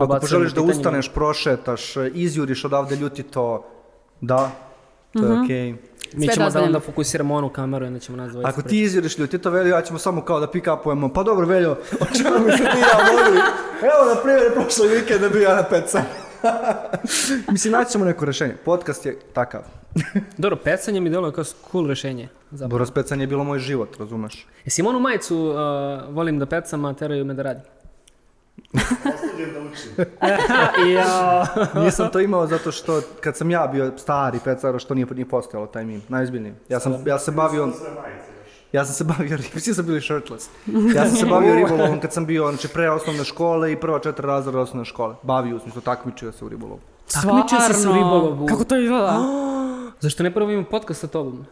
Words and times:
Ako 0.00 0.18
poželiš 0.20 0.52
da 0.52 0.62
ustaneš, 0.62 1.12
prošetaš, 1.12 1.94
izjuriš 2.14 2.64
odavde 2.64 2.96
ljuti 2.96 3.22
to, 3.22 3.66
da, 4.20 4.50
to 5.12 5.26
je 5.26 5.42
okej. 5.42 5.74
Mi 6.12 6.24
Sve 6.26 6.34
ćemo 6.34 6.50
da 6.50 6.62
onda 6.62 6.80
fokusiramo 6.80 7.34
onu 7.34 7.48
kameru 7.48 7.84
i 7.84 7.88
onda 7.88 8.00
ćemo 8.00 8.16
nas 8.16 8.30
dvojica 8.30 8.48
Ako 8.48 8.62
ti 8.62 8.82
izjuriš 8.82 9.18
ljuti 9.18 9.38
to, 9.38 9.50
Veljo, 9.50 9.76
ja 9.76 9.82
ćemo 9.82 9.98
samo 9.98 10.24
kao 10.24 10.40
da 10.40 10.46
pick-upujemo. 10.46 11.12
Pa 11.14 11.22
dobro, 11.22 11.46
Veljo, 11.46 11.70
o 12.00 12.04
čemu 12.16 12.38
mi 12.46 12.52
se 12.52 12.58
ti 12.58 12.78
ja 12.78 13.12
vodili? 13.12 13.42
Evo, 13.82 14.14
na 14.14 14.22
primjer, 14.22 14.52
prošli 14.54 14.88
vikend 14.88 15.20
da 15.20 15.28
bio 15.28 15.42
ja 15.42 15.56
na 15.56 15.62
peca. 15.62 16.02
Mislim, 17.52 17.72
naći 17.72 17.92
ćemo 17.92 18.04
neko 18.04 18.24
rešenje. 18.24 18.54
Podcast 18.64 19.06
je 19.06 19.18
takav. 19.32 19.62
Dobro, 20.38 20.56
pecanje 20.56 21.00
mi 21.00 21.10
deluje 21.10 21.32
kao 21.32 21.44
cool 21.72 21.86
rešenje. 21.86 22.28
Zapravo. 22.50 22.68
Dobro, 22.68 22.86
pecanje 22.94 23.22
je 23.22 23.26
bilo 23.26 23.44
moj 23.44 23.58
život, 23.58 23.96
razumeš? 23.98 24.46
Jesi 24.64 24.80
imao 24.80 24.90
onu 24.90 25.00
majicu, 25.00 25.38
uh, 25.38 25.54
volim 26.14 26.38
da 26.38 26.46
pecam, 26.46 26.84
a 26.84 26.94
teraju 26.94 27.24
me 27.24 27.34
da 27.34 27.42
radim? 27.42 27.62
Učim. 29.78 30.04
ja. 30.94 31.46
Nisam 31.84 32.08
to 32.12 32.20
imao 32.20 32.46
zato 32.46 32.72
što 32.72 33.00
kad 33.20 33.36
sam 33.36 33.50
ja 33.50 33.66
bio 33.66 33.92
stari 33.98 34.38
pecar, 34.44 34.78
što 34.78 34.94
nije, 34.94 35.06
nije 35.10 35.28
postojalo 35.28 35.66
taj 35.66 35.84
mim, 35.84 36.02
najozbiljniji. 36.08 36.54
Ja 36.68 36.80
sam, 36.80 37.06
ja 37.06 37.18
sam 37.18 37.34
bavio, 37.34 37.68
ja 38.72 38.84
sam 38.84 38.94
se 38.94 39.04
bavio, 39.04 39.38
svi 39.64 39.74
su 39.74 39.82
bili 39.82 40.00
shirtless. 40.00 40.48
Ja 40.94 41.06
sam 41.08 41.16
se 41.16 41.26
bavio 41.26 41.54
ribolovom 41.64 42.00
kad 42.00 42.12
sam 42.12 42.26
bio, 42.26 42.50
znači 42.50 42.68
pre 42.68 42.90
osnovne 42.90 43.24
škole 43.24 43.72
i 43.72 43.76
prva 43.76 43.98
četiri 43.98 44.26
razreda 44.26 44.60
osnovne 44.60 44.84
škole. 44.84 45.14
Bavio, 45.22 45.56
u 45.56 45.58
smislu, 45.58 45.80
takmičio 45.80 46.32
se 46.32 46.44
u 46.44 46.48
ribolovu. 46.48 46.80
Takmičio 47.12 47.60
se 47.60 47.88
u 47.88 47.92
ribolovu. 47.92 48.46
Kako 48.46 48.64
to 48.64 48.76
izgleda? 48.76 49.18
Zašto 50.00 50.22
ne 50.22 50.34
prvo 50.34 50.50
imam 50.50 50.64
podcast 50.64 51.00
sa 51.00 51.06
tobom? 51.06 51.46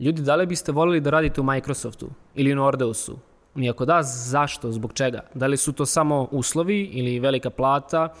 Ljudi, 0.00 0.22
da 0.22 0.36
li 0.36 0.46
biste 0.46 0.72
volili 0.72 1.00
da 1.00 1.10
radite 1.10 1.40
u 1.40 1.44
Microsoftu 1.44 2.10
ili 2.34 2.54
Nordeusu? 2.54 3.18
I 3.56 3.70
ako 3.70 3.84
da, 3.84 4.02
zašto? 4.02 4.72
Zbog 4.72 4.92
čega? 4.92 5.20
Da 5.34 5.46
li 5.46 5.56
su 5.56 5.72
to 5.72 5.86
samo 5.86 6.28
uslovi 6.30 6.82
ili 6.82 7.18
velika 7.18 7.50
plata 7.50 8.14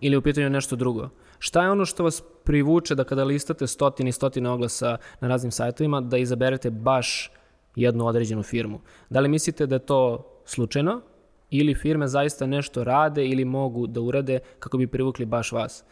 ili 0.00 0.16
u 0.16 0.22
pitanju 0.22 0.50
nešto 0.50 0.76
drugo? 0.76 1.08
Šta 1.38 1.62
je 1.62 1.70
ono 1.70 1.84
što 1.84 2.04
vas 2.04 2.22
privuče 2.44 2.94
da 2.94 3.04
kada 3.04 3.24
listate 3.24 3.66
stotine 3.66 4.08
i 4.08 4.12
stotine 4.12 4.50
oglasa 4.50 4.96
na 5.20 5.28
raznim 5.28 5.50
sajtovima 5.50 6.00
da 6.00 6.18
izaberete 6.18 6.70
baš 6.70 7.30
jednu 7.76 8.06
određenu 8.06 8.42
firmu? 8.42 8.80
Da 9.10 9.20
li 9.20 9.28
mislite 9.28 9.66
da 9.66 9.74
je 9.74 9.86
to 9.86 10.28
slučajno 10.44 11.00
ili 11.50 11.74
firme 11.74 12.08
zaista 12.08 12.46
nešto 12.46 12.84
rade 12.84 13.26
ili 13.26 13.44
mogu 13.44 13.86
da 13.86 14.00
urade 14.00 14.38
kako 14.58 14.78
bi 14.78 14.86
privukli 14.86 15.26
baš 15.26 15.52
vas? 15.52 15.84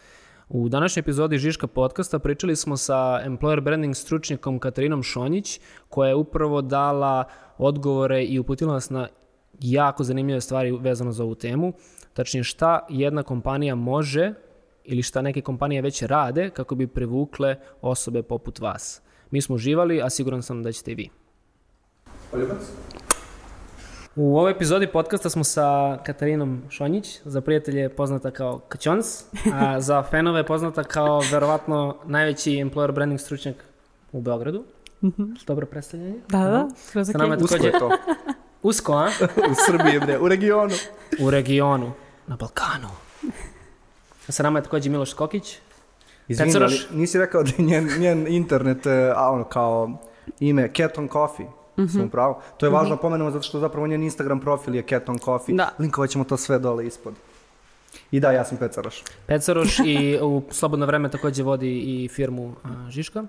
U 0.53 0.69
današnjoj 0.69 1.01
epizodi 1.01 1.39
Žiška 1.39 1.67
podcasta 1.67 2.19
pričali 2.19 2.57
smo 2.57 2.77
sa 2.77 2.95
employer 3.27 3.61
branding 3.61 3.97
stručnjakom 3.97 4.59
Katarinom 4.59 5.03
Šonjić, 5.03 5.61
koja 5.89 6.09
je 6.09 6.15
upravo 6.15 6.63
dala 6.63 7.25
odgovore 7.59 8.25
i 8.25 8.39
uputila 8.39 8.73
nas 8.73 8.91
na 8.91 9.09
jako 9.61 10.05
zanimljive 10.05 10.41
stvari 10.41 10.71
vezano 10.71 11.13
za 11.13 11.25
ovu 11.25 11.35
temu. 11.35 11.73
Tačnije 12.13 12.45
šta 12.45 12.87
jedna 12.89 13.23
kompanija 13.23 13.75
može 13.75 14.35
ili 14.85 15.03
šta 15.03 15.23
neke 15.23 15.41
kompanije 15.41 15.83
već 15.83 16.03
rade 16.03 16.51
kako 16.51 16.75
bi 16.75 16.87
privukle 16.87 17.57
osobe 17.83 18.23
poput 18.23 18.59
vas. 18.59 19.03
Mi 19.31 19.43
smo 19.43 19.55
uživali, 19.55 20.03
a 20.03 20.11
siguran 20.11 20.43
sam 20.43 20.63
da 20.63 20.73
ćete 20.73 20.93
i 20.93 20.95
vi. 20.95 21.11
U 24.17 24.39
ovoj 24.39 24.51
epizodi 24.53 24.87
podcasta 24.87 25.31
smo 25.31 25.45
sa 25.45 25.99
Katarinom 26.05 26.63
Šonjić, 26.71 27.21
za 27.25 27.41
prijatelje 27.41 27.89
poznata 27.89 28.31
kao 28.31 28.59
Kaćons, 28.59 29.25
a 29.55 29.81
za 29.87 30.03
fanove 30.03 30.47
poznata 30.47 30.85
kao 30.85 31.23
verovatno 31.33 31.97
najveći 32.05 32.51
employer 32.51 32.93
branding 32.93 33.21
stručnjak 33.21 33.57
u 34.13 34.21
Beogradu. 34.21 34.65
Dobro 35.47 35.67
predstavljanje. 35.67 36.15
Da, 36.29 36.39
da, 36.39 36.69
skroz 36.77 37.11
Sa 37.13 37.19
nama. 37.19 37.37
Usko 37.41 37.67
je 37.67 37.73
to. 37.73 37.91
usko, 38.63 38.93
a? 38.93 39.07
U 39.51 39.55
Srbiji, 39.67 40.01
bre, 40.01 40.19
u 40.19 40.29
regionu. 40.29 40.75
U 41.21 41.31
regionu, 41.31 41.93
na 42.27 42.37
Balkanu. 42.37 42.89
A 44.29 44.33
sa 44.33 44.43
nama 44.43 44.59
je 44.59 44.63
takođe 44.63 44.91
Miloš 44.91 45.11
Skokić. 45.11 45.59
Izvini, 46.29 46.57
ali 46.57 46.81
nisi 46.93 47.19
rekao 47.19 47.43
da 47.43 47.51
je 47.59 47.65
njen, 47.65 47.89
njen 47.99 48.27
internet, 48.29 48.87
e, 48.87 49.13
a 49.17 49.31
ono 49.31 49.45
kao 49.45 49.99
ime 50.41 50.71
Cat 50.77 50.99
on 50.99 51.09
Coffee. 51.09 51.60
Sam 51.89 52.03
upravo. 52.03 52.41
To 52.57 52.67
je 52.67 52.71
važno 52.71 52.97
pomenemo 52.97 53.31
zato 53.31 53.43
što 53.43 53.59
zapravo 53.59 53.87
njen 53.87 54.03
Instagram 54.03 54.41
profil 54.41 54.75
je 54.75 54.83
Cat 54.83 55.09
on 55.09 55.19
Coffee. 55.19 55.55
Da. 55.55 55.69
Linkovat 55.79 56.11
ćemo 56.11 56.25
to 56.25 56.37
sve 56.37 56.59
dole 56.59 56.87
ispod. 56.87 57.15
I 58.11 58.21
da, 58.21 58.33
ja 58.33 58.45
sam 58.45 58.59
Pecaroš. 58.59 59.03
Pecaroš 59.27 59.79
i 59.85 60.19
u 60.23 60.43
slobodno 60.51 60.87
vreme 60.87 61.11
takođe 61.11 61.43
vodi 61.43 61.79
i 61.79 62.09
firmu 62.09 62.55
Žiška, 62.89 63.25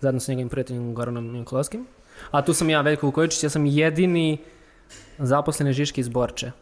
zajedno 0.00 0.20
sa 0.20 0.32
njegovim 0.32 0.48
prijateljem 0.48 0.94
Goranom 0.94 1.26
Nikolovskim. 1.26 1.86
A 2.30 2.42
tu 2.44 2.54
sam 2.54 2.70
ja, 2.70 2.80
Veljko 2.80 3.06
Vukojičić, 3.06 3.42
ja 3.42 3.50
sam 3.50 3.66
jedini 3.66 4.38
zaposleni 5.18 5.72
Žiški 5.72 6.00
iz 6.00 6.08
Borče. 6.08 6.52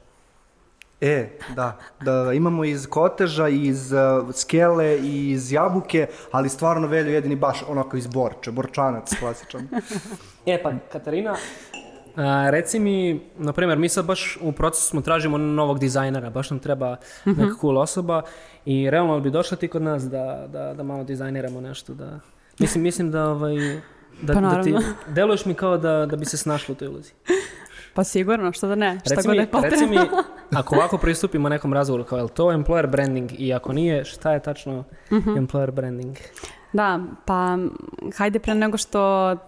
E, 1.01 1.29
da, 1.55 1.79
da, 2.05 2.25
da, 2.25 2.33
imamo 2.33 2.65
iz 2.65 2.87
Koteža, 2.87 3.49
iz 3.49 3.93
uh, 3.93 4.35
Skele, 4.35 4.99
i 4.99 5.31
iz 5.31 5.53
Jabuke, 5.53 6.07
ali 6.31 6.49
stvarno 6.49 6.87
Veljo 6.87 7.15
jedini 7.15 7.37
baš 7.37 7.65
onako 7.69 7.97
iz 7.97 8.07
Borče, 8.07 8.51
Borčanac 8.51 9.15
klasičan. 9.21 9.69
E 10.47 10.63
pa, 10.63 10.73
Katarina, 10.93 11.37
a, 12.17 12.51
reci 12.51 12.79
mi, 12.79 13.21
na 13.39 13.53
primjer, 13.53 13.79
mi 13.79 13.89
sad 13.89 14.05
baš 14.05 14.39
u 14.41 14.53
procesu 14.53 14.89
smo 14.89 15.01
tražimo 15.01 15.39
novog 15.39 15.79
dizajnera, 15.79 16.31
baš 16.31 16.51
nam 16.51 16.59
treba 16.59 16.97
neka 17.25 17.55
cool 17.61 17.79
osoba 17.79 18.23
i 18.65 18.91
realno 18.91 19.21
bi 19.21 19.31
došla 19.31 19.57
ti 19.57 19.69
kod 19.69 19.83
nas 19.83 20.11
da, 20.11 20.47
da, 20.49 20.75
da 20.75 20.83
malo 20.83 21.05
dizajniramo 21.05 21.61
nešto, 21.61 21.95
da... 21.95 22.21
Mislim, 22.59 22.83
mislim 22.83 23.11
da, 23.11 23.29
ovaj, 23.29 23.55
da, 24.23 24.35
Pa 24.35 24.41
da 24.41 24.63
ti, 24.63 24.75
deluješ 25.09 25.45
mi 25.45 25.55
kao 25.55 25.79
da, 25.79 26.07
da 26.07 26.17
bi 26.17 26.25
se 26.25 26.37
snašla 26.37 26.73
u 26.73 26.77
toj 26.77 26.89
ulozi. 26.89 27.13
Pa 27.95 28.05
sigurno, 28.05 28.53
što 28.53 28.69
da 28.69 28.75
ne, 28.75 29.01
šta 29.05 29.15
Reci 29.15 29.29
god 29.29 29.37
mi, 29.37 29.43
je 29.43 29.47
potrebno. 29.47 29.79
reci 29.79 29.87
mi, 29.87 29.99
ako 30.51 30.75
ovako 30.77 30.99
pristupimo 30.99 31.49
nekom 31.49 31.73
razgovoru, 31.73 32.05
kao 32.05 32.17
je 32.19 32.23
li 32.23 32.31
to 32.31 32.45
employer 32.45 32.87
branding 32.87 33.31
i 33.33 33.55
ako 33.55 33.73
nije, 33.73 34.05
šta 34.05 34.33
je 34.33 34.43
tačno 34.43 34.85
Mhm. 35.13 35.31
employer 35.31 35.71
branding? 35.71 36.17
Da, 36.73 37.01
pa 37.25 37.59
hajde 38.17 38.39
pre 38.39 38.55
nego 38.55 38.77
što 38.77 38.99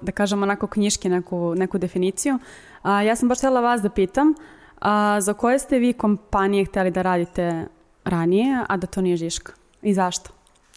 da 0.01 0.13
kažem 0.13 0.43
onako 0.43 0.67
knjiški 0.67 1.09
neku, 1.09 1.55
neku 1.55 1.79
definiciju. 1.79 2.39
A, 2.83 3.03
ja 3.03 3.17
sam 3.17 3.29
baš 3.29 3.39
htjela 3.39 3.61
vas 3.61 3.81
da 3.83 3.89
pitam, 3.91 4.35
a, 4.79 5.21
za 5.21 5.35
koje 5.35 5.59
ste 5.59 5.79
vi 5.79 5.93
kompanije 5.93 6.65
htjeli 6.65 6.91
da 6.91 7.03
radite 7.03 7.67
ranije, 8.05 8.65
a 8.69 8.77
da 8.77 8.87
to 8.87 9.01
nije 9.01 9.17
Žiška? 9.17 9.53
I 9.83 9.95
zašto? 9.95 10.31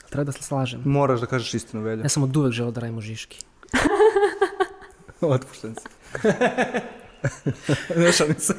Treba 0.09 0.23
da 0.23 0.31
se 0.31 0.43
slažem. 0.43 0.81
Moraš 0.85 1.19
da 1.19 1.25
kažeš 1.25 1.53
istinu, 1.53 1.83
Veljo. 1.83 2.03
Ja 2.03 2.09
sam 2.09 2.23
od 2.23 2.37
uvek 2.37 2.51
želeo 2.51 2.71
da 2.71 2.81
radimo 2.81 3.01
žiški. 3.01 3.39
Otpušten 5.21 5.75
si. 5.75 5.87
ne 7.95 8.11
šalim 8.11 8.39
se. 8.39 8.53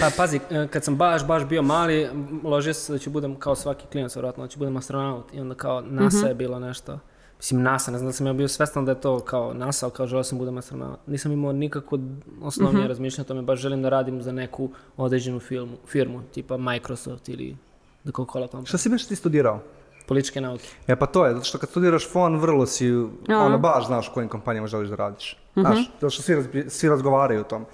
Pa 0.00 0.10
pazi, 0.16 0.40
e, 0.50 0.68
kad 0.70 0.84
sam 0.84 0.96
baš, 0.96 1.26
baš 1.26 1.44
bio 1.44 1.62
mali, 1.62 2.08
ložio 2.42 2.74
se 2.74 2.92
da 2.92 2.98
ću 2.98 3.10
budem 3.10 3.36
kao 3.36 3.54
svaki 3.54 3.86
klinac, 3.92 4.16
vjerojatno, 4.16 4.44
da 4.44 4.48
ću 4.48 4.58
budem 4.58 4.76
astronaut. 4.76 5.34
I 5.34 5.40
onda 5.40 5.54
kao 5.54 5.80
NASA 5.80 6.26
je 6.28 6.34
bilo 6.34 6.58
nešto. 6.58 6.98
Mislim, 7.36 7.62
NASA, 7.62 7.90
ne 7.90 7.98
znam 7.98 8.08
da 8.08 8.12
sam 8.12 8.26
ja 8.26 8.32
bio 8.32 8.48
svestan 8.48 8.84
da 8.84 8.92
je 8.92 9.00
to 9.00 9.20
kao 9.20 9.54
NASA, 9.54 9.86
ali 9.86 9.92
kao 9.92 10.06
želeo 10.06 10.24
sam 10.24 10.38
budem 10.38 10.58
astronaut. 10.58 10.98
Nisam 11.06 11.32
imao 11.32 11.52
nikako 11.52 11.98
osnovnije 12.42 12.88
razmišljanje 12.88 13.24
o 13.24 13.28
tome, 13.28 13.42
baš 13.42 13.60
želim 13.60 13.82
da 13.82 13.88
radim 13.88 14.22
za 14.22 14.32
neku 14.32 14.70
određenu 14.96 15.40
filmu, 15.40 15.76
firmu, 15.86 16.22
tipa 16.34 16.56
Microsoft 16.56 17.28
ili 17.28 17.56
The 18.02 18.12
Coca-Cola 18.12 18.48
Company. 18.48 18.66
Šta 18.66 18.78
si 18.78 18.88
baš 18.88 19.06
ti 19.06 19.16
studirao? 19.16 19.60
Političke 20.06 20.40
nauke. 20.40 20.64
E 20.86 20.96
pa 20.96 21.06
to 21.06 21.26
je, 21.26 21.32
zato 21.32 21.44
što 21.44 21.58
kad 21.58 21.68
studiraš 21.68 22.08
fon, 22.08 22.36
vrlo 22.36 22.66
si, 22.66 22.90
Aha. 23.28 23.38
ono, 23.38 23.58
baš 23.58 23.86
znaš 23.86 24.08
u 24.08 24.14
kojim 24.14 24.28
kompanijama 24.28 24.66
želiš 24.66 24.88
da 24.88 24.96
radiš. 24.96 25.36
Znaš, 25.54 25.90
zato 25.92 26.10
što 26.10 26.22
svi, 26.22 26.34
razbi- 26.34 26.68
svi 26.68 26.88
razgovaraju 26.88 27.40
o 27.40 27.44
tom. 27.44 27.64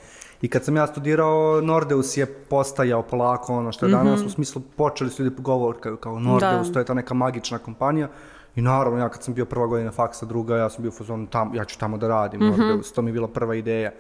I 0.43 0.49
kad 0.49 0.65
sam 0.65 0.77
ja 0.77 0.87
studirao, 0.87 1.61
Nordeus 1.61 2.17
je 2.17 2.27
postajao 2.27 3.03
polako 3.03 3.55
ono 3.55 3.73
što 3.73 3.87
je 3.87 3.93
danas, 3.93 4.21
u 4.21 4.31
smislu 4.31 4.63
počeli 4.77 5.11
su 5.11 5.23
ljudi 5.23 5.37
pogovorkaju 5.37 5.97
kao 5.97 6.19
Nordeus, 6.19 6.67
Da. 6.67 6.73
to 6.73 6.79
je 6.79 6.85
ta 6.85 6.95
neka 6.95 7.15
magična 7.15 7.59
kompanija. 7.59 8.09
I 8.57 8.63
naravno, 8.63 8.99
ja 8.99 9.09
kad 9.09 9.23
sam 9.23 9.35
bio 9.35 9.45
prva 9.45 9.67
godina 9.67 9.91
faksa, 9.91 10.27
druga, 10.27 10.57
ja 10.57 10.71
sam 10.71 10.83
bio 10.83 10.89
u 10.89 10.95
fazonu, 10.95 11.27
tam, 11.27 11.55
ja 11.55 11.65
ću 11.65 11.79
tamo 11.79 11.99
da 11.99 12.09
radim, 12.09 12.41
Nordeus, 12.41 12.93
to 12.93 13.03
mi 13.03 13.09
je 13.09 13.13
bila 13.13 13.29
prva 13.29 13.55
ideja. 13.55 13.91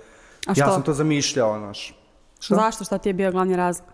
A 0.47 0.51
Ja 0.51 0.55
što? 0.55 0.73
sam 0.73 0.83
to 0.83 0.93
zamišljao, 0.93 1.59
znaš. 1.59 1.95
Šta? 2.41 2.55
Zašto? 2.55 2.85
Šta 2.85 2.99
ti 2.99 3.09
je 3.09 3.15
bio 3.15 3.33
glavni 3.33 3.57
razlog? 3.57 3.89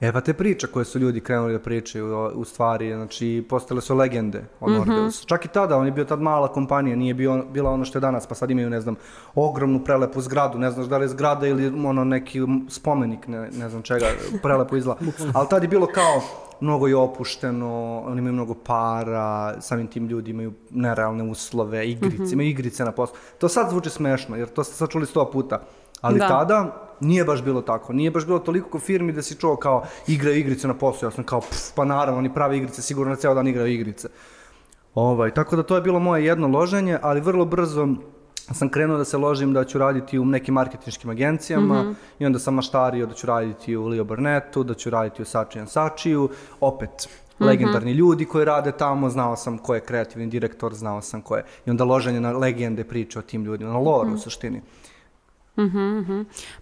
E 0.00 0.12
pa 0.12 0.20
te 0.20 0.32
priče 0.32 0.66
koje 0.66 0.84
su 0.84 0.98
ljudi 0.98 1.20
krenuli 1.20 1.52
da 1.52 1.58
pričaju 1.58 2.30
u 2.34 2.44
stvari, 2.44 2.94
znači 2.94 3.46
postale 3.48 3.80
su 3.80 3.94
legende 3.94 4.44
o 4.60 4.70
Nordeusu. 4.70 5.26
Čak 5.26 5.44
i 5.44 5.48
tada, 5.48 5.76
on 5.76 5.86
je 5.86 5.92
bio 5.92 6.04
tad 6.04 6.20
mala 6.20 6.48
kompanija, 6.48 6.96
nije 6.96 7.14
bio, 7.14 7.44
bila 7.52 7.70
ono 7.70 7.84
što 7.84 7.98
je 7.98 8.00
danas, 8.00 8.26
pa 8.26 8.34
sad 8.34 8.50
imaju, 8.50 8.70
ne 8.70 8.80
znam, 8.80 8.94
ogromnu 9.34 9.84
prelepu 9.84 10.20
zgradu, 10.20 10.58
ne 10.58 10.70
znaš 10.70 10.86
da 10.86 10.98
li 10.98 11.04
je 11.04 11.08
zgrada 11.08 11.46
ili 11.46 11.86
ono 11.86 12.04
neki 12.04 12.40
spomenik, 12.68 13.26
ne, 13.26 13.50
ne 13.58 13.68
znam 13.68 13.82
čega, 13.82 14.06
prelepo 14.42 14.76
izgleda. 14.76 15.00
Ali 15.34 15.48
tad 15.48 15.62
je 15.62 15.68
bilo 15.68 15.86
kao, 15.86 16.22
mnogo 16.60 16.86
je 16.86 16.96
opušteno, 16.96 18.02
oni 18.06 18.18
imaju 18.18 18.32
mnogo 18.32 18.54
para, 18.54 19.60
samim 19.60 19.86
tim 19.86 20.06
ljudi 20.06 20.30
imaju 20.30 20.52
nerealne 20.70 21.24
uslove, 21.24 21.88
igrice, 21.90 22.32
imaju 22.32 22.48
igrice 22.48 22.84
na 22.84 22.92
poslu. 22.92 23.16
To 23.38 23.48
sad 23.48 23.70
zvuči 23.70 23.90
smešno, 23.90 24.36
jer 24.36 24.48
to 24.48 24.64
ste 24.64 24.74
sad 24.74 24.88
čuli 24.88 25.06
sto 25.06 25.30
puta. 25.30 25.60
Ali 26.00 26.18
Da. 26.18 26.28
tada 26.28 26.85
nije 27.00 27.24
baš 27.24 27.42
bilo 27.42 27.62
tako. 27.62 27.92
Nije 27.92 28.10
baš 28.10 28.26
bilo 28.26 28.38
toliko 28.38 28.68
ko 28.68 28.78
firmi 28.78 29.12
da 29.12 29.22
si 29.22 29.34
čuo 29.34 29.56
kao 29.56 29.84
igraju 30.06 30.38
igrice 30.38 30.68
na 30.68 30.74
poslu. 30.74 31.06
Ja 31.06 31.10
sam 31.10 31.24
kao, 31.24 31.40
pff, 31.40 31.72
pa 31.74 31.84
naravno, 31.84 32.18
oni 32.18 32.34
prave 32.34 32.56
igrice, 32.56 32.82
sigurno 32.82 33.10
na 33.10 33.16
ceo 33.16 33.34
dan 33.34 33.48
igraju 33.48 33.72
igrice. 33.72 34.08
Ovaj, 34.94 35.30
tako 35.30 35.56
da 35.56 35.62
to 35.62 35.74
je 35.74 35.82
bilo 35.82 35.98
moje 36.00 36.24
jedno 36.24 36.48
loženje, 36.48 36.98
ali 37.02 37.20
vrlo 37.20 37.44
brzo 37.44 37.88
sam 38.52 38.68
krenuo 38.68 38.98
da 38.98 39.04
se 39.04 39.16
ložim 39.16 39.52
da 39.52 39.64
ću 39.64 39.78
raditi 39.78 40.18
u 40.18 40.24
nekim 40.24 40.54
marketinškim 40.54 41.10
agencijama 41.10 41.82
Mhm. 41.82 41.92
i 42.18 42.26
onda 42.26 42.38
sam 42.38 42.54
maštario 42.54 43.06
da 43.06 43.14
ću 43.14 43.26
raditi 43.26 43.76
u 43.76 43.86
Leo 43.86 44.04
Burnettu, 44.04 44.64
da 44.64 44.74
ću 44.74 44.90
raditi 44.90 45.22
u 45.22 45.24
Sači 45.24 45.60
Sačiju, 45.66 46.28
opet 46.60 47.08
Mhm. 47.34 47.44
legendarni 47.44 47.92
ljudi 47.92 48.24
koji 48.24 48.44
rade 48.44 48.72
tamo, 48.72 49.10
znao 49.10 49.36
sam 49.36 49.58
ko 49.58 49.74
je 49.74 49.80
kreativni 49.80 50.26
direktor, 50.26 50.74
znao 50.74 51.02
sam 51.02 51.22
ko 51.22 51.36
je. 51.36 51.44
I 51.66 51.70
onda 51.70 51.84
loženje 51.84 52.20
na 52.20 52.32
legende 52.32 52.84
priče 52.84 53.18
o 53.18 53.22
tim 53.22 53.44
ljudima, 53.44 53.70
na 53.70 53.78
lore 53.78 54.06
Mhm. 54.06 54.14
u 54.14 54.20
suštini. 54.20 54.62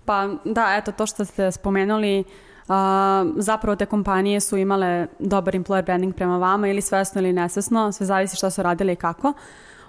Pa 0.04 0.28
da, 0.44 0.76
eto 0.76 0.92
to 0.92 1.06
što 1.06 1.24
ste 1.24 1.52
spomenuli, 1.52 2.24
a, 2.68 3.24
zapravo 3.36 3.76
te 3.76 3.86
kompanije 3.86 4.40
su 4.40 4.56
imale 4.56 5.06
dobar 5.18 5.54
employer 5.54 5.84
branding 5.84 6.14
prema 6.14 6.38
vama 6.38 6.68
ili 6.68 6.80
svesno 6.80 7.20
ili 7.20 7.32
nesvesno, 7.32 7.92
sve 7.92 8.06
zavisi 8.06 8.36
šta 8.36 8.50
su 8.50 8.62
radile 8.62 8.92
i 8.92 8.96
kako. 8.96 9.32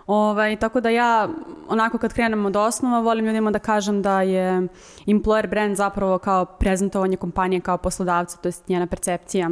Ovaj, 0.07 0.56
tako 0.56 0.81
da 0.81 0.90
ja, 0.90 1.30
onako 1.68 1.98
kad 1.98 2.13
krenem 2.13 2.46
od 2.46 2.56
osnova, 2.56 3.00
volim 3.00 3.25
ljudima 3.25 3.52
da 3.52 3.60
kažem 3.60 4.02
da 4.02 4.22
je 4.22 4.68
employer 5.07 5.50
brand 5.50 5.75
zapravo 5.75 6.18
kao 6.18 6.46
prezentovanje 6.46 7.18
kompanije 7.18 7.62
kao 7.62 7.78
poslodavca, 7.78 8.38
to 8.38 8.48
jest 8.48 8.68
njena 8.68 8.88
percepcija 8.88 9.50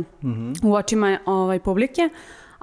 u 0.63 0.73
očima 0.73 1.19
ovaj, 1.25 1.59
publike. 1.59 2.09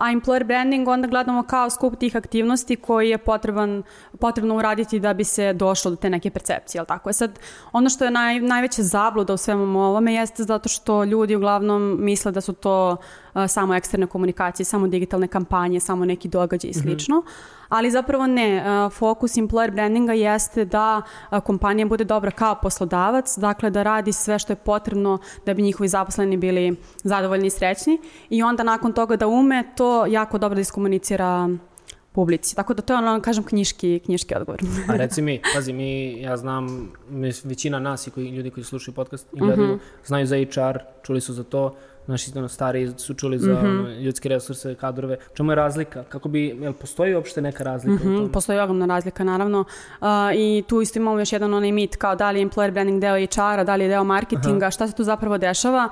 A 0.00 0.12
employer 0.12 0.44
branding 0.44 0.88
onda 0.88 1.08
gledamo 1.08 1.43
kao 1.43 1.70
skup 1.70 1.97
tih 1.97 2.17
aktivnosti 2.17 2.76
koji 2.76 3.11
je 3.11 3.19
potreban, 3.19 3.82
potrebno 4.20 4.56
uraditi 4.56 5.00
da 5.00 5.14
bi 5.14 5.25
se 5.25 5.52
došlo 5.52 5.91
do 5.91 5.97
te 5.97 6.11
neke 6.11 6.31
percepcije, 6.31 6.79
jel 6.79 6.87
tako? 6.87 7.11
E 7.11 7.12
sad, 7.12 7.38
ono 7.73 7.88
što 7.88 8.05
je 8.05 8.11
naj, 8.11 8.41
najveća 8.41 8.82
zabluda 8.82 9.32
u 9.32 9.37
svemu 9.37 9.81
ovome 9.81 10.14
jeste 10.14 10.43
zato 10.43 10.69
što 10.69 11.05
ljudi 11.05 11.37
uglavnom 11.37 11.97
misle 12.00 12.32
da 12.32 12.41
su 12.41 12.52
to 12.52 12.97
a, 13.29 13.29
samo 13.48 13.74
eksterne 13.74 14.06
komunikacije, 14.06 14.66
samo 14.66 14.88
digitalne 14.88 15.28
kampanje, 15.28 15.80
samo 15.80 16.04
neki 16.04 16.28
događaj 16.28 16.70
i 16.70 16.74
slično. 16.74 17.22
Ali 17.68 17.90
zapravo 17.90 18.26
ne, 18.26 18.64
fokus 18.92 19.32
employer 19.36 19.70
brandinga 19.70 20.12
jeste 20.12 20.64
da 20.64 21.02
kompanija 21.44 21.86
bude 21.86 22.04
dobra 22.04 22.30
kao 22.30 22.54
poslodavac, 22.62 23.38
dakle 23.38 23.70
da 23.70 23.82
radi 23.82 24.12
sve 24.12 24.38
što 24.38 24.52
je 24.52 24.56
potrebno 24.56 25.18
da 25.46 25.54
bi 25.54 25.62
njihovi 25.62 25.88
zaposleni 25.88 26.36
bili 26.36 26.76
zadovoljni 27.02 27.46
i 27.46 27.50
srećni 27.50 28.00
i 28.30 28.42
onda 28.42 28.62
nakon 28.62 28.92
toga 28.92 29.16
da 29.16 29.26
ume 29.26 29.64
to 29.76 30.06
jako 30.06 30.38
dobro 30.38 30.54
da 30.54 30.60
iskomunicira 30.60 31.48
publici. 32.12 32.56
Tako 32.56 32.74
da 32.74 32.82
to 32.82 32.92
je 32.92 32.98
ono, 32.98 33.20
kažem, 33.20 33.44
knjiški, 33.44 34.00
knjiški 34.04 34.34
odgovor. 34.34 34.60
A 34.88 34.96
reci 35.02 35.22
mi, 35.22 35.40
pazi, 35.54 35.72
mi, 35.72 36.20
ja 36.20 36.36
znam, 36.36 36.92
većina 37.44 37.78
nas 37.78 38.06
i 38.06 38.10
koji, 38.10 38.28
ljudi 38.28 38.50
koji 38.50 38.64
slušaju 38.64 38.94
podcast 38.94 39.26
i 39.32 39.38
gledaju, 39.38 39.78
znaju 40.06 40.26
za 40.26 40.36
HR, 40.36 40.78
čuli 41.02 41.20
su 41.20 41.32
za 41.32 41.44
to, 41.44 41.76
naši 42.10 42.30
ono, 42.36 42.48
stari 42.48 42.92
su 42.96 43.14
čuli 43.14 43.38
za 43.38 43.58
ono, 43.60 43.88
ljudske 43.90 44.28
resurse, 44.28 44.74
kadrove. 44.74 45.16
Čemu 45.34 45.52
je 45.52 45.56
razlika? 45.56 46.04
Kako 46.04 46.28
bi, 46.28 46.58
jel 46.60 46.72
postoji 46.72 47.14
uopšte 47.14 47.40
neka 47.42 47.64
razlika 47.64 47.92
u 47.94 48.06
Mhm, 48.06 48.16
tome? 48.16 48.32
Postoji 48.32 48.58
ogromna 48.58 48.86
razlika, 48.86 49.24
naravno. 49.24 49.60
Uh, 50.00 50.06
I 50.34 50.62
tu 50.62 50.80
isto 50.80 50.98
imamo 50.98 51.18
još 51.18 51.32
jedan 51.32 51.54
onaj 51.54 51.72
mit 51.72 51.96
kao 51.96 52.16
da 52.16 52.30
li 52.30 52.40
je 52.40 52.46
employer 52.46 52.70
branding 52.70 53.00
deo 53.00 53.14
HR-a, 53.16 53.64
da 53.64 53.76
li 53.76 53.84
je 53.84 53.88
deo 53.88 54.04
marketinga, 54.04 54.70
šta 54.70 54.86
se 54.86 54.94
tu 54.94 55.04
zapravo 55.04 55.38
dešava. 55.38 55.88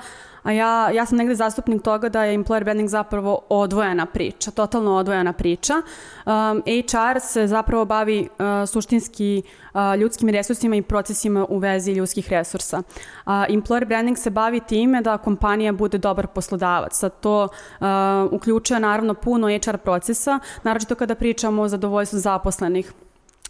A 0.48 0.52
ja, 0.52 0.90
ja 0.90 1.06
sam 1.06 1.18
negde 1.18 1.34
zastupnik 1.34 1.82
toga 1.82 2.08
da 2.08 2.22
je 2.24 2.38
employer 2.38 2.64
branding 2.64 2.88
zapravo 2.88 3.40
odvojena 3.48 4.06
priča, 4.06 4.50
totalno 4.50 4.94
odvojena 4.94 5.32
priča. 5.32 5.74
Um, 5.74 6.62
HR 6.64 7.20
se 7.20 7.46
zapravo 7.46 7.84
bavi 7.84 8.20
uh, 8.20 8.68
suštinski 8.68 9.42
uh, 9.74 9.80
ljudskim 10.00 10.28
resursima 10.28 10.76
i 10.76 10.82
procesima 10.82 11.46
u 11.48 11.58
vezi 11.58 11.92
ljudskih 11.92 12.30
resursa. 12.30 12.78
Uh, 12.78 13.32
employer 13.32 13.86
branding 13.86 14.18
se 14.18 14.30
bavi 14.30 14.60
time 14.60 15.02
da 15.02 15.18
kompanija 15.18 15.72
bude 15.72 15.98
dobar 15.98 16.26
poslodavac. 16.26 16.98
Sad 16.98 17.20
to 17.20 17.42
uh, 17.44 17.86
uključuje 18.30 18.80
naravno 18.80 19.14
puno 19.14 19.48
HR 19.48 19.76
procesa, 19.76 20.38
naročito 20.62 20.94
kada 20.94 21.14
pričamo 21.14 21.62
o 21.62 21.68
zadovoljstvu 21.68 22.18
zaposlenih. 22.18 22.92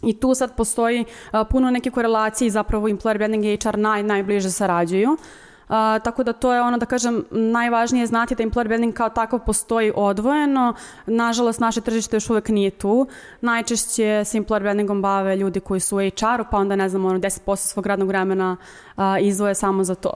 I 0.01 0.19
tu 0.19 0.35
sad 0.35 0.55
postoji 0.55 1.05
a, 1.31 1.43
puno 1.43 1.71
neke 1.71 1.91
korelacije 1.91 2.47
i 2.47 2.51
zapravo 2.51 2.87
employer 2.87 3.17
branding 3.17 3.45
i 3.45 3.57
HR 3.63 3.77
naj, 3.77 4.03
najbliže 4.03 4.51
sarađuju. 4.51 5.17
A, 5.69 5.99
tako 6.03 6.23
da 6.23 6.33
to 6.33 6.53
je 6.53 6.61
ono 6.61 6.77
da 6.77 6.85
kažem 6.85 7.23
najvažnije 7.31 8.03
je 8.03 8.07
znati 8.07 8.35
da 8.35 8.43
employer 8.43 8.67
branding 8.67 8.93
kao 8.93 9.09
takav 9.09 9.39
postoji 9.45 9.91
odvojeno. 9.95 10.73
Nažalost 11.05 11.59
naše 11.59 11.81
tržište 11.81 12.15
još 12.15 12.29
uvek 12.29 12.49
nije 12.49 12.71
tu. 12.71 13.07
Najčešće 13.41 14.23
se 14.25 14.39
employer 14.39 14.61
brandingom 14.61 15.01
bave 15.01 15.35
ljudi 15.35 15.59
koji 15.59 15.79
su 15.79 15.97
u 15.97 15.99
HR-u 15.99 16.45
pa 16.51 16.57
onda 16.57 16.75
ne 16.75 16.89
znam 16.89 17.05
ono 17.05 17.19
10% 17.19 17.55
svog 17.55 17.85
radnog 17.85 18.07
vremena 18.07 18.57
a, 18.95 19.19
izdvoje 19.19 19.55
samo 19.55 19.83
za 19.83 19.95
to. 19.95 20.13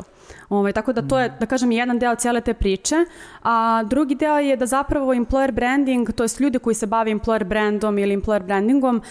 Ovaj, 0.49 0.73
tako 0.73 0.93
da 0.93 1.01
to 1.01 1.19
je, 1.19 1.29
da 1.39 1.45
kažem, 1.45 1.71
jedan 1.71 1.99
deo 1.99 2.15
cijele 2.15 2.41
te 2.41 2.53
priče, 2.53 2.95
a 3.43 3.83
drugi 3.83 4.15
deo 4.15 4.37
je 4.37 4.57
da 4.57 4.65
zapravo 4.65 5.13
employer 5.13 5.51
branding, 5.51 6.11
to 6.11 6.23
jest 6.23 6.39
ljudi 6.39 6.59
koji 6.59 6.73
se 6.73 6.87
bave 6.87 7.11
employer 7.11 7.43
brandom 7.43 7.97
ili 7.97 8.17
employer 8.17 8.43
brandingom, 8.43 9.01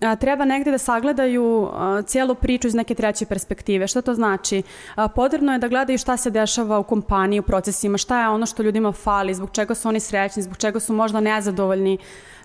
a, 0.00 0.16
treba 0.16 0.44
negde 0.44 0.70
da 0.70 0.78
sagledaju 0.78 1.70
cijelu 2.06 2.34
priču 2.34 2.68
iz 2.68 2.74
neke 2.74 2.94
treće 2.94 3.26
perspektive. 3.26 3.86
Šta 3.86 4.02
to 4.02 4.14
znači? 4.14 4.62
A, 4.94 5.08
Potrebno 5.08 5.52
je 5.52 5.58
da 5.58 5.68
gledaju 5.68 5.98
šta 5.98 6.16
se 6.16 6.30
dešava 6.30 6.78
u 6.78 6.82
kompaniji, 6.82 7.40
u 7.40 7.42
procesima, 7.42 7.98
šta 7.98 8.20
je 8.20 8.28
ono 8.28 8.46
što 8.46 8.62
ljudima 8.62 8.92
fali, 8.92 9.34
zbog 9.34 9.50
čega 9.52 9.74
su 9.74 9.88
oni 9.88 10.00
srećni, 10.00 10.42
zbog 10.42 10.56
čega 10.56 10.80
su 10.80 10.92
možda 10.92 11.20
nezadovoljni, 11.20 11.98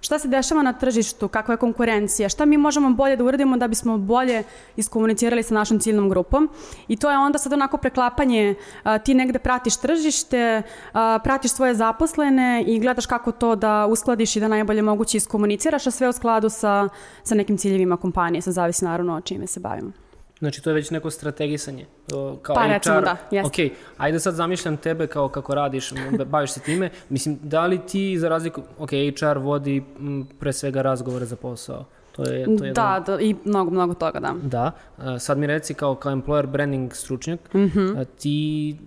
šta 0.03 0.19
se 0.19 0.27
dešava 0.27 0.61
na 0.61 0.73
tržištu, 0.73 1.27
kakva 1.27 1.53
je 1.53 1.57
konkurencija, 1.57 2.29
šta 2.29 2.45
mi 2.45 2.57
možemo 2.57 2.89
bolje 2.89 3.15
da 3.15 3.23
uradimo 3.23 3.57
da 3.57 3.67
bismo 3.67 3.97
bolje 3.97 4.44
iskomunicirali 4.75 5.44
sa 5.44 5.53
našom 5.53 5.79
ciljnom 5.79 6.09
grupom. 6.09 6.50
I 6.88 6.97
to 6.97 7.11
je 7.11 7.17
onda 7.17 7.39
sad 7.39 7.53
onako 7.53 7.77
preklapanje, 7.77 8.55
ti 9.05 9.13
negde 9.13 9.39
pratiš 9.39 9.77
tržište, 9.77 10.61
pratiš 11.23 11.51
svoje 11.51 11.75
zaposlene 11.75 12.63
i 12.67 12.79
gledaš 12.79 13.05
kako 13.05 13.31
to 13.31 13.55
da 13.55 13.85
uskladiš 13.85 14.35
i 14.35 14.39
da 14.39 14.47
najbolje 14.47 14.81
moguće 14.81 15.17
iskomuniciraš, 15.17 15.88
a 15.88 15.91
sve 15.91 16.09
u 16.09 16.13
skladu 16.13 16.49
sa, 16.49 16.89
sa 17.23 17.35
nekim 17.35 17.57
ciljevima 17.57 17.97
kompanije, 17.97 18.41
sad 18.41 18.53
zavisi 18.53 18.85
naravno 18.85 19.15
o 19.15 19.21
čime 19.21 19.47
se 19.47 19.59
bavimo. 19.59 20.02
Znači, 20.44 20.62
to 20.62 20.69
je 20.69 20.74
već 20.74 20.92
neko 20.92 21.10
strategisanje. 21.10 21.86
Kao 22.42 22.56
Pa, 22.56 22.62
HR. 22.62 22.69
recimo 22.69 23.01
da, 23.01 23.18
jeste. 23.31 23.66
Ok, 23.66 23.72
ajde 23.98 24.19
sad 24.19 24.34
zamišljam 24.34 24.78
tebe 24.78 25.07
kao 25.07 25.30
kako 25.30 25.56
radiš, 25.56 25.92
baviš 26.25 26.51
se 26.51 26.60
time. 26.60 26.90
Mislim, 27.10 27.40
da 27.44 27.66
li 27.66 27.80
ti 27.81 28.19
za 28.19 28.30
razliku, 28.30 28.62
ok, 28.78 28.90
HR 29.13 29.38
vodi 29.38 29.84
m, 30.00 30.28
pre 30.40 30.54
svega 30.54 30.81
razgovore 30.81 31.25
za 31.25 31.36
posao. 31.36 31.86
To 32.12 32.24
je, 32.24 32.57
to 32.57 32.66
je 32.66 32.74
Da, 32.74 33.04
da, 33.07 33.19
i 33.19 33.36
mnogo, 33.45 33.72
mnogo 33.72 33.94
toga, 33.94 34.19
da. 34.19 34.34
Da, 34.44 34.72
a, 34.98 35.19
sad 35.19 35.38
mi 35.38 35.48
reci 35.48 35.74
kao, 35.74 35.95
kao 35.95 36.12
employer 36.12 36.45
branding 36.45 36.94
stručnjak, 36.94 37.40
Mhm. 37.54 37.98
a, 37.98 38.06
ti 38.06 38.78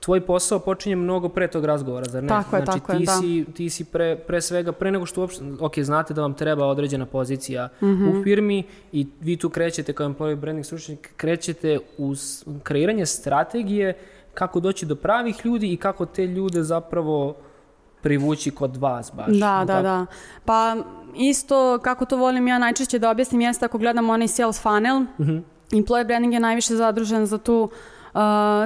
tvoj 0.00 0.20
posao 0.20 0.58
počinje 0.58 0.96
mnogo 0.96 1.28
pre 1.28 1.48
tog 1.48 1.64
razgovora, 1.64 2.04
zar 2.08 2.22
ne? 2.22 2.28
Tako 2.28 2.56
je, 2.56 2.64
znači, 2.64 2.80
tako 2.80 2.92
je, 2.92 2.98
ti 2.98 3.04
da. 3.04 3.12
Si, 3.12 3.44
ti 3.54 3.70
si 3.70 3.84
pre, 3.84 4.16
pre 4.16 4.40
svega, 4.40 4.72
pre 4.72 4.90
nego 4.90 5.06
što 5.06 5.20
uopšte, 5.20 5.44
ok, 5.60 5.78
znate 5.78 6.14
da 6.14 6.22
vam 6.22 6.34
treba 6.34 6.66
određena 6.66 7.06
pozicija 7.06 7.68
Mhm. 7.82 8.08
u 8.08 8.22
firmi 8.24 8.64
i 8.92 9.06
vi 9.20 9.36
tu 9.36 9.50
krećete 9.50 9.92
kao 9.92 10.08
employer 10.08 10.36
branding 10.36 10.66
stručnjak, 10.66 11.10
krećete 11.16 11.78
u 11.98 12.14
kreiranje 12.62 13.06
strategije 13.06 13.98
kako 14.34 14.60
doći 14.60 14.86
do 14.86 14.94
pravih 14.96 15.36
ljudi 15.44 15.72
i 15.72 15.76
kako 15.76 16.06
te 16.06 16.26
ljude 16.26 16.62
zapravo 16.62 17.36
privući 18.02 18.50
kod 18.50 18.76
vas 18.76 19.12
baš. 19.16 19.26
Da, 19.38 19.64
da, 19.66 19.82
da. 19.82 20.06
Pa 20.44 20.76
isto 21.16 21.78
kako 21.82 22.04
to 22.04 22.16
volim 22.16 22.48
ja 22.48 22.58
najčešće 22.58 22.98
da 22.98 23.10
objasnim 23.10 23.40
jeste 23.40 23.64
ako 23.64 23.78
gledamo 23.78 24.12
onaj 24.12 24.28
sales 24.28 24.62
funnel, 24.62 25.02
employer 25.72 26.06
branding 26.06 26.34
je 26.34 26.40
najviše 26.40 26.74
zadružen 26.76 27.26
za 27.26 27.38
tu 27.38 27.62
uh, 27.62 27.70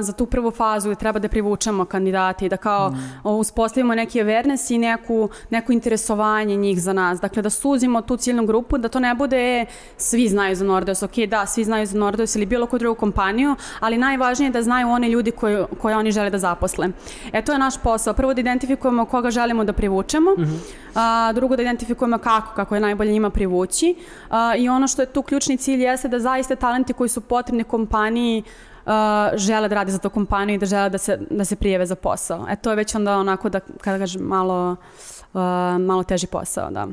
za 0.00 0.12
tu 0.12 0.26
prvu 0.26 0.50
fazu 0.50 0.88
gde 0.88 0.98
treba 0.98 1.18
da 1.18 1.28
privučemo 1.28 1.84
kandidate 1.84 2.46
i 2.46 2.48
da 2.48 2.56
kao 2.56 2.94
uspostavimo 3.24 3.94
neki 3.94 4.20
awareness 4.20 4.74
i 4.74 4.78
neku, 4.78 5.28
neko 5.50 5.72
interesovanje 5.72 6.56
njih 6.56 6.82
za 6.82 6.92
nas. 6.92 7.20
Dakle, 7.20 7.42
da 7.42 7.50
suzimo 7.50 8.00
tu 8.00 8.16
ciljnu 8.16 8.46
grupu, 8.46 8.78
da 8.78 8.88
to 8.88 9.00
ne 9.00 9.14
bude 9.14 9.36
e, 9.36 9.66
svi 9.96 10.28
znaju 10.28 10.56
za 10.56 10.64
Nordeus, 10.64 11.02
ok, 11.02 11.16
da, 11.28 11.46
svi 11.46 11.64
znaju 11.64 11.86
za 11.86 11.98
Nordeus 11.98 12.36
ili 12.36 12.46
bilo 12.46 12.66
koju 12.66 12.78
drugu 12.78 13.00
kompaniju, 13.00 13.56
ali 13.80 13.98
najvažnije 13.98 14.48
je 14.48 14.52
da 14.52 14.62
znaju 14.62 14.88
oni 14.88 15.08
ljudi 15.08 15.30
koji, 15.30 15.64
koje 15.78 15.96
oni 15.96 16.12
žele 16.12 16.30
da 16.30 16.38
zaposle. 16.38 16.88
E, 17.32 17.42
to 17.42 17.52
je 17.52 17.58
naš 17.58 17.74
posao. 17.82 18.14
Prvo 18.14 18.34
da 18.34 18.40
identifikujemo 18.40 19.04
koga 19.04 19.30
želimo 19.30 19.64
da 19.64 19.72
privučemo, 19.72 20.30
a, 20.94 21.32
drugo 21.32 21.56
da 21.56 21.62
identifikujemo 21.62 22.18
kako, 22.18 22.54
kako 22.54 22.74
je 22.74 22.80
najbolje 22.80 23.12
njima 23.12 23.30
privući 23.30 23.94
a, 24.30 24.56
i 24.56 24.68
ono 24.68 24.88
što 24.88 25.02
je 25.02 25.06
tu 25.06 25.22
ključni 25.22 25.56
cilj 25.56 25.82
jeste 25.82 26.08
da 26.08 26.18
zaista 26.18 26.56
talenti 26.56 26.92
koji 26.92 27.08
su 27.08 27.20
potrebni 27.20 27.64
kompaniji 27.64 28.42
a, 28.86 29.30
žele 29.34 29.68
da 29.68 29.74
rade 29.74 29.92
za 29.92 29.98
tu 29.98 30.10
kompaniju 30.10 30.54
i 30.54 30.58
da 30.58 30.66
žele 30.66 30.90
da 30.90 30.98
se, 30.98 31.18
da 31.30 31.44
se 31.44 31.56
prijeve 31.56 31.86
za 31.86 31.94
posao. 31.94 32.46
E 32.50 32.56
to 32.56 32.70
je 32.70 32.76
već 32.76 32.94
onda 32.94 33.16
onako 33.18 33.48
da, 33.48 33.60
kada 33.80 33.98
kažem, 33.98 34.22
malo, 34.22 34.76
a, 35.34 35.76
malo 35.80 36.02
teži 36.02 36.26
posao, 36.26 36.70
da. 36.70 36.86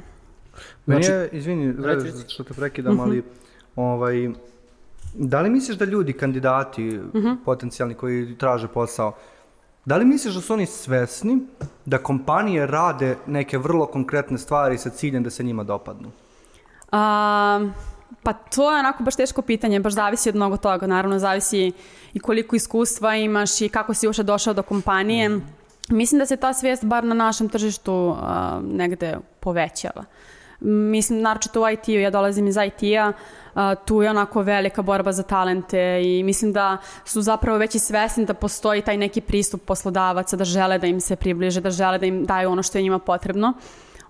Meni 0.86 1.04
Znači- 1.04 1.12
je, 1.12 1.30
izvini, 1.32 1.74
reci. 1.84 2.30
što 2.30 2.44
te 2.44 2.54
prekidam, 2.54 3.00
ali 3.00 3.24
ovaj, 3.76 4.30
da 5.14 5.42
li 5.42 5.50
misliš 5.50 5.78
da 5.78 5.86
ljudi, 5.86 6.14
kandidati 6.14 7.00
potencijalni 7.46 7.94
koji 7.94 8.36
traže 8.38 8.68
posao, 8.68 9.14
da 9.86 9.98
li 9.98 10.06
misliš 10.06 10.36
da 10.36 10.42
su 10.42 10.54
oni 10.54 10.66
svesni 10.66 11.40
da 11.86 11.98
kompanije 11.98 12.66
rade 12.68 13.18
neke 13.28 13.58
vrlo 13.58 13.86
konkretne 13.86 14.38
stvari 14.38 14.78
sa 14.78 14.90
ciljem 14.90 15.24
da 15.24 15.30
se 15.30 15.44
njima 15.44 15.64
dopadnu? 15.64 16.12
A, 16.92 17.60
pa 18.24 18.34
to 18.34 18.72
je 18.72 18.80
onako 18.80 19.04
baš 19.04 19.16
teško 19.16 19.42
pitanje, 19.42 19.80
baš 19.80 19.94
zavisi 19.94 20.30
od 20.30 20.36
mnogo 20.36 20.58
toga. 20.58 20.88
Naravno, 20.88 21.20
zavisi 21.20 21.72
i 22.14 22.20
koliko 22.20 22.56
iskustva 22.56 23.16
imaš 23.16 23.62
i 23.62 23.70
kako 23.70 23.94
si 23.94 24.08
uopšte 24.08 24.24
došao 24.24 24.54
do 24.54 24.62
kompanije. 24.62 25.40
Mislim 25.90 26.20
da 26.20 26.26
se 26.26 26.38
ta 26.38 26.54
svijest 26.54 26.86
bar 26.86 27.04
na 27.04 27.16
našem 27.16 27.50
tržištu 27.50 28.16
a, 28.20 28.60
negde 28.64 29.18
povećava. 29.40 30.04
Mislim, 30.60 31.22
naročito 31.22 31.62
u 31.62 31.70
IT-u, 31.70 31.92
ja 31.92 32.10
dolazim 32.10 32.48
iz 32.48 32.56
IT-a, 32.56 33.14
a, 33.56 33.76
tu 33.76 34.02
je 34.02 34.10
onako 34.10 34.42
velika 34.42 34.82
borba 34.82 35.12
za 35.12 35.24
talente 35.24 36.02
i 36.04 36.24
mislim 36.24 36.54
da 36.54 36.78
su 37.06 37.22
zapravo 37.22 37.58
već 37.58 37.76
i 37.76 37.80
svesni 37.80 38.26
da 38.26 38.34
postoji 38.34 38.82
taj 38.82 38.98
neki 38.98 39.22
pristup 39.22 39.62
poslodavaca, 39.66 40.38
da 40.38 40.46
žele 40.46 40.78
da 40.78 40.88
im 40.88 41.02
se 41.02 41.16
približe, 41.16 41.62
da 41.62 41.72
žele 41.72 41.98
da 41.98 42.06
im 42.06 42.26
daju 42.26 42.52
ono 42.52 42.64
što 42.64 42.78
je 42.78 42.82
njima 42.82 43.00
potrebno. 43.00 43.54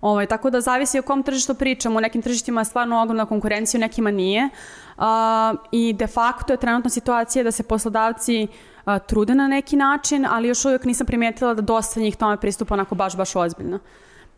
Ovaj, 0.01 0.25
tako 0.25 0.50
da 0.50 0.62
zavisi 0.62 1.00
o 1.00 1.01
kom 1.01 1.24
tržištu 1.24 1.55
pričamo. 1.55 1.98
U 1.98 2.01
nekim 2.01 2.22
tržištima 2.22 2.62
je 2.62 2.65
stvarno 2.65 3.01
ogromna 3.01 3.25
konkurencija, 3.25 3.77
u 3.77 3.81
nekima 3.81 4.12
nije. 4.12 4.50
A, 4.98 5.53
I 5.72 5.93
de 5.93 6.08
facto 6.08 6.53
je 6.53 6.58
trenutna 6.58 6.89
situacija 6.89 7.43
da 7.43 7.51
se 7.51 7.63
poslodavci 7.63 8.48
a, 8.86 9.00
trude 9.00 9.36
na 9.36 9.48
neki 9.48 9.75
način, 9.75 10.25
ali 10.29 10.48
još 10.48 10.65
uvijek 10.65 10.86
nisam 10.86 11.08
primijetila 11.08 11.53
da 11.53 11.62
dosta 11.62 12.00
njih 12.00 12.17
tome 12.17 12.38
pristupa 12.38 12.74
onako 12.74 12.96
baš, 12.96 13.17
baš 13.17 13.36
ozbiljno. 13.36 13.79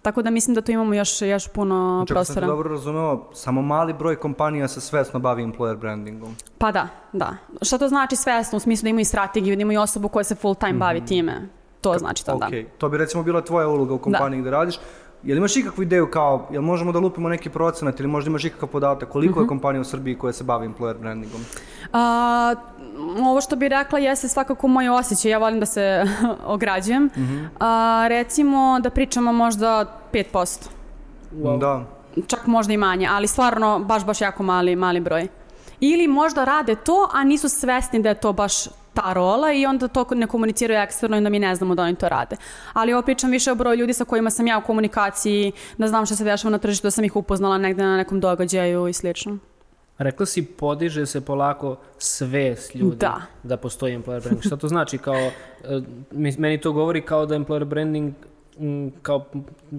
Tako 0.02 0.22
da 0.22 0.30
mislim 0.30 0.56
da 0.56 0.62
tu 0.62 0.72
imamo 0.72 0.94
još, 0.94 1.22
još 1.22 1.48
puno 1.48 1.98
Znači, 2.00 2.14
prostora. 2.14 2.48
dobro 2.48 2.70
razumeo, 2.70 3.30
samo 3.34 3.62
mali 3.62 3.94
broj 3.94 4.16
kompanija 4.16 4.68
se 4.68 4.82
svesno 4.82 5.20
bavi 5.20 5.44
employer 5.44 5.78
brandingom. 5.78 6.36
Pa 6.58 6.72
da, 6.72 6.88
da. 7.14 7.36
Šta 7.62 7.78
to 7.78 7.88
znači 7.88 8.16
svesno? 8.16 8.58
U 8.58 8.60
smislu 8.60 8.84
da 8.84 8.90
imaju 8.90 9.06
strategiju, 9.06 9.56
da 9.56 9.62
imaju 9.62 9.82
osobu 9.82 10.08
koja 10.10 10.24
se 10.24 10.36
full 10.36 10.56
time 10.56 10.74
bavi 10.74 11.06
time. 11.06 11.50
To 11.82 11.98
znači 11.98 12.26
to, 12.26 12.36
da. 12.38 12.46
Ok, 12.48 12.54
to 12.78 12.90
bi 12.90 12.98
recimo 12.98 13.24
bila 13.24 13.42
tvoja 13.42 13.68
uloga 13.68 13.94
u 13.94 13.98
kompaniji 13.98 14.42
gde 14.42 14.52
radiš. 14.52 14.76
Jel 15.24 15.38
imaš 15.38 15.56
ikakvu 15.58 15.84
ideju 15.84 16.08
kao, 16.08 16.48
jel 16.52 16.62
možemo 16.62 16.92
da 16.92 17.00
lupimo 17.00 17.30
neki 17.30 17.50
procenat 17.50 18.00
ili 18.00 18.10
možda 18.10 18.30
imaš 18.30 18.46
ikakav 18.46 18.70
podatak 18.70 19.10
koliko 19.10 19.32
Mhm. 19.32 19.42
je 19.42 19.48
kompanija 19.48 19.82
u 19.82 19.86
Srbiji 19.86 20.16
koja 20.16 20.34
se 20.34 20.44
bavi 20.44 20.68
employer 20.68 20.98
brandingom? 20.98 21.42
A, 21.94 22.56
ovo 23.22 23.42
što 23.42 23.56
bih 23.56 23.70
rekla 23.70 24.00
jeste 24.00 24.28
svakako 24.28 24.68
moj 24.68 24.90
osjećaj, 24.90 25.32
ja 25.32 25.38
volim 25.38 25.60
da 25.60 25.66
se 25.66 26.04
ograđujem. 26.46 27.10
A, 27.60 28.06
recimo 28.08 28.80
da 28.80 28.90
pričamo 28.90 29.34
možda 29.34 29.86
5%, 30.14 30.68
Wow. 31.34 31.60
Da. 31.60 31.84
čak 32.28 32.48
možda 32.48 32.74
i 32.74 32.78
manje, 32.78 33.08
ali 33.08 33.28
stvarno 33.28 33.80
baš 33.80 34.06
baš 34.06 34.22
jako 34.22 34.44
mali, 34.44 34.76
mali 34.76 35.00
broj. 35.00 35.28
Ili 35.80 36.08
možda 36.08 36.44
rade 36.44 36.76
to, 36.76 37.10
a 37.14 37.24
nisu 37.24 37.50
svesni 37.50 38.02
da 38.02 38.10
je 38.10 38.16
to 38.16 38.34
baš 38.34 38.54
ta 38.94 39.14
rola 39.14 39.54
i 39.54 39.66
onda 39.66 39.88
to 39.88 40.08
ne 40.12 40.28
komuniciraju 40.28 40.80
eksterno 40.82 41.16
i 41.16 41.18
onda 41.18 41.30
mi 41.30 41.40
ne 41.40 41.56
znamo 41.56 41.76
da 41.76 41.84
oni 41.84 41.96
to 41.96 42.10
rade. 42.10 42.36
Ali 42.74 42.94
ovo 42.94 43.02
pričam 43.02 43.32
više 43.32 43.52
o 43.52 43.56
broju 43.56 43.78
ljudi 43.78 43.94
sa 43.94 44.06
kojima 44.06 44.30
sam 44.30 44.48
ja 44.48 44.58
u 44.58 44.62
komunikaciji, 44.62 45.52
da 45.78 45.88
znam 45.88 46.06
što 46.06 46.16
se 46.16 46.24
dešava 46.24 46.52
na 46.52 46.58
tržištu, 46.58 46.88
da 46.88 46.92
sam 46.92 47.06
ih 47.06 47.16
upoznala 47.16 47.58
negde 47.58 47.84
na 47.84 47.98
nekom 47.98 48.20
događaju 48.20 48.88
i 48.88 48.94
slično. 48.94 49.38
Rekla 49.98 50.26
si 50.26 50.46
podiže 50.46 51.06
se 51.06 51.22
polako 51.22 51.76
svest 51.98 52.76
ljudi 52.76 52.98
Da. 52.98 53.22
da 53.44 53.58
postoji 53.58 53.98
employer 53.98 54.22
branding. 54.24 54.44
Šta 54.44 54.58
to 54.58 54.68
znači? 54.68 54.98
Kao, 54.98 55.16
e, 55.16 55.32
meni 56.38 56.62
to 56.62 56.72
govori 56.72 57.02
kao 57.02 57.26
da 57.26 57.36
employer 57.36 57.64
branding 57.66 58.14
kao 59.02 59.26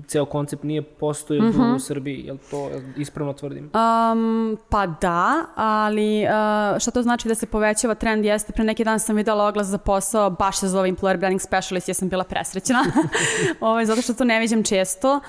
ceo 0.06 0.24
koncept 0.24 0.62
nije 0.62 0.82
postoje 0.82 1.42
Mhm. 1.42 1.74
u 1.74 1.78
Srbiji. 1.78 2.22
Jel 2.26 2.36
to 2.50 2.68
jel 2.68 2.80
ispravno 2.96 3.32
tvrdim? 3.32 3.64
Um, 3.74 4.58
pa 4.68 4.86
da, 4.86 5.44
ali 5.54 6.24
uh, 6.24 6.78
šta 6.80 6.90
to 6.90 7.02
znači 7.02 7.28
da 7.28 7.34
se 7.34 7.46
povećava 7.46 7.94
trend 7.94 8.24
jeste, 8.24 8.52
pre 8.52 8.64
neki 8.64 8.84
dan 8.84 9.00
sam 9.00 9.16
videla 9.16 9.46
oglas 9.48 9.66
za 9.66 9.78
posao, 9.78 10.30
baš 10.30 10.58
se 10.58 10.68
zove 10.68 10.90
Employer 10.92 11.16
Branding 11.18 11.40
Specialist, 11.40 11.88
ja 11.88 11.94
sam 11.94 12.08
bila 12.08 12.24
presrećena, 12.24 12.84
ovaj, 13.60 13.84
zato 13.86 14.02
što 14.02 14.14
to 14.14 14.24
ne 14.24 14.40
viđam 14.40 14.62
često 14.62 15.14
uh, 15.14 15.20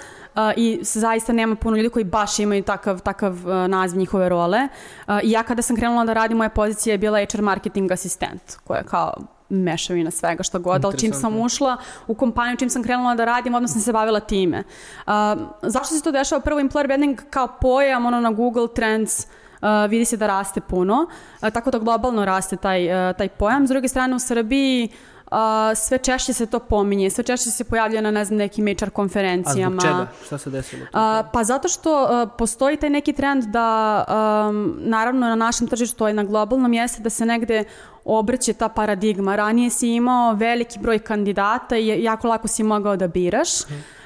i 0.58 0.80
zaista 0.82 1.34
nema 1.34 1.56
puno 1.56 1.78
ljudi 1.78 1.90
koji 1.90 2.06
baš 2.06 2.40
imaju 2.40 2.64
takav, 2.64 3.02
takav 3.02 3.34
uh, 3.34 3.54
naziv 3.68 4.00
njihove 4.00 4.30
role. 4.30 4.68
Uh, 5.08 5.20
I 5.24 5.32
ja 5.32 5.44
kada 5.44 5.62
sam 5.62 5.76
krenula 5.76 6.06
da 6.06 6.14
radim, 6.14 6.38
moja 6.38 6.50
pozicija 6.50 6.94
je 6.94 6.98
bila 6.98 7.20
HR 7.32 7.42
marketing 7.42 7.92
asistent, 7.92 8.42
koja 8.64 8.78
je 8.78 8.84
kao 8.84 9.14
mešavina 9.50 10.12
svega 10.12 10.44
što 10.44 10.60
god, 10.60 10.86
ali 10.86 10.98
čim 10.98 11.14
sam 11.14 11.40
ušla 11.40 11.78
u 12.08 12.16
kompaniju, 12.16 12.58
čim 12.58 12.70
sam 12.70 12.84
krenula 12.84 13.16
da 13.16 13.26
radim, 13.26 13.68
sam 13.68 13.82
se 13.82 13.94
bavila 13.94 14.20
time. 14.20 14.64
Uh, 15.08 15.14
zašto 15.62 15.96
se 15.96 16.04
to 16.04 16.12
dešava? 16.12 16.42
Prvo, 16.42 16.60
employer 16.60 16.88
branding 16.88 17.22
kao 17.30 17.48
pojam, 17.62 18.06
ono 18.06 18.20
na 18.20 18.32
Google 18.32 18.68
Trends, 18.76 19.20
uh, 19.20 19.68
vidi 19.90 20.06
se 20.06 20.18
da 20.18 20.28
raste 20.28 20.62
puno, 20.62 21.08
uh, 21.42 21.50
tako 21.50 21.72
da 21.72 21.78
globalno 21.80 22.26
raste 22.26 22.56
taj, 22.56 23.10
uh, 23.10 23.16
taj 23.16 23.30
pojam. 23.30 23.68
S 23.68 23.70
druge 23.70 23.88
strane, 23.88 24.16
u 24.16 24.20
Srbiji 24.20 24.90
uh, 25.32 25.38
sve 25.76 25.98
češće 25.98 26.34
se 26.34 26.46
to 26.46 26.60
pominje, 26.60 27.10
sve 27.10 27.24
češće 27.24 27.52
se 27.52 27.64
pojavlja 27.64 28.02
na, 28.02 28.12
ne 28.12 28.26
znam, 28.26 28.38
nekim 28.38 28.66
HR 28.66 28.86
A 28.86 28.90
konferencijama. 28.90 29.82
zbog 29.82 29.92
čega? 29.92 30.08
Šta 30.26 30.38
se 30.38 30.50
desilo? 30.50 30.86
A, 30.94 31.24
pa 31.34 31.44
zato 31.44 31.68
što 31.68 32.08
a, 32.10 32.26
postoji 32.38 32.78
taj 32.78 32.90
neki 32.90 33.14
trend 33.14 33.44
da, 33.44 34.04
um, 34.50 34.76
naravno 34.80 35.28
na 35.28 35.36
našem 35.36 35.68
tržištu, 35.68 36.04
a 36.06 36.10
i 36.10 36.14
na 36.14 36.24
globalnom, 36.24 36.74
jeste 36.74 37.02
da 37.02 37.10
se 37.10 37.26
negde 37.26 37.64
obrće 38.06 38.54
ta 38.54 38.70
paradigma. 38.70 39.36
Ranije 39.36 39.70
si 39.70 39.90
imao 39.90 40.34
veliki 40.34 40.80
broj 40.80 41.00
kandidata 41.00 41.78
i 41.78 42.04
jako 42.04 42.28
lako 42.28 42.48
si 42.48 42.64
mogao 42.64 42.96
da 42.96 43.08
biraš. 43.08 43.50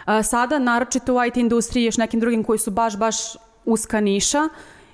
A, 0.06 0.24
sada, 0.24 0.60
naročito 0.60 1.16
u 1.16 1.26
IT 1.26 1.38
industriji 1.38 1.84
i 1.84 1.86
još 1.86 1.98
nekim 1.98 2.20
drugim 2.20 2.44
koji 2.44 2.60
su 2.60 2.72
baš, 2.72 2.98
baš 2.98 3.16
uska 3.66 4.02
niša, 4.02 4.50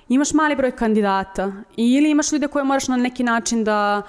imaš 0.08 0.32
mali 0.32 0.56
broj 0.56 0.70
kandidata 0.70 1.52
ili 1.76 2.10
imaš 2.10 2.32
ljude 2.32 2.48
koje 2.48 2.64
moraš 2.64 2.88
na 2.88 2.96
neki 2.96 3.22
način 3.22 3.64
da 3.64 4.02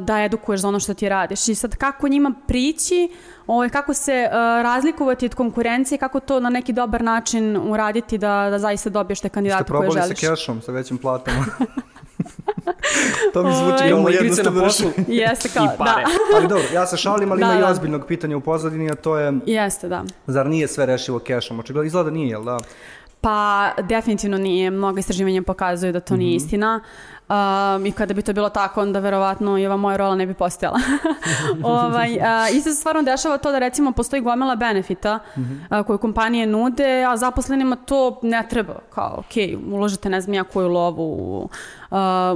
da 0.00 0.22
edukuješ 0.24 0.60
za 0.60 0.68
ono 0.68 0.80
što 0.80 0.94
ti 0.94 1.08
radiš. 1.08 1.48
I 1.48 1.54
sad 1.54 1.76
kako 1.76 2.08
njima 2.08 2.32
prići, 2.46 3.08
ovaj, 3.46 3.68
kako 3.68 3.94
se 3.94 4.28
uh, 4.28 4.34
razlikovati 4.62 5.26
od 5.26 5.34
konkurencije, 5.34 5.98
kako 5.98 6.20
to 6.20 6.40
na 6.40 6.50
neki 6.50 6.72
dobar 6.72 7.02
način 7.02 7.56
uraditi 7.56 8.18
da, 8.18 8.46
da 8.50 8.58
zaista 8.58 8.90
dobiješ 8.90 9.18
te 9.18 9.28
Ste 9.28 9.34
kandidate 9.34 9.64
koje 9.64 9.68
probali 9.68 10.00
sa 10.00 10.06
želiš. 10.06 10.20
kešom, 10.20 10.62
sa 10.62 10.72
većim 10.72 10.98
platama? 10.98 11.44
to 13.32 13.42
mi 13.42 13.54
zvuči 13.54 13.90
kao 13.90 14.00
igrice 14.00 14.02
na 14.02 14.10
jednostavno 14.10 14.60
poslu. 14.60 14.90
Jeste 15.08 15.48
kao, 15.48 15.64
i 15.64 15.68
pare. 15.78 16.02
da. 16.02 16.36
Ali 16.36 16.48
dobro, 16.48 16.64
ja 16.74 16.86
se 16.86 16.96
šalim, 16.96 17.32
ali 17.32 17.40
Da, 17.40 17.46
ima 17.46 17.54
i 17.58 17.60
da. 17.60 17.68
ozbiljnog 17.70 18.06
pitanja 18.06 18.36
u 18.36 18.40
pozadini, 18.40 18.90
a 18.90 18.94
to 18.94 19.18
je, 19.18 19.32
Jeste, 19.46 19.88
da. 19.88 20.04
zar 20.26 20.46
nije 20.46 20.68
sve 20.68 20.86
rešivo 20.86 21.18
kešom? 21.18 21.60
Očigledno 21.60 21.86
izgleda 21.86 22.10
da 22.10 22.16
nije, 22.16 22.28
jel 22.28 22.44
da? 22.44 22.58
Pa 23.20 23.70
definitivno 23.82 24.38
nije. 24.38 24.70
Mnogo 24.70 24.98
istraživanja 24.98 25.42
pokazuju 25.42 25.92
da 25.92 26.00
to 26.00 26.16
nije 26.16 26.36
istina. 26.36 26.80
Um, 27.28 27.86
I 27.86 27.92
kada 27.92 28.14
bi 28.14 28.22
to 28.22 28.32
bilo 28.32 28.48
tako, 28.48 28.80
onda 28.82 28.98
verovatno 28.98 29.58
i 29.58 29.66
ova 29.66 29.76
moja 29.76 29.96
rola 29.96 30.14
ne 30.14 30.26
bi 30.26 30.34
postojala. 30.34 30.78
ovaj, 31.62 32.20
a, 32.22 32.48
isto 32.48 32.70
se 32.70 32.76
stvarno 32.76 33.02
dešava 33.02 33.38
to 33.38 33.50
da 33.52 33.58
recimo 33.58 33.92
postoji 33.92 34.22
gomela 34.22 34.56
benefita 34.56 35.18
a, 35.68 35.82
koje 35.82 35.98
kompanije 35.98 36.46
nude, 36.46 37.04
a 37.04 37.16
zaposlenima 37.16 37.76
to 37.76 38.20
ne 38.22 38.46
treba. 38.50 38.74
Kao, 38.90 39.14
ok, 39.18 39.62
uložite 39.72 40.10
ne 40.10 40.20
znam 40.20 40.34
ja 40.34 40.44
koju 40.44 40.68
lovu 40.68 41.02
u, 41.12 41.48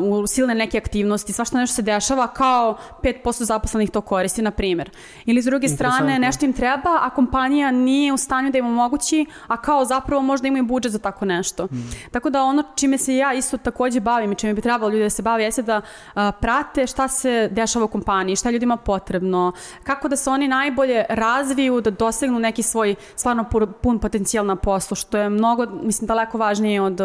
u 0.02 0.26
silne 0.26 0.54
neke 0.54 0.78
aktivnosti, 0.78 1.32
svašta 1.32 1.58
nešto 1.58 1.74
se 1.74 1.82
dešava, 1.82 2.26
kao 2.26 2.76
5% 3.02 3.42
zaposlenih 3.42 3.90
to 3.90 4.00
koristi, 4.00 4.42
na 4.42 4.50
primjer. 4.50 4.90
Ili 5.24 5.42
s 5.42 5.44
druge 5.44 5.68
strane, 5.68 6.18
nešto 6.18 6.46
im 6.46 6.52
treba, 6.52 6.98
a 7.00 7.10
kompanija 7.10 7.70
nije 7.70 8.12
u 8.12 8.16
stanju 8.16 8.50
da 8.50 8.58
im 8.58 8.66
omogući, 8.66 9.26
a 9.46 9.56
kao 9.56 9.84
zapravo 9.84 10.22
možda 10.22 10.48
imaju 10.48 10.64
budžet 10.64 10.92
za 10.92 10.98
tako 10.98 11.24
nešto. 11.24 11.68
Tako 12.10 12.30
da 12.30 12.42
ono 12.42 12.62
čime 12.76 12.98
se 12.98 13.16
ja 13.16 13.34
isto 13.34 13.56
takođe 13.56 14.00
bavim 14.00 14.32
i 14.32 14.34
čime 14.34 14.54
bi 14.54 14.60
trebalo 14.60 14.92
ljudi 14.92 15.02
da 15.02 15.10
se 15.10 15.22
bave 15.22 15.44
jeste 15.44 15.62
da 15.62 15.80
a, 16.14 16.32
prate 16.32 16.86
šta 16.86 17.08
se 17.08 17.48
dešava 17.52 17.84
u 17.84 17.88
kompaniji, 17.88 18.36
šta 18.36 18.48
je 18.48 18.52
ljudima 18.52 18.76
potrebno, 18.76 19.52
kako 19.84 20.08
da 20.08 20.16
se 20.16 20.30
oni 20.30 20.48
najbolje 20.48 21.04
razviju, 21.08 21.80
da 21.80 21.90
dosegnu 21.90 22.38
neki 22.38 22.62
svoj 22.62 22.94
stvarno 23.16 23.44
pu- 23.50 23.72
pun 23.82 23.98
potencijal 23.98 24.46
na 24.46 24.56
poslu, 24.56 24.94
što 24.94 25.18
je 25.18 25.28
mnogo, 25.28 25.66
mislim, 25.66 26.06
daleko 26.06 26.38
važnije 26.38 26.82
od 26.82 27.00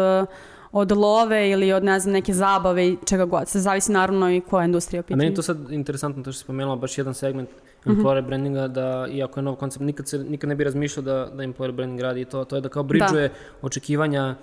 od 0.74 0.92
love 0.92 1.50
ili 1.50 1.72
od 1.72 1.84
ne 1.84 2.00
znam 2.00 2.12
neke 2.12 2.34
zabave 2.34 2.86
i 2.86 2.96
čega 3.04 3.24
god. 3.24 3.48
Se 3.48 3.60
zavisi 3.60 3.92
naravno 3.92 4.30
i 4.30 4.40
koja 4.40 4.62
je 4.62 4.66
industrija 4.66 5.00
u 5.00 5.04
A 5.04 5.16
meni 5.16 5.30
je 5.30 5.34
to 5.34 5.42
sad 5.42 5.70
interesantno 5.70 6.22
to 6.22 6.32
što 6.32 6.38
si 6.38 6.44
spomenula 6.44 6.76
baš 6.76 6.98
jedan 6.98 7.14
segment 7.14 7.48
Mhm. 7.86 7.90
employer 7.92 8.22
brandinga 8.22 8.68
da 8.68 9.06
iako 9.10 9.40
je 9.40 9.44
nov 9.44 9.54
koncept 9.54 9.82
nikad 9.82 10.08
se 10.08 10.18
nikad 10.20 10.48
ne 10.48 10.54
bi 10.54 10.64
razmišljao 10.64 11.02
da 11.02 11.26
da 11.26 11.42
employer 11.44 11.72
branding 11.72 12.00
radi 12.00 12.20
i 12.20 12.24
to 12.24 12.44
to 12.44 12.56
je 12.56 12.60
da 12.60 12.68
kao 12.68 12.82
bridžuje 12.82 13.30
očekivanja 13.62 14.34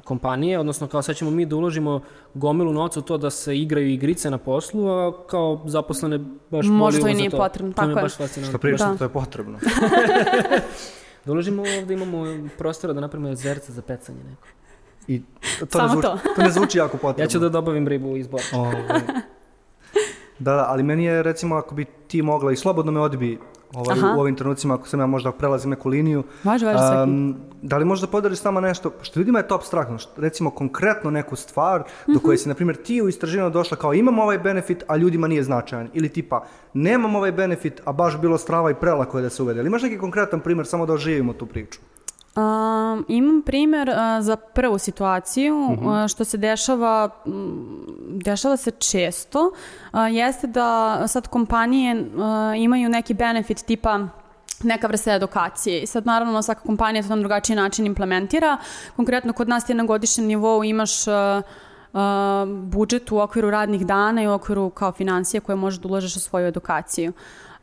kompanije, 0.00 0.58
odnosno 0.58 0.86
kao 0.86 1.02
sad 1.02 1.16
ćemo 1.16 1.30
mi 1.30 1.46
da 1.46 1.56
uložimo 1.56 2.00
gomilu 2.34 2.72
novca 2.72 3.00
u 3.00 3.02
to 3.02 3.18
da 3.18 3.30
se 3.30 3.56
igraju 3.56 3.88
igrice 3.88 4.30
na 4.30 4.38
poslu, 4.38 4.88
a 4.88 5.26
kao 5.26 5.62
zaposlene 5.66 6.18
baš 6.18 6.66
Možda 6.66 6.72
molimo 6.74 7.08
i 7.08 7.12
za 7.12 7.18
nije 7.18 7.30
to. 7.30 7.36
potrebno, 7.36 7.72
To 7.72 7.82
mi 7.82 7.88
je 7.88 7.90
tako 7.90 7.98
je. 7.98 8.02
baš 8.02 8.16
fascinantno. 8.16 8.50
Što 8.50 8.58
pričam, 8.60 8.92
Da. 8.92 8.98
to 8.98 9.04
je 9.04 9.08
potrebno. 9.10 9.58
Da 11.24 11.32
uložimo 11.32 11.62
ovde, 11.78 11.94
imamo 11.94 12.24
prostora 12.58 12.92
da 12.92 13.00
napravimo 13.00 13.34
zerce 13.34 13.72
za 13.72 13.82
pecanje 13.82 14.18
neko. 14.20 14.46
I 15.10 15.22
to, 15.58 15.66
Samo 15.78 15.84
ne 15.84 15.92
zvuči, 15.92 16.02
to. 16.02 16.18
to 16.36 16.42
ne 16.42 16.50
zvuči 16.50 16.78
jako 16.78 16.96
potrebno. 16.96 17.24
Ja 17.24 17.28
ću 17.28 17.38
da 17.38 17.48
dobavim 17.48 17.88
ribu 17.88 18.16
iz 18.16 18.28
Borča. 18.28 18.56
Ovaj. 18.56 18.74
Da, 20.38 20.54
da, 20.56 20.66
ali 20.68 20.82
meni 20.82 21.04
je 21.04 21.22
recimo 21.22 21.56
ako 21.56 21.74
bi 21.74 21.84
ti 21.84 22.22
mogla 22.22 22.52
i 22.52 22.56
slobodno 22.56 22.92
me 22.92 23.00
odbi 23.00 23.38
ovaj, 23.74 23.98
Aha. 23.98 24.14
u 24.16 24.20
ovim 24.20 24.36
trenucima 24.36 24.74
ako 24.74 24.88
sam 24.88 25.00
ja 25.00 25.06
možda 25.06 25.32
prelazim 25.32 25.70
neku 25.70 25.88
liniju. 25.88 26.22
Važi, 26.44 26.64
važi, 26.64 26.78
um, 27.02 27.36
da 27.62 27.78
li 27.78 27.84
možda 27.84 28.06
podeliš 28.06 28.38
s 28.38 28.44
nama 28.44 28.60
nešto, 28.60 28.92
što 29.02 29.20
ljudima 29.20 29.38
je 29.38 29.48
to 29.48 29.54
abstraktno, 29.54 29.98
što, 29.98 30.20
recimo 30.20 30.50
konkretno 30.50 31.10
neku 31.10 31.36
stvar 31.36 31.82
do 32.06 32.20
koje 32.20 32.38
si, 32.38 32.48
na 32.48 32.54
primjer, 32.54 32.76
ti 32.76 33.02
u 33.02 33.08
istraživanju 33.08 33.50
došla 33.50 33.76
kao 33.76 33.94
imam 33.94 34.18
ovaj 34.18 34.38
benefit, 34.38 34.84
a 34.88 34.96
ljudima 34.96 35.28
nije 35.28 35.42
značajan. 35.42 35.88
Ili 35.94 36.08
tipa, 36.08 36.44
nemam 36.74 37.16
ovaj 37.16 37.32
benefit, 37.32 37.80
a 37.84 37.92
baš 37.92 38.20
bilo 38.20 38.38
strava 38.38 38.70
i 38.70 38.74
prelako 38.74 39.18
je 39.18 39.22
da 39.22 39.30
se 39.30 39.42
uvede. 39.42 39.60
Ali 39.60 39.66
imaš 39.66 39.82
neki 39.82 39.98
konkretan 39.98 40.40
primjer, 40.40 40.66
samo 40.66 40.86
da 40.86 40.92
oživimo 40.92 41.32
tu 41.32 41.46
priču? 41.46 41.80
Um, 42.36 43.04
imam 43.08 43.42
primjer 43.42 43.88
uh, 43.88 43.94
za 44.24 44.36
prvu 44.36 44.78
situaciju 44.78 45.68
Mhm. 45.70 45.86
uh, 45.86 46.08
što 46.08 46.24
se 46.24 46.36
dešava 46.36 47.08
mm, 47.26 47.32
dešava 48.24 48.56
se 48.56 48.70
često 48.70 49.40
uh, 49.92 49.98
jeste 50.10 50.46
da 50.46 51.02
sad 51.08 51.28
kompanije 51.28 51.94
uh, 52.00 52.02
imaju 52.56 52.88
neki 52.88 53.14
benefit 53.14 53.62
tipa 53.62 53.98
neka 54.62 54.86
vrsta 54.86 55.12
edukacije. 55.12 55.80
I 55.80 55.86
sad 55.86 56.06
naravno 56.06 56.42
svaka 56.42 56.60
kompanija 56.60 57.02
to 57.02 57.08
na 57.08 57.16
drugačiji 57.16 57.56
način 57.56 57.86
implementira. 57.86 58.56
Konkretno 58.96 59.32
kod 59.32 59.48
nas 59.48 59.64
ti 59.64 59.74
na 59.74 59.84
godišnjem 59.84 60.26
nivou 60.26 60.64
imaš 60.64 61.06
uh, 61.06 61.14
uh, 61.92 62.00
budžet 62.48 63.12
u 63.12 63.18
okviru 63.18 63.50
radnih 63.50 63.86
dana 63.86 64.22
i 64.22 64.28
u 64.28 64.32
okviru 64.32 64.70
kao 64.70 64.92
financije 64.92 65.40
koje 65.40 65.56
možeš 65.56 65.80
da 65.80 65.88
ulažeš 65.88 66.16
u 66.16 66.20
svoju 66.20 66.46
edukaciju. 66.46 67.12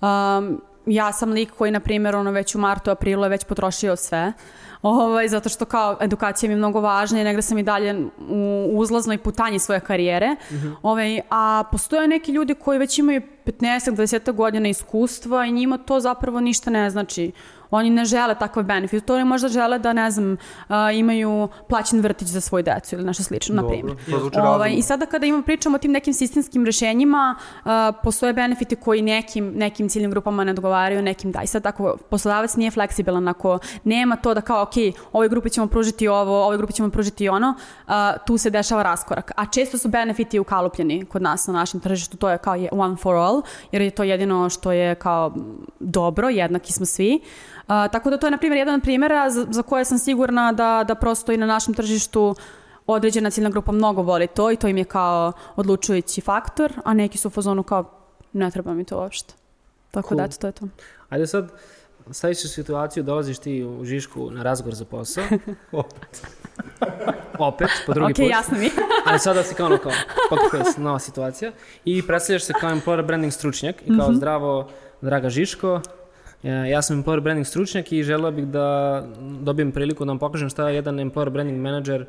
Um, 0.02 0.62
ja 0.88 1.14
sam 1.14 1.32
lik 1.32 1.52
koji, 1.58 1.72
na 1.72 1.80
primjer, 1.80 2.16
ono 2.16 2.32
već 2.32 2.56
u 2.56 2.60
martu, 2.60 2.92
aprilu 2.92 3.24
je 3.24 3.30
već 3.30 3.44
potrošio 3.44 3.96
sve. 3.96 4.34
Ovaj, 4.82 5.28
zato 5.28 5.50
što 5.50 5.66
kao 5.66 5.98
edukacija 6.02 6.48
mi 6.48 6.54
je 6.54 6.58
mnogo 6.58 6.82
važna 6.82 7.22
i 7.22 7.24
negde 7.24 7.42
sam 7.42 7.58
i 7.58 7.64
dalje 7.64 7.96
u 8.30 8.70
uzlaznoj 8.74 9.18
putanji 9.18 9.60
svoje 9.60 9.80
karijere. 9.80 10.34
Mm 10.34 10.56
-hmm. 10.56 10.76
ovaj, 10.82 11.22
a 11.30 11.64
postoje 11.72 12.08
neki 12.08 12.32
ljudi 12.32 12.54
koji 12.54 12.80
već 12.80 13.00
imaju 13.00 13.22
15-20 13.46 14.32
godina 14.32 14.70
iskustva 14.70 15.46
i 15.46 15.52
njima 15.52 15.78
to 15.78 16.00
zapravo 16.00 16.40
ništa 16.40 16.72
ne 16.72 16.90
znači. 16.90 17.32
Oni 17.72 17.90
ne 17.90 18.06
žele 18.06 18.36
takve 18.36 18.64
benefit. 18.64 19.06
To 19.06 19.16
oni 19.16 19.24
možda 19.24 19.48
žele 19.48 19.80
da, 19.80 19.94
ne 19.94 20.12
znam, 20.12 20.34
uh, 20.34 20.76
imaju 20.94 21.48
plaćen 21.70 22.02
vrtić 22.02 22.28
za 22.28 22.42
svoju 22.42 22.64
decu 22.64 22.96
ili 22.96 23.04
nešto 23.04 23.24
slično, 23.24 23.62
na 23.62 23.68
primjer. 23.68 23.98
Ovaj, 24.44 24.74
I 24.74 24.82
sada 24.82 25.06
kada 25.06 25.26
imamo 25.26 25.44
pričamo 25.44 25.76
o 25.76 25.80
tim 25.80 25.92
nekim 25.92 26.14
sistemskim 26.14 26.66
rešenjima, 26.66 27.36
uh, 27.66 27.72
postoje 28.04 28.34
benefiti 28.34 28.76
koji 28.76 29.02
nekim, 29.02 29.52
nekim 29.56 29.90
ciljnim 29.90 30.12
grupama 30.12 30.44
ne 30.44 30.54
dogovaraju, 30.54 31.02
nekim 31.02 31.32
da. 31.32 31.42
I 31.44 31.48
sad 31.48 31.66
ako 31.66 31.98
poslodavac 32.10 32.56
nije 32.56 32.72
fleksibilan, 32.72 33.28
ako 33.28 33.60
nema 33.84 34.16
to 34.16 34.34
da 34.34 34.42
kao, 34.42 34.62
ok, 34.62 34.74
ovoj 35.12 35.30
grupi 35.30 35.50
ćemo 35.50 35.68
pružiti 35.68 36.08
ovo, 36.08 36.44
ovoj 36.44 36.58
grupi 36.58 36.74
ćemo 36.74 36.90
pružiti 36.90 37.30
ono, 37.30 37.54
uh, 37.88 37.94
tu 38.26 38.38
se 38.38 38.50
dešava 38.50 38.84
raskorak. 38.84 39.32
A 39.36 39.46
često 39.46 39.78
su 39.78 39.90
benefiti 39.90 40.40
ukalupljeni 40.40 41.06
kod 41.06 41.22
nas 41.22 41.48
na 41.48 41.54
našem 41.54 41.80
tržištu, 41.80 42.18
to 42.18 42.30
je 42.30 42.38
kao 42.38 42.56
one 42.72 42.96
for 42.96 43.16
all, 43.16 43.42
jer 43.72 43.82
je 43.82 43.90
to 43.90 44.04
jedino 44.04 44.50
što 44.50 44.72
je 44.72 44.96
kao 44.96 45.34
dobro, 45.80 46.30
jednaki 46.30 46.74
smo 46.74 46.86
svi. 46.86 47.20
A, 47.68 47.88
tako 47.88 48.10
da 48.10 48.18
to 48.18 48.28
je, 48.28 48.32
na 48.32 48.38
primjer, 48.38 48.58
jedan 48.58 48.76
od 48.76 48.82
primjera 48.82 49.30
za, 49.30 49.46
za 49.50 49.62
koje 49.62 49.86
sam 49.86 49.98
sigurna 49.98 50.52
da, 50.52 50.84
da 50.88 50.96
prosto 50.96 51.32
i 51.32 51.38
na 51.38 51.46
našem 51.46 51.74
tržištu 51.74 52.36
određena 52.88 53.30
ciljna 53.30 53.50
grupa 53.50 53.72
mnogo 53.72 54.02
voli 54.02 54.28
to 54.28 54.52
i 54.52 54.56
to 54.56 54.68
im 54.68 54.78
je 54.78 54.84
kao 54.84 55.32
odlučujući 55.56 56.22
faktor, 56.22 56.74
a 56.86 56.94
neki 56.94 57.18
su 57.18 57.28
u 57.28 57.32
fazonu 57.32 57.64
kao 57.64 57.92
ne 58.34 58.52
treba 58.52 58.74
mi 58.74 58.84
to 58.84 58.98
uopšte. 58.98 59.34
Tako 59.92 60.08
cool. 60.10 60.18
da, 60.18 60.28
to 60.28 60.48
je 60.48 60.52
to. 60.52 60.68
Ajde 61.10 61.28
sad, 61.28 61.52
staviš 62.12 62.42
se 62.42 62.48
situaciju, 62.48 63.04
dolaziš 63.04 63.40
ti 63.40 63.64
u 63.64 63.86
Žišku 63.86 64.32
na 64.32 64.44
razgovor 64.44 64.76
za 64.76 64.86
posao. 64.86 65.24
Opet. 65.72 66.28
Opet, 67.40 67.70
po 67.86 67.94
drugi 67.94 68.14
okay, 68.14 68.16
put. 68.16 68.26
Ok, 68.26 68.32
jasno 68.32 68.58
mi. 68.58 68.70
Ali 69.08 69.20
sada 69.20 69.44
si 69.44 69.56
kao 69.56 69.66
ono 69.66 69.78
kao, 69.78 69.92
copy 70.30 70.80
nova 70.80 71.00
situacija. 71.00 71.52
I 71.86 72.08
predstavljaš 72.08 72.44
se 72.44 72.54
kao 72.54 72.70
employer 72.70 73.06
branding 73.06 73.34
stručnjak 73.34 73.76
i 73.82 73.86
kao 73.86 73.96
mm 73.96 74.12
-hmm. 74.12 74.18
zdravo, 74.18 74.70
draga 75.02 75.30
Žiško, 75.30 75.82
Ja 76.44 76.82
sam 76.82 77.04
employer 77.04 77.20
branding 77.20 77.48
stručnjak 77.48 77.92
i 77.92 78.04
želeo 78.04 78.32
bih 78.32 78.48
da 78.48 79.04
dobijem 79.42 79.72
priliku 79.72 80.06
da 80.06 80.12
vam 80.12 80.20
pokažem 80.20 80.50
šta 80.50 80.70
jedan 80.70 80.96
employer 80.96 81.30
branding 81.30 81.62
manager 81.62 82.06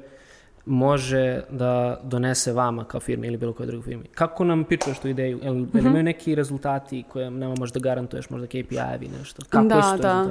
može 0.68 1.40
da 1.50 2.00
donese 2.02 2.52
vama 2.52 2.85
kao 2.85 3.00
firmi 3.00 3.26
ili 3.26 3.37
bilo 3.37 3.52
kojoj 3.52 3.66
drugoj 3.66 3.85
firmi. 3.85 4.04
Kako 4.14 4.44
nam 4.44 4.64
pičuješ 4.64 4.99
tu 4.99 5.08
ideju? 5.08 5.38
Jel, 5.42 5.54
mm 5.54 5.70
-hmm. 5.73 5.87
imaju 5.87 6.02
neki 6.02 6.35
rezultati 6.35 7.04
koje 7.08 7.30
nama 7.30 7.54
možda 7.58 7.80
garantuješ, 7.80 8.30
možda 8.30 8.47
KPI-evi 8.47 9.08
nešto? 9.18 9.42
Kako 9.49 9.64
da, 9.64 9.82
su 9.82 9.97
to 9.97 10.02
da. 10.02 10.23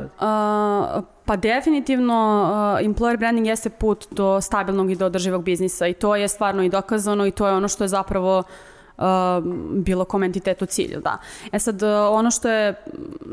Uh, 0.97 1.03
pa 1.25 1.35
definitivno 1.35 2.49
uh, 2.81 2.87
employer 2.87 3.17
branding 3.17 3.47
jeste 3.47 3.69
put 3.69 4.07
do 4.11 4.41
stabilnog 4.41 4.91
i 4.91 4.95
do 4.95 5.05
održivog 5.05 5.43
biznisa 5.43 5.87
i 5.87 5.93
to 5.93 6.15
je 6.15 6.27
stvarno 6.27 6.63
i 6.63 6.69
dokazano 6.69 7.25
i 7.25 7.31
to 7.31 7.47
je 7.47 7.53
ono 7.53 7.67
što 7.67 7.83
je 7.83 7.87
zapravo 7.87 8.39
uh, 8.39 8.45
bilo 9.71 10.05
kom 10.05 10.23
entitetu 10.23 10.65
cilj, 10.65 10.99
da. 11.03 11.17
E 11.51 11.59
sad, 11.59 11.83
ono 12.09 12.31
što 12.31 12.49
je 12.49 12.83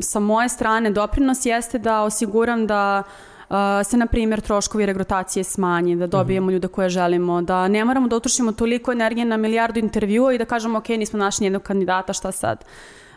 sa 0.00 0.20
moje 0.20 0.48
strane 0.48 0.90
doprinos 0.90 1.46
jeste 1.46 1.78
da 1.78 2.02
osiguram 2.02 2.66
da 2.66 3.02
Uh, 3.48 3.56
se, 3.86 3.96
na 3.96 4.06
primjer, 4.06 4.40
troškovi 4.40 4.86
regrutacije 4.86 5.44
smanje, 5.44 5.96
da 5.96 6.06
dobijemo 6.06 6.46
mm 6.46 6.48
-hmm. 6.48 6.52
ljude 6.52 6.68
koje 6.68 6.88
želimo, 6.88 7.42
da 7.42 7.68
ne 7.68 7.84
moramo 7.84 8.08
da 8.08 8.16
utrošimo 8.16 8.52
toliko 8.52 8.92
energije 8.92 9.24
na 9.24 9.36
milijardu 9.36 9.78
intervjua 9.78 10.32
i 10.32 10.38
da 10.38 10.44
kažemo, 10.44 10.78
ok, 10.78 10.88
nismo 10.88 11.18
našli 11.18 11.42
nijednog 11.44 11.62
kandidata, 11.62 12.12
šta 12.12 12.32
sad? 12.32 12.64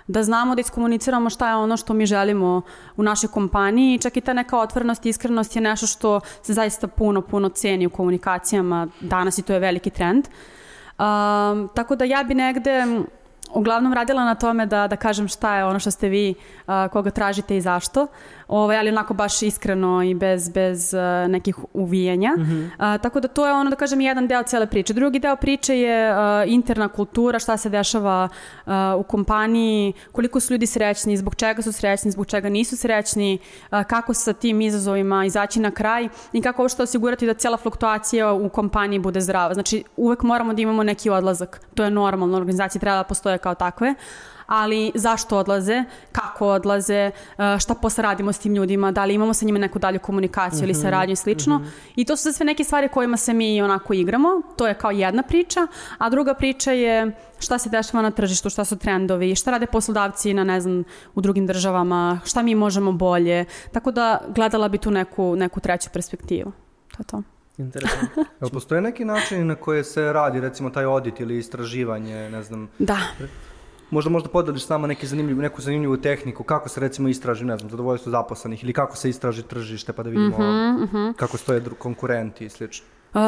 da 0.08 0.24
znamo 0.24 0.56
da 0.56 0.62
iskomuniciramo 0.62 1.30
šta 1.30 1.50
je 1.50 1.56
ono 1.56 1.78
što 1.78 1.94
mi 1.94 2.06
želimo 2.06 2.62
u 2.98 3.04
našoj 3.04 3.30
kompaniji. 3.30 4.00
Čak 4.00 4.18
i 4.18 4.22
ta 4.22 4.34
neka 4.34 4.60
otvorenost 4.60 5.06
i 5.06 5.10
iskrenost 5.10 5.56
je 5.56 5.62
nešto 5.62 5.88
što 5.88 6.20
se 6.42 6.54
zaista 6.54 6.88
puno, 6.88 7.22
puno 7.22 7.50
ceni 7.50 7.88
u 7.88 7.90
komunikacijama 7.90 8.88
danas 9.02 9.38
i 9.38 9.42
to 9.42 9.54
je 9.54 9.60
veliki 9.60 9.90
trend. 9.90 10.28
Uh, 10.28 10.57
Um, 11.00 11.70
tako 11.74 11.96
da 11.96 12.06
ja 12.06 12.24
bi 12.24 12.34
negde 12.34 12.86
uglavnom 13.54 13.94
radila 13.94 14.26
na 14.26 14.36
tome 14.36 14.66
da, 14.66 14.88
da 14.88 14.96
kažem 14.96 15.28
šta 15.28 15.56
je 15.56 15.66
ono 15.66 15.80
što 15.80 15.92
ste 15.92 16.10
vi, 16.10 16.34
uh, 16.68 16.74
koga 16.92 17.12
tražite 17.12 17.58
i 17.58 17.62
zašto 17.62 18.08
ovaj, 18.48 18.78
ali 18.78 18.90
onako 18.90 19.14
baš 19.14 19.42
iskreno 19.42 20.04
i 20.04 20.14
bez, 20.14 20.50
bez 20.50 20.94
uh, 20.94 21.32
nekih 21.32 21.56
uvijanja. 21.74 22.34
Mm 22.38 22.42
-hmm. 22.42 22.96
uh, 22.96 23.02
tako 23.02 23.20
da 23.20 23.28
to 23.28 23.48
je 23.48 23.54
ono, 23.54 23.70
da 23.70 23.76
kažem, 23.76 24.02
jedan 24.02 24.28
deo 24.28 24.44
cele 24.44 24.66
priče. 24.66 24.94
Drugi 24.94 25.20
deo 25.20 25.36
priče 25.36 25.80
je 25.80 26.12
uh, 26.12 26.18
interna 26.48 26.88
kultura, 26.88 27.40
šta 27.40 27.58
se 27.58 27.70
dešava 27.70 28.30
uh, 28.66 28.74
u 28.98 29.04
kompaniji, 29.04 29.94
koliko 30.12 30.40
su 30.40 30.54
ljudi 30.54 30.66
srećni, 30.66 31.18
zbog 31.18 31.36
čega 31.36 31.62
su 31.62 31.72
srećni, 31.72 32.12
zbog 32.12 32.26
čega 32.26 32.50
nisu 32.50 32.78
srećni, 32.78 33.40
uh, 33.72 33.84
kako 33.84 34.14
sa 34.14 34.34
tim 34.34 34.62
izazovima 34.62 35.26
izaći 35.26 35.60
na 35.60 35.72
kraj 35.72 36.10
i 36.34 36.42
kako 36.42 36.62
uopšte 36.62 36.84
osigurati 36.84 37.26
da 37.26 37.34
cela 37.34 37.58
fluktuacija 37.58 38.34
u 38.34 38.50
kompaniji 38.50 39.00
bude 39.00 39.22
zdrava. 39.22 39.54
Znači, 39.54 39.84
uvek 39.98 40.24
moramo 40.24 40.54
da 40.54 40.62
imamo 40.62 40.84
neki 40.84 41.10
odlazak. 41.10 41.62
To 41.76 41.84
je 41.84 41.92
normalno, 41.92 42.38
organizacije 42.38 42.80
treba 42.80 42.98
da 42.98 43.04
postoje 43.04 43.38
kao 43.38 43.56
takve 43.56 43.96
ali 44.48 44.92
zašto 44.96 45.38
odlaze, 45.38 45.84
kako 46.12 46.48
odlaze, 46.48 46.94
e, 46.94 47.12
šta 47.60 47.74
posle 47.74 48.02
radimo 48.02 48.34
s 48.34 48.40
tim 48.40 48.56
ljudima, 48.56 48.92
da 48.92 49.06
li 49.06 49.14
imamo 49.14 49.34
sa 49.34 49.46
njima 49.46 49.60
neku 49.60 49.80
dalju 49.80 50.00
komunikaciju 50.00 50.58
mm 50.58 50.60
-hmm. 50.60 50.64
ili 50.64 50.74
mhm, 50.74 50.82
saradnju 50.82 51.14
i 51.14 51.16
slično. 51.16 51.58
Mm 51.58 51.64
-hmm. 51.64 51.92
I 51.96 52.06
to 52.06 52.18
su 52.18 52.34
sve 52.34 52.46
neke 52.46 52.64
stvari 52.64 52.90
kojima 52.90 53.18
se 53.18 53.34
mi 53.34 53.62
onako 53.62 53.94
igramo. 53.94 54.42
To 54.56 54.68
je 54.68 54.74
kao 54.74 54.92
jedna 54.92 55.24
priča, 55.24 55.68
a 55.98 56.10
druga 56.10 56.34
priča 56.34 56.72
je 56.72 57.12
šta 57.40 57.58
se 57.58 57.70
dešava 57.70 58.02
na 58.02 58.12
tržištu, 58.12 58.50
šta 58.50 58.66
su 58.66 58.78
trendovi, 58.78 59.36
šta 59.36 59.52
rade 59.52 59.66
poslodavci 59.66 60.34
na, 60.34 60.44
ne 60.44 60.62
znam, 60.62 60.84
u 61.16 61.22
drugim 61.22 61.48
državama, 61.48 62.20
šta 62.26 62.42
mi 62.42 62.56
možemo 62.56 62.92
bolje. 62.92 63.46
Tako 63.72 63.92
da 63.92 64.22
gledala 64.36 64.70
bi 64.70 64.78
tu 64.78 64.92
neku, 64.92 65.36
neku 65.36 65.60
treću 65.60 65.90
perspektivu. 65.94 66.52
To 66.92 66.98
je 67.00 67.06
to. 67.06 67.24
Interesantno. 67.58 68.24
Jel 68.42 68.50
postoje 68.50 68.82
neki 68.82 69.06
način 69.06 69.48
na 69.48 69.56
koje 69.56 69.84
se 69.84 70.14
radi 70.14 70.40
recimo 70.40 70.70
taj 70.70 70.84
audit 70.84 71.20
ili 71.20 71.38
istraživanje, 71.38 72.30
ne 72.30 72.44
znam? 72.44 72.70
Da. 72.80 72.98
Možda 73.90 74.10
možda 74.10 74.30
podeliš 74.30 74.66
s 74.66 74.70
nama 74.70 74.88
neki 74.88 75.08
zanimljiv, 75.08 75.38
neku 75.38 75.62
zanimljivu 75.62 75.98
tehniku, 75.98 76.44
kako 76.44 76.70
se 76.70 76.80
recimo 76.80 77.10
istraži, 77.10 77.46
ne 77.46 77.58
znam, 77.58 77.70
zadovoljstvo 77.70 78.12
zaposlenih 78.12 78.64
ili 78.64 78.74
kako 78.74 78.96
se 78.96 79.10
istraži 79.10 79.44
tržište 79.44 79.94
pa 79.94 80.04
da 80.04 80.10
vidimo 80.10 80.38
mm 80.38 80.42
-hmm, 80.42 80.78
mm 80.78 80.90
-hmm. 80.94 81.14
kako 81.14 81.38
stoje 81.38 81.62
konkurenti 81.80 82.46
i 82.46 82.50
slično. 82.50 82.86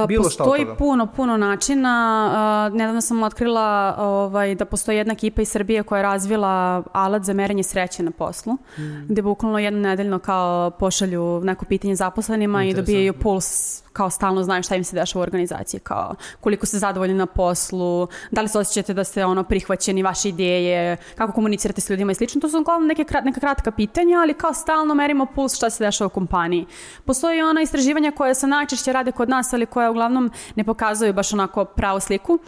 Bilo 0.08 0.24
postoji 0.24 0.65
puno, 0.78 1.08
puno 1.08 1.38
načina. 1.38 2.69
Nedavno 2.74 3.02
sam 3.02 3.24
otkrila 3.24 3.95
ovaj, 3.98 4.56
da 4.56 4.65
postoji 4.65 4.98
jedna 4.98 5.13
ekipa 5.13 5.41
iz 5.41 5.50
Srbije 5.50 5.84
koja 5.84 6.00
je 6.00 6.04
razvila 6.04 6.84
alat 6.93 7.24
za 7.24 7.34
merenje 7.34 7.63
sreće 7.63 8.04
na 8.04 8.12
poslu, 8.12 8.54
mm. 8.54 9.08
gde 9.10 9.22
bukvalno 9.22 9.60
jedno 9.60 9.80
nedeljno 9.80 10.19
kao 10.19 10.72
pošalju 10.72 11.41
neko 11.43 11.65
pitanje 11.65 11.95
zaposlenima 11.95 12.63
i 12.63 12.74
dobijaju 12.74 13.13
puls 13.13 13.82
kao 13.93 14.10
stalno 14.10 14.43
znaju 14.43 14.63
šta 14.63 14.75
im 14.75 14.84
se 14.84 14.95
dešava 14.95 15.21
u 15.21 15.23
organizaciji, 15.23 15.80
kao 15.80 16.15
koliko 16.41 16.65
ste 16.65 16.78
zadovoljni 16.78 17.15
na 17.15 17.25
poslu, 17.25 18.08
da 18.32 18.41
li 18.41 18.47
se 18.47 18.60
osjećate 18.60 18.93
da 18.93 19.04
ste 19.04 19.25
ono 19.25 19.43
prihvaćeni 19.43 20.04
vaše 20.04 20.30
ideje, 20.30 20.97
kako 21.15 21.34
komunicirate 21.34 21.82
s 21.82 21.89
ljudima 21.89 22.12
i 22.12 22.15
slično. 22.15 22.41
To 22.41 22.49
su 22.49 22.60
uglavnom 22.60 22.88
neke, 22.88 23.06
neka 23.23 23.39
kratka 23.39 23.71
pitanja, 23.71 24.19
ali 24.19 24.34
kao 24.34 24.54
stalno 24.54 24.95
merimo 24.95 25.25
puls 25.25 25.56
šta 25.56 25.69
se 25.69 25.84
dešava 25.84 26.06
u 26.06 26.10
kompaniji. 26.10 26.65
Postoji 27.06 27.41
ona 27.41 27.62
istraživanja 27.62 28.12
koja 28.12 28.34
se 28.34 28.47
najčešće 28.47 28.93
rade 28.93 29.12
kod 29.12 29.30
nas, 29.30 29.54
ali 29.54 29.65
koja 29.65 29.91
uglavnom 29.91 30.32
ne 30.56 30.63
pokazuju 30.63 31.13
baš 31.13 31.34
onako 31.34 31.65
pravu 31.65 31.99
sliku. 31.99 32.39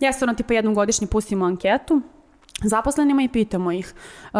Jeste 0.00 0.24
ono 0.24 0.34
tipa 0.34 0.54
jednom 0.54 0.74
godišnje 0.74 1.06
pustimo 1.06 1.44
anketu, 1.44 2.00
zaposlenima 2.64 3.22
i 3.22 3.28
pitamo 3.28 3.72
ih. 3.72 3.94
Uh, 4.24 4.32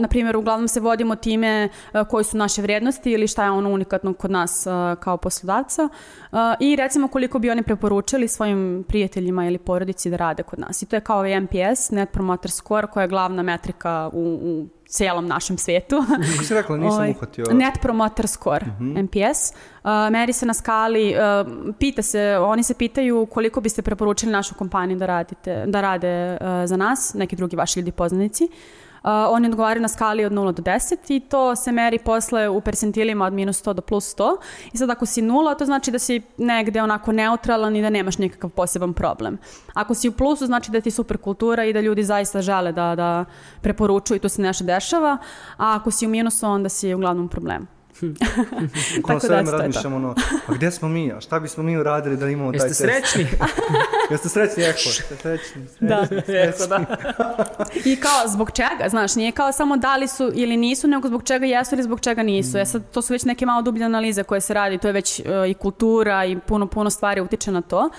na 0.00 0.08
primjer, 0.10 0.36
uglavnom 0.36 0.68
se 0.68 0.80
vodimo 0.80 1.16
time 1.16 1.68
uh, 1.94 2.08
koji 2.08 2.24
su 2.24 2.36
naše 2.36 2.62
vrednosti 2.62 3.10
ili 3.10 3.28
šta 3.28 3.44
je 3.44 3.50
ono 3.50 3.70
unikatno 3.70 4.14
kod 4.14 4.30
nas 4.30 4.66
uh, 4.66 4.98
kao 4.98 5.16
poslodavca 5.16 5.84
uh, 5.84 6.38
i 6.60 6.76
recimo 6.76 7.08
koliko 7.08 7.38
bi 7.38 7.50
oni 7.50 7.62
preporučili 7.62 8.28
svojim 8.28 8.84
prijateljima 8.88 9.46
ili 9.46 9.58
porodici 9.58 10.10
da 10.10 10.16
rade 10.16 10.42
kod 10.42 10.58
nas. 10.58 10.82
I 10.82 10.86
to 10.86 10.96
je 10.96 11.00
kao 11.00 11.18
ovaj 11.18 11.40
NPS, 11.40 11.90
Net 11.90 12.12
Promoter 12.12 12.50
Score, 12.50 12.86
koja 12.86 13.02
je 13.02 13.08
glavna 13.08 13.42
metrika 13.42 14.10
u, 14.12 14.38
u 14.42 14.77
cijelom 14.88 15.26
našem 15.26 15.58
svetu. 15.58 15.96
Kako 16.32 16.44
si 16.44 16.54
rekla, 16.54 16.76
nisam 16.76 16.92
ovaj, 16.92 17.10
uhvatio. 17.10 17.44
Net 17.52 17.74
Promoter 17.82 18.26
Score, 18.26 18.66
uh 18.66 18.80
mhm. 18.80 18.96
-huh. 18.96 19.02
NPS. 19.02 19.52
Uh, 19.84 19.90
meri 20.12 20.32
se 20.32 20.46
na 20.46 20.54
skali, 20.54 21.14
uh, 21.14 21.74
pita 21.78 22.02
se, 22.02 22.38
oni 22.38 22.62
se 22.62 22.74
pitaju 22.74 23.26
koliko 23.26 23.60
biste 23.60 23.82
preporučili 23.82 24.32
našu 24.32 24.54
kompaniju 24.54 24.98
da, 24.98 25.06
radite, 25.06 25.64
da 25.66 25.80
rade 25.80 26.32
uh, 26.32 26.38
za 26.64 26.76
nas, 26.76 27.14
neki 27.14 27.36
drugi 27.36 27.56
vaši 27.56 27.80
ljudi 27.80 27.92
poznanici. 27.92 28.48
Oni 29.02 29.48
odgovaraju 29.48 29.82
na 29.82 29.88
skali 29.88 30.24
od 30.24 30.32
0 30.32 30.52
do 30.52 30.62
10 30.62 30.96
i 31.08 31.20
to 31.20 31.56
se 31.56 31.72
meri 31.72 31.98
posle 31.98 32.48
u 32.48 32.60
percentilima 32.60 33.26
od 33.26 33.32
minus 33.32 33.64
100 33.64 33.72
do 33.72 33.82
plus 33.82 34.16
100. 34.16 34.36
I 34.72 34.76
sad 34.78 34.90
ako 34.90 35.06
si 35.06 35.22
0, 35.22 35.58
to 35.58 35.64
znači 35.64 35.90
da 35.90 35.98
si 35.98 36.22
negde 36.38 36.82
onako 36.82 37.12
neutralan 37.12 37.76
i 37.76 37.82
da 37.82 37.90
nemaš 37.90 38.18
nikakav 38.18 38.50
poseban 38.50 38.94
problem. 38.94 39.38
Ako 39.74 39.94
si 39.94 40.08
u 40.08 40.12
plusu, 40.12 40.46
znači 40.46 40.70
da 40.70 40.80
ti 40.80 40.90
super 40.90 41.18
kultura 41.18 41.64
i 41.64 41.72
da 41.72 41.80
ljudi 41.80 42.04
zaista 42.04 42.42
žele 42.42 42.72
da, 42.72 42.94
da 42.94 43.24
preporučuju 43.60 44.16
i 44.16 44.20
to 44.20 44.28
se 44.28 44.42
nešto 44.42 44.64
dešava, 44.64 45.18
a 45.56 45.76
ako 45.76 45.90
si 45.90 46.06
u 46.06 46.10
minusu, 46.10 46.46
onda 46.46 46.68
si 46.68 46.94
uglavnom 46.94 47.26
u 47.26 47.28
problemu. 47.28 47.77
Tako 49.06 49.20
sve 49.20 49.42
da, 49.42 49.50
to 49.50 49.58
razmišljam 49.58 49.94
ono, 49.94 50.14
a 50.46 50.52
gde 50.54 50.70
smo 50.70 50.88
mi, 50.88 51.12
a 51.12 51.20
šta 51.20 51.40
bismo 51.40 51.62
mi 51.62 51.76
uradili 51.76 52.16
da 52.16 52.28
imamo 52.28 52.52
taj 52.52 52.68
Jeste 52.68 52.86
test? 52.86 53.12
srećni? 53.12 53.38
Jeste 54.10 54.28
srećni, 54.28 54.62
Eko? 54.62 54.78
Jeste 54.86 55.16
srećni, 55.16 55.66
srećni. 55.68 55.88
Da. 55.88 56.06
Eko, 56.28 56.66
da. 56.66 56.84
I 57.92 57.96
kao 57.96 58.28
zbog 58.28 58.50
čega, 58.50 58.88
znaš, 58.88 59.14
nije 59.16 59.32
kao 59.32 59.52
samo 59.52 59.76
da 59.76 59.96
li 59.96 60.08
su 60.08 60.30
ili 60.34 60.56
nisu, 60.56 60.88
nego 60.88 61.08
zbog 61.08 61.22
čega 61.22 61.46
jesu 61.46 61.74
ili 61.74 61.82
zbog 61.82 62.00
čega 62.00 62.22
nisu. 62.22 62.58
E 62.58 62.64
sad, 62.64 62.82
to 62.92 63.02
su 63.02 63.12
već 63.12 63.24
neke 63.24 63.46
malo 63.46 63.62
dublje 63.62 63.84
analize 63.84 64.22
koje 64.22 64.40
se 64.40 64.54
radi, 64.54 64.78
to 64.78 64.88
je 64.88 64.92
već 64.92 65.20
e, 65.20 65.24
i 65.48 65.54
kultura 65.54 66.24
i 66.24 66.38
puno, 66.38 66.66
puno 66.66 66.90
stvari 66.90 67.20
utiče 67.20 67.52
na 67.52 67.62
to. 67.62 67.90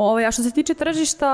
Ovaj, 0.00 0.26
a 0.26 0.30
što 0.30 0.42
se 0.42 0.50
tiče 0.50 0.74
tržišta, 0.74 1.30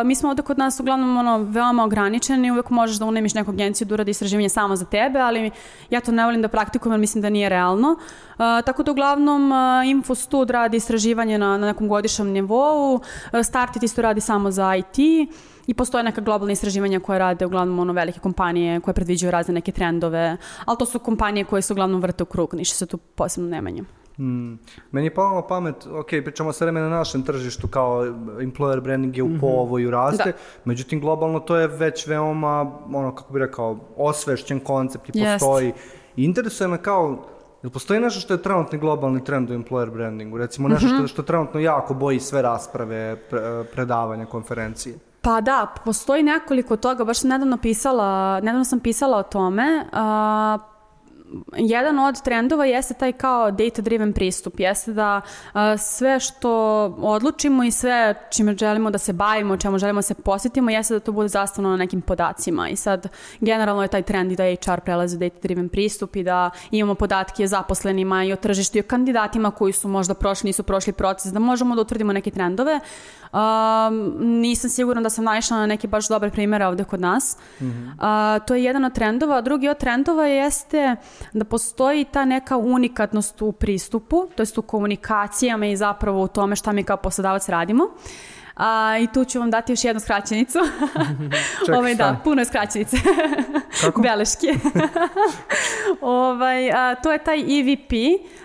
e, 0.00 0.04
mi 0.04 0.14
smo 0.14 0.28
ovde 0.28 0.42
kod 0.42 0.58
nas 0.58 0.80
uglavnom 0.80 1.16
ono, 1.16 1.38
veoma 1.38 1.84
ograničeni, 1.84 2.50
uvek 2.50 2.70
možeš 2.70 2.96
da 2.96 3.04
unajmiš 3.04 3.34
neku 3.34 3.50
agenciju 3.50 3.86
da 3.86 3.94
uradi 3.94 4.10
istraživanje 4.10 4.48
samo 4.48 4.76
za 4.76 4.84
tebe, 4.84 5.18
ali 5.18 5.50
ja 5.90 6.00
to 6.00 6.12
ne 6.12 6.24
volim 6.24 6.42
da 6.42 6.48
praktikujem 6.48 6.92
jer 6.92 7.00
mislim 7.00 7.22
da 7.22 7.30
nije 7.30 7.48
realno. 7.48 7.96
E, 7.98 8.62
tako 8.66 8.82
da 8.82 8.90
uglavnom 8.90 9.52
e, 9.52 9.90
Infostud 9.90 10.50
radi 10.50 10.76
istraživanje 10.76 11.38
na, 11.38 11.58
na 11.58 11.66
nekom 11.66 11.88
godišnjem 11.88 12.28
nivou, 12.28 13.00
Startit 13.42 13.82
isto 13.82 14.02
radi 14.02 14.20
samo 14.20 14.50
za 14.50 14.76
IT, 14.76 14.98
I 15.68 15.74
postoje 15.74 16.04
neka 16.04 16.20
globalna 16.20 16.52
istraživanja 16.52 17.00
koje 17.00 17.18
rade 17.18 17.46
uglavnom 17.46 17.78
ono 17.78 17.92
velike 17.92 18.20
kompanije 18.20 18.80
koje 18.80 18.94
predviđaju 18.94 19.30
razne 19.30 19.54
neke 19.54 19.72
trendove, 19.72 20.36
ali 20.64 20.78
to 20.78 20.86
su 20.86 20.98
kompanije 20.98 21.44
koje 21.44 21.62
se 21.62 21.72
uglavnom 21.72 22.00
vrte 22.00 22.22
u 22.22 22.26
krug, 22.26 22.54
ništa 22.54 22.76
se 22.76 22.86
tu 22.86 22.96
posebno 22.96 23.50
ne 23.50 23.60
menja. 23.60 23.84
Mm. 24.18 24.58
Meni 24.90 25.06
je 25.06 25.14
palo 25.14 25.34
na 25.34 25.42
pamet, 25.46 25.86
ok, 25.86 26.06
pričamo 26.06 26.52
sve 26.52 26.64
vreme 26.64 26.80
na 26.80 26.88
našem 26.88 27.22
tržištu 27.22 27.68
kao 27.68 28.04
employer 28.38 28.80
branding 28.80 29.16
je 29.16 29.22
u 29.22 29.38
povoju 29.40 29.90
raste, 29.90 30.32
Da. 30.32 30.38
međutim 30.64 31.00
globalno 31.00 31.40
to 31.40 31.56
je 31.56 31.66
već 31.66 32.06
veoma, 32.06 32.72
ono 32.92 33.14
kako 33.14 33.32
bi 33.32 33.38
rekao, 33.38 33.78
osvešćen 33.96 34.60
koncept 34.60 35.08
i 35.08 35.12
postoji. 35.12 35.72
I 36.16 36.24
interesuje 36.24 36.68
me 36.68 36.82
kao, 36.82 37.24
Jel 37.62 37.70
postoji 37.70 38.00
nešto 38.00 38.20
što 38.20 38.34
je 38.34 38.42
trenutni 38.42 38.78
globalni 38.78 39.24
trend 39.24 39.50
u 39.50 39.54
employer 39.54 39.90
brandingu? 39.90 40.38
Recimo 40.38 40.68
nešto 40.68 40.88
što, 40.88 41.06
što 41.06 41.22
trenutno 41.22 41.60
jako 41.60 41.94
boji 41.94 42.20
sve 42.20 42.42
rasprave, 42.42 43.16
pre- 43.30 43.64
predavanja, 43.64 44.26
konferencije. 44.26 44.98
Pa 45.20 45.40
da, 45.40 45.74
postoji 45.84 46.22
nekoliko 46.22 46.76
toga, 46.76 47.04
baš 47.04 47.18
sam 47.18 47.30
nedavno 47.30 47.56
pisala, 47.56 48.40
nedavno 48.40 48.64
sam 48.64 48.80
pisala 48.80 49.18
o 49.18 49.22
tome. 49.22 49.84
A, 49.92 50.58
jedan 51.56 51.98
od 51.98 52.22
trendova 52.22 52.64
jeste 52.64 52.94
taj 52.94 53.12
kao 53.12 53.50
data-driven 53.50 54.12
pristup, 54.12 54.60
jeste 54.60 54.92
da 54.92 55.20
a, 55.52 55.76
sve 55.76 56.20
što 56.20 56.50
odlučimo 56.98 57.64
i 57.64 57.70
sve 57.70 58.14
čime 58.30 58.56
želimo 58.56 58.90
da 58.90 58.98
se 58.98 59.12
bavimo, 59.12 59.56
čemu 59.56 59.78
želimo 59.78 59.98
da 59.98 60.02
se 60.02 60.14
posjetimo, 60.14 60.70
jeste 60.70 60.94
da 60.94 61.00
to 61.00 61.12
bude 61.12 61.28
zastavno 61.28 61.70
na 61.70 61.76
nekim 61.76 62.00
podacima 62.00 62.68
i 62.68 62.76
sad 62.76 63.08
generalno 63.40 63.82
je 63.82 63.88
taj 63.88 64.02
trend 64.02 64.32
i 64.32 64.36
da 64.36 64.44
HR 64.44 64.80
prelazi 64.80 65.16
u 65.16 65.20
data-driven 65.20 65.68
pristup 65.68 66.16
i 66.16 66.22
da 66.22 66.50
imamo 66.70 66.94
podatke 66.94 67.44
o 67.44 67.46
zaposlenima 67.46 68.24
i 68.24 68.32
o 68.32 68.36
tržištu 68.36 68.78
i 68.78 68.80
o 68.80 68.84
kandidatima 68.84 69.50
koji 69.50 69.72
su 69.72 69.88
možda 69.88 70.14
prošli, 70.14 70.48
nisu 70.48 70.62
prošli 70.62 70.92
proces, 70.92 71.32
da 71.32 71.38
možemo 71.38 71.74
da 71.74 71.82
utvrdimo 71.82 72.12
neke 72.12 72.30
trendove. 72.30 72.80
Um, 73.32 74.14
nisam 74.40 74.70
sigurna 74.70 75.02
da 75.02 75.10
sam 75.10 75.24
naišla 75.24 75.56
na 75.56 75.66
neke 75.66 75.88
baš 75.88 76.08
dobre 76.08 76.30
primere 76.30 76.66
ovde 76.66 76.84
kod 76.84 77.00
nas. 77.00 77.36
A, 77.98 78.38
to 78.46 78.54
je 78.54 78.64
jedan 78.64 78.84
od 78.84 78.94
trendova. 78.94 79.36
A 79.36 79.40
drugi 79.40 79.68
od 79.68 79.78
trendova 79.78 80.26
jeste 80.26 80.96
da 81.32 81.44
postoji 81.44 82.04
ta 82.04 82.24
neka 82.24 82.56
unikatnost 82.56 83.42
u 83.42 83.52
pristupu, 83.52 84.26
to 84.36 84.42
jest 84.42 84.58
u 84.58 84.62
komunikacijama 84.62 85.66
i 85.66 85.76
zapravo 85.76 86.22
u 86.22 86.28
tome 86.28 86.56
šta 86.56 86.72
mi 86.72 86.84
kao 86.84 86.96
poslodavac 86.96 87.48
radimo. 87.48 87.84
A, 88.58 88.98
I 89.00 89.06
tu 89.06 89.24
ću 89.24 89.38
vam 89.38 89.50
dati 89.50 89.72
još 89.72 89.84
jednu 89.84 90.00
skraćenicu. 90.00 90.58
Čekaj, 91.66 91.78
ovaj, 91.78 91.94
da, 91.94 92.16
puno 92.24 92.40
je 92.40 92.44
skraćenice. 92.44 92.96
Kako? 93.80 94.02
Beleške. 94.06 94.46
ovaj, 96.00 96.70
a, 96.70 96.94
to 96.94 97.12
je 97.12 97.18
taj 97.18 97.38
EVP, 97.38 97.92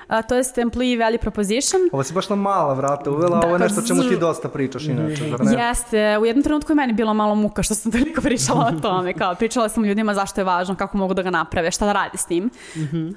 a, 0.08 0.21
to 0.21 0.36
jest 0.36 0.58
Employee 0.58 0.99
Value 0.99 1.17
Proposition. 1.17 1.82
Ovo 1.91 2.04
si 2.04 2.13
baš 2.13 2.30
na 2.30 2.36
mala 2.36 2.73
vrata 2.73 3.12
uvela, 3.12 3.41
ovo 3.43 3.56
je 3.56 3.60
Da, 3.60 3.65
nešto 3.65 3.82
čemu 3.82 4.04
ti 4.04 4.17
dosta 4.17 4.49
pričaš 4.49 4.84
inače, 4.84 5.30
zar 5.30 5.45
ne? 5.45 5.67
Jeste, 5.67 6.17
u 6.17 6.26
jednom 6.26 6.43
trenutku 6.43 6.71
je 6.71 6.76
meni 6.76 6.93
bilo 6.93 7.13
malo 7.13 7.36
muka 7.36 7.63
što 7.63 7.76
sam 7.76 7.91
toliko 7.91 8.21
pričala 8.21 8.71
o 8.78 8.80
tome, 8.80 9.13
kao 9.13 9.36
pričala 9.36 9.69
sam 9.69 9.86
ljudima 9.86 10.13
zašto 10.13 10.41
je 10.41 10.45
važno, 10.45 10.76
kako 10.76 10.97
mogu 10.97 11.13
da 11.13 11.21
ga 11.21 11.30
naprave, 11.30 11.71
šta 11.71 11.86
da 11.86 11.93
rade 11.93 12.17
s 12.17 12.26
tim. 12.26 12.49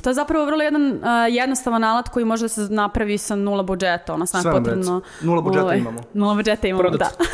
To 0.03 0.11
je 0.11 0.15
zapravo 0.15 0.45
vrlo 0.45 0.63
jedan 0.63 0.93
uh, 0.93 0.99
jednostavan 1.31 1.85
alat 1.85 2.09
koji 2.09 2.25
može 2.25 2.45
da 2.45 2.49
se 2.49 2.61
napravi 2.71 3.19
sa 3.19 3.37
nula 3.37 3.63
budžeta, 3.63 4.15
ono 4.15 4.27
sam 4.27 4.43
potrebno. 4.53 5.03
reci. 5.05 5.27
Nula 5.27 5.43
budžeta 5.43 5.65
ovaj, 5.65 5.79
imamo. 5.79 6.01
Nula 6.15 6.35
budžeta 6.35 6.69
imamo, 6.69 6.86
Prodat. 6.89 7.19
da. 7.19 7.25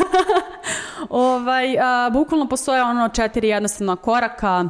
ovaj, 1.11 1.79
a, 1.79 2.11
bukvalno 2.13 2.49
postoje 2.49 2.83
ono 2.83 3.09
četiri 3.09 3.49
jednostavna 3.49 3.97
koraka 3.97 4.69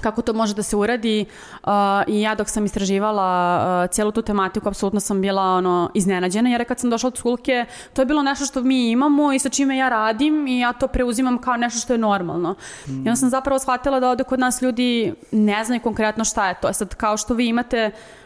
kako 0.00 0.22
to 0.22 0.32
može 0.32 0.54
da 0.54 0.62
se 0.62 0.76
uradi 0.76 1.24
uh, 1.62 1.70
i 2.06 2.20
ja 2.20 2.34
dok 2.34 2.48
sam 2.48 2.64
istraživala 2.64 3.58
uh, 3.84 3.90
cijelu 3.90 4.12
tu 4.12 4.22
tematiku 4.22 4.68
apsolutno 4.68 5.00
sam 5.00 5.20
bila 5.20 5.42
ono 5.42 5.90
iznenađena 5.94 6.50
jer 6.50 6.68
kad 6.68 6.80
sam 6.80 6.90
došla 6.90 7.08
od 7.08 7.18
skulke 7.18 7.64
to 7.92 8.02
je 8.02 8.06
bilo 8.06 8.22
nešto 8.22 8.44
što 8.44 8.62
mi 8.62 8.90
imamo 8.90 9.32
i 9.32 9.38
sa 9.38 9.48
čime 9.48 9.76
ja 9.76 9.88
radim 9.88 10.46
i 10.46 10.58
ja 10.58 10.72
to 10.72 10.88
preuzimam 10.88 11.38
kao 11.38 11.56
nešto 11.56 11.80
što 11.80 11.94
je 11.94 11.98
normalno. 11.98 12.54
I 12.88 12.98
onda 12.98 13.16
sam 13.16 13.30
zapravo 13.30 13.58
shvatila 13.58 14.00
da 14.00 14.10
ovde 14.10 14.24
kod 14.24 14.38
nas 14.38 14.62
ljudi 14.62 15.14
ne 15.32 15.64
znaju 15.64 15.80
konkretno 15.80 16.24
šta 16.24 16.48
je 16.48 16.54
to. 16.60 16.72
Sad 16.72 16.94
kao 16.94 17.16
što 17.16 17.34
vi 17.34 17.48
imate 17.48 17.90
uh, 17.94 18.23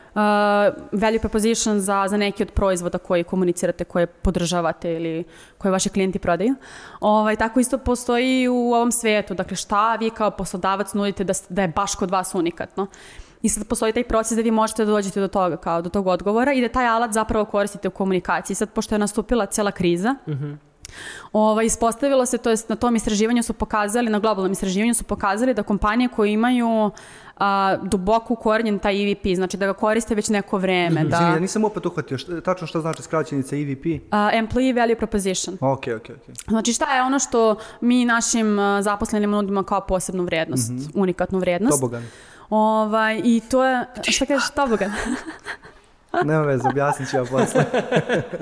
value 0.93 1.19
proposition 1.21 1.81
za, 1.81 2.05
za 2.09 2.17
neki 2.17 2.43
od 2.43 2.51
proizvoda 2.51 2.99
koji 2.99 3.25
komunicirate, 3.25 3.85
koje 3.85 4.07
podržavate 4.07 4.95
ili 4.95 5.25
koje 5.59 5.73
vaši 5.73 5.89
klijenti 5.89 6.19
prodaju. 6.19 6.55
Ovaj, 7.01 7.37
tako 7.37 7.61
isto 7.61 7.79
postoji 7.79 8.43
i 8.43 8.49
u 8.49 8.73
ovom 8.73 8.93
svetu. 8.93 9.35
Dakle, 9.35 9.57
šta 9.57 9.97
vi 9.97 10.11
kao 10.11 10.31
poslodavac 10.31 10.95
nudite 10.95 11.25
da, 11.25 11.33
da 11.49 11.63
je 11.63 11.69
baš 11.69 11.95
kod 11.95 12.11
vas 12.11 12.35
unikatno. 12.35 12.87
I 13.43 13.49
sad 13.49 13.69
postoji 13.69 13.93
taj 13.93 14.05
proces 14.05 14.37
da 14.37 14.43
vi 14.43 14.51
možete 14.51 14.85
da 14.85 14.93
dođete 14.93 15.21
do 15.21 15.29
toga, 15.29 15.57
kao 15.57 15.83
do 15.83 15.91
tog 15.91 16.07
odgovora 16.07 16.53
i 16.53 16.61
da 16.61 16.69
taj 16.69 16.87
alat 16.87 17.13
zapravo 17.13 17.45
koristite 17.45 17.89
u 17.89 17.91
komunikaciji. 17.91 18.55
Sad, 18.55 18.71
pošto 18.71 18.95
je 18.95 18.99
nastupila 18.99 19.47
cijela 19.47 19.71
kriza, 19.71 20.15
Ovaj, 21.33 21.67
ispostavilo 21.67 22.27
se, 22.27 22.39
to 22.39 22.51
jest 22.51 22.69
na 22.69 22.77
tom 22.77 22.97
istraživanju 22.97 23.43
su 23.43 23.53
pokazali, 23.53 24.11
na 24.11 24.19
globalnom 24.19 24.53
istraživanju 24.53 24.95
su 24.95 25.05
pokazali 25.05 25.55
da 25.55 25.63
kompanije 25.63 26.09
koje 26.09 26.33
imaju 26.33 26.91
a, 27.39 27.77
duboko 27.83 28.33
ukorenjen 28.33 28.79
taj 28.79 29.03
EVP, 29.03 29.27
znači 29.35 29.57
da 29.57 29.67
ga 29.67 29.73
koriste 29.73 30.15
već 30.15 30.29
neko 30.29 30.59
vreme, 30.59 31.01
Izvini, 31.01 31.11
da... 31.11 31.17
ja 31.17 31.39
nisam 31.39 31.65
opet 31.65 31.87
uhvatio, 31.87 32.19
šta, 32.19 32.41
tačno 32.41 32.67
šta 32.67 32.81
znači 32.81 33.03
skraćenica 33.03 33.57
EVP? 33.57 34.03
A, 34.11 34.31
employee 34.35 34.77
value 34.77 34.97
proposition. 34.97 35.59
Ok, 35.61 35.87
ok, 35.97 36.11
ok. 36.11 36.37
Znači 36.49 36.73
šta 36.73 36.95
je 36.95 37.03
ono 37.03 37.19
što 37.19 37.57
mi 37.81 38.05
našim 38.05 38.59
a, 38.59 38.83
zaposlenima 38.83 39.37
nudimo 39.37 39.63
kao 39.63 39.81
posebnu 39.81 40.25
vrednost, 40.25 40.73
unikatnu 40.95 41.39
vrednost. 41.39 41.81
Tobogan. 41.81 42.03
Ovaj, 42.51 43.21
I 43.25 43.41
to 43.51 43.65
je, 43.65 43.87
šta 44.03 44.27
kažeš, 44.27 44.51
tobogan? 44.51 44.93
Nema 46.25 46.43
veze, 46.43 46.69
objasnit 46.69 47.11
ću 47.11 47.17
ja 47.17 47.25
posle. 47.25 47.65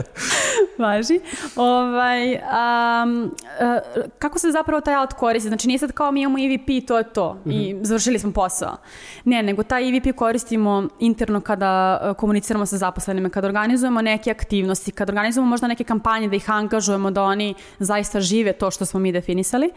Važi. 0.79 1.21
Ovaj, 1.57 2.35
um, 2.35 3.25
uh, 3.25 4.05
kako 4.19 4.39
se 4.39 4.51
zapravo 4.51 4.81
taj 4.81 4.95
alat 4.95 5.13
koristi? 5.13 5.49
Znači 5.49 5.69
nije 5.69 5.79
sad 5.79 5.93
kao 5.93 6.13
mi 6.13 6.23
imamo 6.23 6.39
EVP, 6.39 6.87
to 6.87 6.99
je 6.99 7.05
to 7.05 7.39
i 7.47 7.77
završili 7.83 8.19
smo 8.19 8.33
posao. 8.33 8.77
Ne, 9.25 9.43
nego 9.43 9.63
taj 9.63 9.89
EVP 9.89 10.17
koristimo 10.17 10.89
interno 10.99 11.41
kada 11.41 12.01
uh, 12.03 12.17
komuniciramo 12.17 12.67
sa 12.67 12.77
zaposlenima, 12.77 13.29
kada 13.29 13.47
organizujemo 13.47 14.03
neke 14.03 14.31
aktivnosti, 14.31 14.93
kada 14.93 15.11
organizujemo 15.11 15.49
možda 15.49 15.67
neke 15.67 15.85
kampanje 15.85 16.29
da 16.29 16.37
ih 16.37 16.51
angažujemo, 16.51 17.11
da 17.11 17.23
oni 17.23 17.55
zaista 17.79 18.21
žive 18.21 18.53
to 18.53 18.71
što 18.71 18.87
smo 18.87 19.01
mi 19.01 19.13
definisali. 19.13 19.71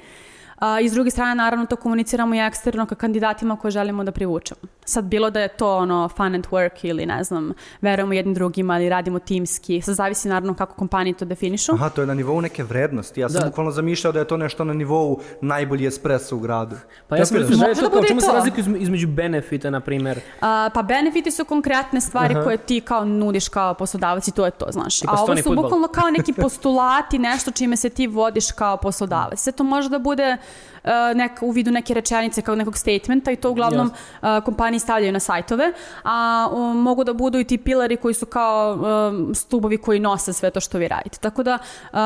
A, 0.60 0.80
I 0.80 0.90
s 0.90 0.94
druge 0.94 1.12
strane, 1.12 1.36
naravno, 1.36 1.66
to 1.66 1.76
komuniciramo 1.76 2.36
i 2.36 2.40
eksterno 2.40 2.86
ka 2.86 2.96
kandidatima 2.96 3.56
koje 3.56 3.72
želimo 3.72 4.04
da 4.04 4.12
privučemo. 4.12 4.60
Sad, 4.86 5.06
bilo 5.06 5.30
da 5.30 5.40
je 5.40 5.48
to 5.48 5.78
ono 5.78 6.10
fun 6.10 6.36
and 6.36 6.48
work 6.48 6.80
ili 6.84 7.06
ne 7.06 7.24
znam, 7.24 7.52
verujemo 7.82 8.14
jednim 8.14 8.34
drugima 8.34 8.80
ili 8.80 8.90
radimo 8.90 9.20
timski, 9.20 9.82
sad 9.82 9.96
zavisi 9.96 10.28
naravno 10.28 10.54
kako 10.54 10.74
kompanije 10.74 11.14
to 11.14 11.26
definišu. 11.26 11.72
Aha, 11.74 11.90
to 11.90 12.02
je 12.02 12.08
na 12.08 12.14
nivou 12.14 12.42
neke 12.42 12.64
vrednosti. 12.64 13.22
Ja 13.22 13.30
sam 13.30 13.42
Da. 13.42 13.48
bukvalno 13.48 13.72
zamišljao 13.72 14.14
da 14.14 14.20
je 14.20 14.28
to 14.28 14.38
nešto 14.38 14.64
na 14.64 14.74
nivou 14.74 15.20
najbolji 15.42 15.86
espresso 15.88 16.36
u 16.36 16.40
gradu. 16.40 16.76
Pa 17.08 17.18
ja 17.18 17.26
sam 17.26 17.38
mislio 17.38 17.58
da 17.58 17.66
je 17.66 17.76
to 17.76 17.82
da 17.82 17.90
bude 17.90 18.08
čemu 18.08 18.22
se 18.22 18.28
izme- 18.58 18.80
između 18.80 19.08
benefita, 19.08 19.70
na 19.70 19.80
primjer. 19.80 20.20
A, 20.42 20.70
pa 20.74 20.82
benefiti 20.84 21.32
su 21.32 21.46
konkretne 21.46 22.02
stvari 22.02 22.36
koje 22.36 22.58
ti 22.58 22.82
kao 22.82 23.06
nudiš 23.06 23.50
kao 23.50 23.74
poslodavac 23.74 24.28
i 24.28 24.32
to 24.32 24.46
je 24.46 24.52
to, 24.52 24.66
znaš. 24.70 25.00
Tipa 25.00 25.12
A 25.12 25.22
ovo 25.22 25.36
su 25.38 25.56
bukvalno 25.56 25.88
kao 25.88 26.10
neki 26.10 26.34
postulati, 26.34 27.20
nešto 27.30 27.52
čime 27.52 27.78
se 27.78 27.90
ti 27.90 28.08
vodiš 28.08 28.52
kao 28.52 28.78
poslodavac. 28.78 29.40
Sve 29.40 29.52
to 29.52 29.64
može 29.64 29.90
da 29.90 30.00
bude 30.00 30.38
nek, 31.16 31.32
u 31.42 31.52
vidu 31.52 31.72
neke 31.72 31.94
rečenice 31.94 32.42
kao 32.42 32.56
nekog 32.56 32.78
statementa 32.78 33.32
i 33.32 33.36
to 33.36 33.52
uglavnom 33.52 33.88
uh, 33.88 34.44
kompanije 34.46 34.80
stavljaju 34.80 35.12
na 35.12 35.20
sajtove, 35.20 35.74
a 36.04 36.50
um, 36.52 36.78
mogu 36.78 37.04
da 37.04 37.14
budu 37.14 37.40
i 37.40 37.44
ti 37.44 37.58
pilari 37.58 37.98
koji 37.98 38.14
su 38.14 38.26
kao 38.26 38.74
um, 38.74 39.36
stubovi 39.36 39.78
koji 39.78 40.00
nose 40.00 40.34
sve 40.34 40.52
to 40.52 40.60
što 40.60 40.78
vi 40.78 40.88
radite. 40.88 41.20
Tako 41.20 41.44
da, 41.44 41.54
uh, 41.54 42.00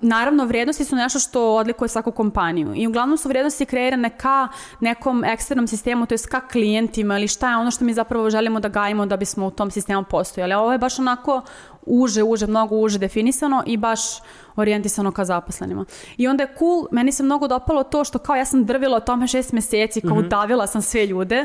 naravno, 0.00 0.44
vrednosti 0.44 0.84
su 0.84 0.96
nešto 0.96 1.18
što 1.18 1.54
odlikuje 1.54 1.88
svaku 1.88 2.12
kompaniju 2.12 2.72
i 2.74 2.86
uglavnom 2.86 3.18
su 3.18 3.28
vrednosti 3.28 3.66
kreirane 3.66 4.10
ka 4.10 4.48
nekom 4.80 5.24
eksternom 5.24 5.66
sistemu, 5.66 6.06
to 6.06 6.14
je 6.14 6.18
ka 6.30 6.40
klijentima 6.40 7.18
ili 7.18 7.28
šta 7.28 7.50
je 7.50 7.56
ono 7.56 7.70
što 7.70 7.84
mi 7.84 7.94
zapravo 7.94 8.30
želimo 8.30 8.60
da 8.60 8.68
gajimo 8.68 9.06
da 9.06 9.16
bismo 9.16 9.46
u 9.46 9.50
tom 9.50 9.70
sistemu 9.70 10.04
postojali. 10.04 10.54
Ovo 10.54 10.72
je 10.72 10.78
baš 10.78 10.98
onako 10.98 11.42
uže, 11.86 12.22
uže, 12.22 12.46
mnogo 12.46 12.76
uže 12.76 12.98
definisano 12.98 13.62
i 13.66 13.76
baš 13.76 14.00
orijentisano 14.62 15.12
ka 15.12 15.24
zaposlenima. 15.24 15.84
I 16.16 16.28
onda 16.28 16.42
je 16.42 16.54
cool, 16.58 16.86
meni 16.90 17.12
se 17.12 17.22
mnogo 17.22 17.48
dopalo 17.48 17.82
to 17.82 18.04
što 18.04 18.18
kao 18.18 18.36
ja 18.36 18.44
sam 18.44 18.64
drvila 18.64 18.96
o 18.96 19.00
tome 19.00 19.26
šest 19.26 19.52
meseci, 19.52 20.00
kao 20.00 20.10
Mhm. 20.16 20.26
udavila 20.26 20.66
sam 20.66 20.82
sve 20.82 21.06
ljude 21.06 21.44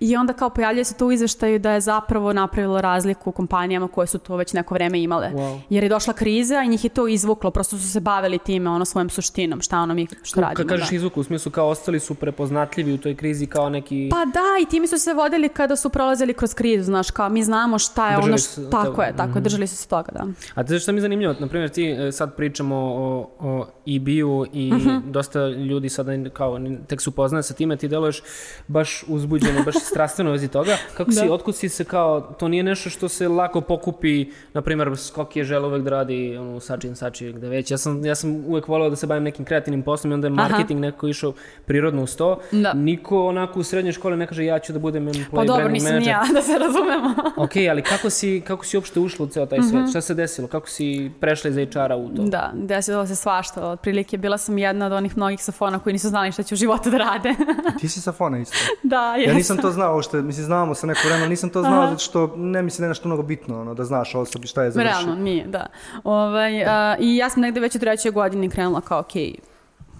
i 0.00 0.16
onda 0.16 0.32
kao 0.32 0.50
pojavljuje 0.50 0.84
se 0.84 0.94
to 0.94 1.06
u 1.06 1.12
izveštaju 1.12 1.58
da 1.58 1.70
je 1.72 1.80
zapravo 1.80 2.32
napravilo 2.32 2.80
razliku 2.80 3.30
u 3.30 3.32
kompanijama 3.32 3.88
koje 3.88 4.06
su 4.06 4.18
to 4.18 4.36
već 4.36 4.52
neko 4.52 4.74
vreme 4.74 5.02
imale. 5.02 5.30
Wow. 5.34 5.60
Jer 5.70 5.82
je 5.82 5.88
došla 5.88 6.12
kriza 6.12 6.62
i 6.62 6.68
njih 6.68 6.84
je 6.84 6.90
to 6.90 7.08
izvuklo, 7.08 7.50
prosto 7.50 7.78
su 7.78 7.92
se 7.92 8.00
bavili 8.00 8.38
time, 8.38 8.70
ono 8.70 8.84
svojom 8.84 9.10
suštinom, 9.10 9.60
šta 9.60 9.78
ono 9.78 9.94
mi 9.94 10.06
što 10.22 10.40
radimo. 10.40 10.56
Kad 10.56 10.66
kažeš 10.68 10.90
da. 10.90 10.96
izvuku, 10.96 11.20
u 11.20 11.24
smislu 11.24 11.52
kao 11.52 11.68
ostali 11.68 12.00
su 12.00 12.14
prepoznatljivi 12.14 12.92
u 12.92 12.98
toj 12.98 13.14
krizi 13.14 13.46
kao 13.46 13.68
neki... 13.68 14.08
Pa 14.10 14.24
da, 14.24 14.62
i 14.62 14.66
time 14.66 14.86
su 14.86 14.98
se 14.98 15.14
vodili 15.14 15.48
kada 15.48 15.76
su 15.76 15.90
prolazili 15.90 16.34
kroz 16.34 16.54
krizu, 16.54 16.84
znaš, 16.84 17.10
kao 17.10 17.28
mi 17.28 17.42
znamo 17.44 17.78
šta 17.78 18.08
je 18.08 18.16
Držali 18.16 18.30
ono 18.30 18.38
što... 18.38 18.62
Tako 18.62 19.02
je, 19.02 19.16
tako 19.16 19.38
je, 19.38 19.42
držali 19.42 19.66
su 19.66 19.76
se 19.76 19.88
toga, 19.88 20.12
da. 20.12 20.26
A 20.54 20.62
te 20.62 20.68
znaš 20.68 20.82
šta 20.82 20.92
mi 20.92 20.98
je 20.98 21.02
zanimljivo? 21.02 21.34
Naprimjer, 21.40 21.70
ti 21.70 21.90
e, 21.90 22.12
sad 22.12 22.34
pričamo 22.48 22.76
o, 22.76 23.28
o 23.40 23.66
EB-u 23.86 24.46
i 24.52 24.72
Mhm. 24.72 24.96
dosta 25.06 25.46
ljudi 25.48 25.88
sada 25.88 26.30
kao 26.30 26.58
tek 26.86 27.00
su 27.00 27.10
upoznane 27.10 27.42
sa 27.42 27.54
time, 27.54 27.76
ti 27.76 27.88
deluješ 27.88 28.22
baš 28.68 29.04
uzbuđeno, 29.08 29.62
baš 29.64 29.74
strastveno 29.82 30.30
vezi 30.30 30.48
toga. 30.48 30.76
Kako 30.96 31.12
si, 31.12 31.26
Da. 31.26 31.32
otkud 31.32 31.54
si 31.54 31.68
se 31.68 31.84
kao, 31.84 32.20
to 32.20 32.48
nije 32.48 32.62
nešto 32.62 32.90
što 32.90 33.08
se 33.08 33.28
lako 33.28 33.60
pokupi, 33.60 34.24
na 34.54 34.62
primjer, 34.62 34.88
Skok 34.98 35.36
je 35.36 35.44
žele 35.44 35.66
uvek 35.66 35.82
da 35.82 35.90
radi 35.90 36.36
ono, 36.36 36.60
sačin, 36.60 36.94
sači, 36.94 37.32
gde 37.32 37.48
već. 37.48 37.70
Ja 37.70 37.78
sam, 37.78 38.04
ja 38.04 38.14
sam 38.14 38.44
uvek 38.46 38.68
volao 38.68 38.90
da 38.90 38.96
se 38.96 39.06
bavim 39.06 39.24
nekim 39.24 39.44
kreativnim 39.44 39.82
poslom 39.82 40.10
i 40.10 40.14
onda 40.14 40.28
je 40.28 40.32
Aha. 40.32 40.42
marketing 40.42 40.80
nekako 40.80 41.08
išao 41.08 41.32
prirodno 41.66 42.02
uz 42.02 42.16
to. 42.16 42.38
Da. 42.52 42.72
Niko 42.74 43.26
onako 43.26 43.60
u 43.60 43.64
srednjoj 43.64 43.92
školi 43.92 44.16
ne 44.16 44.26
kaže 44.26 44.44
ja 44.44 44.58
ću 44.58 44.72
da 44.72 44.78
budem 44.78 45.06
employee 45.06 45.30
Pa 45.30 45.36
dobro, 45.38 45.54
branding 45.56 45.72
nisam 45.74 45.88
ni 45.88 46.06
manager. 46.06 46.10
ja, 46.10 46.34
da 46.34 46.42
se 46.42 46.58
razumemo. 46.58 47.14
Ok, 47.36 47.50
ali 47.70 47.82
kako 47.82 48.10
si, 48.10 48.40
kako 48.40 48.64
si 48.64 48.76
uopšte 48.76 49.00
ušla 49.00 49.24
u 49.24 49.28
ceo 49.28 49.46
taj 49.46 49.58
svet? 49.60 49.90
Šta 49.90 50.00
se 50.00 50.14
desilo? 50.14 50.48
Kako 50.48 50.68
si 50.68 50.88
prešla 51.20 51.50
iz 51.50 51.56
HR-a 51.56 51.96
u 51.96 52.08
to? 52.08 52.22
Da, 52.22 52.37
desilo 52.54 53.06
se 53.06 53.16
svašta. 53.16 53.68
Otprilike 53.68 54.18
bila 54.18 54.38
sam 54.38 54.58
jedna 54.58 54.86
od 54.86 54.92
onih 54.92 55.16
mnogih 55.16 55.44
safona 55.44 55.78
koji 55.78 55.92
nisu 55.92 56.08
znali 56.08 56.32
šta 56.32 56.42
će 56.42 56.54
u 56.54 56.56
životu 56.56 56.90
da 56.90 56.98
rade. 56.98 57.34
Ti 57.80 57.88
si 57.88 58.00
sa 58.00 58.12
fona 58.12 58.38
isto. 58.38 58.56
da, 58.82 59.16
Ja 59.16 59.34
nisam 59.34 59.56
to 59.56 59.70
znao, 59.70 59.94
uopšte, 59.94 60.22
mislim, 60.22 60.46
znamo 60.46 60.74
se 60.74 60.86
neko 60.86 61.00
vreme, 61.04 61.20
ali 61.20 61.30
nisam 61.30 61.50
to 61.50 61.62
znao 61.62 61.86
zato 61.86 61.98
što 61.98 62.34
ne 62.36 62.62
mislim 62.62 62.82
da 62.82 62.84
je 62.84 62.88
nešto 62.88 63.08
mnogo 63.08 63.22
bitno, 63.22 63.60
ono, 63.60 63.74
da 63.74 63.84
znaš 63.84 64.14
o 64.14 64.20
osobi 64.20 64.46
šta 64.46 64.62
je 64.62 64.70
završio. 64.70 64.90
Realno, 64.90 65.22
nije, 65.22 65.46
da. 65.46 65.66
Ovaj, 66.04 66.64
a, 66.64 66.96
I 67.00 67.16
ja 67.16 67.30
sam 67.30 67.42
negde 67.42 67.60
već 67.60 67.76
u 67.76 67.78
trećoj 67.78 68.10
godini 68.10 68.50
krenula 68.50 68.80
kao, 68.80 69.00
okej, 69.00 69.34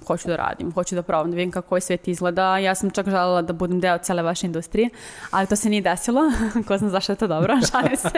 hoću 0.09 0.29
da 0.29 0.37
radim, 0.37 0.73
hoću 0.73 0.95
da 0.95 1.03
probam, 1.03 1.31
da 1.31 1.37
vidim 1.37 1.51
kako 1.53 1.75
ovaj 1.75 1.81
svet 1.81 2.09
izgleda. 2.09 2.59
Ja 2.59 2.75
sam 2.75 2.91
čak 2.91 3.09
želela 3.09 3.43
da 3.43 3.53
budem 3.53 3.81
deo 3.81 3.99
cele 3.99 4.23
vaše 4.23 4.47
industrije, 4.47 4.89
ali 5.31 5.47
to 5.47 5.57
se 5.57 5.69
nije 5.69 5.83
desilo. 5.83 6.23
Ko 6.69 6.79
znam 6.79 6.91
zašto 6.91 7.13
je 7.13 7.17
to 7.17 7.27
dobro, 7.27 7.55
šalim 7.71 7.97
se. 7.97 8.11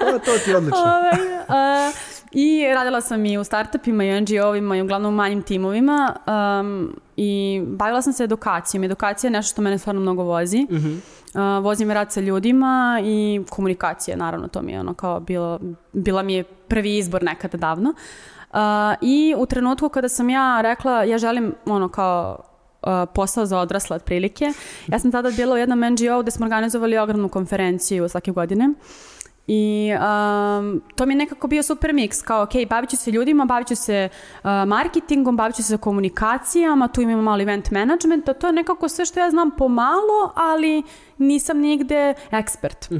Pa, 0.00 0.18
to 0.18 0.38
ti 0.44 0.50
je 0.50 0.56
odlično. 0.56 0.80
Ovaj, 0.80 1.38
a, 1.48 1.90
I 2.32 2.66
radila 2.74 3.00
sam 3.00 3.26
i 3.26 3.38
u 3.38 3.44
startupima 3.44 4.04
i 4.04 4.20
NGO-ovima 4.20 4.76
i 4.76 4.82
uglavnom 4.82 5.14
u 5.14 5.16
manjim 5.16 5.42
timovima 5.42 6.16
um, 6.60 7.00
i 7.16 7.62
bavila 7.66 8.02
sam 8.02 8.12
se 8.12 8.24
edukacijom. 8.24 8.84
Edukacija 8.84 9.28
je 9.28 9.32
nešto 9.32 9.52
što 9.52 9.62
mene 9.62 9.78
stvarno 9.78 10.00
mnogo 10.00 10.22
vozi. 10.22 10.66
Uh, 10.70 11.64
vozi 11.64 11.84
me 11.84 11.94
rad 11.94 12.12
sa 12.12 12.20
ljudima 12.20 13.00
i 13.04 13.40
komunikacija, 13.50 14.16
naravno, 14.16 14.48
to 14.48 14.62
mi 14.62 14.72
je 14.72 14.80
ono 14.80 14.94
kao 14.94 15.20
bilo, 15.20 15.60
bila 15.92 16.22
mi 16.22 16.34
je 16.34 16.44
prvi 16.44 16.96
izbor 16.96 17.22
nekada 17.22 17.58
davno. 17.58 17.94
Uh, 18.50 18.58
I 19.00 19.34
u 19.38 19.46
trenutku 19.46 19.88
kada 19.88 20.08
sam 20.08 20.30
ja 20.30 20.60
rekla, 20.60 21.04
ja 21.04 21.18
želim 21.18 21.54
ono 21.66 21.88
kao 21.88 22.38
uh, 22.82 22.88
posao 23.14 23.46
za 23.46 23.58
odrasle 23.58 23.96
otprilike. 23.96 24.52
Ja 24.86 24.98
sam 24.98 25.12
tada 25.12 25.30
bila 25.30 25.54
u 25.54 25.58
jednom 25.58 25.80
NGO 25.80 26.22
gde 26.22 26.30
smo 26.30 26.46
organizovali 26.46 26.98
ogromnu 26.98 27.28
konferenciju 27.28 28.08
svake 28.08 28.30
godine. 28.30 28.68
I 29.52 29.92
um, 29.94 30.82
to 30.94 31.06
mi 31.06 31.14
je 31.14 31.18
nekako 31.18 31.48
bio 31.48 31.62
super 31.62 31.92
miks, 31.92 32.22
kao 32.22 32.42
ok, 32.42 32.50
bavit 32.68 32.90
ću 32.90 32.96
se 32.96 33.10
ljudima, 33.10 33.44
bavit 33.44 33.68
ću 33.68 33.76
se 33.76 34.08
uh, 34.12 34.50
marketingom, 34.66 35.36
bavit 35.36 35.56
ću 35.56 35.62
se 35.62 35.76
komunikacijama, 35.76 36.88
tu 36.88 37.00
imamo 37.00 37.22
malo 37.22 37.42
event 37.42 37.70
management, 37.70 38.24
to 38.40 38.46
je 38.46 38.52
nekako 38.52 38.88
sve 38.88 39.04
što 39.04 39.20
ja 39.20 39.30
znam 39.30 39.50
pomalo, 39.50 40.32
ali 40.34 40.82
nisam 41.18 41.58
nigde 41.58 42.14
ekspert. 42.30 42.90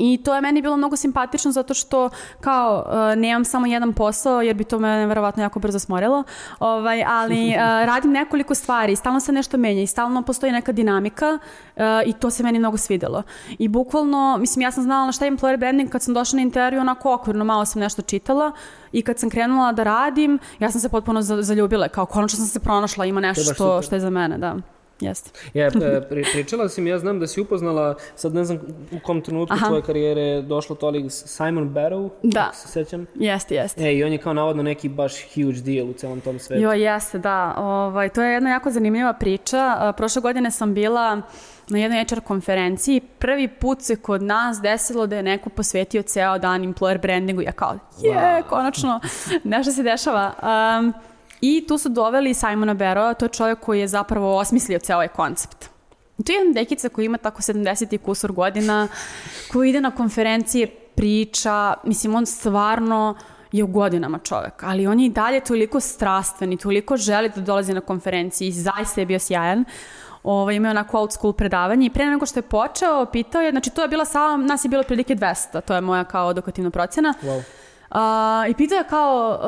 I 0.00 0.20
to 0.24 0.34
je 0.34 0.40
meni 0.40 0.62
bilo 0.62 0.76
mnogo 0.76 0.96
simpatično 0.96 1.52
zato 1.52 1.74
što 1.74 2.10
kao 2.40 2.84
uh, 2.86 3.20
nemam 3.20 3.44
samo 3.44 3.66
jedan 3.66 3.92
posao 3.92 4.42
jer 4.42 4.56
bi 4.56 4.64
to 4.64 4.78
me 4.78 5.06
verovatno 5.06 5.42
jako 5.42 5.58
brzo 5.58 5.78
smorilo, 5.78 6.24
ovaj, 6.58 7.04
ali 7.08 7.48
uh, 7.48 7.54
radim 7.90 8.10
nekoliko 8.10 8.54
stvari, 8.54 8.96
stalno 8.96 9.20
se 9.20 9.32
nešto 9.32 9.56
menja 9.56 9.82
i 9.82 9.86
stalno 9.86 10.22
postoji 10.22 10.52
neka 10.52 10.72
dinamika 10.72 11.38
uh, 11.76 11.82
i 12.06 12.12
to 12.12 12.30
se 12.30 12.42
meni 12.42 12.58
mnogo 12.58 12.76
svidelo. 12.76 13.22
I 13.58 13.68
bukvalno, 13.68 14.36
mislim 14.38 14.62
ja 14.62 14.70
sam 14.70 14.82
znala 14.82 15.06
na 15.06 15.12
šta 15.12 15.24
je 15.24 15.30
employer 15.32 15.58
branding 15.58 15.90
kad 15.90 16.02
sam 16.02 16.14
došla 16.14 16.36
na 16.36 16.42
intervju 16.42 16.80
onako 16.80 17.14
okvirno, 17.14 17.44
malo 17.44 17.64
sam 17.64 17.80
nešto 17.80 18.02
čitala 18.02 18.52
i 18.92 19.02
kad 19.02 19.18
sam 19.18 19.30
krenula 19.30 19.72
da 19.72 19.82
radim, 19.82 20.38
ja 20.58 20.70
sam 20.70 20.80
se 20.80 20.88
potpuno 20.88 21.22
za- 21.22 21.42
zaljubila, 21.42 21.88
kao 21.88 22.06
konačno 22.06 22.36
sam 22.36 22.46
se 22.46 22.60
pronašla, 22.60 23.04
ima 23.04 23.20
nešto 23.20 23.54
što, 23.54 23.82
što 23.82 23.94
je 23.96 24.00
za 24.00 24.10
mene, 24.10 24.38
da. 24.38 24.56
Jeste. 25.00 25.30
Ja, 25.54 25.66
e, 25.66 25.70
pri, 26.08 26.24
pričala 26.32 26.68
si 26.68 26.80
mi, 26.80 26.90
ja 26.90 26.98
znam 26.98 27.20
da 27.20 27.26
si 27.26 27.40
upoznala, 27.40 27.94
sad 28.14 28.34
ne 28.34 28.44
znam 28.44 28.58
u 28.92 29.00
kom 29.00 29.20
trenutku 29.20 29.54
Aha. 29.54 29.66
tvoje 29.66 29.82
karijere 29.82 30.42
došlo 30.42 30.76
to, 30.76 30.86
ali 30.86 31.10
Simon 31.10 31.70
Barrow, 31.70 32.10
Da. 32.22 32.50
se 32.54 32.68
sećam. 32.68 33.06
Jeste, 33.14 33.54
jeste. 33.54 33.84
E, 33.84 33.94
i 33.94 34.04
on 34.04 34.12
je 34.12 34.18
kao 34.18 34.32
navodno 34.32 34.62
neki 34.62 34.88
baš 34.88 35.12
huge 35.34 35.60
deal 35.64 35.88
u 35.88 35.92
celom 35.92 36.20
tom 36.20 36.38
svetu. 36.38 36.62
Jo, 36.62 36.72
jeste, 36.72 37.18
da. 37.18 37.54
Ovaj, 37.56 38.08
to 38.08 38.22
je 38.22 38.32
jedna 38.32 38.50
jako 38.50 38.70
zanimljiva 38.70 39.12
priča. 39.12 39.76
A, 39.78 39.92
Prošle 39.92 40.22
godine 40.22 40.50
sam 40.50 40.74
bila 40.74 41.22
na 41.68 41.78
jednoj 41.78 42.04
HR 42.04 42.20
konferenciji. 42.20 43.00
Prvi 43.18 43.48
put 43.48 43.82
se 43.82 43.96
kod 43.96 44.22
nas 44.22 44.60
desilo 44.60 45.06
da 45.06 45.16
je 45.16 45.22
neko 45.22 45.50
posvetio 45.50 46.02
ceo 46.02 46.38
dan 46.38 46.62
employer 46.64 47.00
brandingu. 47.00 47.42
Ja 47.42 47.52
kao, 47.52 47.74
je, 48.02 48.12
Wow. 48.12 48.42
konačno, 48.42 49.00
nešto 49.44 49.72
se 49.72 49.82
dešava. 49.82 50.32
Um, 50.80 50.92
I 51.40 51.64
tu 51.68 51.78
su 51.78 51.88
doveli 51.88 52.34
Simona 52.34 52.74
Barrowa, 52.74 53.14
to 53.14 53.24
je 53.24 53.28
čovjek 53.28 53.60
koji 53.60 53.80
je 53.80 53.88
zapravo 53.88 54.36
osmislio 54.36 54.78
ceo 54.78 54.96
ovaj 54.96 55.08
koncept. 55.08 55.68
To 56.26 56.32
je 56.32 56.36
jedna 56.36 56.52
dekica 56.52 56.88
koja 56.88 57.04
ima 57.04 57.18
tako 57.18 57.42
70 57.42 57.94
i 57.94 57.98
kusur 57.98 58.32
godina, 58.32 58.88
koji 59.52 59.70
ide 59.70 59.80
na 59.80 59.90
konferencije, 59.90 60.66
priča, 60.94 61.74
mislim, 61.84 62.14
on 62.14 62.26
stvarno 62.26 63.14
je 63.52 63.64
u 63.64 63.66
godinama 63.66 64.18
čovek, 64.18 64.62
ali 64.62 64.86
on 64.86 65.00
je 65.00 65.06
i 65.06 65.10
dalje 65.10 65.40
toliko 65.40 65.80
strastven 65.80 66.52
i 66.52 66.56
toliko 66.56 66.96
želi 66.96 67.30
da 67.34 67.40
dolazi 67.40 67.74
na 67.74 67.80
konferenciji 67.80 68.48
i 68.48 68.52
zaista 68.52 69.00
je 69.00 69.06
bio 69.06 69.18
sjajan. 69.18 69.64
Ovo, 70.22 70.50
imao 70.50 70.68
je 70.68 70.70
onako 70.70 70.98
old 70.98 71.12
school 71.12 71.32
predavanje 71.32 71.86
i 71.86 71.90
pre 71.90 72.06
nego 72.06 72.26
što 72.26 72.38
je 72.38 72.42
počeo, 72.42 73.06
pitao 73.06 73.42
je, 73.42 73.50
znači 73.50 73.70
to 73.70 73.82
je 73.82 73.88
bila 73.88 74.04
sala, 74.04 74.36
nas 74.36 74.64
je 74.64 74.68
bilo 74.68 74.82
prilike 74.82 75.16
200, 75.16 75.60
to 75.60 75.74
je 75.74 75.80
moja 75.80 76.04
kao 76.04 76.30
edukativna 76.30 76.70
procena. 76.70 77.14
Wow. 77.22 77.42
I 78.50 78.54
pitao 78.54 78.78
je 78.78 78.84
kao, 78.84 79.38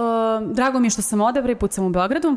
uh, 0.42 0.54
drago 0.54 0.78
mi 0.78 0.86
je 0.86 0.90
što 0.90 1.02
sam 1.02 1.20
odebra 1.20 1.52
i 1.52 1.56
put 1.56 1.72
sam 1.72 1.84
u 1.86 1.90
Beogradu, 1.90 2.36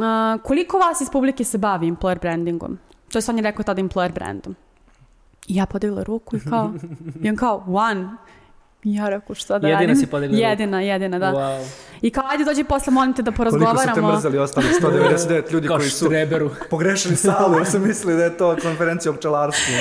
a, 0.00 0.38
koliko 0.44 0.78
vas 0.78 1.00
iz 1.00 1.10
publike 1.10 1.44
se 1.44 1.58
bavi 1.58 1.92
employer 1.92 2.20
brandingom? 2.20 2.78
To 3.12 3.18
je 3.18 3.22
on 3.28 3.36
je 3.36 3.42
rekao 3.42 3.62
tada 3.64 3.82
employer 3.82 4.12
brandom. 4.12 4.56
I 5.46 5.56
ja 5.56 5.66
podigla 5.66 6.02
ruku 6.02 6.36
i 6.36 6.40
kao, 6.40 6.72
i 7.22 7.28
on 7.28 7.36
kao, 7.36 7.64
one. 7.68 8.08
I 8.84 8.94
ja 8.94 9.08
rekao, 9.08 9.34
šta 9.34 9.58
da 9.58 9.68
Jedina 9.68 9.80
radim? 9.80 9.96
si 9.96 10.06
podigla 10.06 10.36
ruku. 10.36 10.48
Jedina, 10.48 10.80
jedina, 10.80 11.18
da. 11.18 11.32
Wow. 11.32 11.66
I 12.02 12.10
kao, 12.10 12.24
ajde 12.30 12.44
dođi 12.44 12.64
posle, 12.64 12.92
molim 12.92 13.12
te 13.12 13.22
da 13.22 13.32
Koliko 13.32 13.50
su 13.52 13.58
te 13.58 13.64
porazgovaramo. 13.64 14.12
mrzeli 14.12 14.38
ostali 14.38 14.66
199 14.80 15.52
ljudi 15.52 15.68
koji 15.68 15.90
su 15.90 16.06
štreberu. 16.06 16.50
pogrešili 16.70 17.16
salu 17.16 17.54
jer 17.58 17.66
su 17.66 17.78
mislili 17.78 18.16
da 18.18 18.24
je 18.24 18.36
to 18.36 18.56
konferencija 18.62 19.12
o 19.12 19.14
pčelarstvu. 19.14 19.74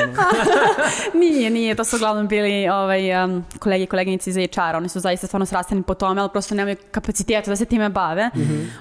Nije, 1.19 1.49
nije, 1.49 1.75
to 1.75 1.83
su 1.83 1.95
uglavnom 1.95 2.27
bili 2.27 2.69
ovaj, 2.69 3.23
um, 3.23 3.45
kolege 3.59 3.83
i 3.83 3.87
koleginici 3.87 4.29
iz 4.29 4.35
HR, 4.35 4.75
oni 4.75 4.89
su 4.89 4.99
zaista 4.99 5.27
stvarno 5.27 5.45
srastani 5.45 5.83
po 5.83 5.93
tome, 5.93 6.21
ali 6.21 6.29
prosto 6.29 6.55
nemaju 6.55 6.75
kapaciteta 6.91 7.51
da 7.51 7.55
se 7.55 7.65
time 7.65 7.89
bave. 7.89 8.29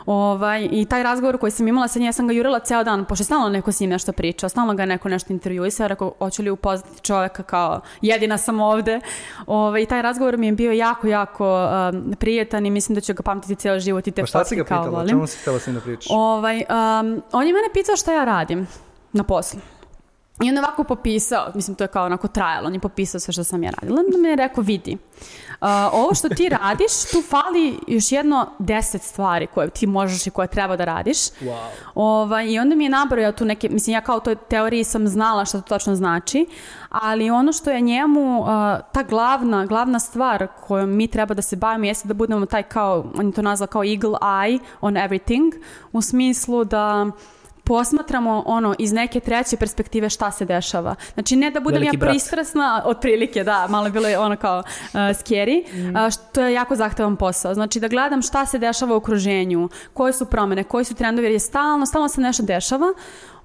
ovaj, 0.07 0.69
I 0.73 0.85
taj 0.85 1.03
razgovor 1.03 1.39
koji 1.39 1.51
sam 1.51 1.69
imala 1.69 1.89
sa 1.89 1.99
njim, 1.99 2.07
ja 2.07 2.13
sam 2.13 2.27
ga 2.27 2.33
jurila 2.33 2.59
ceo 2.59 2.85
dan, 2.85 3.05
pošto 3.05 3.23
je 3.23 3.25
stalno 3.25 3.49
neko 3.49 3.73
s 3.73 3.81
njim 3.81 3.91
nešto 3.91 4.13
pričao, 4.13 4.49
stalno 4.49 4.75
ga 4.75 4.85
neko 4.85 5.09
nešto 5.09 5.33
intervjuisao, 5.33 5.89
rekao, 5.89 6.13
hoću 6.19 6.43
li 6.43 6.51
upoznati 6.51 7.03
čoveka 7.03 7.43
kao 7.43 7.81
jedina 8.03 8.39
sam 8.39 8.61
ovde. 8.61 9.01
Ovaj, 9.47 9.83
I 9.83 9.87
taj 9.87 10.03
razgovor 10.03 10.37
mi 10.37 10.47
je 10.47 10.53
bio 10.53 10.73
jako, 10.73 11.07
jako 11.07 11.69
um, 11.93 12.15
prijetan 12.19 12.67
i 12.67 12.71
mislim 12.71 12.95
da 12.95 13.01
ću 13.01 13.15
ga 13.15 13.23
pamtiti 13.29 13.55
ceo 13.55 13.81
život 13.81 14.07
i 14.07 14.11
te 14.11 14.23
Pa 14.23 14.27
šta 14.27 14.45
si 14.45 14.57
ga 14.57 14.65
kao 14.65 14.79
pitala? 14.83 14.89
O 14.89 15.01
volim. 15.01 15.09
čemu 15.09 15.27
si 15.27 15.39
htjela 15.39 15.59
s 15.59 15.67
njim 15.67 15.75
da 15.75 15.81
pričaš? 15.81 16.07
Ovaj, 16.11 16.57
um, 16.57 17.23
on 17.33 17.47
je 17.47 17.53
mene 17.53 17.69
pitao 17.75 17.97
šta 17.97 18.13
ja 18.13 18.25
radim 18.25 18.67
na 19.13 19.25
poslu. 19.25 19.61
I 20.43 20.49
on 20.49 20.57
je 20.57 20.63
ovako 20.63 20.85
popisao, 20.85 21.53
mislim 21.55 21.77
to 21.77 21.85
je 21.85 21.89
kao 21.89 22.07
onako 22.07 22.29
trajalo, 22.29 22.67
on 22.67 22.75
je 22.75 22.81
popisao 22.81 23.21
sve 23.21 23.33
što 23.33 23.45
sam 23.45 23.63
ja 23.63 23.71
radila. 23.71 24.01
Onda 24.01 24.19
mi 24.19 24.29
je 24.29 24.37
rekao, 24.37 24.65
vidi, 24.65 24.95
uh, 24.95 25.48
ovo 25.93 26.15
što 26.15 26.29
ti 26.29 26.49
radiš, 26.49 27.11
tu 27.13 27.23
fali 27.23 27.79
još 27.87 28.13
jedno 28.13 28.47
deset 28.59 29.03
stvari 29.03 29.47
koje 29.47 29.71
ti 29.71 29.87
možeš 29.87 30.27
i 30.27 30.31
koje 30.31 30.49
treba 30.49 30.77
da 30.77 30.85
radiš. 30.85 31.19
Wow. 31.19 31.57
Ovaj, 31.95 32.53
I 32.53 32.59
onda 32.59 32.75
mi 32.75 32.85
je 32.85 32.91
nabrojao 32.91 33.33
tu 33.33 33.45
neke, 33.45 33.69
mislim 33.69 33.95
ja 33.95 34.01
kao 34.01 34.21
toj 34.21 34.37
teoriji 34.37 34.85
sam 34.85 35.09
znala 35.09 35.45
što 35.45 35.61
to 35.61 35.69
točno 35.69 35.95
znači, 35.95 36.47
ali 36.89 37.31
ono 37.31 37.53
što 37.53 37.71
je 37.71 37.81
njemu 37.81 38.41
uh, 38.41 38.47
ta 38.93 39.03
glavna, 39.09 39.67
glavna 39.67 39.99
stvar 39.99 40.47
kojom 40.61 40.91
mi 40.91 41.09
treba 41.09 41.35
da 41.35 41.43
se 41.43 41.57
bavimo 41.57 41.85
jeste 41.85 42.09
da 42.09 42.15
budemo 42.15 42.47
taj 42.47 42.63
kao, 42.63 43.05
on 43.19 43.27
je 43.27 43.33
to 43.33 43.43
nazvao 43.43 43.67
kao 43.67 43.85
eagle 43.85 44.19
eye 44.21 44.59
on 44.81 44.95
everything, 44.95 45.53
u 45.93 46.03
smislu 46.03 46.65
da 46.65 47.07
posmatramo 47.69 48.43
ono 48.47 48.75
iz 48.79 48.93
neke 48.93 49.21
treće 49.21 49.57
perspektive 49.57 50.11
šta 50.11 50.31
se 50.31 50.45
dešava. 50.45 50.95
Znači 51.15 51.37
ne 51.37 51.51
da 51.51 51.61
budem 51.61 51.81
Veliki 51.81 51.97
ja 51.97 51.99
brat. 51.99 52.11
pristrasna, 52.11 52.83
otprilike 52.85 53.45
da, 53.45 53.67
malo 53.69 53.87
je 53.87 53.93
bilo 53.93 54.09
ono 54.19 54.37
kao 54.37 54.59
uh, 54.59 54.95
scary, 54.95 55.63
uh, 55.65 56.11
što 56.13 56.43
je 56.43 56.53
jako 56.53 56.77
zahtevan 56.77 57.17
posao. 57.17 57.55
Znači 57.55 57.81
da 57.81 57.89
gledam 57.89 58.23
šta 58.23 58.47
se 58.47 58.59
dešava 58.59 58.95
u 58.95 58.97
okruženju, 58.97 59.69
koje 59.95 60.13
su 60.13 60.25
promene, 60.27 60.65
koji 60.65 60.85
su 60.85 60.95
trendovi, 60.95 61.27
jer 61.27 61.33
je 61.33 61.41
stalno, 61.41 61.87
stalno 61.87 62.09
se 62.09 62.21
nešto 62.21 62.43
dešava 62.43 62.87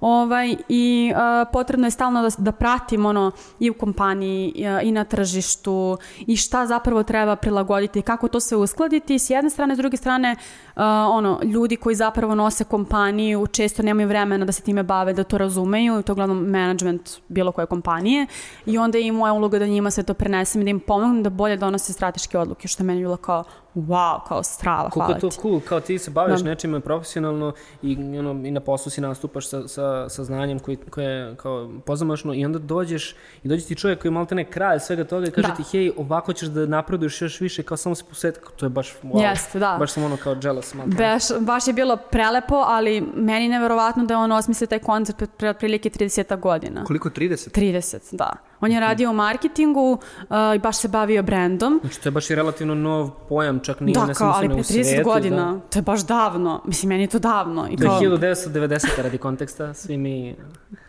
ovaj, 0.04 0.56
i 0.68 1.12
uh, 1.14 1.48
potrebno 1.52 1.86
je 1.86 1.90
stalno 1.90 2.22
da, 2.22 2.28
da 2.38 2.52
pratim 2.52 3.06
ono 3.06 3.30
i 3.60 3.70
u 3.70 3.74
kompaniji 3.74 4.52
i, 4.54 4.64
i 4.82 4.92
na 4.92 5.04
tržištu 5.04 5.98
i 6.26 6.36
šta 6.36 6.66
zapravo 6.66 7.02
treba 7.02 7.36
prilagoditi, 7.36 8.02
kako 8.02 8.28
to 8.28 8.40
se 8.40 8.56
uskladiti 8.56 9.18
s 9.18 9.30
jedne 9.30 9.50
strane, 9.50 9.74
s 9.74 9.78
druge 9.78 9.96
strane 9.96 10.36
uh, 10.76 10.82
ono, 11.10 11.40
ljudi 11.44 11.76
koji 11.76 11.96
zapravo 11.96 12.34
nose 12.34 12.64
kompaniju 12.64 13.46
često 13.46 13.82
nemaju 13.82 14.08
vremena 14.08 14.44
da 14.44 14.52
se 14.52 14.62
time 14.62 14.82
bave, 14.82 15.12
da 15.12 15.24
to 15.24 15.38
razumeju 15.38 16.00
i 16.00 16.02
to 16.02 16.12
uglavnom 16.12 16.46
management 16.50 17.10
bilo 17.28 17.52
koje 17.52 17.66
kompanije 17.66 18.26
i 18.66 18.78
onda 18.78 18.98
je 18.98 19.06
i 19.06 19.12
moja 19.12 19.32
uloga 19.32 19.58
da 19.58 19.66
njima 19.66 19.90
sve 19.90 20.02
to 20.02 20.14
prenesem 20.14 20.60
i 20.60 20.64
da 20.64 20.70
im 20.70 20.80
pomognem 20.80 21.22
da 21.22 21.30
bolje 21.30 21.56
donose 21.56 21.92
strateške 21.92 22.38
odluke, 22.38 22.68
što 22.68 22.82
je 22.82 22.86
meni 22.86 23.00
bilo 23.00 23.16
kao 23.16 23.44
wow, 23.74 24.20
kao 24.28 24.42
strava, 24.42 24.90
Koliko 24.90 24.98
hvala 24.98 25.14
je 25.14 25.20
to 25.20 25.28
ti. 25.30 25.38
cool, 25.42 25.60
kao 25.60 25.80
ti 25.80 25.98
se 25.98 26.10
baviš 26.10 26.40
Da. 26.40 26.48
nečime 26.50 26.80
profesionalno 26.80 27.52
i, 27.82 28.18
ono, 28.18 28.46
i 28.46 28.50
na 28.50 28.60
poslu 28.60 28.90
si 28.90 29.00
nastupaš 29.00 29.48
sa, 29.48 29.68
sa, 29.68 29.82
sa 30.08 30.24
znanjem 30.24 30.58
koji, 30.58 30.76
koje 30.76 31.06
je 31.06 31.36
kao 31.36 31.70
pozamašno 31.86 32.34
i 32.34 32.44
onda 32.44 32.58
dođeš 32.58 33.14
i 33.44 33.48
dođe 33.48 33.66
ti 33.66 33.74
čovjek 33.74 34.00
koji 34.00 34.10
je 34.10 34.14
malte 34.14 34.34
ne 34.34 34.44
kralj 34.44 34.78
svega 34.78 35.04
toga 35.04 35.26
i 35.26 35.30
kaže 35.30 35.48
Da. 35.48 35.54
ti 35.54 35.62
hej, 35.72 35.92
ovako 35.96 36.32
ćeš 36.32 36.48
da 36.48 36.66
napreduješ 36.66 37.22
još 37.22 37.40
više, 37.40 37.62
kao 37.62 37.76
samo 37.76 37.94
se 37.94 38.04
posveti, 38.04 38.40
to 38.56 38.66
je 38.66 38.70
baš 38.70 38.94
wow. 39.02 39.28
Jeste, 39.30 39.58
da. 39.58 39.76
Baš 39.78 39.92
sam 39.92 40.04
ono 40.04 40.16
kao 40.16 40.36
jealous 40.42 40.74
malte. 40.74 40.96
Baš, 40.96 41.22
baš 41.40 41.66
je 41.66 41.72
bilo 41.72 41.96
prelepo, 41.96 42.54
ali 42.56 43.00
meni 43.16 43.44
je 43.44 43.50
neverovatno 43.50 44.04
da 44.04 44.14
je 44.14 44.18
on 44.18 44.32
osmislio 44.32 44.66
taj 44.66 44.78
koncept 44.78 45.20
pre- 45.20 45.26
pre 45.36 45.50
otprilike 45.50 45.90
30 45.90 46.40
godina. 46.40 46.84
Koliko? 46.84 47.10
30? 47.10 47.50
30, 47.50 48.16
da. 48.16 48.32
On 48.60 48.72
je 48.72 48.80
radio 48.80 49.10
u 49.10 49.14
marketingu 49.14 49.92
uh, 49.92 50.36
i 50.56 50.58
baš 50.58 50.76
se 50.76 50.88
bavio 50.88 51.22
brandom. 51.22 51.80
Znači 51.82 52.00
to 52.00 52.08
je 52.08 52.10
baš 52.10 52.30
i 52.30 52.34
relativno 52.34 52.74
nov 52.74 53.10
pojam, 53.28 53.60
čak 53.60 53.80
nije 53.80 53.94
Da, 53.94 54.14
kao, 54.14 54.32
ali 54.34 54.48
pre 54.48 54.56
u 54.56 54.58
30 54.58 54.84
svetu, 54.84 55.04
godina, 55.04 55.60
to 55.70 55.78
je 55.78 55.82
baš 55.82 56.06
davno. 56.06 56.62
Mislim, 56.64 56.88
meni 56.88 57.02
je 57.02 57.08
to 57.08 57.18
davno. 57.18 57.68
I 57.70 57.76
Da. 57.76 57.86
Kao, 57.86 58.00
je 58.00 58.10
1990. 58.10 59.02
radi 59.02 59.18
konteksta, 59.18 59.74
svi 59.74 59.96
mi... 59.96 60.36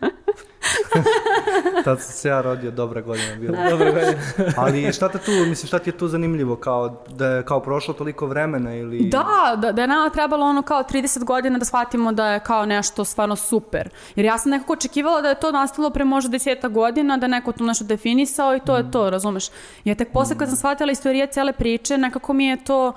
Tad 1.84 2.00
sam 2.00 2.12
se 2.12 2.28
ja 2.28 2.40
rodio, 2.40 2.70
dobra 2.70 3.00
godina 3.00 3.34
bila. 3.40 3.70
Dobro, 3.70 3.92
godine. 3.92 4.18
Ali 4.56 4.92
šta 4.92 5.08
te 5.08 5.18
tu, 5.18 5.30
mislim, 5.30 5.66
šta 5.66 5.78
ti 5.78 5.90
je 5.90 5.98
tu 5.98 6.08
zanimljivo? 6.08 6.56
Kao, 6.56 7.04
da 7.08 7.26
je 7.26 7.44
kao 7.44 7.60
prošlo 7.60 7.94
toliko 7.94 8.26
vremena 8.26 8.74
ili... 8.74 9.08
Da, 9.08 9.56
da, 9.58 9.72
da 9.72 9.82
je 9.82 9.88
nama 9.88 10.10
trebalo 10.10 10.46
ono 10.46 10.62
kao 10.62 10.82
30 10.82 11.24
godina 11.24 11.58
da 11.58 11.64
shvatimo 11.64 12.12
da 12.12 12.26
je 12.26 12.40
kao 12.40 12.66
nešto 12.66 13.04
stvarno 13.04 13.36
super. 13.36 13.88
Jer 14.16 14.26
ja 14.26 14.38
sam 14.38 14.50
nekako 14.50 14.72
očekivala 14.72 15.22
da 15.22 15.28
je 15.28 15.40
to 15.40 15.52
nastalo 15.52 15.90
pre 15.90 16.04
možda 16.04 16.30
deseta 16.30 16.68
godina, 16.68 17.16
da 17.16 17.26
neko 17.26 17.52
tu 17.52 17.64
nešto 17.64 17.84
definisao 17.84 18.56
i 18.56 18.60
to 18.60 18.76
je 18.76 18.90
to, 18.90 19.10
razumeš? 19.10 19.48
Ja 19.84 19.94
tek 19.94 20.12
posle 20.12 20.38
kad 20.38 20.48
sam 20.48 20.56
shvatila 20.56 20.92
istorije 20.92 21.26
cele 21.26 21.52
priče, 21.52 21.98
nekako 21.98 22.32
mi 22.32 22.46
je 22.46 22.64
to, 22.64 22.92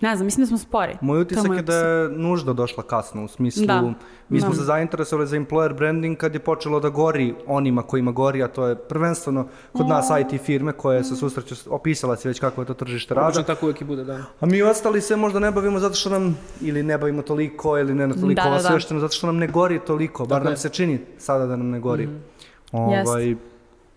ne 0.00 0.16
znam, 0.16 0.24
mislim 0.24 0.42
da 0.42 0.48
smo 0.48 0.58
spori. 0.58 0.96
Moj 1.00 1.16
To 1.16 1.20
utisak 1.20 1.46
moj 1.46 1.56
je 1.56 1.62
da 1.62 1.76
je 1.76 2.08
nužda 2.08 2.52
došla 2.52 2.82
kasno, 2.82 3.24
u 3.24 3.28
smislu, 3.28 3.66
Da. 3.66 3.92
mi 4.28 4.40
smo 4.40 4.50
Da. 4.50 4.56
se 4.56 4.62
zainteresovali 4.62 5.28
za 5.28 5.36
employer 5.36 5.74
branding 5.74 6.16
kad 6.16 6.34
je 6.34 6.40
počelo 6.40 6.80
da 6.80 6.88
gori 6.88 7.34
onima 7.46 7.82
kojima 7.82 8.12
gori, 8.12 8.42
a 8.42 8.48
to 8.48 8.66
je 8.66 8.76
prvenstveno 8.76 9.46
kod 9.72 9.88
nas 9.88 10.06
IT 10.22 10.40
firme 10.40 10.72
koje 10.72 11.04
se 11.04 11.16
susreću, 11.16 11.54
opisala 11.68 12.16
si 12.16 12.28
već 12.28 12.40
kako 12.40 12.62
je 12.62 12.66
to 12.66 12.74
tržište 12.74 13.14
rada. 13.14 13.26
Obično 13.26 13.42
tako 13.44 13.66
uvijek 13.66 13.80
i 13.80 13.84
bude, 13.84 14.04
da. 14.04 14.18
A 14.40 14.46
mi 14.46 14.62
ostali 14.62 15.00
se 15.00 15.16
možda 15.16 15.38
ne 15.38 15.50
bavimo 15.50 15.78
zato 15.78 15.94
što 15.94 16.10
nam, 16.10 16.38
ili 16.60 16.82
ne 16.82 16.98
bavimo 16.98 17.22
toliko, 17.22 17.78
ili 17.78 17.94
ne 17.94 18.06
na 18.06 18.14
toliko 18.14 18.42
Da, 18.42 18.44
da, 18.46 18.50
da. 18.52 18.56
osvešteno, 18.58 19.00
zato 19.00 19.14
što 19.14 19.26
nam 19.26 19.36
ne 19.36 19.46
gori 19.48 19.80
toliko, 19.80 20.24
bar 20.24 20.28
Tako 20.30 20.44
nam 20.44 20.52
je. 20.52 20.56
se 20.56 20.68
čini 20.68 20.98
sada 21.18 21.46
da 21.46 21.56
nam 21.56 21.70
ne 21.70 21.80
gori. 21.80 22.06
Mhm. 22.06 22.16
Ovaj, 22.72 23.34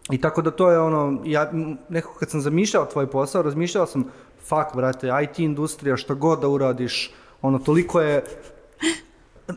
I 0.10 0.18
tako 0.18 0.42
da 0.42 0.52
to 0.52 0.72
je 0.72 0.80
ono, 0.80 1.22
ja 1.26 1.52
nekako 1.90 2.14
kad 2.14 2.30
sam 2.30 2.42
zamišljao 2.42 2.86
tvoj 2.86 3.08
posao, 3.08 3.42
razmišljao 3.42 3.86
sam, 3.86 4.04
fuck 4.50 4.76
brate, 4.76 5.10
IT 5.24 5.40
industrija, 5.40 5.98
što 5.98 6.16
god 6.16 6.40
da 6.40 6.48
uradiš, 6.48 7.12
ono, 7.42 7.60
toliko 7.60 8.02
je, 8.02 8.24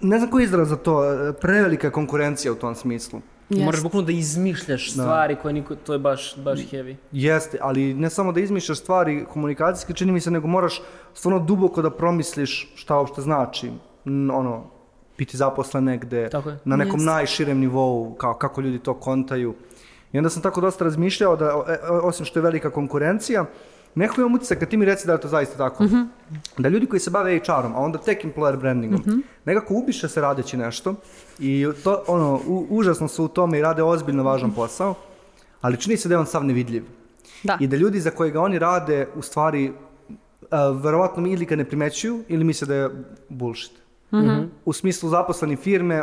ne 0.03 0.19
znam 0.19 0.31
koji 0.31 0.45
izraz 0.45 0.69
za 0.69 0.77
to, 0.77 1.05
e, 1.05 1.33
prevelika 1.33 1.87
je 1.87 1.91
konkurencija 1.91 2.53
u 2.53 2.57
tom 2.57 2.75
smislu. 2.75 3.21
Jest. 3.51 3.65
Moraš 3.65 3.83
bukvalno 3.83 4.07
da 4.07 4.13
izmišljaš 4.13 4.93
stvari 4.93 5.37
koje 5.37 5.55
niko, 5.55 5.75
to 5.77 5.93
je 5.93 5.99
baš, 5.99 6.37
baš 6.37 6.59
heavy. 6.61 6.95
Jeste, 7.13 7.59
ali 7.61 7.95
ne 7.95 8.11
samo 8.11 8.33
da 8.33 8.41
izmišljaš 8.41 8.79
stvari 8.79 9.25
komunikacijske, 9.25 9.93
čini 9.95 10.13
mi 10.13 10.21
se, 10.21 10.31
nego 10.31 10.47
moraš 10.47 10.83
stvarno 11.15 11.39
duboko 11.41 11.83
da 11.83 11.91
promisliš 11.91 12.73
šta 12.75 12.97
uopšte 12.97 13.21
znači, 13.23 13.71
ono, 14.33 14.65
biti 15.19 15.37
zaposlen 15.37 15.85
negde, 15.85 16.29
Tako 16.29 16.49
je. 16.49 16.59
na 16.65 16.77
nekom 16.77 16.95
Jeste. 16.95 17.07
najširem 17.07 17.59
nivou, 17.59 18.15
kao 18.15 18.35
kako 18.35 18.61
ljudi 18.61 18.79
to 18.79 18.95
kontaju. 18.95 19.55
I 20.13 20.19
onda 20.19 20.31
sam 20.31 20.43
tako 20.43 20.61
dosta 20.61 20.85
razmišljao 20.85 21.37
da, 21.37 21.57
o- 21.57 21.65
e, 21.69 21.79
osim 22.03 22.27
što 22.27 22.39
je 22.39 22.43
velika 22.43 22.71
konkurencija, 22.71 23.45
nekako 23.95 24.21
imam 24.21 24.35
utisak, 24.35 24.59
kad 24.59 24.69
ti 24.69 24.77
mi 24.77 24.85
reci 24.85 25.07
da 25.07 25.13
je 25.13 25.21
to 25.21 25.29
zaista 25.29 25.57
tako, 25.59 25.85
Mhm. 25.85 26.01
da 26.59 26.69
ljudi 26.69 26.87
koji 26.87 27.01
se 27.01 27.11
bave 27.11 27.39
HR-om, 27.39 27.75
a 27.75 27.79
onda 27.79 27.99
tek 27.99 28.25
employer 28.25 28.57
brandingom, 28.57 29.01
Mhm. 29.01 29.19
nekako 29.45 29.75
ubiše 29.75 30.09
se 30.09 30.21
radeći 30.21 30.57
nešto 30.57 30.95
i 31.39 31.67
to, 31.85 32.05
ono, 32.07 32.41
u- 32.47 32.67
užasno 32.71 33.09
su 33.09 33.25
u 33.25 33.29
tome 33.29 33.59
i 33.59 33.63
rade 33.63 33.83
ozbiljno 33.83 34.23
važan 34.23 34.53
posao, 34.53 34.95
ali 35.61 35.77
čini 35.77 35.97
se 35.97 36.09
da 36.09 36.15
je 36.15 36.19
on 36.19 36.27
sav 36.27 36.45
nevidljiv. 36.45 36.85
Da. 37.43 37.57
I 37.61 37.67
da 37.67 37.77
ljudi 37.77 38.01
za 38.01 38.11
koje 38.11 38.31
ga 38.31 38.41
oni 38.41 38.59
rade, 38.59 39.09
u 39.15 39.23
stvari, 39.23 39.73
uh, 40.43 40.49
verovatno 40.83 41.27
ili 41.27 41.45
ga 41.45 41.57
ne 41.57 41.65
primećuju 41.65 42.23
ili 42.29 42.45
misle 42.45 42.67
da 42.67 42.75
je 42.75 42.91
bullshit. 43.29 43.73
Mhm. 44.13 44.41
U 44.65 44.73
smislu 44.73 45.09
zaposleni 45.09 45.57
firme, 45.57 46.03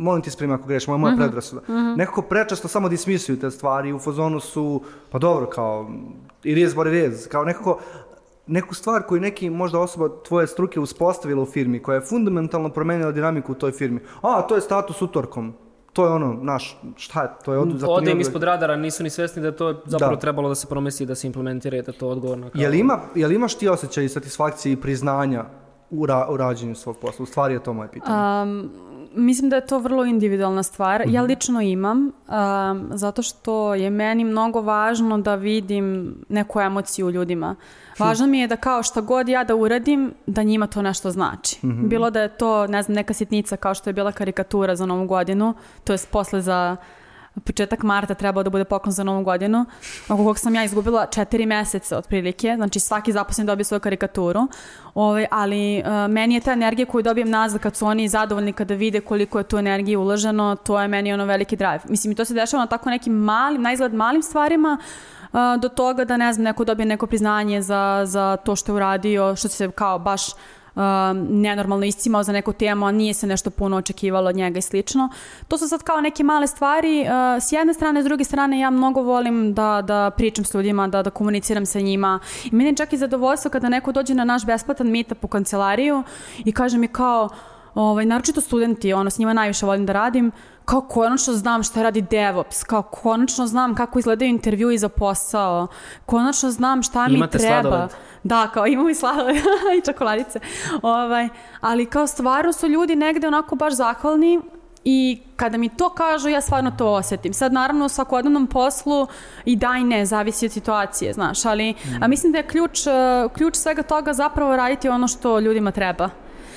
molim 0.00 0.22
ti 0.22 0.30
spremi 0.30 0.54
ako 0.54 0.66
greš, 0.66 0.86
moja, 0.86 0.98
moja 0.98 1.16
predrasuda. 1.16 1.60
Nekako 1.96 2.22
prečesto 2.22 2.68
samo 2.68 2.88
dismisuju 2.88 3.40
te 3.40 3.50
stvari, 3.50 3.92
u 3.92 3.98
fazonu 3.98 4.40
su, 4.40 4.80
pa 5.10 5.18
dobro, 5.18 5.46
kao, 5.46 5.90
i 6.44 6.54
rijez 6.54 6.74
bori 6.74 6.90
rijez, 6.90 7.28
kao 7.28 7.44
nekako, 7.44 7.78
neku 8.46 8.74
stvar 8.74 9.02
koju 9.02 9.20
neki 9.20 9.50
možda 9.50 9.78
osoba 9.78 10.08
tvoje 10.28 10.46
struke 10.46 10.80
uspostavila 10.80 11.42
u 11.42 11.46
firmi, 11.46 11.82
koja 11.82 11.94
je 11.94 12.00
fundamentalno 12.02 12.68
promenila 12.68 13.12
dinamiku 13.12 13.52
u 13.52 13.56
toj 13.56 13.72
firmi. 13.72 14.00
A, 14.22 14.42
to 14.42 14.54
je 14.54 14.60
status 14.60 15.02
utorkom. 15.02 15.52
To 15.92 16.06
je 16.06 16.12
ono, 16.12 16.32
naš, 16.34 16.80
šta 16.96 17.22
je, 17.22 17.28
to 17.44 17.52
je 17.52 17.58
od, 17.58 17.68
zato 17.70 17.92
Ode 17.92 18.02
im 18.02 18.08
odgovor- 18.08 18.20
ispod 18.20 18.42
radara, 18.42 18.76
nisu 18.76 19.02
ni 19.02 19.10
svesni 19.10 19.42
da 19.42 19.48
je 19.48 19.56
to 19.56 19.82
zapravo 19.84 20.14
Da. 20.14 20.20
trebalo 20.20 20.48
da 20.48 20.54
se 20.54 20.66
promesi, 20.66 21.06
da 21.06 21.14
se 21.14 21.26
implementira 21.26 21.76
i 21.76 21.82
da 21.82 21.92
je 21.92 21.98
to 21.98 22.08
odgovorno. 22.08 22.50
Kao... 22.50 22.60
Jel, 22.60 22.74
ima, 22.74 22.98
jel 23.14 23.32
imaš 23.32 23.54
ti 23.54 23.68
osjećaj 23.68 24.08
satisfakcije 24.08 24.72
i 24.72 24.76
priznanja 24.76 25.44
u, 25.90 26.06
ra, 26.06 26.26
u 26.30 26.36
rađenju 26.36 26.74
svog 26.74 26.96
posla? 26.96 27.22
U 27.22 27.26
stvari 27.26 27.54
je 27.54 27.62
to 27.62 27.72
moje 27.72 27.88
pitanje. 27.90 28.42
Um, 28.52 28.70
mislim 29.14 29.50
da 29.50 29.56
je 29.56 29.66
to 29.66 29.78
vrlo 29.78 30.04
individualna 30.04 30.62
stvar. 30.62 31.02
Ja 31.08 31.22
lično 31.22 31.60
imam, 31.60 31.98
um, 32.06 32.88
zato 32.90 33.22
što 33.22 33.74
je 33.74 33.90
meni 33.90 34.24
mnogo 34.24 34.60
važno 34.60 35.18
da 35.18 35.34
vidim 35.34 36.14
neku 36.28 36.60
emociju 36.60 37.06
u 37.06 37.10
ljudima. 37.10 37.56
Važno 37.98 38.26
mi 38.26 38.38
je 38.40 38.46
da 38.46 38.56
kao 38.56 38.82
šta 38.82 39.00
god 39.00 39.28
ja 39.28 39.44
da 39.44 39.54
uradim, 39.54 40.14
da 40.26 40.42
njima 40.42 40.66
to 40.66 40.82
nešto 40.82 41.10
znači. 41.10 41.58
Bilo 41.62 42.10
da 42.10 42.20
je 42.20 42.28
to, 42.28 42.66
ne 42.66 42.82
znam, 42.82 42.94
neka 42.94 43.14
sitnica 43.14 43.56
kao 43.56 43.74
što 43.74 43.90
je 43.90 43.94
bila 43.94 44.12
karikatura 44.12 44.76
za 44.76 44.86
novu 44.86 45.06
godinu, 45.06 45.54
to 45.84 45.92
je 45.92 45.98
posle 46.10 46.40
za 46.40 46.76
početak 47.44 47.82
marta 47.82 48.14
trebao 48.14 48.42
da 48.42 48.50
bude 48.50 48.64
poklon 48.64 48.92
za 48.92 49.04
novu 49.04 49.24
godinu, 49.24 49.64
oko 50.08 50.24
kog 50.24 50.38
sam 50.38 50.54
ja 50.54 50.64
izgubila 50.64 51.06
četiri 51.06 51.46
meseca 51.46 51.98
otprilike, 51.98 52.52
znači 52.56 52.80
svaki 52.80 53.12
zaposlen 53.12 53.46
dobije 53.46 53.64
svoju 53.64 53.80
karikaturu, 53.80 54.48
ovaj, 54.94 55.26
ali 55.30 55.78
e, 55.78 56.08
meni 56.08 56.34
je 56.34 56.40
ta 56.40 56.52
energija 56.52 56.86
koju 56.86 57.02
dobijem 57.02 57.30
nazad 57.30 57.60
kad 57.60 57.76
su 57.76 57.86
oni 57.86 58.08
zadovoljni 58.08 58.52
kada 58.52 58.74
vide 58.74 59.00
koliko 59.00 59.38
je 59.38 59.44
tu 59.44 59.58
energije 59.58 59.98
uloženo, 59.98 60.56
to 60.56 60.80
je 60.80 60.88
meni 60.88 61.12
ono 61.12 61.24
veliki 61.24 61.56
drive. 61.56 61.80
Mislim, 61.88 62.12
i 62.12 62.16
to 62.16 62.24
se 62.24 62.34
dešava 62.34 62.62
na 62.62 62.66
tako 62.66 62.90
nekim 62.90 63.12
malim, 63.12 63.62
na 63.62 63.72
izgled 63.72 63.94
malim 63.94 64.22
stvarima, 64.22 64.78
e, 65.32 65.58
do 65.58 65.68
toga 65.68 66.04
da 66.04 66.16
ne 66.16 66.32
znam, 66.32 66.44
neko 66.44 66.64
dobije 66.64 66.86
neko 66.86 67.06
priznanje 67.06 67.62
za, 67.62 68.02
za 68.04 68.36
to 68.36 68.56
što 68.56 68.72
je 68.72 68.76
uradio, 68.76 69.36
što 69.36 69.48
se 69.48 69.70
kao 69.70 69.98
baš 69.98 70.22
um, 70.80 71.26
nenormalno 71.30 71.86
iscimao 71.86 72.22
za 72.22 72.32
neku 72.32 72.52
temu, 72.52 72.86
a 72.86 72.92
nije 72.92 73.14
se 73.14 73.26
nešto 73.26 73.50
puno 73.50 73.76
očekivalo 73.76 74.28
od 74.28 74.36
njega 74.36 74.58
i 74.58 74.62
slično. 74.62 75.08
To 75.48 75.58
su 75.58 75.68
sad 75.68 75.82
kao 75.82 76.00
neke 76.00 76.24
male 76.24 76.46
stvari. 76.46 77.00
Uh, 77.00 77.42
s 77.42 77.52
jedne 77.52 77.74
strane, 77.74 78.02
s 78.02 78.04
druge 78.04 78.24
strane, 78.24 78.60
ja 78.60 78.70
mnogo 78.70 79.02
volim 79.02 79.54
da, 79.54 79.82
da 79.82 80.10
pričam 80.16 80.44
s 80.44 80.54
ljudima, 80.54 80.88
da, 80.88 81.02
da 81.02 81.10
komuniciram 81.10 81.66
sa 81.66 81.80
njima. 81.80 82.18
I 82.44 82.54
meni 82.54 82.70
je 82.70 82.76
čak 82.76 82.92
i 82.92 82.96
zadovoljstvo 82.96 83.50
kada 83.50 83.68
neko 83.68 83.92
dođe 83.92 84.14
na 84.14 84.24
naš 84.24 84.46
besplatan 84.46 84.86
meetup 84.86 85.24
u 85.24 85.28
kancelariju 85.28 86.02
i 86.44 86.52
kaže 86.52 86.78
mi 86.78 86.88
kao, 86.88 87.28
ovaj, 87.74 88.06
naročito 88.06 88.40
studenti, 88.40 88.92
ono, 88.92 89.10
s 89.10 89.18
njima 89.18 89.32
najviše 89.32 89.66
volim 89.66 89.86
da 89.86 89.92
radim, 89.92 90.32
kao 90.64 90.80
konačno 90.80 91.34
znam 91.34 91.62
šta 91.62 91.82
radi 91.82 92.00
DevOps, 92.00 92.64
kao 92.64 92.82
konačno 92.82 93.46
znam 93.46 93.74
kako 93.74 93.98
izgledaju 93.98 94.28
intervjui 94.28 94.78
za 94.78 94.88
posao, 94.88 95.66
konačno 96.06 96.50
znam 96.50 96.82
šta 96.82 97.08
mi 97.08 97.14
Imate 97.14 97.38
treba. 97.38 97.60
sladoled? 97.60 97.90
Da, 98.22 98.48
kao 98.54 98.66
imamo 98.66 98.90
i 98.90 98.94
sladoled 98.94 99.36
i 99.78 99.84
čokoladice. 99.86 100.40
Ovaj, 100.82 101.28
ali 101.60 101.86
kao 101.86 102.06
stvarno 102.06 102.52
su 102.52 102.68
ljudi 102.68 102.96
negde 102.96 103.26
onako 103.26 103.56
baš 103.56 103.74
zahvalni 103.74 104.40
i 104.84 105.20
kada 105.36 105.58
mi 105.58 105.68
to 105.68 105.88
kažu, 105.90 106.28
ja 106.28 106.40
stvarno 106.40 106.72
to 106.78 106.92
osetim. 106.92 107.34
Sad, 107.34 107.52
naravno, 107.52 107.84
u 107.84 107.88
svakodnevnom 107.88 108.46
poslu 108.46 109.06
i 109.44 109.56
da 109.56 109.76
i 109.80 109.84
ne, 109.84 110.06
zavisi 110.06 110.46
od 110.46 110.52
situacije, 110.52 111.12
znaš, 111.12 111.44
ali 111.44 111.74
a 112.00 112.08
mislim 112.08 112.32
da 112.32 112.38
je 112.38 112.46
ključ, 112.46 112.86
eh, 112.86 112.90
ključ 113.34 113.56
svega 113.56 113.82
toga 113.82 114.12
zapravo 114.12 114.56
raditi 114.56 114.88
ono 114.88 115.08
što 115.08 115.40
ljudima 115.40 115.70
treba. 115.70 116.10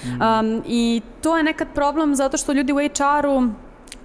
Um, 0.03 0.63
I 0.65 1.01
to 1.21 1.37
je 1.37 1.43
nekad 1.43 1.67
problem 1.73 2.15
zato 2.15 2.37
što 2.37 2.53
ljudi 2.53 2.73
u 2.73 2.77
HR-u 2.77 3.49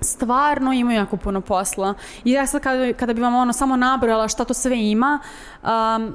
stvarno 0.00 0.72
imaju 0.72 0.98
jako 0.98 1.16
puno 1.16 1.40
posla. 1.40 1.94
I 2.24 2.32
ja 2.32 2.46
sad 2.46 2.62
kada, 2.62 2.92
kada 2.92 3.12
bi 3.12 3.20
vam 3.20 3.34
ono 3.34 3.52
samo 3.52 3.76
nabrojala 3.76 4.28
šta 4.28 4.44
to 4.44 4.54
sve 4.54 4.78
ima, 4.78 5.18
um, 5.62 6.14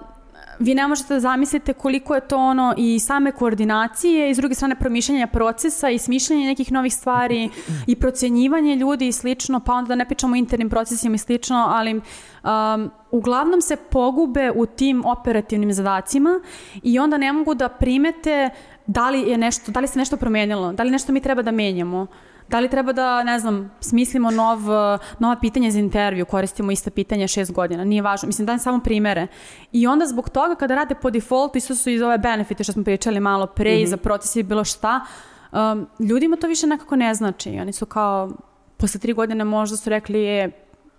vi 0.60 0.76
ne 0.76 0.88
možete 0.88 1.14
da 1.14 1.20
zamislite 1.20 1.74
koliko 1.74 2.16
je 2.16 2.28
to 2.28 2.38
ono 2.38 2.74
i 2.78 3.00
same 3.00 3.32
koordinacije 3.32 4.30
i 4.30 4.34
s 4.34 4.38
druge 4.38 4.56
strane 4.56 4.76
promišljanja 4.76 5.28
procesa 5.28 5.90
i 5.90 6.00
smišljanja 6.00 6.46
nekih 6.46 6.72
novih 6.72 6.94
stvari 6.94 7.50
i 7.88 7.96
procjenjivanje 7.96 8.76
ljudi 8.76 9.08
i 9.08 9.12
slično, 9.12 9.60
pa 9.60 9.74
onda 9.74 9.88
da 9.88 9.96
ne 9.96 10.06
pričamo 10.06 10.34
o 10.34 10.38
internim 10.38 10.70
procesima 10.70 11.16
i 11.16 11.18
slično, 11.18 11.58
ali 11.58 11.94
um, 11.94 12.92
uglavnom 13.12 13.62
se 13.62 13.76
pogube 13.76 14.52
u 14.56 14.66
tim 14.66 15.06
operativnim 15.06 15.74
zadacima 15.74 16.40
i 16.84 17.00
onda 17.00 17.18
ne 17.18 17.34
mogu 17.34 17.54
da 17.56 17.70
primete 17.70 18.50
da 18.88 19.10
li, 19.10 19.22
je 19.22 19.38
nešto, 19.38 19.72
da 19.72 19.80
li 19.80 19.88
se 19.88 20.00
nešto 20.00 20.18
promijenilo, 20.18 20.74
da 20.74 20.84
li 20.84 20.92
nešto 20.92 21.12
mi 21.12 21.22
treba 21.22 21.42
da 21.42 21.52
menjamo. 21.52 22.08
Da 22.54 22.60
li 22.60 22.70
treba 22.70 22.94
da, 22.94 23.24
ne 23.24 23.40
znam, 23.40 23.72
smislimo 23.80 24.32
nov, 24.32 24.60
nova 25.20 25.36
pitanja 25.42 25.72
za 25.72 25.80
intervju, 25.80 26.26
koristimo 26.26 26.72
ista 26.72 26.92
pitanja 26.92 27.28
šest 27.28 27.52
godina, 27.52 27.84
nije 27.84 28.02
važno. 28.02 28.28
Mislim, 28.28 28.46
dajem 28.46 28.60
samo 28.60 28.80
primere. 28.80 29.28
I 29.72 29.88
onda 29.88 30.06
zbog 30.06 30.30
toga 30.30 30.56
kada 30.56 30.76
rade 30.76 30.96
po 30.96 31.10
defaultu, 31.10 31.58
isto 31.58 31.76
su 31.76 31.90
iz 31.90 32.02
ove 32.02 32.18
benefite 32.18 32.64
što 32.64 32.74
smo 32.74 32.84
pričali 32.84 33.20
malo 33.20 33.48
pre 33.48 33.82
i 33.82 33.88
za 33.88 33.98
proces 33.98 34.36
i 34.36 34.44
bilo 34.44 34.64
šta, 34.64 35.02
um, 35.52 35.88
ljudima 36.00 36.36
to 36.36 36.48
više 36.48 36.68
nekako 36.68 36.96
ne 36.96 37.14
znači. 37.14 37.50
Oni 37.50 37.74
su 37.74 37.86
kao, 37.86 38.32
posle 38.78 39.00
tri 39.00 39.14
godine 39.14 39.44
možda 39.44 39.78
su 39.78 39.90
rekli 39.90 40.20
je, 40.20 40.52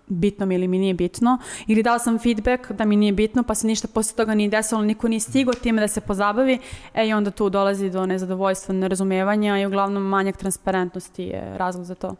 bitno 0.07 0.45
mi 0.45 0.55
ili 0.55 0.67
mi 0.67 0.79
nije 0.79 0.93
bitno, 0.93 1.37
ili 1.67 1.83
dao 1.83 1.99
sam 1.99 2.19
feedback 2.19 2.71
da 2.71 2.85
mi 2.85 2.95
nije 2.95 3.11
bitno, 3.11 3.43
pa 3.43 3.55
se 3.55 3.67
ništa 3.67 3.87
posle 3.87 4.15
toga 4.15 4.35
nije 4.35 4.49
desilo, 4.49 4.81
niko 4.81 5.07
nije 5.07 5.19
stigao 5.19 5.53
time 5.53 5.81
da 5.81 5.87
se 5.87 6.01
pozabavi, 6.01 6.59
e 6.93 7.07
i 7.07 7.13
onda 7.13 7.31
tu 7.31 7.49
dolazi 7.49 7.89
do 7.89 8.05
nezadovoljstva, 8.05 8.75
nerazumevanja 8.75 9.59
i 9.59 9.65
uglavnom 9.65 10.03
manjak 10.03 10.37
transparentnosti 10.37 11.23
je 11.23 11.57
razlog 11.57 11.85
za 11.85 11.95
to. 11.95 12.15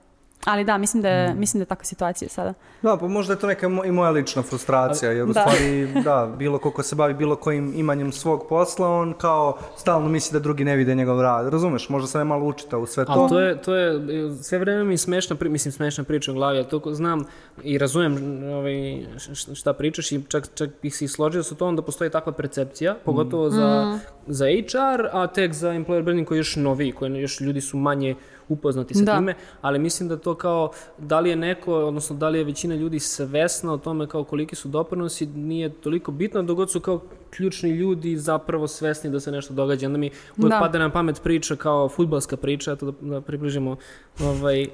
Ali 0.46 0.64
da, 0.64 0.78
mislim 0.78 1.04
da 1.04 1.10
je, 1.10 1.34
mislim 1.34 1.60
da 1.60 1.64
je 1.64 1.68
takva 1.68 1.86
situacija 1.86 2.30
sada. 2.30 2.54
Da, 2.82 2.98
pa 2.98 3.08
možda 3.08 3.34
je 3.34 3.40
to 3.40 3.48
neka 3.48 3.66
i 3.86 3.92
moja 3.92 4.10
lična 4.10 4.42
frustracija, 4.42 5.12
jer 5.12 5.24
u 5.24 5.34
Da. 5.34 5.42
stvari, 5.42 5.88
da, 6.04 6.36
bilo 6.38 6.58
ko 6.58 6.72
ko 6.72 6.84
se 6.84 6.96
bavi 6.96 7.14
bilo 7.14 7.36
kojim 7.36 7.74
imanjem 7.76 8.12
svog 8.12 8.46
posla, 8.50 8.90
on 8.90 9.14
kao 9.14 9.58
stalno 9.78 10.10
misli 10.10 10.34
da 10.34 10.44
drugi 10.44 10.64
ne 10.64 10.76
vide 10.76 10.96
njegov 10.96 11.22
rad. 11.22 11.48
Razumeš, 11.48 11.90
možda 11.90 12.08
sam 12.08 12.22
je 12.22 12.26
malo 12.26 12.46
učitao 12.46 12.80
u 12.80 12.86
sve 12.86 13.06
to. 13.06 13.12
Ali 13.12 13.30
to 13.30 13.40
je, 13.40 13.62
to 13.62 13.76
je, 13.76 14.00
sve 14.36 14.58
vreme 14.60 14.84
mi 14.84 14.98
smešna, 14.98 15.36
pri- 15.36 15.50
mislim 15.50 15.72
smešna 15.72 16.04
priča 16.04 16.32
u 16.32 16.36
glavi, 16.36 16.58
ja 16.58 16.64
to 16.64 16.82
znam 16.86 17.26
i 17.64 17.78
razumem 17.78 18.18
ovaj, 18.46 19.06
šta 19.54 19.74
pričaš 19.74 20.12
i 20.12 20.24
čak, 20.28 20.48
čak 20.56 20.70
bih 20.82 20.96
se 20.96 21.06
i 21.06 21.08
složio 21.08 21.44
sa 21.44 21.56
tom 21.56 21.76
da 21.76 21.82
postoji 21.82 22.10
takva 22.10 22.32
percepcija, 22.32 22.96
pogotovo 23.06 23.50
za, 23.50 24.00
za 24.28 24.46
HR, 24.46 25.08
a 25.14 25.28
tek 25.28 25.54
za 25.54 25.70
employer 25.70 26.04
branding 26.04 26.28
koji 26.28 26.36
je 26.36 26.40
još 26.40 26.56
noviji, 26.56 26.92
koji 26.92 27.12
još 27.12 27.42
ljudi 27.42 27.62
su 27.62 27.78
manje 27.78 28.16
upoznati 28.50 28.94
sa 28.94 29.04
Da. 29.04 29.16
time, 29.16 29.34
ali 29.62 29.80
mislim 29.80 30.10
da 30.10 30.18
to 30.18 30.36
kao, 30.36 30.70
da 30.98 31.20
li 31.20 31.30
je 31.30 31.36
neko, 31.36 31.76
odnosno 31.76 32.16
da 32.16 32.30
li 32.30 32.38
je 32.38 32.44
većina 32.44 32.76
ljudi 32.76 33.00
svesna 33.00 33.74
o 33.74 33.78
tome 33.78 34.08
kao 34.08 34.24
koliki 34.24 34.56
su 34.56 34.68
doprinosi, 34.68 35.26
nije 35.26 35.70
toliko 35.72 36.12
bitno, 36.12 36.44
dok 36.44 36.58
god 36.58 36.72
su 36.72 36.80
kao 36.80 37.00
ključni 37.30 37.70
ljudi 37.70 38.18
zapravo 38.18 38.68
svesni 38.68 39.10
da 39.10 39.20
se 39.20 39.32
nešto 39.32 39.54
događa. 39.54 39.88
Onda 39.88 39.98
mi 39.98 40.10
uvek 40.38 40.50
Da. 40.50 40.60
pada 40.60 40.80
na 40.80 40.90
pamet 40.90 41.22
priča 41.24 41.56
kao 41.56 41.90
futbalska 41.90 42.38
priča, 42.38 42.72
eto 42.72 42.86
da, 42.86 43.10
da 43.10 43.22
približimo 43.22 43.76
ovaj, 44.22 44.68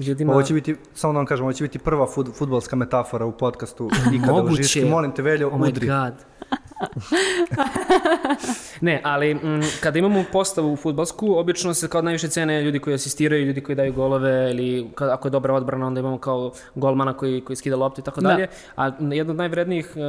ljudima. 0.00 0.32
Ovo 0.32 0.42
će 0.42 0.54
biti, 0.54 0.76
samo 0.94 1.12
da 1.12 1.18
vam 1.18 1.26
kažem, 1.26 1.44
ovo 1.44 1.52
će 1.52 1.64
biti 1.64 1.78
prva 1.78 2.06
fut, 2.06 2.26
futbolska 2.34 2.76
metafora 2.76 3.24
u 3.26 3.32
podcastu 3.32 3.90
ikada 4.14 4.32
u 4.32 4.36
Moguće. 4.36 4.62
Žiški. 4.62 4.84
Molim 4.84 5.12
te, 5.12 5.22
Veljo, 5.22 5.48
Oh 5.48 5.54
my 5.54 5.68
udri. 5.68 5.86
god. 5.86 6.12
ne, 8.80 9.00
ali 9.04 9.34
mm, 9.34 9.60
kada 9.80 9.98
imamo 9.98 10.24
postavu 10.32 10.76
futbalsku, 10.76 11.38
obično 11.38 11.74
se 11.74 11.88
kao 11.88 12.02
najviše 12.02 12.28
cene 12.28 12.62
ljudi 12.62 12.78
koji 12.78 12.94
asistiraju, 12.94 13.46
ljudi 13.46 13.60
koji 13.60 13.76
daju 13.76 13.92
golove 13.92 14.50
ili 14.50 14.90
kad, 14.94 15.08
ako 15.08 15.28
je 15.28 15.30
dobra 15.30 15.54
odbrana, 15.54 15.86
onda 15.86 16.00
imamo 16.00 16.18
kao 16.18 16.52
golmana 16.74 17.12
koji, 17.12 17.40
koji 17.40 17.56
skida 17.56 17.76
loptu 17.76 18.00
i 18.00 18.04
tako 18.04 18.20
Da. 18.20 18.28
dalje. 18.28 18.46
A 18.76 18.90
jedna 19.10 19.30
od 19.30 19.36
najvrednijih 19.36 19.92
uh, 19.96 20.02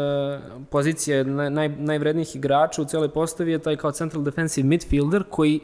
pozicija, 0.69 1.23
naj, 1.23 1.49
naj, 1.49 1.69
najvrednijih 1.69 2.35
igrača 2.35 2.81
u 2.81 2.85
cijeloj 2.85 3.09
postavi 3.09 3.51
je 3.51 3.59
taj 3.59 3.75
kao 3.75 3.91
central 3.91 4.23
defensive 4.23 4.67
midfielder 4.67 5.23
koji 5.29 5.59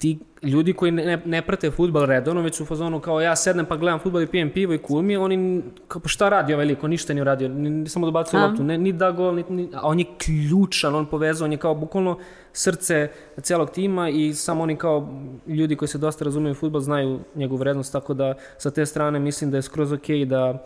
ti 0.00 0.18
ljudi 0.42 0.72
koji 0.72 0.92
ne, 0.92 1.22
ne 1.24 1.42
prate 1.42 1.70
futbal 1.70 2.04
redovno, 2.04 2.42
već 2.42 2.54
su 2.54 2.62
u 2.62 2.66
fazonu 2.66 3.00
kao 3.00 3.20
ja 3.20 3.36
sednem 3.36 3.66
pa 3.66 3.76
gledam 3.76 3.98
futbal 3.98 4.22
i 4.22 4.26
pijem 4.26 4.50
pivo 4.50 4.74
i 4.74 4.80
cool 4.80 5.02
mi 5.02 5.12
je, 5.12 5.18
oni 5.18 5.62
kao 5.88 6.00
pa 6.00 6.08
šta 6.08 6.28
radi 6.28 6.54
ovaj 6.54 6.66
lik, 6.66 6.84
on 6.84 6.90
ništa 6.90 7.12
nije 7.12 7.22
uradio, 7.22 7.48
ni, 7.48 7.70
ni 7.70 7.88
samo 7.88 8.06
dobacuje 8.06 8.42
A. 8.42 8.46
loptu, 8.46 8.64
ne, 8.64 8.78
ni 8.78 8.92
da 8.92 9.10
gol, 9.10 9.34
ni, 9.34 9.44
ni, 9.48 9.68
a 9.74 9.80
on 9.82 9.98
je 9.98 10.04
ključan, 10.18 10.94
on 10.94 11.06
povezao, 11.06 11.44
on 11.44 11.52
je 11.52 11.58
kao 11.58 11.74
bukvalno 11.74 12.18
srce 12.52 13.08
celog 13.38 13.70
tima 13.70 14.08
i 14.08 14.34
samo 14.34 14.62
oni 14.62 14.76
kao 14.76 15.08
ljudi 15.46 15.76
koji 15.76 15.88
se 15.88 15.98
dosta 15.98 16.24
razumiju 16.24 16.52
u 16.52 16.56
futbal 16.56 16.80
znaju 16.80 17.20
njegovu 17.34 17.58
vrednost, 17.58 17.92
tako 17.92 18.14
da 18.14 18.34
sa 18.58 18.70
te 18.70 18.86
strane 18.86 19.18
mislim 19.20 19.50
da 19.50 19.56
je 19.56 19.62
skroz 19.62 19.92
okej 19.92 20.24
da 20.24 20.64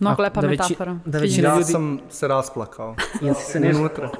Mnogo 0.00 0.22
lepa 0.22 0.40
da 0.40 0.46
veći- 0.46 0.62
metafora. 0.62 0.98
da 1.04 1.18
većina 1.18 1.48
Ja 1.48 1.54
ljudi- 1.54 1.64
sam 1.64 2.00
se 2.10 2.28
rasplakao. 2.28 2.94
jesi 3.20 3.44
se 3.44 3.60
nešto... 3.60 3.80
Unutra. 3.80 4.10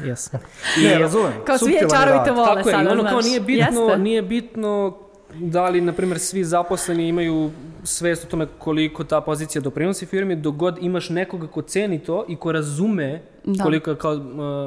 Yes. 0.00 0.38
Ne, 0.78 0.98
razumem. 0.98 1.32
Kao 1.44 1.58
svi 1.58 1.72
je 1.72 1.86
čarovi 1.90 2.30
vole 2.30 2.54
Tako 2.54 2.68
je, 2.70 2.74
i 2.74 2.88
ono 2.88 3.04
kao 3.04 3.20
nije 3.20 3.40
bitno, 3.40 3.80
Jeste. 3.80 3.98
nije 3.98 4.22
bitno 4.22 4.96
da 5.34 5.68
li, 5.68 5.80
na 5.80 5.92
primjer, 5.92 6.18
svi 6.18 6.44
zaposleni 6.44 7.08
imaju 7.08 7.50
svest 7.84 8.24
o 8.24 8.28
tome 8.28 8.46
koliko 8.58 9.04
ta 9.04 9.20
pozicija 9.20 9.62
doprinosi 9.62 10.06
firmi, 10.06 10.36
dok 10.36 10.54
god 10.54 10.78
imaš 10.80 11.08
nekoga 11.10 11.46
ko 11.46 11.62
ceni 11.62 11.98
to 11.98 12.24
i 12.28 12.36
ko 12.36 12.52
razume 12.52 13.22
Da. 13.44 13.62
koliko 13.64 13.90
je 13.90 13.96
kao 13.96 14.12
uh, 14.12 14.20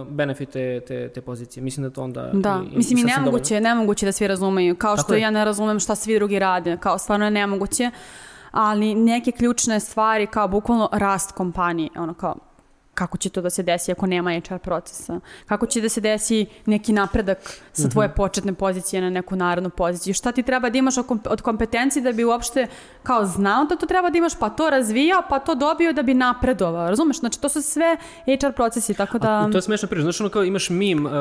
benefit 0.07 0.49
te, 0.49 0.79
te, 0.79 1.09
te 1.09 1.21
pozicije. 1.21 1.63
Mislim 1.63 1.83
da 1.83 1.89
to 1.89 2.03
onda... 2.03 2.29
Da, 2.33 2.61
i- 2.63 2.73
i 2.73 2.77
mislim 2.77 2.99
i 2.99 3.03
nemoguće, 3.03 3.61
nemoguće 3.61 4.05
da 4.05 4.11
svi 4.11 4.27
razumeju, 4.27 4.75
kao 4.75 4.95
Tako 4.95 5.05
što 5.05 5.13
je. 5.13 5.21
ja 5.21 5.31
ne 5.31 5.45
razumem 5.45 5.79
šta 5.79 5.95
svi 5.95 6.15
drugi 6.15 6.39
rade, 6.39 6.77
kao 6.77 6.97
stvarno 6.97 7.25
je 7.25 7.31
nemoguće, 7.31 7.91
ali 8.51 8.95
neke 8.95 9.31
ključne 9.31 9.79
stvari 9.79 10.27
kao 10.27 10.47
bukvalno 10.47 10.89
rast 10.91 11.31
kompanije, 11.31 11.89
ono 11.95 12.13
kao 12.13 12.35
kako 12.99 13.17
će 13.17 13.29
to 13.29 13.41
da 13.41 13.49
se 13.49 13.63
desi 13.63 13.91
ako 13.91 14.07
nema 14.07 14.31
HR 14.39 14.57
procesa, 14.59 15.19
kako 15.45 15.65
će 15.67 15.81
da 15.81 15.89
se 15.89 16.01
desi 16.01 16.45
neki 16.65 16.93
napredak 16.93 17.37
sa 17.73 17.81
Mhm. 17.81 17.89
tvoje 17.89 18.09
početne 18.11 18.53
pozicije 18.53 19.01
na 19.01 19.09
neku 19.11 19.35
narodnu 19.37 19.69
poziciju, 19.71 20.13
šta 20.13 20.31
ti 20.31 20.43
treba 20.43 20.69
da 20.69 20.77
imaš 20.77 20.97
od 20.97 21.05
kom- 21.05 21.19
od 21.27 21.41
kompetencije 21.41 22.03
da 22.03 22.11
bi 22.11 22.23
uopšte 22.25 22.67
kao 23.03 23.25
znao 23.27 23.65
da 23.65 23.75
to 23.75 23.85
treba 23.85 24.09
da 24.09 24.17
imaš, 24.17 24.35
pa 24.35 24.49
to 24.51 24.69
razvijao, 24.69 25.21
pa 25.29 25.39
to 25.39 25.55
dobio 25.55 25.93
da 25.93 26.03
bi 26.03 26.13
napredovao, 26.15 26.89
razumeš? 26.89 27.19
Znači 27.19 27.41
to 27.41 27.49
su 27.49 27.61
sve 27.63 27.97
HR 28.25 28.51
procesi, 28.53 28.93
tako 28.93 29.19
da... 29.19 29.45
I 29.49 29.51
to 29.51 29.57
je 29.57 29.61
smešna 29.61 29.87
priča. 29.87 30.01
Znaš 30.01 30.21
ono 30.21 30.29
kao 30.29 30.43
imaš 30.43 30.69
mim 30.71 31.05
uh, 31.05 31.11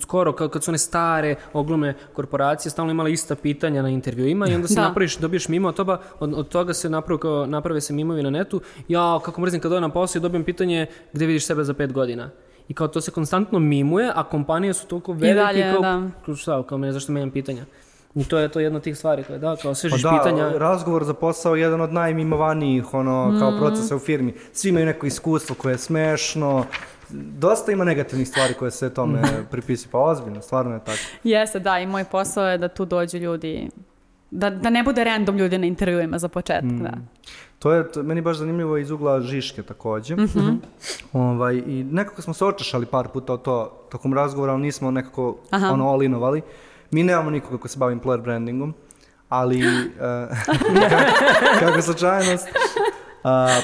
skoro 0.00 0.32
kao 0.32 0.48
kad 0.48 0.64
su 0.64 0.70
one 0.70 0.78
stare 0.80 1.34
ogromne 1.54 1.94
korporacije 2.14 2.70
stalno 2.70 2.90
imale 2.92 3.12
ista 3.12 3.34
pitanja 3.36 3.82
na 3.82 3.88
intervjuima 3.90 4.48
i 4.48 4.54
onda 4.54 4.68
se 4.68 4.74
Da. 4.74 4.82
napraviš, 4.82 5.16
dobiješ 5.16 5.48
mimo 5.48 5.68
od 5.68 5.74
toga, 5.74 6.00
od, 6.20 6.34
od 6.34 6.48
toga 6.48 6.74
se 6.74 6.90
napravi 6.90 7.18
kao, 7.20 7.46
naprave 7.46 7.80
se 7.80 7.92
mimovi 7.92 8.22
na 8.22 8.30
netu. 8.30 8.60
Ja 8.88 9.18
kako 9.20 9.40
mrzim 9.40 9.60
kad 9.60 9.70
dođem 9.70 9.82
na 9.82 9.88
posao 9.90 10.18
i 10.18 10.22
dobijem 10.22 10.44
pitanje 10.44 10.86
gde 11.20 11.26
vidiš 11.26 11.46
sebe 11.46 11.64
za 11.64 11.74
pet 11.74 11.92
godina. 11.92 12.30
I 12.68 12.74
kao 12.74 12.88
to 12.88 13.00
se 13.00 13.10
konstantno 13.10 13.58
mimuje, 13.58 14.12
a 14.14 14.24
kompanije 14.24 14.74
su 14.74 14.86
toliko 14.86 15.12
velike 15.12 15.34
dalje, 15.34 15.72
kao, 15.72 15.82
da. 15.82 16.10
kao 16.24 16.34
šta, 16.34 16.62
kao 16.62 16.78
me, 16.78 16.92
zašto 16.92 17.12
menjam 17.12 17.30
pitanja. 17.30 17.64
I 18.14 18.24
to 18.24 18.38
je 18.38 18.48
to 18.48 18.60
jedna 18.60 18.76
od 18.76 18.82
tih 18.82 18.96
stvari, 18.96 19.22
kao, 19.22 19.38
da, 19.38 19.56
kao 19.56 19.70
Pa 19.70 19.74
svežiš 19.74 20.02
da, 20.02 20.10
pitanja. 20.10 20.48
razgovor 20.58 21.04
za 21.04 21.14
posao 21.14 21.54
je 21.54 21.62
jedan 21.62 21.80
od 21.80 21.92
najmimovanijih 21.92 22.94
ono, 22.94 23.36
kao 23.38 23.58
procesa 23.58 23.96
u 23.96 23.98
firmi. 23.98 24.34
Svi 24.52 24.68
imaju 24.68 24.86
neko 24.86 25.06
iskustvo 25.06 25.56
koje 25.58 25.72
je 25.72 25.78
smešno. 25.78 26.64
Dosta 27.38 27.72
ima 27.72 27.84
negativnih 27.84 28.28
stvari 28.28 28.54
koje 28.54 28.70
se 28.70 28.94
tome 28.94 29.22
pripisi. 29.50 29.88
Pa 29.92 29.98
ozbiljno, 29.98 30.42
stvarno 30.42 30.74
je 30.74 30.80
tako. 30.84 30.98
Jeste, 31.24 31.58
da, 31.58 31.78
i 31.78 31.86
moj 31.86 32.04
posao 32.04 32.48
je 32.48 32.58
da 32.58 32.68
tu 32.68 32.84
dođu 32.84 33.18
ljudi, 33.18 33.70
da, 34.30 34.50
da 34.50 34.70
ne 34.70 34.82
bude 34.82 35.04
random 35.04 35.36
ljudi 35.36 35.58
na 35.58 35.66
intervjuima 35.66 36.18
za 36.18 36.28
početak, 36.28 36.64
da. 36.64 36.92
To 37.60 37.72
je 37.72 37.92
to, 37.92 38.02
meni 38.02 38.20
baš 38.20 38.36
zanimljivo 38.36 38.76
iz 38.76 38.90
ugla 38.90 39.20
Žiške 39.20 39.62
takođe. 39.62 40.16
ovaj, 41.12 41.56
I 41.66 41.84
nekako 41.90 42.22
smo 42.22 42.34
se 42.34 42.44
očešali 42.44 42.86
par 42.86 43.08
puta 43.08 43.32
o 43.32 43.36
to 43.36 43.86
tokom 43.90 44.14
razgovora, 44.14 44.52
ali 44.52 44.62
nismo 44.62 44.90
nekako 44.90 45.36
Aha. 45.50 45.70
ono 45.72 45.84
all-inovali. 45.84 46.40
Mi 46.90 47.02
nemamo 47.04 47.30
nikoga 47.30 47.58
ko 47.58 47.68
se 47.68 47.78
bavi 47.78 47.94
employer 47.94 48.22
brandingom, 48.22 48.74
ali 49.28 49.60
eh, 49.64 50.28
kako 51.60 51.82
slučajnost. 51.82 52.48
A, 53.24 53.60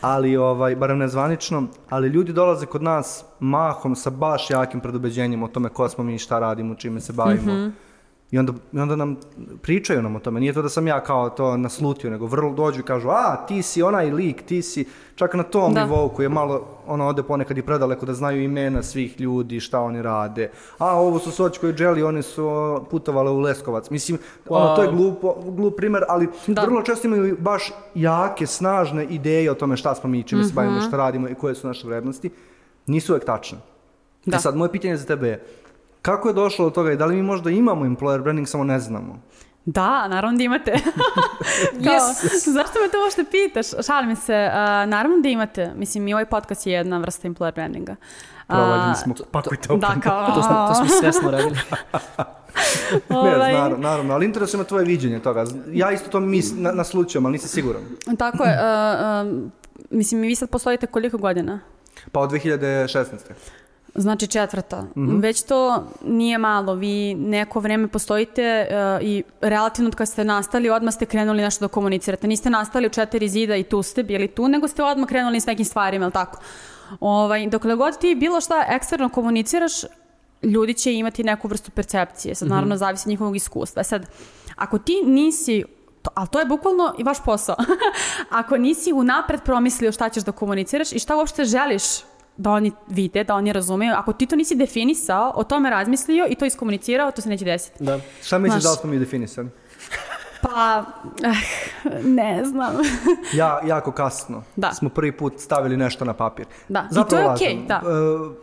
ali, 0.00 0.36
ovaj, 0.36 0.76
barem 0.76 0.98
nezvanično, 0.98 1.66
ali 1.88 2.08
ljudi 2.08 2.32
dolaze 2.32 2.66
kod 2.66 2.82
nas 2.82 3.24
mahom 3.40 3.96
sa 3.96 4.10
baš 4.10 4.50
jakim 4.50 4.80
predubeđenjem 4.80 5.42
o 5.42 5.48
tome 5.48 5.68
ko 5.68 5.88
smo 5.88 6.04
mi, 6.04 6.18
šta 6.18 6.38
radimo, 6.38 6.74
čime 6.74 7.00
se 7.00 7.12
bavimo. 7.12 7.70
I 8.30 8.38
onda, 8.38 8.52
I 8.72 8.78
onda 8.78 8.96
nam 8.96 9.16
pričaju 9.62 10.02
nam 10.02 10.16
o 10.16 10.20
tome. 10.20 10.40
Nije 10.40 10.52
to 10.52 10.62
da 10.62 10.68
sam 10.68 10.86
ja 10.86 11.00
kao 11.00 11.30
to 11.30 11.56
naslutio, 11.56 12.10
nego 12.10 12.26
vrlo 12.26 12.52
dođu 12.52 12.80
i 12.80 12.84
kažu, 12.84 13.08
a, 13.08 13.46
ti 13.48 13.62
si 13.62 13.82
onaj 13.82 14.10
lik, 14.10 14.42
ti 14.42 14.62
si 14.62 14.84
čak 15.14 15.34
na 15.34 15.42
tom 15.42 15.74
Da. 15.74 15.84
nivou 15.84 16.08
koji 16.08 16.24
je 16.24 16.28
malo, 16.28 16.66
ono, 16.86 17.06
ode 17.06 17.22
ponekad 17.22 17.58
i 17.58 17.62
predaleko 17.62 18.06
da 18.06 18.14
znaju 18.14 18.42
imena 18.42 18.82
svih 18.82 19.20
ljudi, 19.20 19.60
šta 19.60 19.80
oni 19.80 20.02
rade. 20.02 20.50
A, 20.78 20.94
ovo 20.94 21.18
su 21.18 21.30
Sočko 21.30 21.68
i 21.68 21.72
Dželi, 21.72 22.02
oni 22.02 22.22
su 22.22 22.46
putovali 22.90 23.30
u 23.30 23.38
Leskovac. 23.38 23.90
Mislim, 23.90 24.18
ono, 24.48 24.76
to 24.76 24.82
je 24.82 24.88
Wow. 24.88 24.96
glupo, 24.96 25.34
glup 25.46 25.76
primer, 25.76 26.02
ali 26.08 26.28
Da. 26.46 26.62
vrlo 26.62 26.82
često 26.82 27.08
imaju 27.08 27.36
baš 27.40 27.62
jake, 27.94 28.46
snažne 28.46 29.04
ideje 29.04 29.50
o 29.50 29.54
tome 29.54 29.76
šta 29.76 29.94
smo 29.94 30.10
mi, 30.10 30.22
čime 30.22 30.44
se 30.44 30.52
bavimo, 30.54 30.80
šta 30.80 30.96
radimo 30.96 31.28
i 31.28 31.34
koje 31.34 31.54
su 31.54 31.66
naše 31.66 31.86
vrednosti. 31.86 32.30
Nisu 32.86 33.12
uvek 33.12 33.24
tačne. 33.24 33.58
Da. 34.26 34.36
E 34.36 34.40
sad, 34.40 34.56
moje 34.56 34.72
pitanje 34.72 34.96
za 34.96 35.06
tebe 35.06 35.28
je, 35.28 35.44
kako 36.02 36.28
je 36.28 36.34
došlo 36.34 36.64
do 36.64 36.70
toga 36.70 36.92
i 36.92 36.96
da 36.96 37.06
li 37.06 37.16
mi 37.16 37.22
možda 37.22 37.50
imamo 37.50 37.84
employer 37.84 38.22
branding, 38.22 38.48
samo 38.48 38.64
ne 38.64 38.80
znamo? 38.80 39.20
Da, 39.64 40.08
naravno 40.08 40.38
da 40.38 40.44
imate. 40.44 40.72
Kao, 41.84 41.98
zašto 42.46 42.80
me 42.80 42.90
to 42.92 43.02
uopšte 43.04 43.24
pitaš? 43.30 43.66
Šalim 43.86 44.16
se, 44.16 44.50
a, 44.52 44.86
naravno 44.86 45.20
da 45.20 45.28
imate. 45.28 45.72
Mislim, 45.76 46.08
i 46.08 46.12
ovaj 46.12 46.26
podcast 46.26 46.66
je 46.66 46.72
jedna 46.72 46.98
vrsta 46.98 47.28
employer 47.28 47.54
brandinga. 47.54 47.96
Provaljeni 48.46 48.94
smo, 48.94 49.14
pakuj 49.30 49.56
to. 49.56 49.76
Da, 49.76 49.94
kao... 50.02 50.26
To 50.26 50.42
smo, 50.42 50.68
to 50.68 50.74
smo 50.74 50.86
svesno 51.00 51.30
radili. 51.30 51.58
Ne, 53.08 53.16
ovaj, 53.16 53.52
naravno, 53.52 53.76
naravno, 53.76 54.14
ali 54.14 54.26
interesuje 54.26 54.58
me 54.58 54.64
tvoje 54.64 54.84
viđenje 54.84 55.18
toga. 55.18 55.44
Ja 55.72 55.92
isto 55.92 56.10
to 56.10 56.20
mis, 56.20 56.52
na, 56.56 56.72
naslučujem, 56.72 57.26
ali 57.26 57.32
nisam 57.32 57.48
siguran. 57.48 57.82
Tako 58.18 58.44
je. 58.44 58.58
a, 58.60 58.96
a, 59.00 59.32
mislim, 59.90 60.20
vi 60.20 60.34
sad 60.34 60.50
postojite 60.50 60.86
koliko 60.86 61.18
godina? 61.18 61.60
Pa 62.12 62.20
od 62.20 62.30
2016. 62.30 63.04
Znači 63.94 64.26
četvrta. 64.26 64.82
Mhm. 64.96 65.18
Već 65.18 65.42
to 65.42 65.84
nije 66.04 66.38
malo. 66.38 66.74
Vi 66.74 67.14
neko 67.14 67.60
vreme 67.60 67.88
postojite 67.88 68.42
e, 68.42 68.98
i 69.02 69.22
relativno 69.40 69.88
od 69.88 69.94
kad 69.94 70.08
ste 70.08 70.24
nastali, 70.24 70.70
odmah 70.70 70.94
ste 70.94 71.06
krenuli 71.06 71.42
nešto 71.42 71.64
da 71.64 71.68
komunicirate. 71.68 72.26
Niste 72.26 72.50
nastali 72.50 72.86
u 72.86 72.90
četiri 72.90 73.28
zida 73.28 73.56
i 73.56 73.62
tu 73.62 73.82
ste 73.82 74.02
bili 74.02 74.28
tu, 74.28 74.48
nego 74.48 74.68
ste 74.68 74.82
odmah 74.82 75.08
krenuli 75.08 75.40
s 75.40 75.46
nekim 75.46 75.64
stvarima, 75.64 76.04
ili 76.04 76.12
tako? 76.12 76.40
Ovaj, 77.00 77.46
dokle 77.46 77.74
god 77.74 77.98
ti 77.98 78.14
bilo 78.14 78.40
šta 78.40 78.64
eksterno 78.68 79.08
komuniciraš, 79.08 79.72
ljudi 80.42 80.74
će 80.74 80.94
imati 80.94 81.24
neku 81.24 81.48
vrstu 81.48 81.70
percepcije. 81.70 82.34
Sad 82.34 82.48
naravno 82.48 82.76
zavisi 82.76 83.08
od 83.08 83.10
njihovog 83.10 83.36
iskustva. 83.36 83.84
Sad, 83.84 84.06
ako 84.56 84.78
ti 84.78 85.02
nisi 85.04 85.64
To, 86.02 86.10
ali 86.14 86.28
to 86.28 86.38
je 86.38 86.46
bukvalno 86.46 86.94
i 86.98 87.02
vaš 87.02 87.24
posao. 87.24 87.56
Ako 88.40 88.56
nisi 88.56 88.92
unapred 88.92 89.42
promislio 89.44 89.92
šta 89.92 90.08
ćeš 90.08 90.24
da 90.24 90.32
komuniciraš 90.32 90.92
i 90.92 90.98
šta 90.98 91.16
uopšte 91.16 91.44
želiš 91.44 91.82
da 92.40 92.50
oni 92.50 92.72
vide, 92.88 93.24
da 93.24 93.34
oni 93.34 93.52
razumeju, 93.52 93.94
ako 93.94 94.12
ti 94.12 94.26
to 94.26 94.36
nisi 94.36 94.54
definisao, 94.54 95.32
o 95.34 95.44
tome 95.44 95.70
razmislio 95.70 96.26
i 96.26 96.34
to 96.34 96.44
iskomunicirao, 96.44 97.10
to 97.10 97.22
se 97.22 97.28
neće 97.28 97.44
desiti. 97.44 97.84
Da. 97.84 98.00
Šta 98.22 98.38
misliš 98.38 98.62
da 98.62 98.70
li 98.70 98.76
smo 98.76 98.90
mi 98.90 98.98
definisani? 98.98 99.48
Pa, 100.42 100.84
eh, 101.22 101.34
ne 102.02 102.44
znam. 102.44 102.72
Ja, 103.34 103.60
jako 103.64 103.92
kasno 103.92 104.42
Da. 104.56 104.72
smo 104.72 104.88
prvi 104.88 105.12
put 105.12 105.32
stavili 105.38 105.76
nešto 105.76 106.04
na 106.04 106.14
papir. 106.14 106.46
Da, 106.68 106.80
i 106.80 106.94
Zapravo 106.94 107.24
to 107.24 107.30
je 107.42 107.50
okej, 107.50 107.66
da. 107.66 107.74
E, 107.76 107.80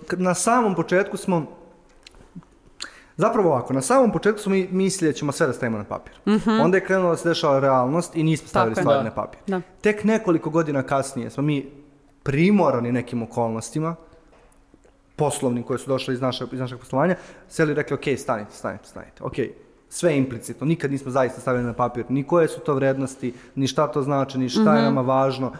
k- 0.07 0.15
Na 0.17 0.33
samom 0.33 0.75
početku 0.75 1.17
smo 1.17 1.45
Zapravo 3.17 3.49
ovako, 3.49 3.73
na 3.73 3.81
samom 3.81 4.11
početku 4.11 4.41
smo 4.41 4.51
mi 4.51 4.67
mislili 4.71 5.11
da 5.11 5.17
ćemo 5.17 5.31
sve 5.31 5.47
da 5.47 5.53
stavimo 5.53 5.77
na 5.77 5.83
papir. 5.85 6.13
Onda 6.61 6.77
je 6.77 6.85
krenula 6.85 7.09
da 7.09 7.17
se 7.17 7.29
dešava 7.29 7.59
realnost 7.59 8.15
i 8.15 8.23
nismo 8.23 8.47
stavili. 8.47 8.75
Tako 8.75 8.83
stvari 8.83 8.99
Da. 8.99 9.03
na 9.03 9.11
papir. 9.13 9.39
Da. 9.47 9.61
Tek 9.81 10.03
nekoliko 10.03 10.49
godina 10.49 10.83
kasnije 10.83 11.29
smo 11.29 11.43
mi 11.43 11.71
primorani 12.27 12.91
nekim 12.91 13.23
okolnostima, 13.23 13.95
poslovnim 15.15 15.63
koje 15.63 15.79
su 15.79 15.87
došle 15.87 16.13
iz, 16.13 16.21
naše, 16.21 16.45
iz 16.51 16.59
našeg 16.59 16.79
poslovanja, 16.79 17.15
seli 17.47 17.71
i 17.71 17.75
rekli, 17.75 17.95
ok, 17.95 18.19
stanite, 18.19 18.51
stanite, 18.51 18.85
stanite, 18.87 19.23
ok, 19.23 19.33
sve 19.89 20.11
je 20.11 20.17
implicitno, 20.17 20.67
nikad 20.67 20.91
nismo 20.91 21.11
zaista 21.11 21.41
stavili 21.41 21.63
na 21.63 21.73
papir, 21.73 22.05
ni 22.09 22.23
koje 22.23 22.47
su 22.47 22.59
to 22.59 22.73
vrednosti, 22.75 23.33
ni 23.55 23.67
šta 23.67 23.87
to 23.87 24.01
znači, 24.01 24.37
ni 24.37 24.49
šta 24.49 24.75
je 24.75 24.83
nama 24.83 25.01
važno, 25.01 25.53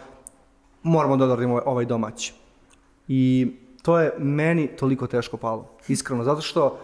moramo 0.82 1.16
da 1.16 1.24
odradimo 1.24 1.54
ovaj- 1.54 1.64
ovaj 1.66 1.84
domaći. 1.84 2.34
I 3.08 3.52
to 3.82 3.98
je 4.00 4.12
meni 4.18 4.68
toliko 4.68 5.06
teško 5.06 5.36
palo, 5.36 5.70
iskreno, 5.88 6.24
zato 6.24 6.40
što 6.40 6.78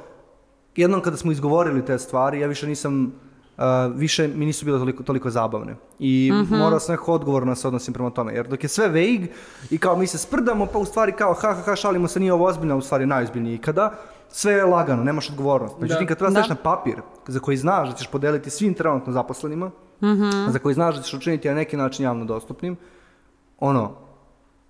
jednom 0.77 1.03
kada 1.03 1.17
smo 1.17 1.33
izgovorili 1.33 1.85
te 1.85 1.99
stvari, 1.99 2.41
ja 2.41 2.47
više 2.47 2.67
nisam, 2.67 3.13
uh, 3.57 3.65
više 3.95 4.29
mi 4.29 4.47
nisu 4.47 4.65
bile 4.65 4.79
toliko, 4.79 5.03
toliko 5.03 5.31
zabavne. 5.31 5.77
I 5.99 6.33
morao 6.51 6.81
sam 6.81 6.93
nekako 6.93 7.13
odgovorno 7.13 7.53
da 7.53 7.57
se 7.57 7.67
odnosim 7.69 7.95
prema 7.95 8.11
tome. 8.11 8.35
Jer 8.35 8.49
dok 8.49 8.63
je 8.63 8.69
sve 8.69 8.87
vague 8.87 9.27
i 9.71 9.79
kao 9.79 9.97
mi 9.97 10.07
se 10.07 10.19
sprdamo, 10.19 10.67
pa 10.67 10.79
u 10.79 10.85
stvari 10.85 11.13
kao 11.13 11.35
ha 11.35 11.55
ha 11.55 11.63
ha 11.63 11.77
šalimo 11.77 12.09
se, 12.09 12.21
nije 12.21 12.33
ovo 12.33 12.47
ozbiljno, 12.47 12.77
u 12.77 12.83
stvari 12.83 13.07
najozbiljnije 13.07 13.55
ikada, 13.55 13.93
sve 14.29 14.53
je 14.53 14.65
lagano, 14.65 15.05
nemaš 15.05 15.31
odgovornost. 15.31 15.75
Međutim, 15.81 16.07
kad 16.07 16.19
treba 16.19 16.31
Da. 16.31 16.43
staviš 16.43 16.49
na 16.49 16.63
papir, 16.63 16.97
za 17.27 17.41
koji 17.41 17.57
znaš 17.57 17.89
da 17.89 17.95
ćeš 17.95 18.07
podeliti 18.11 18.51
svim 18.51 18.75
trenutno 18.75 19.13
zaposlenima, 19.13 19.71
za 20.49 20.59
koji 20.59 20.75
znaš 20.75 20.97
da 20.97 21.03
ćeš 21.03 21.15
učiniti 21.15 21.49
na 21.49 21.55
neki 21.55 21.77
način 21.77 22.05
javno 22.05 22.25
dostupnim, 22.25 22.77
ono, 23.61 23.93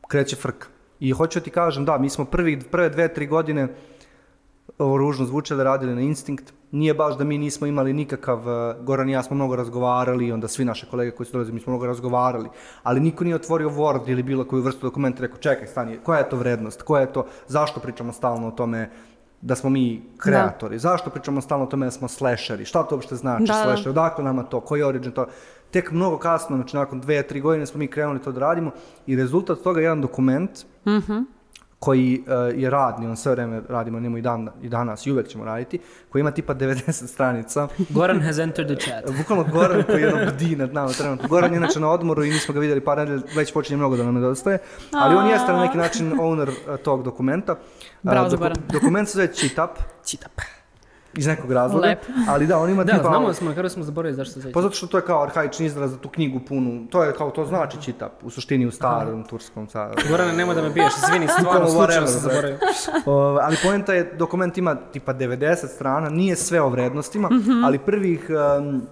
kreće 0.08 0.36
frka. 0.36 0.68
I 1.00 1.10
hoću 1.10 1.38
da 1.38 1.44
ti 1.44 1.50
kažem, 1.50 1.84
da, 1.84 1.98
mi 1.98 2.10
smo 2.10 2.24
prvi, 2.24 2.60
prve 2.60 2.88
dve, 2.88 3.14
tri 3.14 3.26
godine 3.26 3.68
ovo 4.78 4.96
ružno 4.96 5.26
zvuče 5.26 5.54
da 5.56 5.64
radili 5.64 5.94
na 5.94 6.00
instinkt. 6.00 6.52
Nije 6.74 6.94
baš 6.94 7.18
da 7.18 7.24
mi 7.24 7.38
nismo 7.38 7.66
imali 7.66 7.92
nikakav, 7.92 8.38
uh, 8.38 8.84
Goran 8.84 9.08
i 9.08 9.12
ja 9.12 9.22
smo 9.22 9.36
mnogo 9.36 9.56
razgovarali, 9.56 10.32
onda 10.32 10.48
svi 10.48 10.64
naše 10.64 10.86
kolege 10.90 11.10
koji 11.10 11.26
su 11.26 11.32
dolazili, 11.32 11.54
mi 11.54 11.60
smo 11.60 11.70
mnogo 11.70 11.86
razgovarali, 11.86 12.48
ali 12.82 13.00
niko 13.00 13.24
nije 13.24 13.36
otvorio 13.36 13.70
Word 13.70 14.10
ili 14.10 14.22
bilo 14.22 14.44
koju 14.44 14.62
vrstu 14.62 14.86
dokumenta 14.86 15.18
i 15.18 15.22
rekao, 15.22 15.38
čekaj, 15.38 15.66
stani, 15.66 15.98
koja 16.02 16.18
je 16.18 16.28
to 16.28 16.36
vrednost, 16.36 16.82
koja 16.82 17.00
je 17.00 17.12
to, 17.12 17.26
zašto 17.46 17.80
pričamo 17.80 18.12
stalno 18.12 18.48
o 18.48 18.50
tome 18.50 18.90
da 19.40 19.54
smo 19.54 19.70
mi 19.70 20.02
kreatori, 20.16 20.78
zašto 20.78 21.10
pričamo 21.10 21.40
stalno 21.40 21.64
o 21.64 21.68
tome 21.68 21.86
da 21.86 21.90
smo 21.90 22.08
slasheri, 22.08 22.64
šta 22.64 22.82
to 22.82 22.94
uopšte 22.94 23.16
znači 23.16 23.44
Da, 23.44 23.52
da. 23.52 23.62
slasher, 23.62 23.88
odakle 23.88 24.24
nama 24.24 24.42
to, 24.42 24.60
koji 24.60 24.80
je 24.80 24.86
origin 24.86 25.12
to, 25.12 25.26
tek 25.70 25.90
mnogo 25.92 26.18
kasno, 26.18 26.56
znači 26.56 26.76
nakon 26.76 27.00
dve, 27.00 27.22
tri 27.22 27.40
godine 27.40 27.66
smo 27.66 27.78
mi 27.78 27.86
krenuli 27.86 28.18
to 28.18 28.32
da 28.32 28.40
radimo 28.40 28.70
i 29.06 29.16
rezultat 29.16 29.58
toga 29.58 29.80
je 29.80 29.84
jedan 29.84 30.00
dokument 30.00 30.50
koji 31.84 32.22
uh, 32.26 32.60
je 32.60 32.70
radni, 32.70 33.06
on 33.06 33.16
sve 33.16 33.32
vreme 33.32 33.62
radimo, 33.68 34.00
njemu 34.00 34.18
i, 34.18 34.22
dan, 34.22 34.48
i 34.62 34.68
danas 34.68 35.06
i 35.06 35.12
uvek 35.12 35.28
ćemo 35.28 35.44
raditi, 35.44 35.78
koji 36.08 36.20
ima 36.20 36.30
tipa 36.30 36.54
90 36.54 37.06
stranica. 37.06 37.68
Goran 37.90 38.20
has 38.20 38.38
entered 38.38 38.78
the 38.78 38.86
chat. 38.86 39.04
Bukvalno 39.18 39.44
Goran 39.52 39.82
koji 39.82 40.02
je 40.02 40.14
ono 40.14 40.32
bdi 40.32 40.56
nad 40.56 40.74
nama 40.74 40.88
trenutno. 40.88 41.28
Goran 41.28 41.52
je 41.52 41.56
inače 41.56 41.80
na 41.80 41.90
odmoru 41.90 42.24
i 42.24 42.30
nismo 42.30 42.54
ga 42.54 42.60
vidjeli 42.60 42.80
par 42.80 42.98
nedelja, 42.98 43.22
već 43.36 43.52
počinje 43.52 43.76
mnogo 43.76 43.96
da 43.96 44.04
nam 44.04 44.14
nedostaje, 44.14 44.58
ali 44.92 45.14
on 45.14 45.28
jeste 45.30 45.52
na 45.52 45.60
neki 45.60 45.78
način 45.78 46.12
owner 46.12 46.48
uh, 46.48 46.76
tog 46.76 47.02
dokumenta. 47.02 47.52
Uh, 47.52 47.58
Bravo 48.02 48.30
za 48.30 48.36
Goran. 48.36 48.56
Dokument 48.72 49.08
se 49.08 49.12
zove 49.12 49.26
Cheat 49.26 49.70
Up 49.70 49.82
Čitap. 50.06 50.40
Iz 51.16 51.26
nekog 51.26 51.52
razloga, 51.52 51.86
Lepo. 51.86 52.06
ali 52.28 52.46
da, 52.46 52.58
on 52.58 52.70
ima 52.70 52.84
Da, 52.84 52.92
tipa... 52.92 53.08
znamo 53.08 53.26
da 53.26 53.34
smo, 53.34 53.48
na 53.48 53.54
kraju 53.54 53.70
smo 53.70 53.84
zaboravili 53.84 54.16
zašto 54.16 54.40
se 54.40 54.52
Pa 54.52 54.62
zato 54.62 54.74
što 54.74 54.86
to 54.86 54.96
je 54.96 55.02
kao 55.02 55.22
arhaični 55.22 55.66
izraz 55.66 55.90
za 55.90 55.98
tu 55.98 56.08
knjigu 56.08 56.40
punu, 56.48 56.86
to 56.90 57.04
je 57.04 57.12
kao, 57.12 57.30
to 57.30 57.46
znači 57.46 57.82
čitap, 57.82 58.12
u 58.22 58.30
suštini 58.30 58.66
u 58.66 58.70
starom 58.70 59.24
turskom 59.24 59.66
caru. 59.66 59.94
Gorane, 60.08 60.32
nemoj 60.32 60.54
da 60.54 60.62
me 60.62 60.70
biješ, 60.70 60.92
izvini, 61.04 61.28
stvarno 61.28 61.68
slučajno 61.68 62.06
sam 62.06 62.20
bre. 62.20 62.30
zaboravio. 62.30 62.58
O, 63.06 63.38
ali 63.42 63.56
poenta 63.62 63.94
je, 63.94 64.12
dokument 64.18 64.58
ima 64.58 64.74
tipa 64.74 65.14
90 65.14 65.66
strana, 65.66 66.08
nije 66.08 66.36
sve 66.36 66.60
o 66.60 66.68
vrednostima, 66.68 67.30
ali 67.64 67.78
prvih 67.78 68.30
um, 68.58 68.82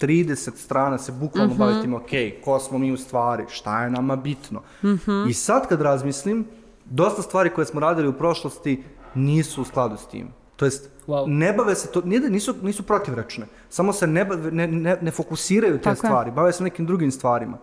30 0.00 0.56
strana 0.56 0.98
se 0.98 1.12
bukvalno 1.12 1.54
bavi 1.54 1.82
tim, 1.82 1.94
ok, 1.94 2.10
ko 2.44 2.58
smo 2.58 2.78
mi 2.78 2.92
u 2.92 2.96
stvari, 2.96 3.44
šta 3.48 3.84
je 3.84 3.90
nama 3.90 4.16
bitno. 4.16 4.62
I 5.28 5.32
sad 5.32 5.68
kad 5.68 5.80
razmislim, 5.80 6.46
dosta 6.84 7.22
stvari 7.22 7.50
koje 7.50 7.64
smo 7.64 7.80
radili 7.80 8.08
u 8.08 8.12
prošlosti 8.12 8.84
nisu 9.14 9.62
u 9.62 9.64
skladu 9.64 9.96
s 9.96 10.06
tim. 10.06 10.28
To 10.56 10.64
jest, 10.64 10.90
Wow. 11.06 11.24
ne 11.28 11.52
bave 11.52 11.74
se 11.74 11.88
to, 11.88 12.00
nije 12.00 12.20
da 12.20 12.28
nisu, 12.28 12.54
nisu 12.62 12.82
protivrečne, 12.82 13.46
samo 13.70 13.92
se 13.92 14.06
ne, 14.06 14.24
bave- 14.24 14.50
ne, 14.50 14.66
ne, 14.68 14.96
ne 15.00 15.10
fokusiraju 15.10 15.74
te 15.74 15.82
Tako 15.82 15.90
je. 15.92 15.96
stvari, 15.98 16.30
bave 16.30 16.52
se 16.52 16.64
nekim 16.64 16.86
drugim 16.86 17.10
stvarima. 17.10 17.58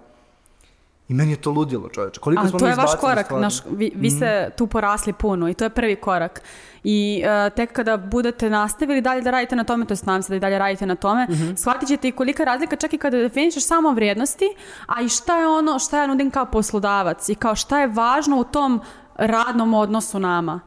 I 1.08 1.14
meni 1.14 1.32
je 1.32 1.38
to 1.38 1.52
ludilo, 1.52 1.90
čoveče. 1.90 2.20
Koliko 2.20 2.40
Ali 2.40 2.50
smo 2.50 2.60
to 2.60 2.68
je 2.68 2.76
vaš 2.76 2.96
korak, 2.96 3.26
stvari? 3.26 3.42
naš, 3.42 3.56
vi, 3.68 3.92
vi 3.96 4.10
ste 4.10 4.28
tu 4.52 4.68
porasli 4.68 5.14
puno 5.14 5.50
i 5.50 5.54
to 5.54 5.64
je 5.64 5.70
prvi 5.70 5.96
korak. 5.96 6.42
I 6.84 7.24
e, 7.26 7.50
tek 7.50 7.74
kada 7.74 7.98
budete 7.98 8.50
nastavili 8.50 9.02
dalje 9.02 9.22
da 9.22 9.32
radite 9.32 9.56
na 9.56 9.64
tome, 9.64 9.86
to 9.86 9.94
je 9.94 9.98
nadam 10.04 10.24
se 10.24 10.30
da 10.30 10.36
i 10.36 10.40
dalje 10.40 10.60
radite 10.60 10.86
na 10.86 10.96
tome, 10.96 11.28
shvatit 11.58 11.88
ćete 11.88 12.08
i 12.08 12.12
kolika 12.12 12.44
je 12.44 12.48
razlika 12.48 12.76
čak 12.76 12.94
i 12.94 12.98
kada 12.98 13.18
definišeš 13.20 13.66
samo 13.66 13.92
vrijednosti, 13.92 14.46
a 14.88 15.02
i 15.02 15.10
šta 15.10 15.38
je 15.38 15.48
ono 15.48 15.80
šta 15.80 15.98
ja 15.98 16.08
nudim 16.08 16.32
kao 16.32 16.46
poslodavac 16.46 17.30
i 17.30 17.36
kao 17.36 17.56
šta 17.56 17.80
je 17.80 17.88
važno 17.88 18.38
u 18.38 18.44
tom 18.44 18.82
radnom 19.16 19.74
odnosu 19.74 20.20
nama. 20.20 20.60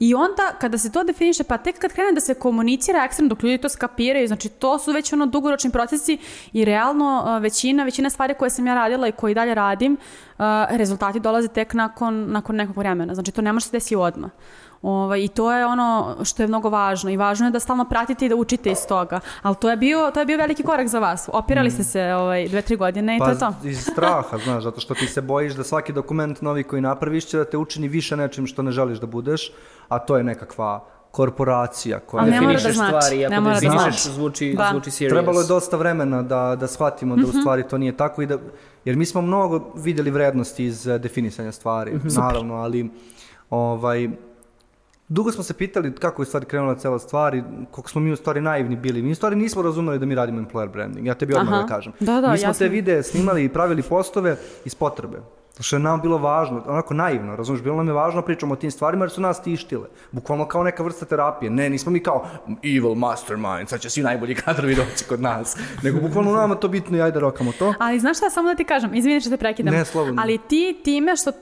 I 0.00 0.14
onda 0.14 0.52
kada 0.60 0.78
se 0.78 0.92
to 0.92 1.04
definiše, 1.04 1.44
pa 1.44 1.58
tek 1.58 1.78
kad 1.78 1.92
krene 1.92 2.12
da 2.12 2.20
se 2.20 2.34
komunicira 2.34 3.04
ekstremno, 3.04 3.28
dok 3.28 3.42
ljudi 3.42 3.58
to 3.58 3.68
skapiraju, 3.68 4.26
znači 4.26 4.48
to 4.48 4.78
su 4.78 4.92
već 4.92 5.12
ono 5.12 5.26
dugoročni 5.26 5.70
procesi 5.70 6.18
i 6.52 6.64
realno 6.64 7.22
a, 7.26 7.38
većina, 7.38 7.84
većina 7.84 8.10
stvari 8.10 8.34
koje 8.34 8.50
sam 8.50 8.66
ja 8.66 8.74
radila 8.74 9.08
i 9.08 9.12
koje 9.12 9.32
i 9.32 9.34
dalje 9.34 9.54
radim, 9.54 9.96
a, 10.38 10.66
rezultati 10.70 11.20
dolaze 11.20 11.48
tek 11.48 11.74
nakon, 11.74 12.30
nakon 12.30 12.56
nekog 12.56 12.76
vremena. 12.76 13.14
Znači 13.14 13.32
to 13.32 13.42
ne 13.42 13.52
može 13.52 13.66
se 13.66 13.72
desiti 13.72 13.96
odmah. 13.96 14.30
Ovaj, 14.82 15.24
I 15.24 15.28
to 15.28 15.52
je 15.52 15.66
ono 15.66 16.16
što 16.24 16.42
je 16.42 16.46
mnogo 16.46 16.68
važno 16.68 17.10
i 17.10 17.16
važno 17.16 17.46
je 17.46 17.50
da 17.50 17.60
stalno 17.60 17.84
pratite 17.84 18.26
i 18.26 18.28
da 18.28 18.36
učite 18.36 18.70
iz 18.70 18.86
toga. 18.88 19.20
Ali 19.42 19.56
to 19.56 19.70
je 19.70 19.76
bio, 19.76 20.10
to 20.14 20.20
je 20.20 20.26
bio 20.26 20.38
veliki 20.38 20.62
korak 20.62 20.88
za 20.88 20.98
vas. 20.98 21.28
Opirali 21.32 21.70
ste 21.70 21.84
se 21.84 22.14
ovaj, 22.14 22.48
dve, 22.48 22.62
tri 22.62 22.76
godine 22.76 23.16
i 23.16 23.18
to 23.18 23.28
je 23.28 23.38
to. 23.38 23.52
Pa 23.62 23.68
iz 23.68 23.82
straha, 23.82 24.38
znaš, 24.44 24.62
zato 24.64 24.80
što 24.80 24.94
ti 24.94 25.06
se 25.06 25.20
bojiš 25.20 25.52
da 25.52 25.64
svaki 25.64 25.92
dokument 25.92 26.42
novi 26.42 26.62
koji 26.62 26.82
napraviš 26.82 27.26
će 27.26 27.38
da 27.38 27.44
te 27.44 27.56
učini 27.56 27.88
više 27.88 28.16
nečim 28.16 28.46
što 28.46 28.62
ne 28.62 28.72
želiš 28.72 28.98
da 28.98 29.06
budeš, 29.06 29.52
a 29.88 29.98
to 29.98 30.16
je 30.16 30.24
nekakva 30.24 30.84
korporacija 31.10 31.98
koja 31.98 32.22
Ali 32.22 32.30
ne 32.30 32.40
mora 32.40 32.52
da 32.52 32.72
znači, 32.72 32.74
stvari, 32.74 33.24
ako 33.24 33.34
ne 33.34 33.40
mora 33.40 33.54
da 33.54 33.70
znači. 33.70 34.08
zvuči, 34.10 34.54
Da. 34.56 34.68
zvuči 34.70 34.90
serious. 34.90 35.12
Trebalo 35.12 35.40
je 35.40 35.46
dosta 35.46 35.76
vremena 35.76 36.22
da, 36.22 36.56
da 36.60 36.66
shvatimo 36.66 37.16
da 37.16 37.26
u 37.26 37.32
stvari 37.40 37.68
to 37.68 37.78
nije 37.78 37.96
tako 37.96 38.22
i 38.22 38.26
da, 38.26 38.38
jer 38.84 38.96
mi 38.96 39.06
smo 39.06 39.22
mnogo 39.22 39.72
vidjeli 39.76 40.10
vrednosti 40.10 40.64
iz 40.64 40.84
definisanja 40.84 41.52
stvari, 41.52 41.98
naravno, 42.16 42.54
ali 42.54 42.90
ovaj, 43.50 44.08
dugo 45.10 45.32
smo 45.32 45.42
se 45.42 45.54
pitali 45.54 45.94
kako 45.94 46.22
je 46.22 46.26
stvari 46.26 46.46
krenula 46.46 46.74
cela 46.74 46.98
stvar 46.98 47.34
i 47.34 47.42
koliko 47.70 47.90
smo 47.90 48.00
mi 48.00 48.12
u 48.12 48.16
stvari 48.16 48.40
naivni 48.40 48.76
bili. 48.76 49.02
Mi 49.02 49.12
u 49.12 49.14
stvari 49.14 49.36
nismo 49.36 49.62
razumeli 49.62 49.98
da 49.98 50.06
mi 50.06 50.14
radimo 50.14 50.40
employer 50.40 50.72
branding, 50.72 51.06
ja 51.06 51.14
tebi 51.14 51.34
odmah 51.34 51.52
Aha. 51.52 51.62
da 51.62 51.68
kažem. 51.68 51.92
Da, 52.00 52.20
da, 52.20 52.32
mi 52.32 52.38
smo 52.38 52.48
jasno. 52.48 52.66
te 52.66 52.68
videe 52.68 53.02
snimali 53.02 53.44
i 53.44 53.48
pravili 53.48 53.82
postove 53.82 54.36
iz 54.64 54.74
potrebe. 54.74 55.18
Što 55.60 55.76
je 55.76 55.80
nam 55.80 56.00
bilo 56.00 56.18
važno, 56.18 56.62
onako 56.66 56.94
naivno, 56.94 57.36
razumiješ, 57.36 57.62
bilo 57.62 57.76
nam 57.76 57.86
je 57.86 57.92
važno 57.92 58.20
da 58.20 58.24
pričamo 58.24 58.52
o 58.52 58.56
tim 58.56 58.70
stvarima 58.70 59.04
jer 59.04 59.10
su 59.10 59.20
nas 59.20 59.42
tištile. 59.42 59.88
Bukvalno 60.12 60.48
kao 60.48 60.64
neka 60.64 60.82
vrsta 60.82 61.06
terapije. 61.06 61.50
Ne, 61.50 61.70
nismo 61.70 61.92
mi 61.92 62.02
kao 62.02 62.26
evil 62.62 62.94
mastermind, 62.94 63.68
sad 63.68 63.80
će 63.80 63.90
svi 63.90 64.02
najbolji 64.02 64.34
kadrovi 64.34 64.74
doći 64.74 65.04
kod 65.08 65.20
nas. 65.20 65.56
Nego 65.82 66.00
bukvalno 66.00 66.32
nama 66.32 66.54
to 66.54 66.68
bitno 66.68 66.98
i 66.98 67.02
ajde 67.02 67.20
rokamo 67.20 67.52
to. 67.58 67.74
Ali 67.78 68.00
znaš 68.00 68.16
šta, 68.16 68.30
samo 68.30 68.48
da 68.48 68.54
ti 68.54 68.64
kažem, 68.64 68.94
izvini 68.94 69.20
što 69.20 69.30
te 69.30 69.36
prekidam. 69.36 69.74
Ne, 69.74 69.84
slobodno. 69.84 70.22
Ali 70.22 70.38
ti 70.48 70.80
time 70.84 71.16
što 71.16 71.32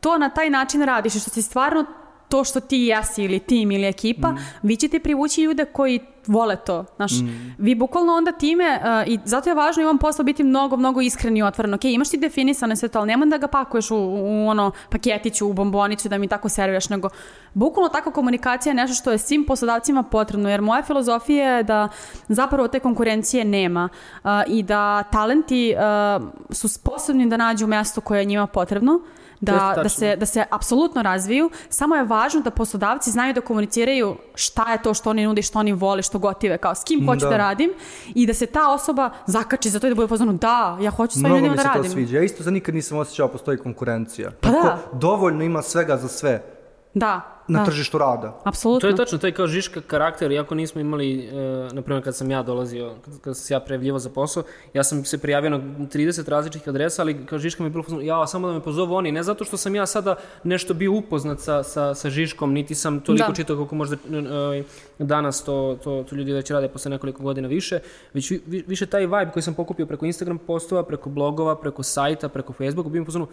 to 0.00 0.18
na 0.18 0.30
taj 0.30 0.50
način 0.50 0.82
radiš 0.82 1.14
i 1.14 1.20
što 1.20 1.30
si 1.30 1.42
stvarno 1.42 1.84
to 2.28 2.44
što 2.44 2.60
ti 2.60 2.78
jesi 2.78 3.24
ili 3.24 3.38
tim 3.38 3.70
ili 3.70 3.86
ekipa, 3.86 4.28
Mm. 4.28 4.36
vi 4.62 4.76
ćete 4.76 4.98
privući 4.98 5.42
ljude 5.42 5.64
koji 5.64 6.00
vole 6.26 6.56
to. 6.56 6.84
Znaš, 6.96 7.12
Mm. 7.12 7.54
vi 7.58 7.74
bukvalno 7.74 8.12
onda 8.12 8.32
time, 8.32 8.80
uh, 8.82 9.12
i 9.12 9.18
zato 9.24 9.50
je 9.50 9.54
važno 9.54 9.82
i 9.82 9.86
ovom 9.86 9.98
poslu 9.98 10.24
biti 10.24 10.44
mnogo, 10.44 10.76
mnogo 10.76 11.00
iskren 11.00 11.36
i 11.36 11.42
otvoren. 11.42 11.74
Ok, 11.74 11.84
imaš 11.84 12.10
ti 12.10 12.16
definisane 12.16 12.76
sve 12.76 12.88
to, 12.88 12.98
ali 12.98 13.06
nemoj 13.06 13.28
da 13.28 13.38
ga 13.38 13.46
pakuješ 13.46 13.90
u, 13.90 13.96
u 13.96 14.48
ono 14.48 14.70
paketiću, 14.90 15.46
u 15.48 15.52
bombonicu, 15.52 16.08
da 16.08 16.18
mi 16.18 16.28
tako 16.28 16.48
serviraš, 16.48 16.88
nego 16.88 17.08
bukvalno 17.54 17.88
takva 17.88 18.12
komunikacija 18.12 18.70
je 18.70 18.74
nešto 18.74 18.94
što 18.94 19.12
je 19.12 19.18
svim 19.18 19.44
poslodavcima 19.44 20.02
potrebno, 20.02 20.50
jer 20.50 20.60
moja 20.62 20.82
filozofija 20.82 21.56
je 21.56 21.62
da 21.62 21.88
zapravo 22.28 22.68
te 22.68 22.80
konkurencije 22.80 23.44
nema 23.44 23.88
uh, 24.24 24.30
i 24.46 24.62
da 24.62 25.02
talenti 25.02 25.74
uh, 25.76 26.26
su 26.50 26.68
sposobni 26.68 27.28
da 27.28 27.36
nađu 27.36 27.66
mesto 27.66 28.00
koje 28.00 28.18
je 28.18 28.24
njima 28.24 28.46
potrebno, 28.46 28.92
je 28.92 29.00
da, 29.40 29.74
da, 29.82 29.88
se, 29.88 30.16
da 30.16 30.26
se 30.26 30.44
apsolutno 30.50 31.02
razviju, 31.02 31.50
samo 31.68 31.96
je 31.96 32.04
važno 32.04 32.40
da 32.40 32.50
poslodavci 32.50 33.10
znaju 33.10 33.34
da 33.34 33.40
komuniciraju 33.40 34.16
šta 34.34 34.72
je 34.72 34.82
to 34.82 34.94
što 34.94 35.10
oni 35.10 35.26
nude, 35.26 35.42
što 35.42 35.58
oni 35.58 35.72
vole, 35.72 36.02
što 36.02 36.18
gotive, 36.18 36.58
kao 36.58 36.74
s 36.74 36.84
kim 36.84 37.06
hoću 37.06 37.24
da. 37.24 37.30
Da. 37.30 37.36
radim 37.36 37.70
i 38.14 38.26
da 38.26 38.34
se 38.34 38.46
ta 38.46 38.72
osoba 38.72 39.10
zakači 39.26 39.70
za 39.70 39.80
to 39.80 39.86
i 39.86 39.90
da 39.90 39.94
bude 39.94 40.08
pozvano 40.08 40.32
da, 40.32 40.78
ja 40.80 40.90
hoću 40.90 41.12
s 41.12 41.16
ovim 41.16 41.26
Mnogo 41.26 41.36
ljudima 41.36 41.52
mi 41.52 41.56
da 41.56 41.62
se 41.62 41.68
to 41.68 41.74
radim. 41.74 41.90
sviđa. 41.90 42.16
Ja 42.16 42.22
isto 42.22 42.42
za 42.42 42.50
nikad 42.50 42.74
nisam 42.74 42.98
osjećao 42.98 43.28
postoji 43.28 43.58
konkurencija. 43.58 44.30
Pa 44.40 44.50
da. 44.50 44.78
Dovoljno 44.92 45.44
ima 45.44 45.62
svega 45.62 45.96
za 45.96 46.08
sve 46.08 46.55
Da, 46.96 47.42
na 47.48 47.58
da, 47.58 47.64
tržištu 47.64 47.98
rada. 47.98 48.30
To 48.30 48.40
apsolutno. 48.44 48.88
je 48.88 48.96
tačno, 48.96 49.18
to 49.18 49.26
je 49.26 49.32
kao 49.32 49.46
Žiška 49.46 49.80
karakter, 49.80 50.32
iako 50.32 50.54
nismo 50.54 50.80
imali, 50.80 51.18
e, 51.20 51.32
na 51.72 51.82
primjer 51.82 52.04
kad 52.04 52.16
sam 52.16 52.30
ja 52.30 52.42
dolazio, 52.42 52.94
kad, 53.04 53.20
kad 53.20 53.36
sam 53.36 53.44
se 53.44 53.54
ja 53.54 53.60
prijavljivao 53.60 53.98
za 53.98 54.10
posao, 54.10 54.42
ja 54.74 54.84
sam 54.84 55.04
se 55.04 55.18
prijavio 55.18 55.50
na 55.50 55.58
30 55.58 56.28
različitih 56.28 56.68
adresa, 56.68 57.02
ali 57.02 57.26
kao 57.26 57.38
Žiška 57.38 57.62
mi 57.62 57.66
je 57.66 57.72
bilo, 57.72 58.00
ja 58.00 58.26
samo 58.26 58.48
da 58.48 58.54
me 58.54 58.60
pozovu 58.60 58.94
oni, 58.94 59.12
ne 59.12 59.22
zato 59.22 59.44
što 59.44 59.56
sam 59.56 59.74
ja 59.74 59.86
sada 59.86 60.14
nešto 60.44 60.74
bio 60.74 60.92
upoznat 60.92 61.40
sa, 61.40 61.62
sa, 61.62 61.94
sa 61.94 62.10
Žiškom, 62.10 62.52
niti 62.52 62.74
sam 62.74 63.00
toliko 63.00 63.28
Da. 63.28 63.34
čitao 63.34 63.56
koliko 63.56 63.74
možda 63.74 63.96
e, 63.96 64.62
danas 64.98 65.44
to, 65.44 65.78
to, 65.84 66.04
to 66.08 66.16
ljudi 66.16 66.32
već 66.32 66.50
rade 66.50 66.68
posle 66.68 66.90
nekoliko 66.90 67.22
godina 67.22 67.48
više, 67.48 67.78
već 68.14 68.30
vi- 68.30 68.42
vi- 68.46 68.64
više 68.66 68.86
taj 68.86 69.02
vibe 69.02 69.30
koji 69.32 69.42
sam 69.42 69.54
pokupio 69.54 69.86
preko 69.86 70.06
Instagram 70.06 70.38
postova, 70.38 70.82
preko 70.82 71.10
blogova, 71.10 71.56
preko 71.56 71.82
sajta, 71.82 72.28
preko 72.28 72.52
Facebooka, 72.52 72.88
bi 72.88 73.00
mi 73.00 73.06
pozvano, 73.06 73.26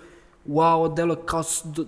wow, 0.48 0.96
delo 0.96 1.16
kao, 1.16 1.44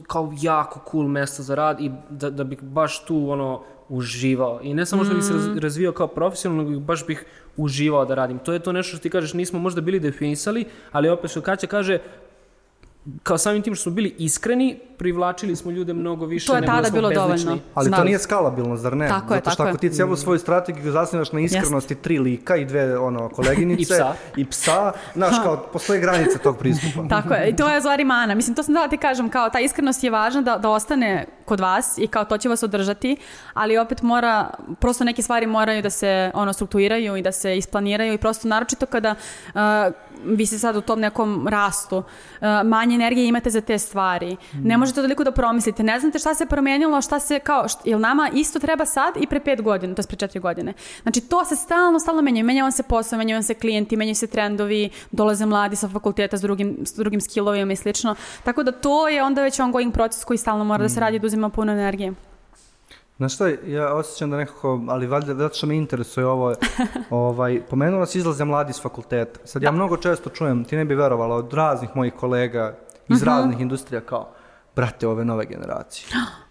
kao 0.08 0.34
jako 0.42 0.80
cool 0.92 1.08
mesto 1.08 1.44
za 1.44 1.56
rad 1.56 1.82
i 1.82 1.92
da, 2.10 2.30
da 2.30 2.44
bih 2.44 2.62
baš 2.64 3.06
tu 3.06 3.30
ono 3.30 3.62
uživao. 3.90 4.60
I 4.64 4.74
ne 4.74 4.86
samo 4.86 5.04
što 5.06 5.14
bih 5.14 5.24
se 5.24 5.34
raz- 5.34 5.60
razvijao 5.60 5.94
kao 5.94 6.08
profesionalno, 6.08 6.70
nego 6.70 6.82
baš 6.82 7.08
bih 7.08 7.26
uživao 7.58 8.06
da 8.06 8.16
radim. 8.16 8.40
To 8.40 8.54
je 8.54 8.60
to 8.60 8.72
nešto 8.72 8.90
što 8.98 9.04
ti 9.04 9.10
kažeš, 9.10 9.34
nismo 9.34 9.60
možda 9.60 9.82
bili 9.82 10.00
definisali, 10.00 10.66
ali 10.92 11.10
opet 11.10 11.32
što 11.32 11.42
Kaća 11.42 11.68
kaže, 11.68 12.00
kao 13.24 13.38
samim 13.38 13.62
tim 13.62 13.76
što 13.76 13.84
smo 13.84 13.92
bili 13.92 14.16
iskreni, 14.18 14.80
privlačili 14.98 15.56
smo 15.56 15.72
ljude 15.72 15.94
mnogo 15.94 16.26
više 16.26 16.48
To 16.48 16.56
je 16.56 16.62
nego 16.62 16.74
tada 16.74 16.82
da 16.82 16.92
bilo 16.92 17.10
bezlični. 17.10 17.46
dovoljno. 17.46 17.62
Ali 17.74 17.88
Znam. 17.88 18.00
to 18.00 18.04
nije 18.04 18.20
skalabilno, 18.20 18.78
zar 18.78 18.98
ne? 18.98 19.08
Tako 19.08 19.34
je, 19.34 19.38
Zato 19.38 19.50
što 19.50 19.58
tako 19.58 19.70
ako 19.70 19.76
je. 19.78 19.80
ti 19.82 19.96
cijelu 19.96 20.16
svoju 20.16 20.40
strategiju 20.40 20.92
zasnivaš 20.92 21.32
na 21.32 21.40
iskrenosti 21.40 21.96
tri 21.96 22.20
lika 22.20 22.56
i 22.56 22.66
dve 22.66 22.98
ono, 22.98 23.30
koleginice 23.30 23.94
I 23.96 23.98
psa. 23.98 24.14
i 24.36 24.46
psa, 24.46 24.92
znaš, 25.16 25.36
kao 25.44 25.66
postoje 25.74 26.00
granice 26.00 26.38
tog 26.40 26.58
pristupa. 26.58 27.08
Tako 27.12 27.34
je, 27.34 27.50
i 27.50 27.56
to 27.56 27.70
je 27.70 27.80
stvari 27.80 28.04
mana. 28.04 28.36
Mislim, 28.36 28.56
to 28.56 28.64
sam 28.64 28.74
da 28.74 28.88
ti 28.88 28.98
kažem, 28.98 29.30
kao 29.30 29.50
ta 29.50 29.60
iskrenost 29.60 30.04
je 30.04 30.10
važna 30.10 30.42
da, 30.42 30.58
da 30.58 30.70
ostane 30.70 31.26
kod 31.46 31.60
vas 31.60 31.98
i 31.98 32.08
kao 32.08 32.26
to 32.26 32.38
će 32.38 32.50
vas 32.50 32.64
održati, 32.64 33.18
ali 33.54 33.78
opet 33.78 34.02
mora, 34.02 34.50
prosto 34.80 35.04
neke 35.04 35.22
stvari 35.22 35.48
moraju 35.48 35.82
da 35.82 35.90
se 35.90 36.32
ono 36.34 36.54
strukturiraju 36.54 37.16
i 37.16 37.22
da 37.22 37.32
se 37.32 37.58
isplaniraju 37.58 38.14
i 38.14 38.18
prosto 38.18 38.48
naročito 38.48 38.86
kada 38.86 39.16
uh, 39.54 39.62
vi 40.26 40.46
ste 40.46 40.58
sad 40.58 40.76
u 40.76 40.82
tom 40.82 41.00
nekom 41.00 41.48
rastu, 41.48 41.98
uh, 41.98 42.04
manje 42.66 42.96
energije 42.96 43.28
imate 43.28 43.50
za 43.50 43.62
te 43.62 43.80
stvari. 43.80 44.38
Ne 44.54 44.78
možete 44.78 45.02
toliko 45.02 45.24
da 45.24 45.32
promislite, 45.32 45.84
ne 45.84 46.00
znate 46.00 46.20
šta 46.20 46.36
se 46.36 46.46
promijenilo, 46.46 47.02
šta 47.02 47.20
se 47.20 47.40
kao, 47.40 47.64
št- 47.64 47.82
jel 47.86 48.00
nama 48.00 48.30
isto 48.34 48.60
treba 48.60 48.86
sad 48.86 49.14
i 49.20 49.28
pre 49.28 49.40
pet 49.40 49.62
godina, 49.62 49.96
to 49.96 50.02
je 50.02 50.08
pre 50.08 50.18
četiri 50.18 50.40
godine. 50.40 50.74
Znači 51.02 51.22
to 51.22 51.46
se 51.46 51.56
stalno, 51.56 52.00
stalno 52.00 52.22
menja, 52.22 52.44
menja 52.44 52.64
vam 52.64 52.72
se 52.72 52.84
posao, 52.84 53.18
menja 53.18 53.36
vam 53.36 53.44
se 53.44 53.54
klijenti, 53.54 53.98
menjaju 53.98 54.16
se 54.16 54.28
trendovi, 54.28 54.90
dolaze 55.12 55.46
mladi 55.46 55.76
sa 55.76 55.90
fakulteta 55.90 56.38
s 56.38 56.42
drugim, 56.42 56.78
s 56.86 56.96
drugim 56.96 57.22
skillovima 57.22 57.74
i 57.74 57.76
slično. 57.76 58.16
Tako 58.44 58.64
da 58.64 58.72
to 58.72 59.08
je 59.08 59.24
onda 59.24 59.42
već 59.42 59.60
ongoing 59.60 59.94
proces 59.94 60.24
koji 60.24 60.38
stalno 60.38 60.64
mora 60.64 60.84
da 60.84 60.90
se 60.90 61.00
radi 61.00 61.16
i 61.16 61.20
da 61.20 61.35
uzima 61.36 61.50
puno 61.50 61.72
energije. 61.72 62.14
Znaš 63.18 63.36
šta, 63.36 63.48
ja 63.66 63.94
osjećam 63.94 64.30
da 64.30 64.38
nekako, 64.38 64.82
ali 64.88 65.08
valjda 65.08 65.36
zato 65.36 65.56
što 65.56 65.68
me 65.68 65.76
interesuje 65.76 66.26
ovo, 66.26 66.56
ovaj, 67.10 67.62
pomenula 67.70 68.06
si 68.06 68.18
izlaze 68.18 68.46
mladi 68.46 68.74
s 68.74 68.82
fakulteta. 68.82 69.40
Sad 69.44 69.64
ja 69.64 69.72
mnogo 69.72 69.98
često 69.98 70.30
čujem, 70.30 70.64
ti 70.64 70.76
ne 70.76 70.86
bi 70.86 70.96
verovala, 70.96 71.36
od 71.36 71.54
raznih 71.54 71.90
mojih 71.96 72.14
kolega 72.14 72.76
iz 73.08 73.24
raznih 73.24 73.60
industrija 73.60 74.02
kao, 74.02 74.30
brate, 74.76 75.08
ove 75.08 75.26
nove 75.26 75.46
generacije. 75.46 76.08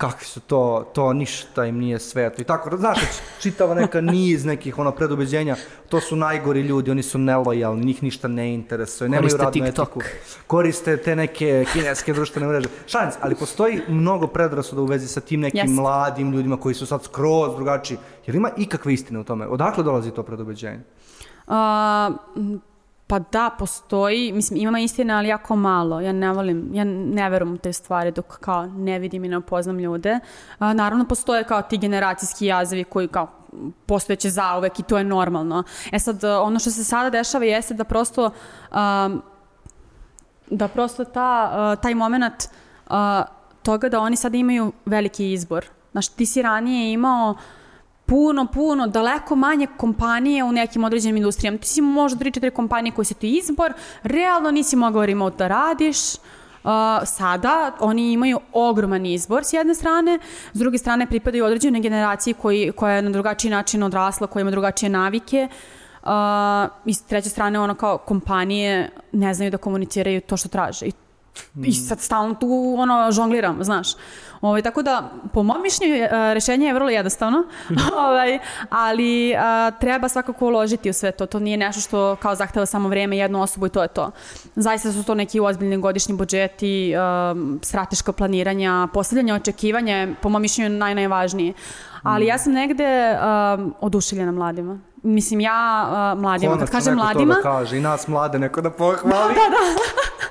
Kakvi 0.00 0.24
su 0.24 0.40
to, 0.40 0.90
to 0.94 1.12
ništa 1.12 1.66
im 1.66 1.78
nije 1.78 1.98
sveto. 1.98 2.42
I 2.42 2.44
tako, 2.44 2.76
znaš, 2.76 2.98
čitava 3.40 3.74
neka 3.74 4.00
niz 4.14 4.44
nekih 4.44 4.78
ono 4.78 4.92
predubeđenja, 4.92 5.56
to 5.88 6.00
su 6.00 6.16
najgori 6.16 6.60
ljudi, 6.60 6.90
oni 6.90 7.02
su 7.02 7.18
nelojalni, 7.18 7.84
njih 7.84 8.02
ništa 8.02 8.28
ne 8.28 8.54
interesuje, 8.54 9.08
nemaju 9.08 9.36
radnu 9.36 9.52
TikTok. 9.52 9.88
etiku 9.88 10.00
koriste 10.46 10.96
te 10.96 11.16
neke 11.16 11.64
kineske 11.72 12.12
društvene 12.12 12.48
mreže. 12.48 12.68
Šans, 12.86 13.14
ali 13.20 13.34
postoji 13.34 13.80
mnogo 13.88 14.26
predrasuda 14.26 14.82
u 14.82 14.84
vezi 14.84 15.08
sa 15.08 15.20
tim 15.20 15.40
nekim 15.40 15.58
Jeste. 15.58 15.74
mladim 15.74 16.32
ljudima 16.32 16.56
koji 16.56 16.74
su 16.74 16.86
sad 16.86 17.04
skroz 17.04 17.54
drugačiji. 17.56 17.98
Jer 18.26 18.36
ima 18.36 18.50
ikakve 18.56 18.94
istine 18.94 19.18
u 19.18 19.24
tome? 19.24 19.46
Odakle 19.46 19.84
dolazi 19.84 20.10
to 20.10 20.22
predubeđenje? 20.22 20.80
M, 22.36 22.60
pa 23.10 23.18
da, 23.18 23.50
postoji, 23.58 24.32
mislim, 24.32 24.60
ima 24.60 24.80
istina, 24.80 25.18
ali 25.18 25.28
jako 25.28 25.56
malo. 25.56 26.00
Ja 26.00 26.12
ne 26.12 26.32
volim, 26.32 26.70
ja 26.74 26.84
ne 26.84 27.30
verujem 27.30 27.54
u 27.54 27.58
te 27.58 27.72
stvari 27.72 28.10
dok 28.12 28.38
kao 28.38 28.66
ne 28.66 28.98
vidim 28.98 29.24
i 29.24 29.28
ne 29.28 29.38
upoznam 29.38 29.78
ljude. 29.78 30.18
A, 30.58 30.72
naravno, 30.72 31.04
postoje 31.04 31.44
kao 31.44 31.62
ti 31.62 31.78
generacijski 31.78 32.46
jazovi 32.46 32.84
koji 32.84 33.08
kao 33.08 33.26
postojeće 33.86 34.30
zauvek 34.30 34.78
i 34.78 34.82
to 34.82 34.98
je 34.98 35.04
normalno. 35.04 35.62
E 35.92 35.98
sad, 35.98 36.24
ono 36.24 36.58
što 36.58 36.70
se 36.70 36.84
sada 36.84 37.10
dešava 37.10 37.44
jeste 37.44 37.74
da 37.74 37.84
prosto 37.84 38.30
um, 38.70 39.22
da 40.50 40.68
prosto 40.68 41.04
ta, 41.04 41.52
uh, 41.52 41.82
taj 41.82 41.94
moment 41.94 42.44
uh, 42.90 42.94
toga 43.62 43.88
da 43.88 44.00
oni 44.00 44.16
sada 44.16 44.36
imaju 44.36 44.72
veliki 44.86 45.32
izbor. 45.32 45.66
Znaš, 45.92 46.08
ti 46.08 46.26
si 46.26 46.42
ranije 46.42 46.92
imao 46.92 47.34
puno, 48.10 48.46
puno, 48.46 48.86
daleko 48.86 49.36
manje 49.36 49.66
kompanije 49.76 50.44
u 50.44 50.52
nekim 50.52 50.84
određenim 50.84 51.16
industrijama. 51.16 51.58
Ti 51.58 51.68
si 51.68 51.80
možda 51.80 52.24
3-4 52.24 52.50
kompanije 52.50 52.92
koje 52.92 53.04
su 53.04 53.14
ti 53.14 53.38
izbor, 53.38 53.72
realno 54.02 54.50
nisi 54.50 54.76
mogao 54.76 55.06
remote 55.06 55.36
da 55.36 55.48
radiš, 55.48 55.98
Uh, 56.64 56.70
sada 57.04 57.72
oni 57.80 58.12
imaju 58.12 58.40
ogroman 58.52 59.06
izbor 59.06 59.44
s 59.44 59.52
jedne 59.52 59.74
strane, 59.74 60.18
s 60.52 60.58
druge 60.58 60.78
strane 60.78 61.06
pripadaju 61.06 61.44
određenoj 61.44 61.80
generaciji 61.80 62.34
koji, 62.34 62.72
koja 62.72 62.94
je 62.94 63.02
na 63.02 63.10
drugačiji 63.10 63.50
način 63.50 63.82
odrasla, 63.82 64.26
koja 64.26 64.40
ima 64.40 64.50
drugačije 64.50 64.90
navike, 64.90 65.48
Uh, 66.02 66.08
i 66.84 66.94
s 66.94 67.02
treće 67.02 67.28
strane 67.28 67.60
ono 67.60 67.74
kao 67.74 67.98
kompanije 67.98 68.90
ne 69.12 69.34
znaju 69.34 69.50
da 69.50 69.56
komuniciraju 69.56 70.20
to 70.20 70.36
što 70.36 70.48
traže 70.48 70.86
i 70.86 70.92
I 71.64 71.72
sad 71.72 72.00
stalno 72.00 72.34
tu 72.34 72.74
ono 72.78 73.12
žongliram, 73.12 73.64
znaš. 73.64 73.88
Ovaj, 74.40 74.62
tako 74.62 74.82
da, 74.82 75.10
po 75.32 75.42
mom 75.42 75.62
mišljenju, 75.62 75.94
e, 75.94 76.08
rešenje 76.34 76.66
je 76.66 76.74
vrlo 76.74 76.90
jednostavno, 76.90 77.42
ovaj, 78.06 78.38
ali 78.70 79.34
a, 79.36 79.70
treba 79.70 80.08
svakako 80.08 80.46
uložiti 80.46 80.90
u 80.90 80.92
sve 80.92 81.12
to. 81.12 81.26
To 81.26 81.38
nije 81.38 81.56
nešto 81.56 81.80
što 81.80 82.16
kao 82.16 82.34
zahteva 82.34 82.66
samo 82.66 82.88
vreme, 82.88 83.16
jednu 83.16 83.42
osobu 83.42 83.66
i 83.66 83.70
to 83.70 83.82
je 83.82 83.88
to. 83.88 84.10
Zaista 84.56 84.92
su 84.92 85.04
to 85.04 85.14
neki 85.14 85.40
ozbiljni 85.40 85.78
godišnji 85.78 86.14
budžeti, 86.14 86.94
um, 87.32 87.60
strateško 87.62 88.12
planiranja, 88.12 88.88
postavljanje 88.94 89.34
očekivanja 89.34 89.96
je, 89.96 90.14
po 90.22 90.28
mom 90.28 90.42
mišljenju, 90.42 90.78
naj, 90.78 90.94
najvažnije. 90.94 91.52
Ali 92.02 92.26
ja 92.26 92.38
sam 92.38 92.52
negde 92.52 93.18
um, 93.18 93.74
oduševljena 93.80 94.32
mladima. 94.32 94.78
Mislim, 95.02 95.40
ja 95.40 95.88
uh, 96.14 96.20
mladima, 96.20 96.58
kad 96.58 96.70
Konačno 96.70 96.78
kažem 96.78 96.94
neko 96.94 97.04
mladima... 97.04 97.34
to 97.34 97.42
da 97.42 97.48
kaže 97.48 97.78
i 97.78 97.80
nas 97.80 98.08
mlade 98.08 98.38
neko 98.38 98.60
da 98.60 98.70
pohvali. 98.70 99.34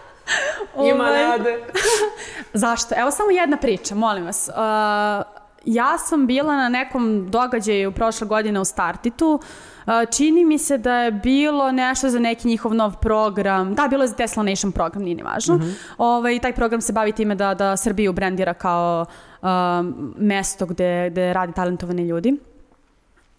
Ima 0.84 1.04
ovaj, 1.04 1.28
nade. 1.28 1.64
Zašto? 2.54 2.96
Evo 2.98 3.12
samo 3.12 3.32
jedna 3.32 3.58
priča, 3.58 3.96
molim 3.96 4.26
vas. 4.26 4.50
Uh, 4.50 5.40
ja 5.66 5.98
sam 5.98 6.28
bila 6.28 6.56
na 6.56 6.70
nekom 6.70 7.32
događaju 7.32 7.92
prošle 7.92 8.28
godine 8.28 8.60
u 8.60 8.66
Startitu. 8.66 9.40
A, 9.86 10.06
čini 10.06 10.46
mi 10.46 10.58
se 10.58 10.78
da 10.78 10.96
je 10.96 11.12
bilo 11.12 11.72
nešto 11.72 12.10
za 12.10 12.20
neki 12.20 12.48
njihov 12.48 12.74
nov 12.74 12.96
program. 12.96 13.76
Da, 13.76 13.88
bilo 13.88 14.04
je 14.04 14.08
za 14.08 14.16
Tesla 14.16 14.44
Nation 14.44 14.72
program, 14.72 15.04
nije 15.04 15.16
ni 15.16 15.24
važno. 15.24 15.56
Mhm. 15.56 15.70
ovaj, 15.98 16.40
taj 16.40 16.54
program 16.54 16.82
se 16.82 16.94
bavi 16.94 17.12
time 17.12 17.36
da, 17.36 17.54
da 17.54 17.78
Srbiju 17.78 18.14
brandira 18.14 18.54
kao 18.54 19.06
um, 19.42 20.14
mesto 20.18 20.66
gde, 20.66 21.10
gde 21.10 21.34
radi 21.34 21.54
talentovani 21.54 22.08
ljudi. 22.08 22.38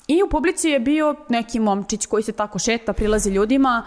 I 0.09 0.22
u 0.22 0.28
publici 0.28 0.68
je 0.68 0.80
bio 0.80 1.14
neki 1.28 1.61
momčić 1.61 2.07
koji 2.07 2.22
se 2.22 2.32
tako 2.32 2.59
šeta, 2.59 2.93
prilazi 2.93 3.30
ljudima, 3.30 3.82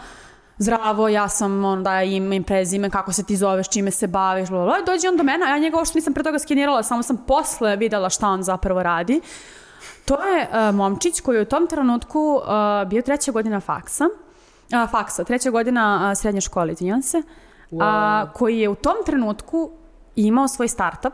zdravo, 0.57 1.07
ja 1.09 1.29
sam 1.29 1.65
on 1.65 1.83
daje 1.83 2.15
ime 2.15 2.35
i 2.35 2.43
prezime, 2.43 2.89
kako 2.89 3.13
se 3.13 3.23
ti 3.23 3.35
zoveš, 3.35 3.69
čime 3.69 3.91
se 3.91 4.07
baviš, 4.07 4.49
bla, 4.49 4.63
bla, 4.63 4.75
dođe 4.85 5.09
on 5.09 5.17
do 5.17 5.23
mene, 5.23 5.45
ja 5.45 5.57
njega 5.57 5.77
uopšte 5.77 5.97
nisam 5.97 6.13
pre 6.13 6.23
toga 6.23 6.39
skenirala, 6.39 6.83
samo 6.83 7.03
sam 7.03 7.17
posle 7.27 7.75
videla 7.75 8.09
šta 8.09 8.27
on 8.27 8.43
zapravo 8.43 8.83
radi. 8.83 9.21
To 10.05 10.23
je 10.23 10.47
uh, 10.51 10.75
momčić 10.75 11.21
koji 11.21 11.35
je 11.35 11.41
u 11.41 11.45
tom 11.45 11.67
trenutku 11.67 12.35
uh, 12.35 12.89
bio 12.89 13.01
treća 13.01 13.31
godina 13.31 13.59
faksa, 13.59 14.05
uh, 14.05 14.89
faksa, 14.91 15.23
treća 15.23 15.49
godina 15.49 16.09
uh, 16.11 16.17
srednje 16.17 16.41
škole, 16.41 16.71
izvinjam 16.71 17.01
se, 17.01 17.21
a, 17.81 18.25
koji 18.33 18.59
je 18.59 18.69
u 18.69 18.75
tom 18.75 18.95
trenutku 19.05 19.71
imao 20.15 20.47
svoj 20.47 20.67
startup, 20.67 21.13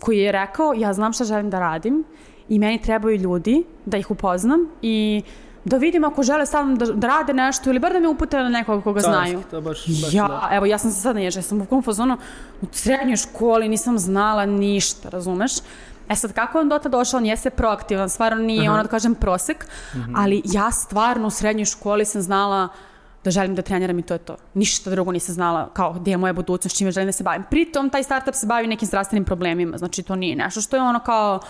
koji 0.00 0.18
je 0.18 0.32
rekao, 0.32 0.72
ja 0.76 0.92
znam 0.92 1.12
šta 1.12 1.24
želim 1.24 1.50
da 1.50 1.60
radim 1.60 2.04
i 2.48 2.58
meni 2.58 2.82
trebaju 2.82 3.16
ljudi 3.16 3.64
da 3.86 3.96
ih 3.96 4.10
upoznam 4.10 4.66
i 4.82 5.22
da 5.64 5.76
vidim 5.76 6.04
ako 6.04 6.22
žele 6.22 6.46
sa 6.46 6.62
mnom 6.62 6.78
da, 6.78 6.86
da 6.86 7.06
rade 7.06 7.32
nešto 7.32 7.70
ili 7.70 7.78
bar 7.78 7.92
da 7.92 8.00
me 8.00 8.08
upute 8.08 8.36
na 8.36 8.48
nekog 8.48 8.84
koga 8.84 9.00
znaju. 9.00 9.34
Carski, 9.38 9.50
to 9.50 9.60
baš, 9.60 9.86
baš 9.86 10.14
Ja, 10.14 10.28
da. 10.28 10.48
evo, 10.52 10.66
ja 10.66 10.78
sam 10.78 10.90
se 10.90 11.00
sad 11.00 11.16
naježila, 11.16 11.38
ja 11.38 11.42
sam 11.42 11.60
u 11.60 11.66
kom 11.66 11.82
fazonu, 11.82 12.16
u 12.62 12.66
srednjoj 12.72 13.16
školi 13.16 13.68
nisam 13.68 13.98
znala 13.98 14.46
ništa, 14.46 15.08
razumeš? 15.08 15.52
E 16.08 16.16
sad, 16.16 16.32
kako 16.32 16.58
je 16.58 16.62
on 16.62 16.68
do 16.68 16.78
tada 16.78 16.98
došao, 16.98 17.18
on 17.18 17.26
jeste 17.26 17.50
proaktivan, 17.50 18.08
stvarno 18.08 18.42
nije, 18.42 18.70
ono 18.70 18.82
da 18.82 18.88
kažem, 18.88 19.14
prosek, 19.14 19.66
ali 20.14 20.42
ja 20.44 20.70
stvarno 20.70 21.26
u 21.26 21.30
srednjoj 21.30 21.64
školi 21.64 22.04
sam 22.04 22.22
znala 22.22 22.68
da 23.24 23.30
želim 23.30 23.54
da 23.54 23.62
treniram 23.62 23.98
i 23.98 24.02
to 24.02 24.14
je 24.14 24.18
to. 24.18 24.36
Ništa 24.54 24.90
drugo 24.90 25.12
nisam 25.12 25.34
znala 25.34 25.70
kao 25.72 25.92
gdje 25.92 26.10
je 26.10 26.16
moja 26.16 26.32
budućnost, 26.32 26.78
čime 26.78 26.90
želim 26.90 27.08
da 27.08 27.12
se 27.12 27.24
bavim. 27.24 27.44
Pritom, 27.50 27.90
taj 27.90 28.02
startup 28.02 28.34
se 28.34 28.46
bavi 28.46 28.66
nekim 28.66 28.88
zdravstvenim 28.88 29.24
problemima, 29.24 29.78
znači 29.78 30.02
to 30.02 30.16
nije 30.16 30.36
nešto 30.36 30.60
što 30.60 30.76
je 30.76 30.82
ono 30.82 30.98
kao 30.98 31.40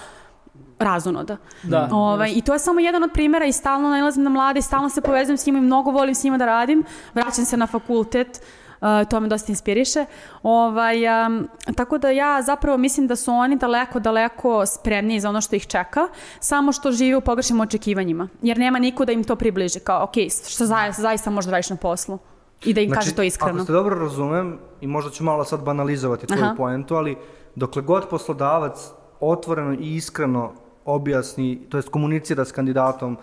razonoda. 0.83 1.37
Da, 1.63 1.89
Ovaj, 1.93 2.33
I 2.37 2.43
to 2.43 2.53
je 2.53 2.59
samo 2.59 2.81
jedan 2.81 3.03
od 3.03 3.11
primjera 3.13 3.47
i 3.47 3.53
stalno 3.53 3.89
nalazim 3.89 4.23
na 4.23 4.31
mlade 4.31 4.59
i 4.59 4.63
stalno 4.63 4.89
se 4.89 5.01
povezujem 5.01 5.37
s 5.37 5.47
njima 5.47 5.59
i 5.59 5.63
mnogo 5.63 5.91
volim 5.91 6.15
s 6.15 6.25
njima 6.25 6.39
da 6.39 6.47
radim. 6.47 6.85
Vraćam 7.15 7.45
se 7.45 7.57
na 7.57 7.67
fakultet, 7.67 8.43
uh, 8.83 9.09
to 9.11 9.21
me 9.21 9.29
dosta 9.29 9.53
inspiriše. 9.53 10.07
Ovaj, 10.43 11.27
um, 11.27 11.49
tako 11.77 11.99
da 11.99 12.11
ja 12.11 12.43
zapravo 12.43 12.79
mislim 12.79 13.07
da 13.07 13.17
su 13.17 13.33
oni 13.33 13.57
daleko, 13.57 14.01
daleko 14.01 14.67
spremniji 14.67 15.21
za 15.21 15.29
ono 15.29 15.41
što 15.41 15.57
ih 15.57 15.67
čeka, 15.67 16.09
samo 16.41 16.73
što 16.73 16.93
žive 16.93 17.17
u 17.17 17.21
pogrešnim 17.21 17.61
očekivanjima. 17.61 18.29
Jer 18.43 18.59
nema 18.59 18.79
niko 18.79 19.05
da 19.05 19.13
im 19.13 19.25
to 19.25 19.37
približi, 19.37 19.81
kao, 19.81 20.05
ok, 20.05 20.15
što 20.49 20.67
zaista, 20.67 21.03
zaista 21.03 21.31
možda 21.31 21.53
radiš 21.53 21.71
na 21.71 21.77
poslu. 21.77 22.19
I 22.65 22.75
da 22.75 22.81
im 22.81 22.91
kaže 22.91 23.15
to 23.15 23.23
iskreno. 23.23 23.55
Ako 23.55 23.65
ste 23.65 23.73
dobro 23.73 23.99
razumem, 23.99 24.59
i 24.81 24.87
možda 24.87 25.11
ću 25.11 25.25
malo 25.25 25.45
sad 25.45 25.63
banalizovati 25.63 26.27
tvoju 26.27 26.45
Aha. 26.45 26.55
poentu, 26.57 26.95
ali 26.95 27.17
dokle 27.55 27.83
god 27.83 28.09
poslodavac 28.09 28.91
otvoreno 29.21 29.73
i 29.73 29.97
iskreno 29.97 30.53
objasni, 30.85 31.61
to 31.69 31.79
jest 31.79 31.89
komunicira 31.89 32.45
s 32.45 32.53
kandidatom 32.53 33.17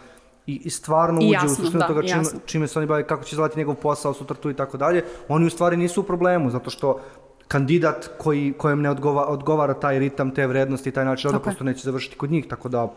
i, 0.47 0.61
i 0.65 0.69
stvarno 0.69 1.19
uđe 1.19 1.33
jasno, 1.33 1.51
u 1.51 1.55
suštinu 1.55 1.79
da, 1.79 1.87
toga 1.87 2.01
i 2.01 2.07
čime, 2.07 2.19
jasno. 2.19 2.39
čime 2.45 2.67
se 2.67 2.79
oni 2.79 2.87
bave, 2.87 3.07
kako 3.07 3.23
će 3.23 3.33
izgledati 3.33 3.59
njegov 3.59 3.75
posao 3.75 4.13
sutra 4.13 4.35
tu 4.35 4.49
i 4.49 4.53
tako 4.53 4.77
dalje, 4.77 5.03
oni 5.27 5.45
u 5.45 5.49
stvari 5.49 5.77
nisu 5.77 6.01
u 6.01 6.03
problemu, 6.03 6.49
zato 6.49 6.69
što 6.69 6.99
kandidat 7.47 8.09
koji, 8.17 8.53
kojem 8.57 8.81
ne 8.81 8.89
odgova, 8.89 9.25
odgovara 9.25 9.73
taj 9.73 9.99
ritam, 9.99 10.31
te 10.31 10.47
vrednosti, 10.47 10.91
taj 10.91 11.05
način, 11.05 11.27
onda 11.27 11.39
Tako 11.39 11.49
je. 11.49 11.51
prosto 11.51 11.63
neće 11.63 11.81
završiti 11.83 12.17
kod 12.17 12.31
njih, 12.31 12.47
tako 12.47 12.69
da 12.69 12.87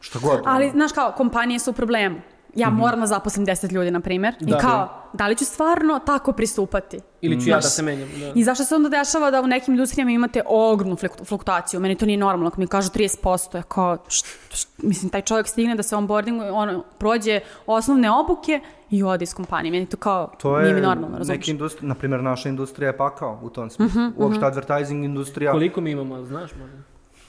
šta 0.00 0.18
god. 0.22 0.40
Ali, 0.44 0.70
znaš 0.70 0.92
kao, 0.92 1.12
kompanije 1.16 1.58
su 1.58 1.70
u 1.70 1.74
problemu. 1.74 2.20
Ja 2.56 2.70
moram 2.70 3.00
da 3.00 3.06
zaposlim 3.06 3.46
10 3.46 3.72
ljudi, 3.72 3.90
na 3.90 4.00
primjer. 4.00 4.34
Da. 4.40 4.56
I 4.56 4.60
kao, 4.60 4.88
da 5.12 5.26
li 5.26 5.36
ću 5.36 5.44
stvarno 5.44 5.98
tako 5.98 6.32
pristupati? 6.32 6.98
Ili 7.20 7.40
ću 7.40 7.48
ja 7.48 7.56
da 7.56 7.62
se 7.62 7.82
menjam. 7.82 8.08
Da. 8.10 8.32
I 8.34 8.44
zašto 8.44 8.64
se 8.64 8.74
onda 8.74 8.88
dešava 8.90 9.30
da 9.30 9.40
u 9.40 9.46
nekim 9.46 9.74
industrijama 9.74 10.10
imate 10.10 10.42
ogromnu 10.46 10.96
fluk- 10.96 11.24
fluktuaciju? 11.24 11.80
Meni 11.80 11.94
to 11.94 12.06
nije 12.06 12.18
normalno. 12.18 12.46
Ako 12.46 12.60
mi 12.60 12.66
kažu 12.66 12.90
30%, 12.90 13.56
je 13.56 13.62
kao, 13.62 13.98
št, 14.08 14.26
št, 14.50 14.68
mislim, 14.78 15.10
taj 15.10 15.22
čovjek 15.22 15.46
stigne 15.46 15.74
da 15.74 15.82
se 15.82 15.96
onboarding, 15.96 16.42
on 16.44 16.82
prođe 16.98 17.40
osnovne 17.66 18.10
obuke 18.10 18.60
i 18.90 19.02
ode 19.02 19.22
iz 19.22 19.34
kompanije. 19.34 19.72
Meni 19.72 19.86
to 19.86 19.96
kao, 19.96 20.32
To 20.38 20.58
nije 20.58 20.68
je 20.68 20.74
mi 20.74 20.80
normalno, 20.80 21.18
razumiješ? 21.18 21.38
neki 21.38 21.50
industrija, 21.50 21.88
na 21.88 21.94
primjer 21.94 22.22
naša 22.22 22.48
industrija 22.48 22.86
je 22.86 22.96
pakao 22.96 23.40
u 23.42 23.50
tom 23.50 23.70
smislu. 23.70 24.00
Uopšte 24.16 24.44
advertising 24.44 25.04
industrija. 25.04 25.52
Koliko 25.52 25.80
mi 25.80 25.90
imamo, 25.90 26.24
znaš 26.24 26.50
možda? 26.54 26.76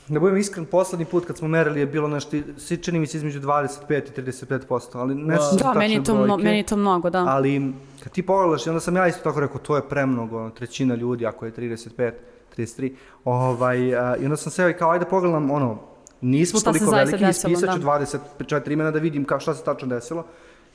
Da 0.10 0.20
budem 0.20 0.38
iskren, 0.38 0.66
poslednji 0.66 1.05
put 1.05 1.26
kad 1.26 1.38
smo 1.38 1.47
merili 1.47 1.80
je 1.80 1.86
bilo 1.86 2.08
nešto, 2.08 2.38
svi 2.58 2.78
čini 2.78 2.99
mi 2.99 3.08
se 3.08 3.18
između 3.18 3.39
25 3.39 4.20
i 4.20 4.22
35%, 4.22 4.80
ali 4.93 5.16
ne 5.16 5.36
Wow. 5.36 5.39
wow. 5.39 5.64
Da, 5.64 5.80
meni 5.80 5.93
je, 5.93 6.03
to 6.03 6.16
mno, 6.16 6.38
meni 6.38 6.58
je 6.58 6.64
to 6.64 6.76
mnogo, 6.78 7.10
da. 7.10 7.26
Ali 7.28 7.74
kad 8.03 8.12
ti 8.12 8.26
pogledaš, 8.26 8.66
i 8.66 8.70
onda 8.70 8.80
sam 8.80 8.95
ja 8.95 9.08
isto 9.08 9.24
tako 9.24 9.39
rekao, 9.39 9.60
to 9.60 9.76
je 9.76 9.89
premnogo, 9.89 10.39
ono, 10.39 10.49
trećina 10.49 10.95
ljudi, 10.95 11.26
ako 11.26 11.45
je 11.45 11.51
35, 11.51 12.12
33, 12.58 12.93
ovaj, 13.26 13.95
a, 13.95 14.16
i 14.16 14.24
onda 14.24 14.38
sam 14.38 14.51
se 14.51 14.74
kao, 14.74 14.91
ajde 14.91 15.05
pogledam, 15.05 15.51
ono, 15.51 15.80
nismo 16.22 16.60
Šta 16.60 16.72
toliko 16.72 16.91
veliki, 16.91 17.18
desilo, 17.18 17.51
ispisat 17.51 17.76
ću 17.76 17.82
da. 17.82 17.99
24 18.47 18.72
imena 18.72 18.91
da 18.91 18.99
vidim 18.99 19.26
kao, 19.26 19.39
šta 19.39 19.53
se 19.53 19.64
tačno 19.64 19.88
desilo. 19.88 20.26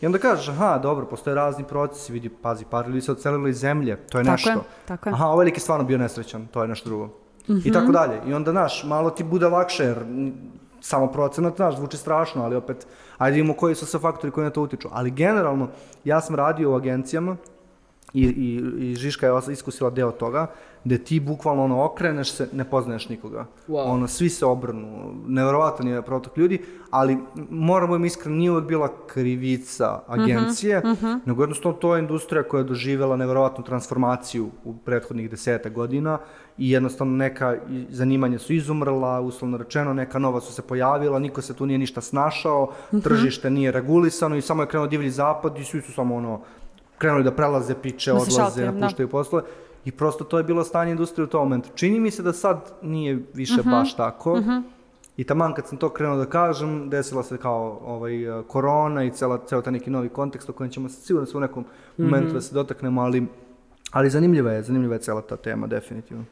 I 0.00 0.06
onda 0.06 0.18
kažeš, 0.18 0.48
aha, 0.48 0.78
dobro, 0.78 1.06
postoje 1.06 1.34
razni 1.34 1.64
procesi, 1.64 2.12
vidi, 2.12 2.28
pazi, 2.28 2.64
par 2.70 2.86
ljudi 2.86 3.00
se 3.00 3.12
odselilo 3.12 3.48
iz 3.48 3.58
zemlje, 3.58 3.96
to 3.96 4.18
je 4.18 4.24
Tako 4.24 4.32
nešto. 4.32 4.50
je, 4.50 4.56
tako 4.86 5.08
je. 5.08 5.12
Aha, 5.12 5.26
ovaj 5.26 5.44
lik 5.44 5.56
je 5.56 5.60
stvarno 5.60 5.84
bio 5.84 5.98
nesrećan, 5.98 6.46
to 6.46 6.62
je 6.62 6.68
nešto 6.68 6.88
drugo. 6.88 7.21
I 7.48 7.52
Mhm. 7.52 7.72
tako 7.72 7.92
dalje. 7.92 8.20
I 8.26 8.34
onda, 8.34 8.50
znaš, 8.50 8.84
malo 8.84 9.10
ti 9.10 9.24
bude 9.24 9.48
lakše, 9.48 9.84
jer 9.84 9.98
samo 10.80 11.06
procenat, 11.06 11.56
znaš, 11.56 11.76
zvuči 11.76 11.96
strašno, 11.96 12.44
ali 12.44 12.56
opet, 12.56 12.86
ajde 13.18 13.34
vidimo 13.34 13.54
koji 13.54 13.74
su 13.74 13.86
sve 13.86 14.00
faktori 14.00 14.30
koji 14.30 14.44
na 14.44 14.50
to 14.50 14.62
utiču. 14.62 14.88
Ali 14.92 15.10
generalno, 15.10 15.68
ja 16.04 16.20
sam 16.20 16.34
radio 16.34 16.72
u 16.72 16.74
agencijama 16.74 17.36
i, 18.14 18.22
i, 18.22 18.62
i 18.90 18.94
Žiška 18.94 19.26
je 19.26 19.32
iskusila 19.50 19.90
deo 19.90 20.10
toga, 20.10 20.46
gde 20.84 20.98
ti 20.98 21.20
bukvalno 21.20 21.64
ono 21.64 21.84
okreneš 21.84 22.32
se, 22.32 22.48
ne 22.52 22.64
poznaješ 22.64 23.08
nikoga. 23.08 23.46
Wow. 23.68 23.84
Ono, 23.86 24.08
svi 24.08 24.28
se 24.28 24.46
obrnu, 24.46 25.14
neverovatan 25.26 25.88
je 25.88 26.02
protok 26.02 26.36
ljudi, 26.36 26.62
ali 26.90 27.18
moramo 27.50 27.96
im 27.96 28.04
iskreno, 28.04 28.36
nije 28.36 28.50
uvek 28.50 28.64
bila 28.64 28.88
krivica 29.06 30.00
agencije, 30.06 30.82
nego 31.26 31.42
jednostavno 31.42 31.78
to 31.78 31.96
je 31.96 32.00
industrija 32.00 32.42
koja 32.42 32.58
je 32.58 32.64
doživjela 32.64 33.16
neverovatnu 33.16 33.64
transformaciju 33.64 34.50
u 34.64 34.74
prethodnih 34.74 35.30
deseta 35.30 35.68
godina 35.68 36.18
i 36.58 36.70
jednostavno 36.70 37.16
neka 37.16 37.56
zanimanja 37.88 38.38
su 38.38 38.52
izumrla, 38.52 39.20
uslovno 39.20 39.56
rečeno, 39.56 39.94
neka 39.94 40.18
nova 40.18 40.40
su 40.40 40.52
se 40.52 40.62
pojavila, 40.62 41.18
niko 41.18 41.42
se 41.42 41.54
tu 41.54 41.66
nije 41.66 41.78
ništa 41.78 42.00
snašao, 42.00 42.72
tržište 43.02 43.50
nije 43.50 43.72
regulisano 43.72 44.36
i 44.36 44.42
samo 44.42 44.62
je 44.62 44.68
krenuo 44.68 44.86
divlji 44.86 45.10
zapad 45.10 45.58
i 45.58 45.64
svi 45.64 45.80
su 45.80 45.92
samo 45.92 46.16
ono, 46.16 46.40
krenuli 46.98 47.24
da 47.24 47.30
prelaze 47.30 47.74
piče, 47.82 48.12
Da 48.12 48.18
odlaze, 48.18 48.64
da. 48.64 48.70
napuštaju 48.70 49.08
poslove. 49.08 49.44
I 49.84 49.90
prosto 49.92 50.24
to 50.24 50.38
je 50.38 50.44
bilo 50.44 50.64
stanje 50.64 50.90
industrije 50.90 51.24
u 51.24 51.30
tom 51.30 51.42
momentu. 51.42 51.68
Čini 51.74 52.00
mi 52.00 52.10
se 52.10 52.22
da 52.22 52.32
sad 52.32 52.72
nije 52.82 53.22
više 53.34 53.60
Mhm. 53.60 53.70
baš 53.70 53.96
tako. 53.96 54.38
I 55.16 55.24
taman 55.24 55.54
kad 55.54 55.66
sam 55.66 55.78
to 55.78 55.88
krenuo 55.88 56.16
da 56.16 56.26
kažem, 56.26 56.90
desila 56.90 57.22
se 57.22 57.38
kao 57.38 57.80
ovaj, 57.84 58.12
korona 58.46 59.04
i 59.04 59.10
cela, 59.10 59.38
ceo 59.46 59.62
taj 59.62 59.72
neki 59.72 59.90
novi 59.90 60.08
kontekst 60.08 60.48
o 60.48 60.52
kojem 60.52 60.70
ćemo 60.72 60.88
se 60.88 61.00
sigurno 61.00 61.26
se 61.26 61.36
u 61.36 61.40
nekom 61.40 61.64
momentu 61.98 62.32
da 62.34 62.40
se 62.40 62.54
dotaknemo, 62.54 63.02
ali, 63.02 63.26
ali 63.90 64.10
zanimljiva 64.10 64.52
je, 64.52 64.62
zanimljiva 64.62 64.94
je 64.94 65.00
cela 65.00 65.20
ta 65.22 65.36
tema, 65.36 65.66
definitivno. 65.66 66.24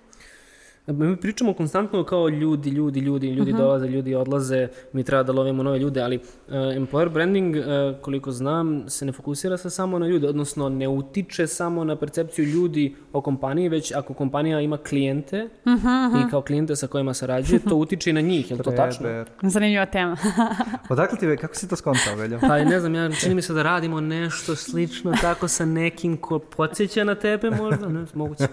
Mi 0.88 1.16
pričamo 1.16 1.52
konstantno 1.52 2.04
kao 2.04 2.28
ljudi, 2.28 2.70
ljudi, 2.70 3.00
ljudi, 3.00 3.28
ljudi 3.28 3.50
Mhm. 3.50 3.58
dolaze, 3.58 3.86
ljudi 3.86 4.14
odlaze, 4.14 4.68
mi 4.92 5.04
treba 5.04 5.22
da 5.22 5.32
lovimo 5.32 5.62
nove 5.62 5.78
ljude, 5.78 6.00
ali 6.00 6.16
uh, 6.16 6.22
employer 6.54 7.08
branding, 7.08 7.56
uh, 7.56 7.62
koliko 8.00 8.30
znam, 8.32 8.84
se 8.88 9.04
ne 9.04 9.12
fokusira 9.12 9.56
se 9.56 9.70
samo 9.70 9.98
na 9.98 10.06
ljude, 10.06 10.28
odnosno 10.28 10.68
ne 10.68 10.88
utiče 10.88 11.46
samo 11.46 11.84
na 11.84 11.96
percepciju 11.96 12.44
ljudi 12.44 12.94
o 13.12 13.20
kompaniji, 13.20 13.68
već 13.68 13.92
ako 13.92 14.14
kompanija 14.14 14.60
ima 14.60 14.76
klijente 14.78 15.48
Mhm, 15.66 15.88
i 16.18 16.30
kao 16.30 16.42
klijente 16.42 16.76
sa 16.76 16.86
kojima 16.86 17.14
sarađuje, 17.14 17.60
to 17.60 17.76
utiče 17.76 18.10
i 18.10 18.14
na 18.14 18.20
njih, 18.20 18.50
je 18.50 18.56
li 18.56 18.62
to 18.62 18.70
tačno? 18.72 19.02
Treber. 19.02 19.28
Zanimljiva 19.42 19.86
tema. 19.86 20.16
Odakle 20.88 21.18
ti, 21.18 21.36
kako 21.36 21.54
si 21.54 21.68
to 21.68 21.76
skontao, 21.76 22.14
Veljo? 22.16 22.38
Pa 22.40 22.58
ne 22.58 22.80
znam, 22.80 22.94
ja 22.94 23.10
čini 23.12 23.34
mi 23.34 23.42
se 23.42 23.52
da 23.52 23.62
radimo 23.62 24.00
nešto 24.00 24.56
slično 24.56 25.12
tako 25.12 25.48
sa 25.48 25.64
nekim 25.64 26.16
ko 26.16 26.38
podsjeća 26.38 27.04
na 27.04 27.14
tebe 27.14 27.50
možda, 27.52 27.88
ne, 27.88 28.04
moguće. 28.14 28.46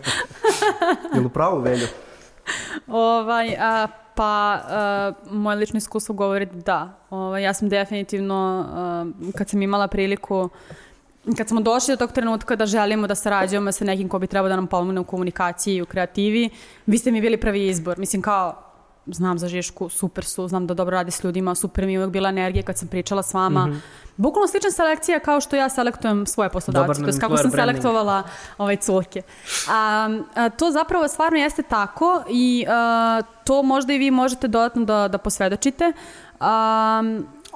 Jel 1.16 1.26
u 1.26 1.30
pravu, 1.30 1.62
Veljo? 1.62 1.88
Ovaj, 2.88 3.56
a, 3.60 3.88
pa, 4.16 4.62
a, 4.68 5.14
moje 5.32 5.56
lično 5.56 5.78
iskustvo 5.78 6.16
govori 6.16 6.46
da. 6.46 7.00
Ovaj, 7.10 7.44
ja 7.44 7.54
sam 7.54 7.70
definitivno, 7.70 8.66
a, 8.70 9.06
kad 9.38 9.50
sam 9.50 9.62
imala 9.62 9.88
priliku, 9.88 10.50
kad 11.38 11.48
smo 11.48 11.62
došli 11.62 11.92
do 11.92 11.98
tog 11.98 12.12
trenutka 12.12 12.56
da 12.56 12.66
želimo 12.66 13.08
da 13.08 13.16
sarađujemo 13.16 13.72
sa 13.72 13.86
nekim 13.86 14.10
ko 14.10 14.20
bi 14.20 14.28
trebao 14.28 14.50
da 14.50 14.56
nam 14.56 14.68
pomogne 14.68 15.00
u 15.00 15.04
komunikaciji 15.04 15.76
i 15.76 15.82
u 15.82 15.86
kreativi, 15.86 16.50
vi 16.86 16.98
ste 16.98 17.12
mi 17.12 17.22
bili 17.22 17.38
pravi 17.38 17.68
izbor. 17.68 18.00
Mislim 18.00 18.22
kao, 18.22 18.67
znam 19.12 19.40
za 19.40 19.48
Žišku, 19.48 19.90
super 19.90 20.26
su, 20.26 20.48
znam 20.48 20.68
da 20.68 20.74
dobro 20.74 20.96
radi 20.96 21.12
s 21.12 21.24
ljudima, 21.24 21.56
super 21.56 21.86
mi 21.86 21.94
je 21.94 22.00
uvek 22.00 22.12
bila 22.12 22.30
energija 22.30 22.64
kad 22.64 22.78
sam 22.78 22.88
pričala 22.88 23.24
s 23.24 23.34
vama. 23.34 23.80
Bukvalno 24.18 24.48
slična 24.48 24.72
selekcija 24.72 25.20
kao 25.20 25.42
što 25.42 25.56
ja 25.56 25.70
selektujem 25.70 26.26
svoje 26.26 26.50
poslodavce, 26.50 27.02
to 27.02 27.08
jest 27.08 27.20
kako 27.20 27.38
sam 27.38 27.52
branding. 27.52 27.76
selektovala 27.76 28.24
ovaj 28.58 28.78
curke. 28.78 29.22
A, 29.70 30.10
a, 30.36 30.50
to 30.50 30.72
zapravo 30.72 31.08
stvarno 31.08 31.38
jeste 31.38 31.64
tako 31.64 32.24
i 32.30 32.66
a, 32.70 33.22
to 33.44 33.64
možda 33.64 33.94
i 33.94 33.98
vi 33.98 34.12
možete 34.12 34.48
dodatno 34.48 34.86
da, 34.86 35.08
da 35.08 35.18
posvedočite. 35.18 35.94
A, 36.40 37.02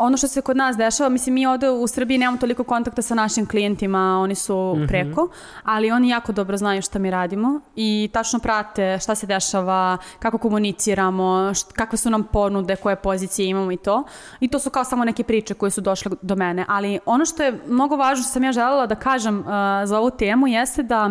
ono 0.02 0.18
što 0.18 0.28
se 0.28 0.42
kod 0.42 0.58
nas 0.58 0.78
dešava, 0.78 1.10
mislim 1.10 1.34
mi 1.36 1.46
ovde 1.46 1.70
u 1.70 1.88
Srbiji 1.88 2.18
nemamo 2.18 2.38
toliko 2.38 2.64
kontakta 2.64 3.02
sa 3.02 3.16
našim 3.16 3.46
klijentima, 3.46 4.20
oni 4.20 4.36
su 4.36 4.78
preko, 4.88 5.30
ali 5.64 5.92
oni 5.92 6.10
jako 6.10 6.32
dobro 6.32 6.58
znaju 6.58 6.82
šta 6.82 7.00
mi 7.00 7.12
radimo 7.12 7.60
i 7.76 8.10
tačno 8.14 8.40
prate 8.40 8.98
šta 9.02 9.16
se 9.16 9.28
dešava, 9.28 9.98
kako 10.20 10.38
komuniciramo, 10.38 11.24
št- 11.24 11.74
kakve 11.74 11.98
su 11.98 12.10
nam 12.10 12.24
ponude, 12.24 12.76
koje 12.76 12.96
pozicije 12.96 13.50
imamo 13.50 13.72
i 13.72 13.78
to. 13.78 14.04
I 14.40 14.48
to 14.48 14.60
su 14.60 14.70
kao 14.70 14.84
samo 14.84 15.06
neke 15.06 15.24
priče 15.24 15.54
koje 15.54 15.72
su 15.72 15.82
došle 15.82 16.12
do 16.22 16.36
mene. 16.36 16.66
Ali 16.68 17.00
ono 17.06 17.26
što 17.26 17.44
je 17.44 17.60
mnogo 17.68 17.96
važno 17.96 18.24
što 18.24 18.32
sam 18.32 18.44
ja 18.44 18.52
želela 18.52 18.86
da 18.86 18.96
kažem 18.96 19.40
uh, 19.40 19.46
za 19.86 20.00
ovu 20.00 20.10
temu 20.10 20.48
jeste 20.48 20.84
da 20.84 21.10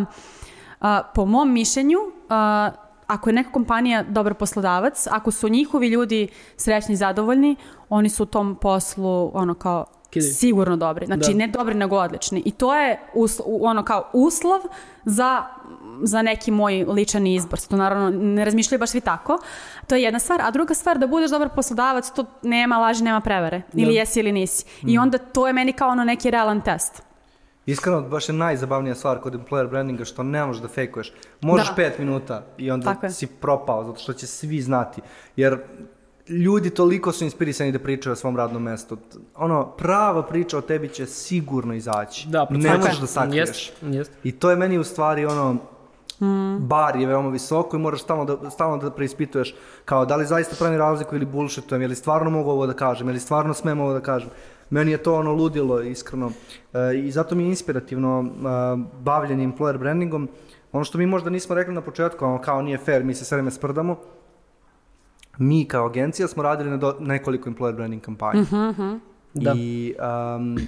uh, 0.81 0.87
po 1.15 1.27
mom 1.27 1.53
mišljenju 1.53 1.99
uh, 1.99 2.90
ako 3.11 3.31
je 3.31 3.35
neka 3.35 3.53
kompanija 3.53 4.03
dobar 4.03 4.35
poslodavac, 4.35 5.07
ako 5.07 5.31
su 5.31 5.49
njihovi 5.49 5.89
ljudi 5.89 6.29
srećni 6.57 6.93
i 6.93 6.97
zadovoljni, 6.97 7.57
oni 7.89 8.09
su 8.09 8.23
u 8.23 8.27
tom 8.27 8.55
poslu 8.57 9.31
ono 9.35 9.55
kao 9.55 9.85
Kidi. 10.11 10.25
sigurno 10.25 10.77
dobri. 10.77 11.07
Znači 11.07 11.31
Da. 11.31 11.37
ne 11.37 11.47
dobri 11.49 11.75
nego 11.75 11.97
odlični. 11.97 12.43
I 12.45 12.51
to 12.51 12.75
je 12.75 13.01
usl- 13.15 13.43
u- 13.45 13.67
ono 13.67 13.85
kao 13.85 14.11
uslov 14.13 14.61
za 15.05 15.43
za 16.03 16.23
neki 16.23 16.51
moj 16.51 16.85
ličan 16.85 17.27
izbor. 17.27 17.61
To 17.61 17.77
naravno 17.77 18.11
ne 18.13 18.45
razmišljaju 18.45 18.79
baš 18.79 18.91
svi 18.91 19.01
tako. 19.01 19.39
To 19.87 19.95
je 19.95 20.03
jedna 20.03 20.19
stvar. 20.19 20.41
A 20.43 20.51
druga 20.51 20.75
stvar, 20.75 20.99
da 20.99 21.07
budeš 21.07 21.31
dobar 21.31 21.49
poslodavac, 21.49 22.11
to 22.11 22.25
nema 22.43 22.79
laži, 22.79 23.05
nema 23.05 23.21
prevere. 23.21 23.63
Ili 23.75 23.95
jesi 23.95 24.21
ili 24.21 24.33
nisi. 24.33 24.65
I 24.83 24.99
onda 24.99 25.19
to 25.19 25.47
je 25.47 25.53
meni 25.53 25.73
kao 25.73 25.89
ono 25.89 26.05
neki 26.05 26.31
realan 26.31 26.61
test. 26.61 27.03
Iskreno, 27.71 28.01
baš 28.03 28.29
je 28.29 28.35
najzabavnija 28.35 28.95
stvar 28.95 29.19
kod 29.19 29.35
employer 29.35 29.69
brandinga 29.69 30.05
što 30.05 30.23
ne 30.23 30.47
možeš 30.47 30.63
da 30.63 30.69
fejkuješ. 30.69 31.13
Možeš 31.41 31.69
Da. 31.69 31.75
pet 31.75 31.99
minuta 31.99 32.43
i 32.59 32.71
onda 32.71 32.85
Tako 32.85 33.07
je. 33.07 33.11
si 33.13 33.27
propao, 33.29 33.85
zato 33.85 33.99
što 33.99 34.13
će 34.13 34.27
svi 34.27 34.61
znati. 34.61 35.01
Jer 35.37 35.59
ljudi 36.29 36.71
toliko 36.71 37.13
su 37.13 37.25
inspirisani 37.25 37.73
da 37.73 37.79
pričaju 37.79 38.13
o 38.13 38.17
svom 38.17 38.37
radnom 38.37 38.63
mestu. 38.63 38.97
Ono, 39.37 39.67
prava 39.69 40.23
priča 40.23 40.59
o 40.59 40.63
tebi 40.63 40.89
će 40.89 41.07
sigurno 41.07 41.75
izaći. 41.75 42.29
Da, 42.29 42.41
ne 42.43 42.47
procent- 42.61 42.79
možeš 42.79 42.99
da 42.99 43.07
sakriješ. 43.07 43.49
Jest, 43.49 43.73
jest. 43.85 44.13
I 44.25 44.33
to 44.33 44.51
je 44.51 44.57
meni 44.57 44.79
u 44.79 44.85
stvari 44.85 45.27
ono, 45.27 45.57
bar 46.61 46.97
je 46.97 47.07
veoma 47.07 47.29
visoko 47.29 47.77
i 47.77 47.81
moraš 47.81 48.03
stalno 48.03 48.25
da, 48.27 48.51
stalno 48.51 48.77
da 48.79 48.91
preispituješ 48.91 49.55
kao 49.85 50.05
da 50.07 50.17
li 50.17 50.27
zaista 50.27 50.57
pravim 50.59 50.79
razliku 50.79 51.17
ili 51.17 51.25
bullshitujem, 51.27 51.83
je 51.83 51.89
li 51.89 51.95
stvarno 51.95 52.31
mogu 52.31 52.51
ovo 52.51 52.67
da 52.67 52.73
kažem, 52.75 53.09
je 53.09 53.15
li 53.15 53.21
stvarno 53.21 53.55
smem 53.55 53.81
ovo 53.81 53.93
da 53.93 54.01
kažem. 54.01 54.31
Meni 54.71 54.91
je 54.91 55.03
to 55.03 55.15
ono 55.15 55.33
ludilo, 55.33 55.81
iskreno. 55.81 56.33
E, 56.73 56.99
I 56.99 57.11
zato 57.11 57.35
mi 57.35 57.43
je 57.43 57.49
inspirativno 57.49 58.25
e, 58.25 58.33
bavljenje 59.01 59.49
employer 59.49 59.79
brandingom. 59.79 60.29
Ono 60.73 60.85
što 60.85 60.99
mi 60.99 61.07
možda 61.07 61.31
nismo 61.31 61.55
rekli 61.55 61.75
na 61.75 61.81
početku, 61.81 62.25
ono, 62.25 62.41
kao 62.41 62.63
nije 62.63 62.79
fair, 62.79 63.05
mi 63.05 63.15
se 63.15 63.25
sve 63.25 63.37
vreme 63.37 63.51
sprdamo. 63.51 63.97
Mi 65.39 65.65
kao 65.65 65.87
agencija 65.87 66.29
smo 66.29 66.43
radili 66.43 66.71
na 66.71 66.77
do, 66.77 66.97
nekoliko 67.01 67.51
employer 67.51 67.75
branding 67.75 68.03
kampanja. 68.03 68.45
Da. 69.35 69.53
I 69.57 69.95
um, 70.37 70.59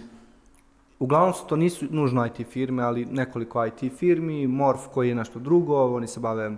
uglavnom 0.99 1.35
su 1.35 1.47
to 1.47 1.57
nisu 1.57 1.87
nužno 1.91 2.27
IT 2.27 2.47
firme, 2.51 2.83
ali 2.83 3.05
nekoliko 3.05 3.67
IT 3.67 3.93
firmi, 3.99 4.47
Morf 4.47 4.81
koji 4.95 5.09
je 5.09 5.15
nešto 5.15 5.39
drugo, 5.39 5.97
oni 5.97 6.07
se 6.07 6.21
bave 6.21 6.57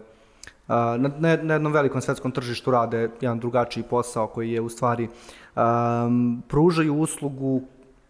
na, 0.68 1.10
na, 1.18 1.36
na 1.42 1.54
jednom 1.54 1.72
velikom 1.72 2.00
svetskom 2.00 2.32
tržištu 2.32 2.70
rade 2.70 3.10
jedan 3.20 3.38
drugačiji 3.38 3.84
posao 3.90 4.26
koji 4.26 4.52
je 4.52 4.60
u 4.60 4.68
stvari 4.68 5.08
um, 5.56 6.42
pružaju 6.48 6.94
uslugu 6.94 7.62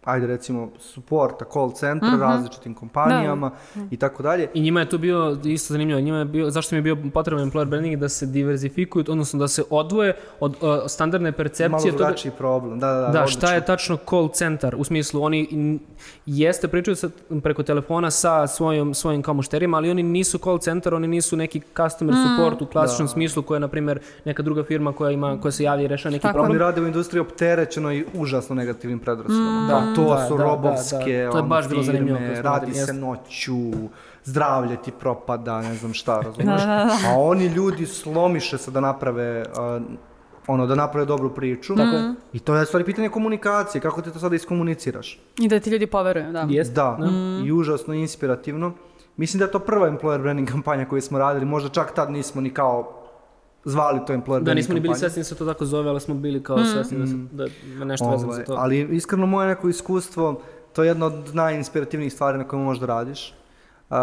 ajde 0.05 0.27
recimo 0.27 0.69
supporta, 0.79 1.45
call 1.53 1.73
centra 1.73 2.17
različitim 2.21 2.75
kompanijama 2.75 3.51
i 3.91 3.97
tako 3.97 4.23
dalje. 4.23 4.49
I 4.55 4.61
njima 4.61 4.81
je 4.81 4.89
to 4.89 4.99
bio 4.99 5.39
isto 5.45 5.75
zanimljivo, 5.75 6.01
njima 6.01 6.19
je 6.19 6.25
bio, 6.25 6.51
zašto 6.51 6.75
mi 6.75 6.79
je 6.79 6.83
bio 6.83 6.97
potreban 7.15 7.51
employer 7.51 7.69
branding 7.69 7.97
da 7.97 8.09
se 8.09 8.27
diverzifikuju, 8.27 9.05
odnosno 9.09 9.39
da 9.39 9.49
se 9.49 9.63
odvoje 9.71 10.17
od 10.41 10.57
uh, 10.61 10.69
standardne 10.87 11.31
Malo 11.31 11.37
percepcije 11.37 11.93
toga, 11.93 12.05
drugačiji 12.05 12.33
problem. 12.39 12.81
Da, 12.81 12.93
da, 12.93 13.01
da, 13.01 13.07
Da, 13.07 13.27
šta 13.27 13.39
odlično. 13.39 13.51
je 13.51 13.65
tačno 13.65 13.99
call 14.09 14.29
centar? 14.29 14.75
U 14.79 14.85
smislu, 14.85 15.23
oni 15.23 15.79
jeste 16.27 16.69
pričaju 16.69 16.97
sa, 16.97 17.09
preko 17.43 17.63
telefona 17.63 18.11
sa 18.11 18.47
svojim, 18.47 18.95
svojim 18.95 19.23
kao 19.23 19.35
mušterijama, 19.35 19.77
ali 19.77 19.91
oni 19.91 20.03
nisu 20.03 20.39
call 20.39 20.59
centar, 20.59 20.95
oni 20.95 21.09
nisu 21.09 21.37
neki 21.37 21.61
customer 21.61 22.15
support 22.15 22.63
u 22.63 22.67
klasičnom 22.67 23.09
smislu 23.09 23.43
koja 23.43 23.57
je, 23.57 23.61
na 23.61 23.69
primjer, 23.69 24.01
neka 24.25 24.43
druga 24.43 24.65
firma 24.65 24.93
koja, 24.93 25.11
ima, 25.11 25.41
koja 25.41 25.53
se 25.53 25.65
javlja 25.65 25.85
i 25.85 25.89
rešava 25.89 26.11
neki 26.11 26.23
Tako. 26.23 26.33
problem. 26.33 26.51
Oni 26.51 26.59
rade 26.59 26.81
u 26.81 26.87
industriji 26.87 27.21
opterećeno 27.21 27.93
i 27.93 28.05
užasno 28.15 28.55
negativnim 28.55 28.99
predrasudama. 28.99 29.67
Da, 29.69 29.94
to 29.95 30.15
da, 30.15 30.27
su 30.29 30.37
da, 30.37 30.45
robovske 30.45 31.17
da, 31.19 31.25
da. 31.25 31.31
To 31.31 31.37
je 31.37 31.43
baš 31.43 31.69
bilo 31.69 31.83
zanimljivo 31.83 32.19
firme, 32.19 32.43
radi 32.43 32.75
se 32.75 32.93
noću, 32.93 33.73
zdravlje 34.25 34.77
ti 34.77 34.93
propada, 35.01 35.61
ne 35.63 35.75
znam 35.75 35.95
šta, 35.95 36.21
razumeš? 36.27 36.61
Da, 36.61 36.67
da, 36.67 36.85
da. 36.85 36.99
A 37.09 37.19
oni 37.19 37.47
ljudi 37.47 37.87
slomiše 37.87 38.59
se 38.59 38.71
da 38.71 38.81
naprave 38.81 39.43
uh, 39.43 39.83
ono, 40.47 40.67
da 40.67 40.75
naprave 40.75 41.07
dobru 41.07 41.35
priču. 41.35 41.77
Tako 41.77 41.97
je. 41.97 42.15
I 42.33 42.39
to 42.39 42.55
je 42.55 42.67
stvari 42.67 42.85
pitanje 42.85 43.09
komunikacije, 43.09 43.83
kako 43.83 44.03
ti 44.03 44.13
to 44.13 44.19
sada 44.19 44.37
iskomuniciraš. 44.37 45.21
I 45.39 45.49
da 45.49 45.61
ti 45.61 45.71
ljudi 45.71 45.87
poveruju, 45.87 46.33
da. 46.33 46.47
Jest. 46.49 46.75
Da, 46.75 46.99
i 47.45 47.53
užasno 47.53 47.95
inspirativno. 47.95 48.73
Mislim 49.17 49.39
da 49.39 49.45
je 49.45 49.51
to 49.51 49.59
prva 49.59 49.91
employer 49.91 50.23
branding 50.23 50.51
kampanja 50.51 50.85
koju 50.85 51.03
smo 51.03 51.19
radili, 51.19 51.45
možda 51.45 51.69
čak 51.69 51.95
tad 51.95 52.11
nismo 52.11 52.41
ni 52.41 52.51
kao 52.51 53.04
zvali 53.65 54.01
to 54.07 54.13
employer 54.13 54.43
Da, 54.43 54.55
nismo 54.55 54.75
ni 54.75 54.81
bili 54.81 54.95
svesni 54.95 55.21
da 55.21 55.25
se 55.25 55.35
to 55.35 55.47
tako 55.47 55.65
zove, 55.65 55.91
ali 55.91 56.01
smo 56.01 56.15
bili 56.15 56.43
kao 56.43 56.65
svesni 56.65 56.99
da, 56.99 57.07
se, 57.07 57.15
da 57.33 57.47
ima 57.75 57.85
nešto 57.85 58.11
vezano 58.11 58.33
za 58.33 58.37
Ovaj, 58.37 58.45
to. 58.45 58.55
Ali 58.59 58.97
iskreno 58.97 59.27
moje 59.27 59.49
neko 59.49 59.69
iskustvo, 59.69 60.41
to 60.73 60.83
je 60.83 60.89
jedna 60.89 61.07
od 61.07 61.35
najinspirativnijih 61.35 62.13
stvari 62.13 62.39
na 62.39 62.49
kojima 62.49 62.65
možda 62.65 62.87
radiš. 62.87 63.35
Uh, 63.91 63.97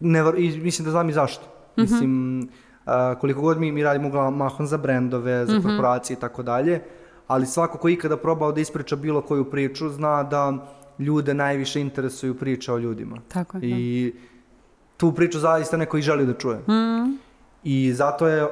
nevar, 0.00 0.38
i 0.38 0.60
mislim 0.60 0.84
da 0.84 0.90
znam 0.90 1.08
i 1.08 1.12
zašto. 1.12 1.44
Mislim, 1.76 2.40
uh, 2.40 2.92
koliko 3.20 3.40
god 3.40 3.60
mi, 3.60 3.72
mi 3.72 3.82
radimo 3.82 4.08
uglavnom 4.08 4.36
mahom 4.36 4.66
za 4.66 4.76
brendove, 4.76 5.46
za 5.46 5.60
korporacije 5.62 6.14
i 6.14 6.20
tako 6.20 6.42
dalje, 6.42 6.80
ali 7.26 7.46
svako 7.46 7.78
ko 7.78 7.88
ikada 7.88 8.16
probao 8.16 8.52
da 8.52 8.60
ispriča 8.60 8.96
bilo 8.96 9.20
koju 9.20 9.50
priču 9.50 9.88
zna 9.88 10.22
da 10.22 10.52
ljude 10.98 11.34
najviše 11.34 11.80
interesuju 11.80 12.34
priče 12.34 12.72
o 12.72 12.78
ljudima. 12.78 13.16
Tako 13.28 13.56
je, 13.56 13.60
da. 13.60 13.66
I 13.66 14.12
tu 14.96 15.12
priču 15.12 15.38
zaista 15.38 15.76
neko 15.76 15.98
i 15.98 16.02
želi 16.02 16.26
da 16.26 16.32
čuje. 16.32 16.58
I 17.64 17.92
zato 17.92 18.28
je 18.28 18.46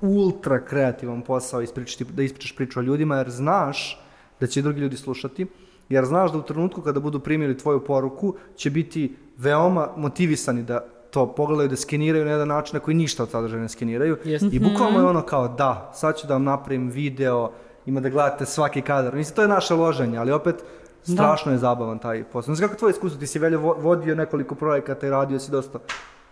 ultra 0.00 0.64
kreativan 0.64 1.22
posao 1.22 1.62
ispričati, 1.62 2.04
da 2.04 2.22
ispričaš 2.22 2.56
priču 2.56 2.78
o 2.78 2.82
ljudima, 2.82 3.16
jer 3.16 3.30
znaš 3.30 4.00
da 4.40 4.46
će 4.46 4.62
drugi 4.62 4.80
ljudi 4.80 4.96
slušati, 4.96 5.46
jer 5.88 6.04
znaš 6.04 6.32
da 6.32 6.38
u 6.38 6.42
trenutku 6.42 6.82
kada 6.82 7.00
budu 7.00 7.20
primili 7.20 7.58
tvoju 7.58 7.84
poruku, 7.84 8.34
će 8.56 8.70
biti 8.70 9.16
veoma 9.38 9.88
motivisani 9.96 10.62
da 10.62 10.80
to 11.10 11.26
pogledaju, 11.26 11.68
da 11.68 11.76
skeniraju 11.76 12.24
na 12.24 12.30
jedan 12.30 12.48
način 12.48 12.76
na 12.76 12.80
koji 12.80 12.94
ništa 12.94 13.22
od 13.22 13.30
sadržaja 13.30 13.62
ne 13.62 13.68
skeniraju. 13.68 14.16
Jeste. 14.24 14.48
I 14.52 14.58
bukvalno 14.58 14.98
je 15.00 15.06
ono 15.06 15.22
kao 15.22 15.48
da, 15.48 15.90
sad 15.94 16.18
ću 16.18 16.26
da 16.26 16.34
vam 16.34 16.44
napravim 16.44 16.88
video, 16.90 17.50
ima 17.86 18.00
da 18.00 18.08
gledate 18.08 18.46
svaki 18.46 18.82
kadar. 18.82 19.14
Mislim, 19.14 19.36
to 19.36 19.42
je 19.42 19.48
naše 19.48 19.74
loženje, 19.74 20.18
ali 20.18 20.32
opet 20.32 20.64
strašno 21.02 21.52
je 21.52 21.58
zabavan 21.58 21.98
taj 21.98 22.24
posao. 22.24 22.54
Znači, 22.54 22.60
kako 22.60 22.74
je 22.74 22.78
tvoje 22.78 22.90
iskustvo? 22.90 23.20
Ti 23.20 23.26
si 23.26 23.38
veljo 23.38 23.60
vo- 23.60 23.76
vodio 23.78 24.14
nekoliko 24.14 24.54
projekata 24.54 25.06
i 25.06 25.10
radio 25.10 25.38
si 25.38 25.50
dosta, 25.50 25.78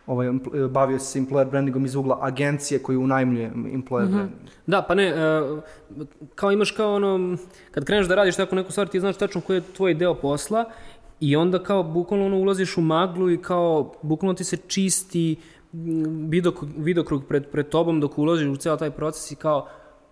ovaj, 0.07 0.29
empl- 0.29 0.69
bavio 0.69 0.99
se 0.99 1.21
employer 1.21 1.51
brandingom 1.51 1.85
iz 1.85 1.95
ugla 1.95 2.19
agencije 2.21 2.83
koju 2.83 3.03
unajmljuje 3.03 3.53
employer 3.55 4.09
branding. 4.09 4.41
Da, 4.67 4.83
pa 4.83 4.95
ne, 4.95 5.09
e, 5.09 5.43
kao 6.35 6.53
imaš 6.53 6.71
kao 6.71 6.95
ono, 6.95 7.37
kad 7.71 7.85
kreneš 7.85 8.07
da 8.07 8.15
radiš 8.15 8.37
tako 8.37 8.55
neku 8.55 8.73
stvar, 8.73 8.89
ti 8.89 9.01
znaš 9.01 9.17
tačno 9.17 9.41
koji 9.41 9.57
je 9.57 9.63
tvoj 9.77 9.95
deo 9.95 10.15
posla 10.15 10.65
i 11.21 11.37
onda 11.37 11.63
kao 11.63 11.83
bukvalno 11.83 12.27
ono 12.27 12.39
ulaziš 12.39 12.77
u 12.77 12.81
maglu 12.81 13.31
i 13.31 13.43
kao 13.43 13.93
bukvalno 14.03 14.35
ti 14.35 14.45
se 14.45 14.57
čisti 14.57 15.37
mm, 15.73 16.29
vidokrug, 16.31 16.71
vidokrug 16.77 17.25
pred, 17.29 17.47
pred 17.47 17.69
tobom 17.69 18.01
dok 18.01 18.19
ulaziš 18.19 18.49
u 18.49 18.57
ceo 18.57 18.77
taj 18.77 18.91
proces 18.91 19.31
i 19.31 19.37
kao 19.37 19.69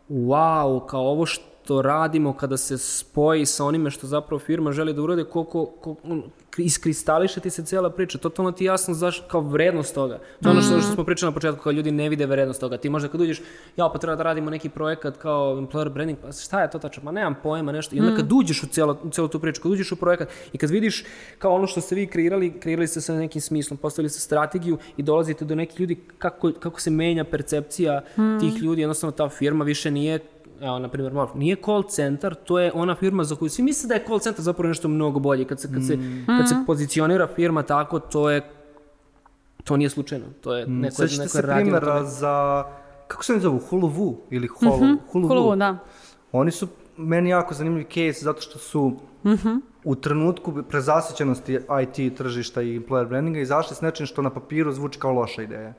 wow, 0.08 0.86
kao 0.86 1.00
ovo 1.00 1.26
što 1.26 1.44
radimo 1.82 2.32
kada 2.32 2.56
se 2.56 2.78
spoji 2.78 3.46
sa 3.46 3.64
onime 3.64 3.90
što 3.90 4.06
zapravo 4.06 4.38
firma 4.38 4.72
želi 4.72 4.94
da 4.94 5.02
urade, 5.02 5.24
koliko, 5.24 5.66
koliko 5.66 6.30
iskristališe 6.58 7.40
ti 7.40 7.50
se 7.50 7.64
cijela 7.64 7.90
priča, 7.90 8.18
totalno 8.18 8.52
ti 8.52 8.64
jasno 8.64 8.94
znaš 8.94 9.22
kao 9.28 9.40
vrednost 9.40 9.94
toga. 9.94 10.18
To 10.42 10.48
je 10.48 10.52
ono 10.52 10.62
što, 10.62 10.80
što 10.80 10.94
smo 10.94 11.04
pričali 11.04 11.30
na 11.30 11.34
početku, 11.34 11.62
kao 11.62 11.72
ljudi 11.72 11.90
ne 11.90 12.08
vide 12.08 12.26
vrednost 12.26 12.60
toga. 12.60 12.76
Ti 12.76 12.88
možda 12.88 13.08
kad 13.08 13.20
uđeš, 13.20 13.42
ja 13.76 13.88
pa 13.92 13.98
treba 13.98 14.16
da 14.16 14.22
radimo 14.22 14.50
neki 14.50 14.68
projekat 14.68 15.16
kao 15.16 15.56
employer 15.56 15.88
branding, 15.88 16.18
pa 16.22 16.32
šta 16.32 16.62
je 16.62 16.70
to 16.70 16.78
tačno? 16.78 17.02
Ma 17.02 17.12
nemam 17.12 17.36
pojma 17.42 17.72
nešto. 17.72 17.96
I 17.96 18.00
onda 18.00 18.16
kad 18.16 18.32
uđeš 18.32 18.62
u 18.62 18.66
cijelo, 18.66 18.98
u 19.04 19.10
cijelu 19.10 19.28
tu 19.28 19.40
priču, 19.40 19.62
kad 19.62 19.72
uđeš 19.72 19.92
u 19.92 19.96
projekat 19.96 20.28
i 20.52 20.58
kad 20.58 20.70
vidiš 20.70 21.04
kao 21.38 21.54
ono 21.54 21.66
što 21.66 21.80
ste 21.80 21.94
vi 21.94 22.06
kreirali, 22.06 22.60
kreirali 22.60 22.86
ste 22.86 23.00
sa 23.00 23.14
nekim 23.14 23.40
smislom, 23.40 23.76
postavili 23.76 24.10
ste 24.10 24.20
strategiju 24.20 24.78
i 24.96 25.02
dolazite 25.02 25.44
do 25.44 25.54
nekih 25.54 25.80
ljudi 25.80 25.98
kako, 26.18 26.52
kako 26.60 26.80
se 26.80 26.90
menja 26.90 27.24
percepcija 27.24 28.00
tih 28.40 28.62
ljudi, 28.62 28.80
jednostavno 28.80 29.12
ta 29.12 29.28
firma 29.28 29.64
više 29.64 29.90
nije 29.90 30.18
evo, 30.60 30.78
na 30.78 30.88
primjer, 30.88 31.12
Morf, 31.12 31.34
nije 31.34 31.56
call 31.56 31.82
centar, 31.82 32.34
to 32.34 32.58
je 32.58 32.72
ona 32.74 32.94
firma 32.94 33.24
za 33.24 33.36
koju 33.36 33.48
svi 33.48 33.62
misle 33.62 33.88
da 33.88 33.94
je 33.94 34.04
call 34.06 34.18
centar 34.18 34.42
zapravo 34.42 34.68
nešto 34.68 34.88
mnogo 34.88 35.18
bolje. 35.18 35.44
Kad 35.44 35.60
se, 35.60 35.68
kad 35.68 35.86
se, 35.86 35.98
kad 36.28 36.48
se 36.48 36.54
pozicionira 36.66 37.26
firma 37.26 37.62
tako, 37.62 37.98
to 37.98 38.30
je 38.30 38.50
to 39.64 39.76
nije 39.76 39.90
slučajno. 39.90 40.24
To 40.40 40.54
je 40.54 40.66
neko, 40.66 40.94
Sećate 40.94 41.18
neko 41.18 41.28
se 41.28 41.38
je 41.38 41.42
radio 41.42 41.72
na 41.72 41.80
primjera 41.80 42.04
za 42.04 42.64
kako 43.08 43.24
se 43.24 43.32
oni 43.32 43.42
zovu, 43.42 43.58
Hulu 43.60 44.16
ili 44.30 44.46
Hulu, 44.48 44.76
Mhm, 44.76 44.94
Hulu, 45.12 45.28
Hulu, 45.28 45.56
da. 45.56 45.76
Oni 46.32 46.50
su 46.50 46.68
meni 46.96 47.30
jako 47.30 47.54
zanimljiv 47.54 47.84
case 47.84 48.24
zato 48.24 48.40
što 48.40 48.58
su 48.58 48.92
Mhm. 49.24 49.48
u 49.84 49.94
trenutku 49.94 50.62
prezasićenosti 50.62 51.58
IT 51.82 52.16
tržišta 52.16 52.62
i 52.62 52.80
employer 52.80 53.08
brandinga 53.08 53.40
izašli 53.40 53.76
s 53.76 53.80
nečim 53.80 54.06
što 54.06 54.22
na 54.22 54.30
papiru 54.30 54.72
zvuči 54.72 54.98
kao 54.98 55.12
loša 55.12 55.42
ideja. 55.42 55.74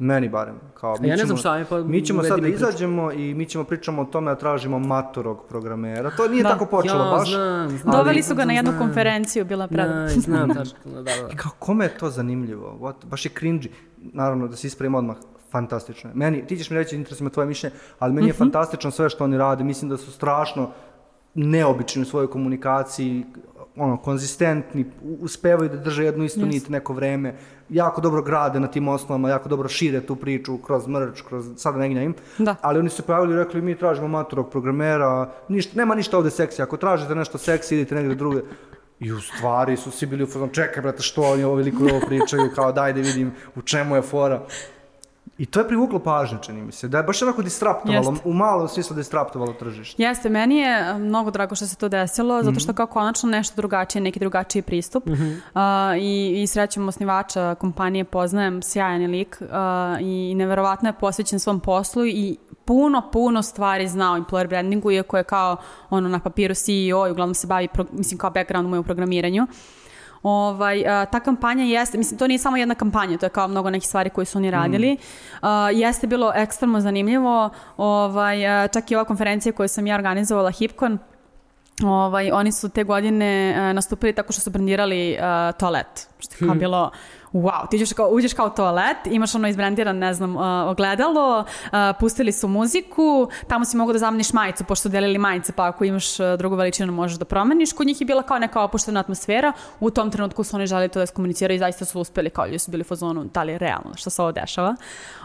Meni 0.00 0.28
barem. 0.28 0.54
Kao, 0.74 0.96
mi 1.00 1.08
ja 1.08 1.16
ne 1.16 1.24
znam 1.24 1.36
šta 1.36 1.56
je, 1.56 1.64
pa 1.64 1.78
Mi 1.78 2.02
ćemo 2.02 2.22
sad 2.22 2.30
da 2.30 2.42
priču. 2.42 2.54
izađemo 2.56 3.12
i 3.12 3.34
mi 3.34 3.46
ćemo 3.46 3.64
pričamo 3.64 4.02
o 4.02 4.06
tome 4.06 4.30
da 4.30 4.36
tražimo 4.36 4.78
matorog 4.78 5.44
programera. 5.44 6.10
To 6.10 6.28
nije 6.28 6.42
Da. 6.42 6.48
tako 6.48 6.66
počelo 6.66 7.04
ja, 7.04 7.10
baš. 7.10 7.30
znam, 7.30 7.68
znam. 7.70 7.96
Doveli 7.96 8.22
su 8.22 8.34
ga 8.34 8.44
na 8.44 8.52
jednu 8.52 8.70
Znam. 8.70 8.80
konferenciju, 8.80 9.44
bila 9.44 9.68
predivna. 9.68 10.02
Da, 10.02 10.08
znam, 10.08 10.48
tačno, 10.50 10.78
da, 10.94 11.02
da. 11.02 11.10
I 11.32 11.36
kao, 11.36 11.52
kome 11.58 11.84
je 11.84 11.88
to 11.90 12.10
zanimljivo? 12.10 12.78
What? 12.80 13.04
Baš 13.04 13.24
je 13.24 13.30
cringy. 13.32 13.68
Naravno, 13.98 14.48
da 14.48 14.56
se 14.56 14.66
ispravim 14.66 14.94
odmah, 14.94 15.16
fantastično 15.50 16.10
je. 16.10 16.14
Meni, 16.16 16.46
ti 16.46 16.56
ćeš 16.56 16.70
mi 16.70 16.76
reći, 16.76 16.96
interesuje 16.96 17.24
me 17.24 17.30
tvoje 17.30 17.46
mišljenje, 17.46 17.74
ali 17.98 18.12
meni 18.12 18.26
je 18.26 18.32
Mhm. 18.32 18.38
fantastično 18.38 18.90
sve 18.90 19.10
što 19.10 19.24
oni 19.24 19.38
rade. 19.38 19.64
Mislim 19.64 19.88
da 19.88 19.96
su 19.96 20.12
strašno 20.12 20.70
neobični 21.34 22.02
u 22.02 22.06
svojoj 22.06 22.26
komunikaciji, 22.26 23.24
ono, 23.76 23.96
konzistentni, 23.96 24.84
uspevaju 25.20 25.68
da 25.68 25.76
drže 25.76 26.04
jednu 26.04 26.24
istu 26.24 26.46
nit 26.46 26.68
neko 26.68 26.92
vreme, 26.92 27.34
jako 27.68 28.00
dobro 28.00 28.22
grade 28.22 28.60
na 28.60 28.66
tim 28.66 28.88
osnovama, 28.88 29.28
jako 29.28 29.48
dobro 29.48 29.68
šire 29.68 30.00
tu 30.00 30.16
priču 30.16 30.58
kroz 30.58 30.86
merch, 30.86 31.22
kroz, 31.28 31.50
sada 31.56 31.78
ne 31.78 31.88
gnjavim, 31.88 32.14
Da. 32.38 32.56
ali 32.60 32.78
oni 32.78 32.90
su 32.90 32.96
se 32.96 33.02
pojavili 33.02 33.32
i 33.34 33.36
rekli 33.36 33.62
mi 33.62 33.78
tražimo 33.78 34.08
maturog 34.08 34.50
programera, 34.50 35.30
ništa, 35.48 35.72
nema 35.78 35.94
ništa 35.94 36.18
ovde 36.18 36.30
seksi, 36.30 36.62
ako 36.62 36.76
tražite 36.76 37.14
nešto 37.14 37.38
seksi 37.38 37.74
idite 37.74 37.94
negdje 37.94 38.14
druge. 38.14 38.40
I 39.00 39.12
u 39.12 39.20
stvari 39.20 39.76
su 39.76 39.90
svi 39.90 40.06
bili 40.06 40.24
u 40.24 40.26
fazonu, 40.26 40.52
čekaj 40.52 40.82
brate, 40.82 41.02
što 41.02 41.22
oni 41.22 41.44
ovo 41.44 41.54
veliko 41.54 41.84
ovo 41.84 42.00
pričaju, 42.06 42.50
kao 42.54 42.72
daj 42.72 42.92
da 42.92 43.00
vidim 43.00 43.32
u 43.56 43.62
čemu 43.62 43.96
je 43.96 44.02
fora. 44.02 44.42
I 45.38 45.46
to 45.46 45.60
je 45.60 45.68
privuklo 45.68 45.98
pažnju, 45.98 46.38
čini 46.38 46.62
mi 46.62 46.72
se, 46.72 46.88
da 46.88 46.98
je 46.98 47.04
baš 47.04 47.22
onako 47.22 47.42
distraptovalo, 47.42 48.10
Jeste. 48.10 48.28
u 48.28 48.32
malom 48.32 48.68
smislu 48.68 48.96
distraptovalo 48.96 49.52
tržište. 49.52 50.02
Jeste, 50.02 50.28
meni 50.28 50.56
je 50.56 50.94
mnogo 50.94 51.30
drago 51.30 51.54
što 51.54 51.66
se 51.66 51.76
to 51.76 51.88
desilo, 51.88 52.36
zato 52.36 52.50
Mhm. 52.50 52.58
što 52.58 52.72
kao 52.72 52.86
konačno 52.86 53.28
nešto 53.28 53.56
drugačije, 53.56 54.02
neki 54.02 54.18
drugačiji 54.18 54.62
pristup. 54.62 55.04
A, 55.54 55.94
i, 55.98 56.42
I 56.42 56.46
srećom 56.46 56.88
osnivača 56.88 57.54
kompanije 57.54 58.04
poznajem, 58.04 58.62
sjajan 58.62 59.02
je 59.02 59.08
lik 59.08 59.42
a, 59.42 59.96
i 60.00 60.34
neverovatno 60.34 60.88
je 60.88 60.94
posvećen 60.94 61.38
svom 61.38 61.60
poslu 61.60 62.06
i 62.06 62.36
puno, 62.64 63.02
puno 63.12 63.42
stvari 63.42 63.88
zna 63.88 64.12
o 64.12 64.18
employer 64.18 64.48
brandingu, 64.48 64.90
iako 64.90 65.16
je 65.16 65.24
kao 65.24 65.56
ono 65.90 66.08
na 66.08 66.18
papiru 66.18 66.54
CEO 66.54 67.06
i 67.06 67.12
uglavnom 67.12 67.34
se 67.34 67.46
bavi, 67.46 67.68
pro- 67.68 67.86
mislim 67.92 68.18
kao 68.18 68.30
background 68.30 68.68
mu 68.68 68.76
je 68.76 68.80
u 68.80 68.84
programiranju. 68.84 69.46
Ovaj, 70.24 70.86
a, 70.86 71.04
ta 71.06 71.20
kampanja 71.20 71.64
jeste, 71.64 71.98
mislim, 71.98 72.18
to 72.18 72.26
nije 72.26 72.38
samo 72.38 72.56
jedna 72.56 72.74
kampanja, 72.74 73.18
to 73.18 73.26
je 73.26 73.30
kao 73.30 73.48
mnogo 73.48 73.70
nekih 73.70 73.88
stvari 73.88 74.10
koje 74.10 74.24
su 74.24 74.38
oni 74.38 74.50
radili. 74.50 74.96
A, 75.42 75.70
jeste 75.70 76.06
bilo 76.06 76.32
ekstremno 76.34 76.80
zanimljivo, 76.80 77.50
ovaj, 77.76 78.46
a, 78.46 78.68
čak 78.68 78.90
i 78.90 78.96
ova 78.96 79.04
konferencija 79.04 79.52
koju 79.52 79.68
sam 79.68 79.86
ja 79.86 79.94
organizovala, 79.94 80.50
HipCon, 80.50 80.98
Ovaj, 81.82 82.30
oni 82.30 82.52
su 82.52 82.68
te 82.68 82.84
godine 82.84 83.54
uh, 83.56 83.74
nastupili 83.74 84.12
tako 84.12 84.32
što 84.32 84.42
su 84.42 84.50
brandirali 84.50 85.18
uh, 85.18 85.56
toalet. 85.58 86.08
Što 86.18 86.34
je 86.34 86.48
kao 86.48 86.54
bilo, 86.54 86.90
wow, 87.34 87.68
ti 87.70 87.76
uđeš 87.76 87.92
kao, 87.92 88.08
uđeš 88.08 88.32
kao 88.32 88.50
toalet, 88.50 88.96
imaš 89.04 89.34
ono 89.34 89.48
izbrandiran, 89.48 89.98
ne 89.98 90.14
znam, 90.14 90.36
uh, 90.36 90.42
ogledalo, 90.70 91.40
uh, 91.40 91.72
pustili 92.00 92.32
su 92.32 92.48
muziku, 92.48 93.28
tamo 93.48 93.64
si 93.64 93.76
mogu 93.76 93.92
da 93.92 93.98
zameniš 93.98 94.32
majicu, 94.32 94.64
pošto 94.64 94.88
delili 94.88 95.18
majice, 95.18 95.52
pa 95.52 95.66
ako 95.66 95.84
imaš 95.84 96.20
uh, 96.20 96.26
drugu 96.38 96.56
veličinu 96.56 96.92
možeš 96.92 97.18
da 97.18 97.24
promeniš. 97.24 97.72
Kod 97.72 97.86
njih 97.86 98.00
je 98.00 98.04
bila 98.04 98.22
kao 98.22 98.38
neka 98.38 98.62
opuštena 98.62 99.00
atmosfera, 99.00 99.52
u 99.80 99.90
tom 99.90 100.10
trenutku 100.10 100.44
su 100.44 100.56
oni 100.56 100.66
želi 100.66 100.88
to 100.88 100.98
da 100.98 101.04
iskomuniciraju 101.04 101.56
i 101.56 101.58
zaista 101.58 101.84
su 101.84 102.00
uspeli, 102.00 102.30
kao 102.30 102.46
ljudi 102.46 102.58
su 102.58 102.70
bili 102.70 102.80
u 102.80 102.84
fazonu, 102.84 103.24
da 103.24 103.42
li 103.42 103.52
je 103.52 103.58
realno 103.58 103.96
što 103.96 104.10
se 104.10 104.22
ovo 104.22 104.32
dešava. 104.32 104.76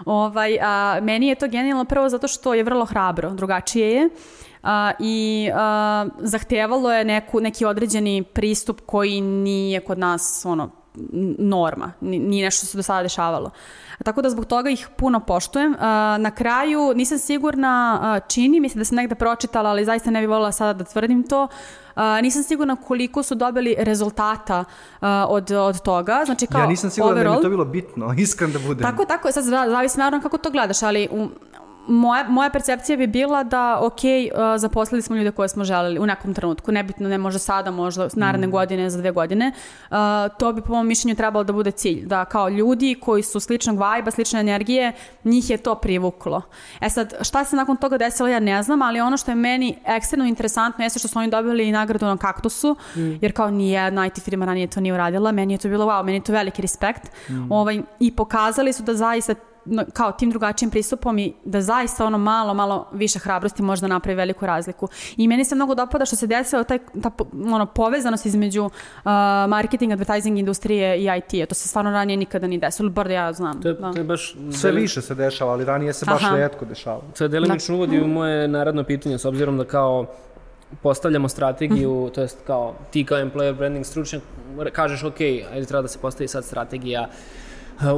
Ovaj, 0.05 0.57
a, 0.61 0.99
meni 1.01 1.27
je 1.27 1.35
to 1.35 1.47
genijalno 1.47 1.85
prvo 1.85 2.09
zato 2.09 2.27
što 2.27 2.53
je 2.53 2.63
vrlo 2.63 2.85
hrabro, 2.85 3.29
drugačije 3.29 3.91
je. 3.91 4.09
A, 4.63 4.91
i 4.99 5.49
a, 5.55 6.05
zahtevalo 6.19 6.93
je 6.93 7.05
neku, 7.05 7.39
neki 7.39 7.65
određeni 7.65 8.23
pristup 8.23 8.81
koji 8.85 9.21
nije 9.21 9.79
kod 9.79 9.99
nas 9.99 10.45
ono, 10.45 10.78
norma, 11.39 11.91
ni- 12.01 12.19
nije 12.19 12.45
nešto 12.45 12.57
što 12.57 12.67
se 12.67 12.77
do 12.77 12.83
sada 12.83 13.03
dešavalo. 13.03 13.49
Tako 14.05 14.21
da 14.21 14.29
zbog 14.29 14.45
toga 14.45 14.69
ih 14.69 14.87
puno 14.89 15.19
poštujem. 15.19 15.75
Na 16.19 16.31
kraju 16.31 16.93
nisam 16.95 17.17
sigurna, 17.19 17.99
čini 18.27 18.59
mi 18.59 18.69
se 18.69 18.77
da 18.77 18.85
sam 18.85 18.95
negde 18.95 19.15
pročitala, 19.15 19.69
ali 19.69 19.85
zaista 19.85 20.11
ne 20.11 20.19
bih 20.19 20.29
voljela 20.29 20.51
sada 20.51 20.73
da 20.73 20.83
tvrdim 20.83 21.23
to, 21.23 21.47
nisam 22.21 22.43
sigurna 22.43 22.75
koliko 22.77 23.23
su 23.23 23.35
dobili 23.35 23.75
rezultata 23.79 24.65
od, 25.27 25.51
od 25.51 25.81
toga. 25.81 26.21
Znači 26.25 26.47
kao 26.47 26.61
ja 26.61 26.67
nisam 26.67 26.89
siguran 26.89 27.15
da 27.15 27.21
mi 27.21 27.27
overall- 27.27 27.35
je 27.35 27.41
to 27.41 27.49
bilo 27.49 27.65
bitno, 27.65 28.13
iskren 28.17 28.51
da 28.51 28.59
budem. 28.59 28.83
tako, 28.83 29.05
tako, 29.05 29.31
sad 29.31 29.43
zavisi 29.43 29.99
naravno 29.99 30.21
kako 30.21 30.37
to 30.37 30.51
gledaš, 30.51 30.83
ali 30.83 31.07
u, 31.11 31.27
moja, 31.89 32.23
moja 32.29 32.49
percepcija 32.49 32.97
bi 32.97 33.07
bila 33.07 33.43
da, 33.43 33.79
ok, 33.81 33.93
uh, 33.93 34.39
zaposlili 34.57 35.01
smo 35.01 35.15
ljude 35.15 35.31
koje 35.31 35.49
smo 35.49 35.63
želeli 35.63 35.99
u 35.99 36.05
nekom 36.05 36.33
trenutku, 36.33 36.71
nebitno, 36.71 37.09
ne 37.09 37.17
možda 37.17 37.39
sada, 37.39 37.71
možda 37.71 38.07
naredne 38.13 38.47
godine, 38.47 38.89
za 38.89 38.97
dve 38.97 39.11
godine, 39.11 39.51
uh, 39.89 39.97
to 40.39 40.53
bi 40.53 40.61
po 40.61 40.73
mom 40.73 40.87
mišljenju 40.87 41.15
trebalo 41.15 41.43
da 41.43 41.53
bude 41.53 41.71
cilj, 41.71 42.05
da 42.05 42.25
kao 42.25 42.49
ljudi 42.49 42.95
koji 43.01 43.23
su 43.23 43.39
sličnog 43.39 43.77
vajba, 43.77 44.11
slične 44.11 44.39
energije, 44.39 44.93
njih 45.23 45.49
je 45.49 45.57
to 45.57 45.75
privuklo. 45.75 46.41
E 46.81 46.89
sad, 46.89 47.13
šta 47.21 47.45
se 47.45 47.55
nakon 47.55 47.77
toga 47.77 47.97
desilo, 47.97 48.29
ja 48.29 48.39
ne 48.39 48.63
znam, 48.63 48.81
ali 48.81 49.01
ono 49.01 49.17
što 49.17 49.31
je 49.31 49.35
meni 49.35 49.77
ekstremno 49.85 50.25
interesantno 50.25 50.83
jeste 50.83 50.99
što 50.99 51.07
su 51.07 51.19
oni 51.19 51.29
dobili 51.29 51.67
i 51.67 51.71
nagradu 51.71 52.05
na 52.05 52.17
kaktusu, 52.17 52.75
jer 53.21 53.33
kao 53.33 53.51
nijedna 53.51 54.05
IT 54.05 54.19
firma 54.23 54.45
ranije 54.45 54.67
to 54.67 54.79
nije 54.79 54.93
uradila, 54.93 55.31
meni 55.31 55.53
je 55.53 55.57
to 55.57 55.69
bilo 55.69 55.85
wow, 55.85 56.03
meni 56.03 56.17
je 56.17 56.23
to 56.23 56.33
veliki 56.33 56.61
respekt. 56.61 57.11
Ovaj, 57.49 57.81
I 57.99 58.15
pokazali 58.15 58.73
su 58.73 58.83
da 58.83 58.93
zaista 58.93 59.35
kao 59.93 60.11
tim 60.11 60.29
drugačijim 60.29 60.71
pristupom 60.71 61.19
i 61.19 61.33
da 61.45 61.61
zaista 61.61 62.05
ono 62.05 62.17
malo, 62.17 62.53
malo 62.53 62.87
više 62.93 63.19
hrabrosti 63.19 63.63
možda 63.63 63.87
napravi 63.87 64.15
veliku 64.15 64.45
razliku. 64.45 64.87
I 65.17 65.27
meni 65.27 65.45
se 65.45 65.55
mnogo 65.55 65.75
dopada 65.75 66.05
što 66.05 66.15
se 66.15 66.27
desilo 66.27 66.63
taj, 66.63 66.79
ta 67.01 67.11
ono, 67.53 67.65
povezanost 67.65 68.25
između 68.25 68.63
uh, 68.65 68.71
marketing, 69.49 69.91
advertising 69.91 70.37
industrije 70.37 70.97
i 70.97 71.07
IT-a. 71.17 71.45
To 71.45 71.55
se 71.55 71.67
stvarno 71.67 71.91
ranije 71.91 72.17
nikada 72.17 72.47
nije 72.47 72.59
desilo, 72.59 72.89
bar 72.89 73.07
da 73.07 73.13
ja 73.13 73.33
znam. 73.33 73.61
To 73.61 73.67
je, 73.67 73.73
da. 73.73 73.91
to 73.91 73.97
je 73.97 74.03
baš... 74.03 74.35
Sve 74.51 74.71
više 74.71 75.01
se 75.01 75.15
dešava, 75.15 75.51
ali 75.51 75.65
ranije 75.65 75.93
se 75.93 76.05
baš 76.05 76.23
Aha. 76.23 76.35
retko 76.35 76.65
dešavalo. 76.65 77.03
To 77.17 77.23
je 77.23 77.27
delimično 77.27 77.75
uvodi 77.75 78.01
u 78.01 78.07
moje 78.07 78.47
naredno 78.47 78.83
pitanje, 78.83 79.17
s 79.17 79.25
obzirom 79.25 79.57
da 79.57 79.63
kao 79.63 80.05
postavljamo 80.81 81.29
strategiju, 81.29 82.11
to 82.15 82.21
jest 82.21 82.37
kao 82.47 82.75
ti 82.91 83.05
kao 83.05 83.17
employer 83.17 83.57
branding 83.57 83.85
stručnjak 83.85 84.23
kažeš 84.73 85.03
ok, 85.03 85.21
ajde 85.21 85.65
treba 85.65 85.81
da 85.81 85.87
se 85.87 85.99
postavi 85.99 86.27
sad 86.27 86.45
strategija 86.45 87.01
uh, 87.01 87.15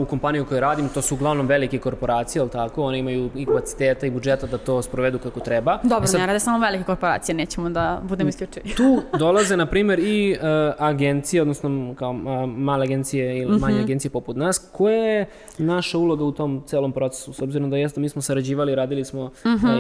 u 0.02 0.06
kompaniju 0.06 0.44
u 0.44 0.46
kojoj 0.46 0.62
radim, 0.62 0.90
to 0.90 1.02
su 1.02 1.16
uglavnom 1.16 1.48
velike 1.48 1.80
korporacije, 1.80 2.42
ali 2.42 2.50
tako, 2.50 2.84
one 2.84 3.00
imaju 3.00 3.30
i 3.36 3.46
kapaciteta 3.46 4.06
i 4.06 4.12
budžeta 4.12 4.48
da 4.48 4.58
to 4.58 4.82
sprovedu 4.82 5.20
kako 5.20 5.40
treba. 5.40 5.80
Dobro, 5.84 6.04
E 6.04 6.08
sad, 6.08 6.20
ne 6.20 6.28
rade 6.28 6.40
samo 6.40 6.60
velike 6.60 6.84
korporacije, 6.84 7.36
nećemo 7.36 7.70
da 7.70 8.02
budemo 8.04 8.30
isključivi. 8.30 8.70
tu 8.76 9.02
dolaze, 9.20 9.58
na 9.58 9.66
primjer, 9.66 10.00
i 10.00 10.38
uh, 10.38 10.48
agencije, 10.80 11.42
odnosno 11.42 11.96
kao 12.00 12.12
uh, 12.12 12.18
male 12.50 12.84
agencije 12.86 13.38
ili 13.38 13.60
manje 13.60 13.80
agencije 13.80 14.12
poput 14.12 14.36
nas. 14.38 14.70
Koja 14.72 15.04
je 15.04 15.26
naša 15.58 15.98
uloga 15.98 16.24
u 16.24 16.32
tom 16.32 16.64
celom 16.66 16.92
procesu? 16.92 17.34
S 17.34 17.42
obzirom 17.42 17.70
da 17.70 17.78
jeste, 17.78 18.00
mi 18.00 18.10
smo 18.10 18.22
sarađivali, 18.22 18.76
radili 18.76 19.06
smo 19.06 19.22
uh, 19.22 19.32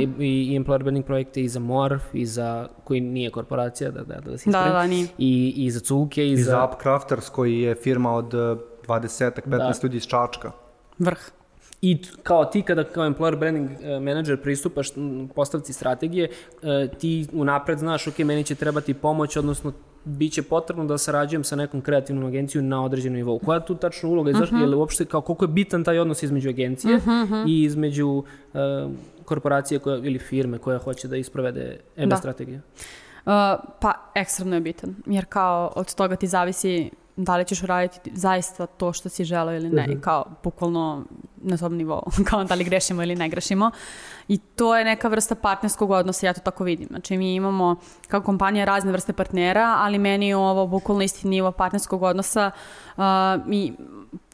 i, 0.01 0.25
i, 0.25 0.59
employer 0.59 0.83
branding 0.83 1.05
projekte 1.05 1.41
i 1.41 1.49
za 1.49 1.59
Morf, 1.59 2.03
i 2.13 2.25
za, 2.25 2.67
koji 2.83 3.01
nije 3.01 3.29
korporacija, 3.31 3.91
da, 3.91 4.03
da, 4.03 4.19
da 4.19 4.37
se 4.37 4.49
Da, 4.49 4.57
ispravim, 4.59 4.73
da, 4.73 4.87
nije. 4.87 5.07
I, 5.17 5.53
i 5.57 5.71
za 5.71 5.79
Cuke, 5.79 6.25
i, 6.27 6.31
I 6.31 6.37
za... 6.37 6.51
za 6.51 6.65
Upcrafters 6.65 7.29
koji 7.29 7.59
je 7.59 7.75
firma 7.75 8.13
od 8.15 8.33
eh, 8.95 9.01
20-15 9.01 9.41
Da. 9.47 9.73
ljudi 9.83 9.97
iz 9.97 10.03
Čačka. 10.03 10.51
Vrh. 10.99 11.19
I 11.81 12.01
kao 12.23 12.45
ti 12.45 12.61
kada 12.61 12.83
kao 12.83 13.09
employer 13.09 13.39
branding 13.39 13.69
eh, 13.71 13.99
manager 13.99 14.41
pristupaš 14.41 14.87
postavci 15.35 15.73
strategije, 15.73 16.29
eh, 16.63 16.87
ti 16.99 17.27
unapred 17.33 17.77
znaš, 17.79 18.07
ok, 18.07 18.19
meni 18.19 18.43
će 18.43 18.55
trebati 18.55 18.93
pomoć, 18.93 19.35
odnosno 19.37 19.73
bit 20.03 20.33
će 20.33 20.43
potrebno 20.43 20.85
da 20.85 20.97
sarađujem 20.97 21.43
sa 21.43 21.55
nekom 21.55 21.81
kreativnom 21.81 22.25
agencijom 22.25 22.67
na 22.67 22.85
određenom 22.85 23.15
nivou. 23.15 23.39
Koja 23.39 23.55
je 23.55 23.65
tu 23.65 23.75
tačno 23.75 24.09
uloga? 24.09 24.31
Uh 24.31 24.37
Mhm. 24.37 24.55
-huh. 24.55 24.61
Je 24.61 24.67
li 24.67 24.75
uopšte, 24.75 25.05
kao 25.05 25.21
koliko 25.21 25.43
je 25.45 25.49
bitan 25.49 25.83
taj 25.83 25.99
odnos 25.99 26.23
između 26.23 26.49
agencije 26.49 26.99
i 27.47 27.63
između 27.63 28.23
eh, 28.53 28.87
korporacije 29.25 29.79
koja, 29.79 29.97
ili 29.97 30.19
firme 30.19 30.57
koja 30.57 30.77
hoće 30.77 31.07
da 31.07 31.17
isprovede 31.17 31.79
MB 31.97 32.09
Da. 32.09 32.15
strategiju? 32.17 32.59
Uh, 33.25 33.31
pa, 33.81 33.93
ekstremno 34.15 34.55
je 34.55 34.61
bitan, 34.61 34.95
jer 35.05 35.25
kao 35.25 35.71
od 35.75 35.95
toga 35.95 36.15
ti 36.15 36.27
zavisi 36.27 36.91
da 37.15 37.37
li 37.37 37.45
ćeš 37.45 37.63
uraditi 37.63 38.11
zaista 38.13 38.65
to 38.65 38.93
što 38.93 39.09
si 39.09 39.23
želeo 39.23 39.55
ili 39.55 39.69
ne, 39.69 39.87
i 39.89 40.01
kao 40.01 40.25
bukvalno 40.43 41.05
na 41.37 41.57
tom 41.57 41.75
nivou, 41.75 42.03
kao 42.29 42.43
da 42.43 42.55
li 42.55 42.63
grešimo 42.63 43.03
ili 43.03 43.15
ne 43.15 43.29
grešimo. 43.29 43.71
I 44.27 44.37
to 44.37 44.77
je 44.77 44.85
neka 44.85 45.07
vrsta 45.07 45.35
partnerskog 45.35 45.91
odnosa, 45.91 46.25
ja 46.25 46.33
to 46.33 46.41
tako 46.41 46.63
vidim. 46.63 46.87
Znači 46.87 47.17
mi 47.17 47.35
imamo 47.35 47.75
kao 48.07 48.21
kompanija 48.21 48.65
razne 48.65 48.91
vrste 48.91 49.13
partnera, 49.13 49.75
ali 49.77 49.99
meni 49.99 50.27
je 50.27 50.35
ovo 50.35 50.67
bukvalno 50.67 51.03
isti 51.03 51.27
nivo 51.27 51.51
partnerskog 51.51 52.03
odnosa 52.03 52.51
uh, 52.97 53.03
i 53.51 53.73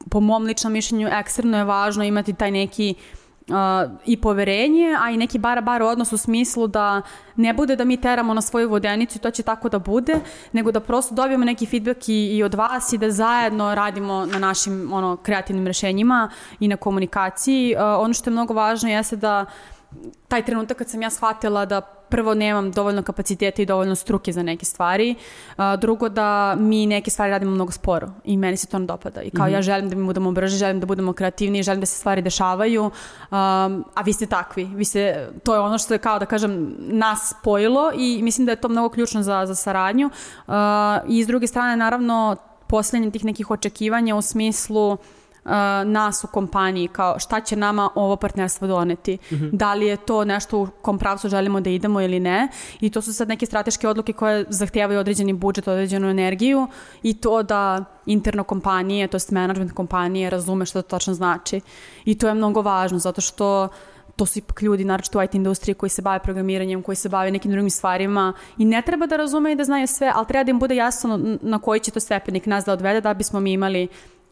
po 0.09 0.19
mom 0.19 0.43
ličnom 0.43 0.73
mišljenju 0.73 1.07
ekstremno 1.07 1.57
je 1.57 1.63
važno 1.63 2.03
imati 2.03 2.33
taj 2.33 2.51
neki 2.51 2.95
i 4.05 4.17
poverenje, 4.17 4.97
a 5.01 5.11
i 5.11 5.17
neki 5.17 5.39
bara-bar 5.39 5.81
odnos 5.81 6.13
u 6.13 6.17
smislu 6.17 6.67
da 6.67 7.01
ne 7.35 7.53
bude 7.53 7.75
da 7.75 7.83
mi 7.83 8.01
teramo 8.01 8.33
na 8.33 8.41
svoju 8.41 8.69
vodenicu 8.69 9.17
i 9.17 9.21
to 9.21 9.31
će 9.31 9.43
tako 9.43 9.69
da 9.69 9.79
bude, 9.79 10.19
nego 10.51 10.71
da 10.71 10.79
prosto 10.79 11.15
dobijemo 11.15 11.45
neki 11.45 11.65
feedback 11.65 12.09
i, 12.09 12.37
i 12.37 12.43
od 12.43 12.53
vas 12.53 12.93
i 12.93 12.97
da 12.97 13.11
zajedno 13.11 13.75
radimo 13.75 14.25
na 14.25 14.39
našim 14.39 14.93
ono, 14.93 15.17
kreativnim 15.17 15.67
rešenjima 15.67 16.29
i 16.59 16.67
na 16.67 16.77
komunikaciji. 16.77 17.75
Uh, 17.75 17.81
ono 17.81 18.13
što 18.13 18.29
je 18.29 18.31
mnogo 18.31 18.53
važno 18.53 18.89
jeste 18.89 19.15
da 19.15 19.45
taj 20.27 20.45
trenutak 20.45 20.77
kad 20.77 20.89
sam 20.89 21.01
ja 21.01 21.09
shvatila 21.09 21.65
da 21.65 21.81
prvo 22.09 22.33
nemam 22.33 22.71
dovoljno 22.71 23.03
kapaciteta 23.03 23.61
i 23.61 23.65
dovoljno 23.65 23.95
struke 23.95 24.31
za 24.31 24.43
neke 24.43 24.65
stvari, 24.65 25.15
a, 25.57 25.75
drugo 25.75 26.09
da 26.09 26.55
mi 26.59 26.85
neke 26.85 27.11
stvari 27.11 27.31
radimo 27.31 27.51
mnogo 27.51 27.71
sporo 27.71 28.09
i 28.23 28.37
meni 28.37 28.57
se 28.57 28.67
to 28.67 28.79
ne 28.79 28.85
dopada. 28.85 29.21
I 29.21 29.29
kao 29.29 29.45
mm 29.45 29.49
-hmm. 29.49 29.53
ja 29.53 29.61
želim 29.61 29.89
da 29.89 29.95
mi 29.95 30.05
budemo 30.05 30.31
brže, 30.31 30.57
želim 30.57 30.79
da 30.79 30.85
budemo 30.85 31.13
kreativniji, 31.13 31.63
želim 31.63 31.79
da 31.79 31.85
se 31.85 31.97
stvari 31.97 32.21
dešavaju, 32.21 32.83
um, 32.83 32.91
a 33.93 34.01
vi 34.05 34.13
ste 34.13 34.25
takvi, 34.25 34.65
vi 34.65 34.85
ste, 34.85 35.29
to 35.43 35.53
je 35.53 35.59
ono 35.59 35.77
što 35.77 35.93
je 35.93 35.97
kao 35.97 36.19
da 36.19 36.25
kažem 36.25 36.75
nas 36.79 37.33
spojilo 37.39 37.91
i 37.95 38.21
mislim 38.23 38.45
da 38.45 38.51
je 38.51 38.61
to 38.61 38.69
mnogo 38.69 38.89
ključno 38.89 39.23
za, 39.23 39.45
za 39.45 39.55
saradnju. 39.55 40.09
Uh, 40.47 40.53
i 41.07 41.23
s 41.23 41.27
druge 41.27 41.47
strane 41.47 41.77
naravno 41.77 42.35
posljednje 42.67 43.11
tih 43.11 43.25
nekih 43.25 43.51
očekivanja 43.51 44.15
u 44.15 44.21
smislu 44.21 44.91
uh, 44.91 44.97
nas 45.85 46.23
u 46.23 46.27
kompaniji, 46.27 46.87
kao 46.87 47.19
šta 47.19 47.41
će 47.41 47.55
nama 47.55 47.89
ovo 47.95 48.15
partnerstvo 48.15 48.67
doneti. 48.67 49.17
Mm 49.31 49.35
-hmm. 49.35 49.49
Da 49.51 49.73
li 49.73 49.85
je 49.85 49.97
to 49.97 50.25
nešto 50.25 50.59
u 50.59 50.67
kom 50.81 50.99
pravcu 50.99 51.29
želimo 51.29 51.61
da 51.61 51.69
idemo 51.69 52.01
ili 52.01 52.19
ne. 52.19 52.47
I 52.81 52.89
to 52.89 53.01
su 53.01 53.13
sad 53.13 53.27
neke 53.27 53.45
strateške 53.45 53.87
odluke 53.87 54.13
koje 54.13 54.45
zahtijevaju 54.49 54.99
određeni 54.99 55.33
budžet, 55.33 55.67
određenu 55.67 56.09
energiju 56.09 56.67
i 57.03 57.13
to 57.13 57.43
da 57.43 57.85
interno 58.05 58.43
kompanije, 58.43 59.07
to 59.07 59.15
jest 59.15 59.31
management 59.31 59.71
kompanije 59.71 60.29
razume 60.29 60.65
što 60.65 60.81
to 60.81 60.87
tačno 60.87 61.13
znači. 61.13 61.61
I 62.05 62.17
to 62.17 62.27
je 62.27 62.33
mnogo 62.33 62.61
važno 62.61 62.99
zato 62.99 63.21
što 63.21 63.69
to 64.17 64.25
su 64.25 64.39
ipak 64.39 64.61
ljudi, 64.61 64.85
naročito 64.85 65.19
u 65.19 65.23
IT 65.23 65.35
industriji 65.35 65.75
koji 65.75 65.89
se 65.89 66.01
bave 66.01 66.19
programiranjem, 66.19 66.81
koji 66.81 66.95
se 66.95 67.09
bave 67.09 67.31
nekim 67.31 67.51
drugim 67.51 67.69
stvarima 67.69 68.33
i 68.57 68.65
ne 68.65 68.81
treba 68.81 69.05
da 69.05 69.17
razume 69.17 69.51
i 69.51 69.55
da 69.55 69.63
znaju 69.63 69.87
sve, 69.87 70.11
ali 70.15 70.25
treba 70.25 70.43
da 70.43 70.51
im 70.51 70.59
bude 70.59 70.75
jasno 70.75 71.37
na 71.41 71.59
koji 71.59 71.79
će 71.79 71.91
to 71.91 71.99
stepenik 71.99 72.45
nas 72.45 72.65
da 72.65 72.73
odvede 72.73 73.01
da 73.01 73.13
bismo 73.13 73.39
mi 73.39 73.53
imali 73.53 73.87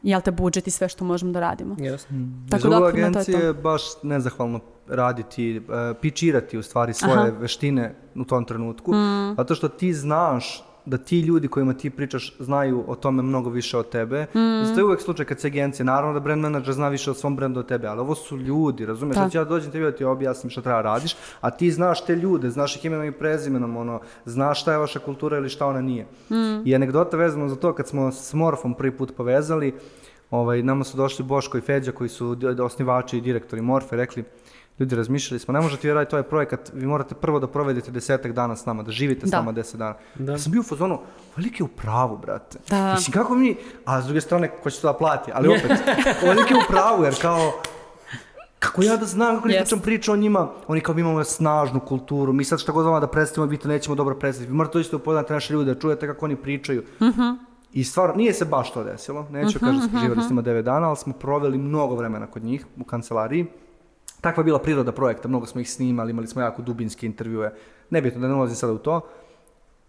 jel 0.06 0.22
te 0.22 0.32
budžet 0.32 0.68
i 0.68 0.72
sve 0.72 0.90
što 0.90 1.06
možemo 1.06 1.32
da 1.32 1.40
radimo. 1.40 1.76
Yes. 1.76 2.12
Mm. 2.12 2.50
Tako 2.50 2.68
da 2.68 2.86
agencije 2.86 3.40
je 3.40 3.54
baš 3.54 3.82
nezahvalno 4.04 4.60
raditi, 4.88 5.58
uh, 5.58 5.98
pičirati 6.02 6.58
u 6.58 6.64
stvari 6.64 6.94
svoje 6.94 7.20
Aha. 7.20 7.38
veštine 7.40 7.96
u 8.16 8.24
tom 8.24 8.46
trenutku, 8.46 8.94
mm. 8.94 9.36
zato 9.38 9.56
što 9.56 9.70
ti 9.70 9.94
znaš 9.94 10.64
da 10.86 10.98
ti 10.98 11.20
ljudi 11.20 11.48
kojima 11.48 11.74
ti 11.74 11.90
pričaš 11.90 12.36
znaju 12.40 12.84
o 12.88 12.96
tome 12.96 13.24
mnogo 13.24 13.50
više 13.50 13.78
od 13.78 13.90
tebe. 13.90 14.24
Mm. 14.24 14.74
to 14.74 14.80
je 14.80 14.84
uvek 14.84 15.02
slučaj 15.02 15.26
kad 15.26 15.40
se 15.40 15.48
agencije, 15.48 15.86
naravno 15.86 16.14
da 16.14 16.20
brand 16.20 16.42
manager 16.42 16.74
zna 16.74 16.90
više 16.90 17.12
o 17.12 17.14
svom 17.14 17.36
brendu 17.36 17.60
od 17.60 17.68
tebe, 17.68 17.88
ali 17.88 18.00
ovo 18.00 18.16
su 18.16 18.38
ljudi, 18.38 18.86
razumeš? 18.86 19.18
Da. 19.18 19.30
ja 19.34 19.44
dođem 19.44 19.72
tebi 19.72 19.86
da 19.86 19.92
ti 19.92 20.04
objasnim 20.04 20.50
šta 20.50 20.62
treba 20.62 20.82
radiš, 20.82 21.16
a 21.42 21.52
ti 21.52 21.72
znaš 21.72 22.06
te 22.06 22.16
ljude, 22.16 22.50
znaš 22.50 22.76
ih 22.76 22.86
imenom 22.86 23.06
i 23.06 23.12
prezimenom, 23.12 23.78
ono, 23.78 24.00
znaš 24.26 24.62
šta 24.62 24.72
je 24.72 24.78
vaša 24.78 25.00
kultura 25.00 25.38
ili 25.38 25.50
šta 25.50 25.68
ona 25.68 25.82
nije. 25.82 26.06
Mm. 26.30 26.68
I 26.68 26.76
anegdota 26.76 27.18
vezano 27.18 27.50
za 27.50 27.56
to 27.56 27.74
kad 27.74 27.88
smo 27.88 28.12
s 28.12 28.34
Morfom 28.34 28.74
prvi 28.74 28.92
put 28.92 29.16
povezali, 29.18 29.74
ovaj, 30.32 30.64
nama 30.64 30.84
su 30.84 30.98
došli 30.98 31.26
Boško 31.26 31.58
i 31.58 31.62
Feđa 31.62 31.92
koji 31.92 32.10
su 32.10 32.38
osnivači 32.64 33.18
i 33.18 33.22
direktori 33.22 33.62
Morfe, 33.62 33.96
rekli, 33.96 34.24
ljudi 34.80 34.96
razmišljali 34.96 35.40
smo, 35.40 35.54
ne 35.54 35.62
možete 35.62 35.88
vi 35.88 35.94
raditi 35.94 36.16
ovaj 36.16 36.24
projekat, 36.24 36.72
vi 36.74 36.86
morate 36.86 37.16
prvo 37.16 37.40
da 37.40 37.48
provedete 37.48 37.92
desetak 37.92 38.32
dana 38.32 38.56
s 38.56 38.66
nama, 38.66 38.84
da 38.84 38.92
živite 38.92 39.22
da. 39.22 39.28
s 39.28 39.32
nama 39.32 39.52
deset 39.52 39.80
dana. 39.80 39.96
Da. 40.16 40.32
Ja 40.32 40.38
sam 40.38 40.52
bio 40.52 40.62
u 40.62 40.64
fazonu, 40.64 41.00
velike 41.38 41.64
u 41.64 41.68
pravu, 41.68 42.18
brate. 42.18 42.60
Da. 42.70 42.94
Mislim, 42.94 43.14
kako 43.14 43.36
mi, 43.36 43.56
a 43.86 44.02
s 44.02 44.06
druge 44.06 44.22
strane, 44.22 44.52
ko 44.64 44.70
će 44.70 44.82
to 44.82 44.88
da 44.88 44.98
plati, 44.98 45.32
ali 45.34 45.48
opet, 45.48 45.72
velike 46.22 46.56
u 46.56 46.62
pravu, 46.70 47.04
jer 47.04 47.22
kao, 47.22 47.52
kako 48.60 48.84
ja 48.84 48.98
da 48.98 49.06
znam 49.06 49.36
kako 49.36 49.48
yes. 49.48 49.82
pričam 49.82 50.14
o 50.14 50.18
njima, 50.18 50.50
oni 50.68 50.82
kao 50.82 50.96
mi 50.96 51.02
imamo 51.02 51.24
snažnu 51.24 51.80
kulturu, 51.80 52.34
mi 52.34 52.44
sad 52.44 52.60
šta 52.60 52.72
god 52.72 52.86
vama 52.86 53.00
da 53.00 53.08
predstavimo, 53.08 53.52
vi 53.52 53.58
to 53.58 53.68
nećemo 53.68 53.96
dobro 53.96 54.16
predstaviti, 54.16 54.52
vi 54.52 54.58
morate 54.58 54.78
doći 54.78 54.92
da 54.92 54.98
upoznate 54.98 55.34
naše 55.34 55.54
ljude, 55.54 55.74
da 55.74 55.80
čujete 55.80 56.08
kako 56.08 56.26
oni 56.26 56.36
pričaju. 56.36 56.84
Mhm. 57.02 57.10
Uh 57.10 57.16
-huh. 57.16 57.38
I 57.74 57.84
stvarno, 57.84 58.16
nije 58.16 58.34
se 58.34 58.46
baš 58.46 58.74
to 58.74 58.84
desilo, 58.84 59.28
neću 59.32 59.48
uh 59.48 59.54
-huh, 59.54 59.60
kažem 59.60 59.82
da 59.82 59.88
smo 59.88 60.00
živali 60.00 60.22
s 60.22 60.30
njima 60.30 60.42
9 60.42 60.62
dana, 60.62 60.88
ali 60.88 60.98
smo 60.98 61.14
proveli 61.14 61.58
mnogo 61.58 61.96
vremena 61.96 62.28
kod 62.28 62.44
njih 62.44 62.66
u 62.80 62.84
kancelariji 62.84 63.46
takva 64.26 64.42
je 64.42 64.46
bila 64.46 64.60
priroda 64.60 64.92
projekta, 64.92 65.28
mnogo 65.28 65.46
smo 65.46 65.62
ih 65.62 65.70
snimali, 65.72 66.12
imali 66.12 66.28
smo 66.28 66.42
jako 66.42 66.62
dubinske 66.62 67.06
intervjue, 67.06 67.54
nebitno 67.90 68.22
da 68.22 68.28
ne 68.28 68.34
ulazim 68.34 68.56
sada 68.56 68.74
u 68.74 68.78
to. 68.78 69.02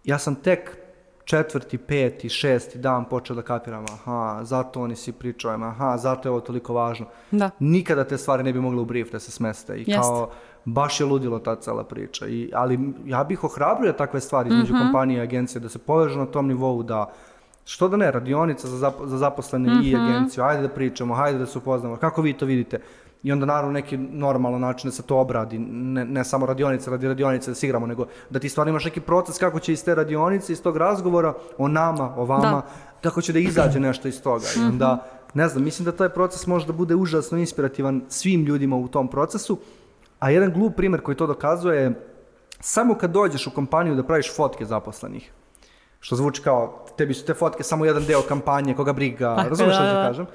Ja 0.03 0.19
sam 0.19 0.35
tek 0.35 0.77
četvrti, 1.25 1.77
peti, 1.77 2.29
šesti 2.29 2.79
dan 2.79 3.05
počeo 3.09 3.35
da 3.35 3.41
kapiram, 3.41 3.85
aha, 3.93 4.43
zato 4.43 4.81
oni 4.81 4.95
svi 4.95 5.11
pričaju, 5.11 5.63
aha, 5.63 5.97
zato 5.97 6.27
je 6.27 6.31
ovo 6.31 6.41
toliko 6.41 6.73
važno. 6.73 7.07
Da. 7.31 7.49
Nikada 7.59 8.03
te 8.03 8.17
stvari 8.17 8.43
ne 8.43 8.53
bi 8.53 8.61
mogle 8.61 8.81
u 8.81 8.85
brief 8.85 9.11
da 9.11 9.19
se 9.19 9.31
smeste 9.31 9.77
i 9.77 9.83
Jest. 9.87 10.01
kao, 10.01 10.29
baš 10.65 10.99
je 10.99 11.05
ludilo 11.05 11.39
ta 11.39 11.55
cela 11.55 11.83
priča. 11.83 12.27
I, 12.27 12.51
ali 12.53 12.79
ja 13.05 13.23
bih 13.23 13.43
ohrabrio 13.43 13.93
takve 13.93 14.21
stvari 14.21 14.49
između 14.49 14.73
mm 14.73 14.77
-hmm. 14.77 14.83
kompanije 14.83 15.17
i 15.17 15.21
agencije, 15.21 15.61
da 15.61 15.69
se 15.69 15.79
povežu 15.79 16.19
na 16.19 16.25
tom 16.25 16.47
nivou 16.47 16.83
da 16.83 17.09
Što 17.67 17.87
da 17.91 17.97
ne, 17.97 18.11
radionica 18.11 18.67
za, 18.67 18.77
zap, 18.77 18.93
za 19.03 19.17
zaposlene 19.17 19.69
mm 19.69 19.77
-hmm. 19.77 19.87
i 19.87 19.95
mhm. 19.95 20.05
agenciju, 20.05 20.43
ajde 20.43 20.61
da 20.61 20.69
pričamo, 20.69 21.15
ajde 21.15 21.39
da 21.39 21.45
se 21.45 21.57
upoznamo, 21.57 21.97
kako 21.97 22.21
vi 22.21 22.33
to 22.33 22.45
vidite? 22.45 22.79
I 23.27 23.31
onda 23.31 23.45
naravno 23.45 23.71
neki 23.71 23.97
normalan 23.97 24.61
način 24.61 24.87
da 24.87 24.95
se 24.95 25.03
to 25.03 25.17
obradi, 25.17 25.59
ne, 25.59 26.05
ne 26.05 26.23
samo 26.23 26.45
radionice, 26.45 26.91
radi 26.91 27.07
radionice 27.07 27.51
da 27.51 27.55
se 27.55 27.65
igramo, 27.67 27.87
nego 27.87 28.05
da 28.29 28.39
ti 28.39 28.49
stvarno 28.49 28.69
imaš 28.69 28.85
neki 28.85 29.01
proces 29.01 29.37
kako 29.37 29.59
će 29.59 29.73
iz 29.73 29.83
te 29.83 29.95
radionice, 29.95 30.53
iz 30.53 30.61
tog 30.61 30.77
razgovora 30.77 31.33
o 31.57 31.67
nama, 31.67 32.13
o 32.17 32.25
vama, 32.25 32.61
da. 32.61 32.67
kako 33.01 33.21
će 33.21 33.33
da 33.33 33.39
izađe 33.39 33.79
nešto 33.79 34.07
iz 34.07 34.21
toga. 34.21 34.45
I 34.57 34.59
onda, 34.63 34.93
mhm. 34.93 35.39
ne 35.39 35.47
znam, 35.47 35.63
mislim 35.63 35.85
da 35.85 35.91
taj 35.91 36.09
proces 36.09 36.47
može 36.47 36.67
da 36.67 36.73
bude 36.73 36.95
užasno 36.95 37.37
inspirativan 37.37 38.01
svim 38.09 38.45
ljudima 38.45 38.75
u 38.75 38.87
tom 38.87 39.07
procesu, 39.07 39.57
a 40.19 40.29
jedan 40.29 40.53
glup 40.53 40.75
primer 40.75 41.01
koji 41.01 41.17
to 41.17 41.27
dokazuje 41.27 41.81
je 41.81 41.93
samo 42.59 42.95
kad 42.95 43.11
dođeš 43.11 43.47
u 43.47 43.51
kompaniju 43.51 43.95
da 43.95 44.03
praviš 44.03 44.35
fotke 44.35 44.65
zaposlenih, 44.65 45.31
što 45.99 46.15
zvuči 46.15 46.41
kao, 46.41 46.85
tebi 46.97 47.13
su 47.13 47.25
te 47.25 47.33
fotke 47.33 47.63
samo 47.63 47.85
jedan 47.85 48.05
deo 48.05 48.21
kampanje, 48.21 48.73
koga 48.75 48.93
briga, 48.93 49.35
razumeš 49.49 49.75
što 49.75 49.83
ću 49.83 49.93
da 49.93 50.07
kažem? 50.07 50.25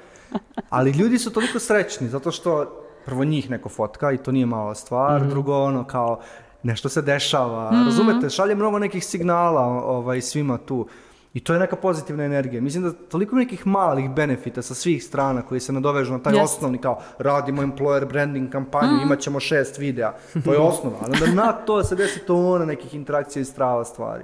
Ali 0.69 0.91
ljudi 0.91 1.17
su 1.17 1.33
toliko 1.33 1.59
srećni 1.59 2.07
zato 2.07 2.31
što 2.31 2.82
prvo 3.05 3.23
njih 3.23 3.49
neko 3.49 3.69
fotka 3.69 4.11
i 4.11 4.17
to 4.17 4.31
nije 4.31 4.45
mala 4.45 4.75
stvar, 4.75 5.21
mm 5.21 5.25
-hmm. 5.25 5.29
drugo 5.29 5.63
ono 5.63 5.83
kao 5.83 6.19
nešto 6.63 6.89
se 6.89 7.01
dešava, 7.01 7.71
mm 7.71 7.75
-hmm. 7.75 7.85
razumete, 7.85 8.29
šalje 8.29 8.55
mnogo 8.55 8.79
nekih 8.79 9.05
signala 9.05 9.61
ovaj, 9.61 10.21
svima 10.21 10.57
tu. 10.57 10.87
I 11.33 11.39
to 11.39 11.53
je 11.53 11.59
neka 11.59 11.75
pozitivna 11.75 12.23
energija. 12.23 12.61
Mislim 12.61 12.83
da 12.83 12.91
toliko 12.91 13.35
nekih 13.35 13.67
malih 13.67 14.09
benefita 14.09 14.61
sa 14.61 14.73
svih 14.73 15.03
strana 15.03 15.41
koji 15.41 15.59
se 15.59 15.73
nadovežu 15.73 16.11
na 16.13 16.19
taj 16.19 16.33
yes. 16.33 16.43
osnovni 16.43 16.77
kao 16.77 17.01
radimo 17.19 17.61
employer 17.61 18.05
branding 18.05 18.51
kampanju, 18.51 18.97
mm. 18.97 19.01
imat 19.01 19.19
ćemo 19.19 19.39
šest 19.39 19.77
videa. 19.77 20.13
To 20.45 20.53
je 20.53 20.59
osnova. 20.59 20.97
Ali 21.01 21.13
onda 21.13 21.43
na 21.43 21.51
to 21.51 21.83
se 21.83 21.95
desi 21.95 22.19
tona 22.19 22.65
nekih 22.65 22.93
interakcija 22.95 23.41
i 23.41 23.45
strava 23.45 23.85
stvari. 23.85 24.23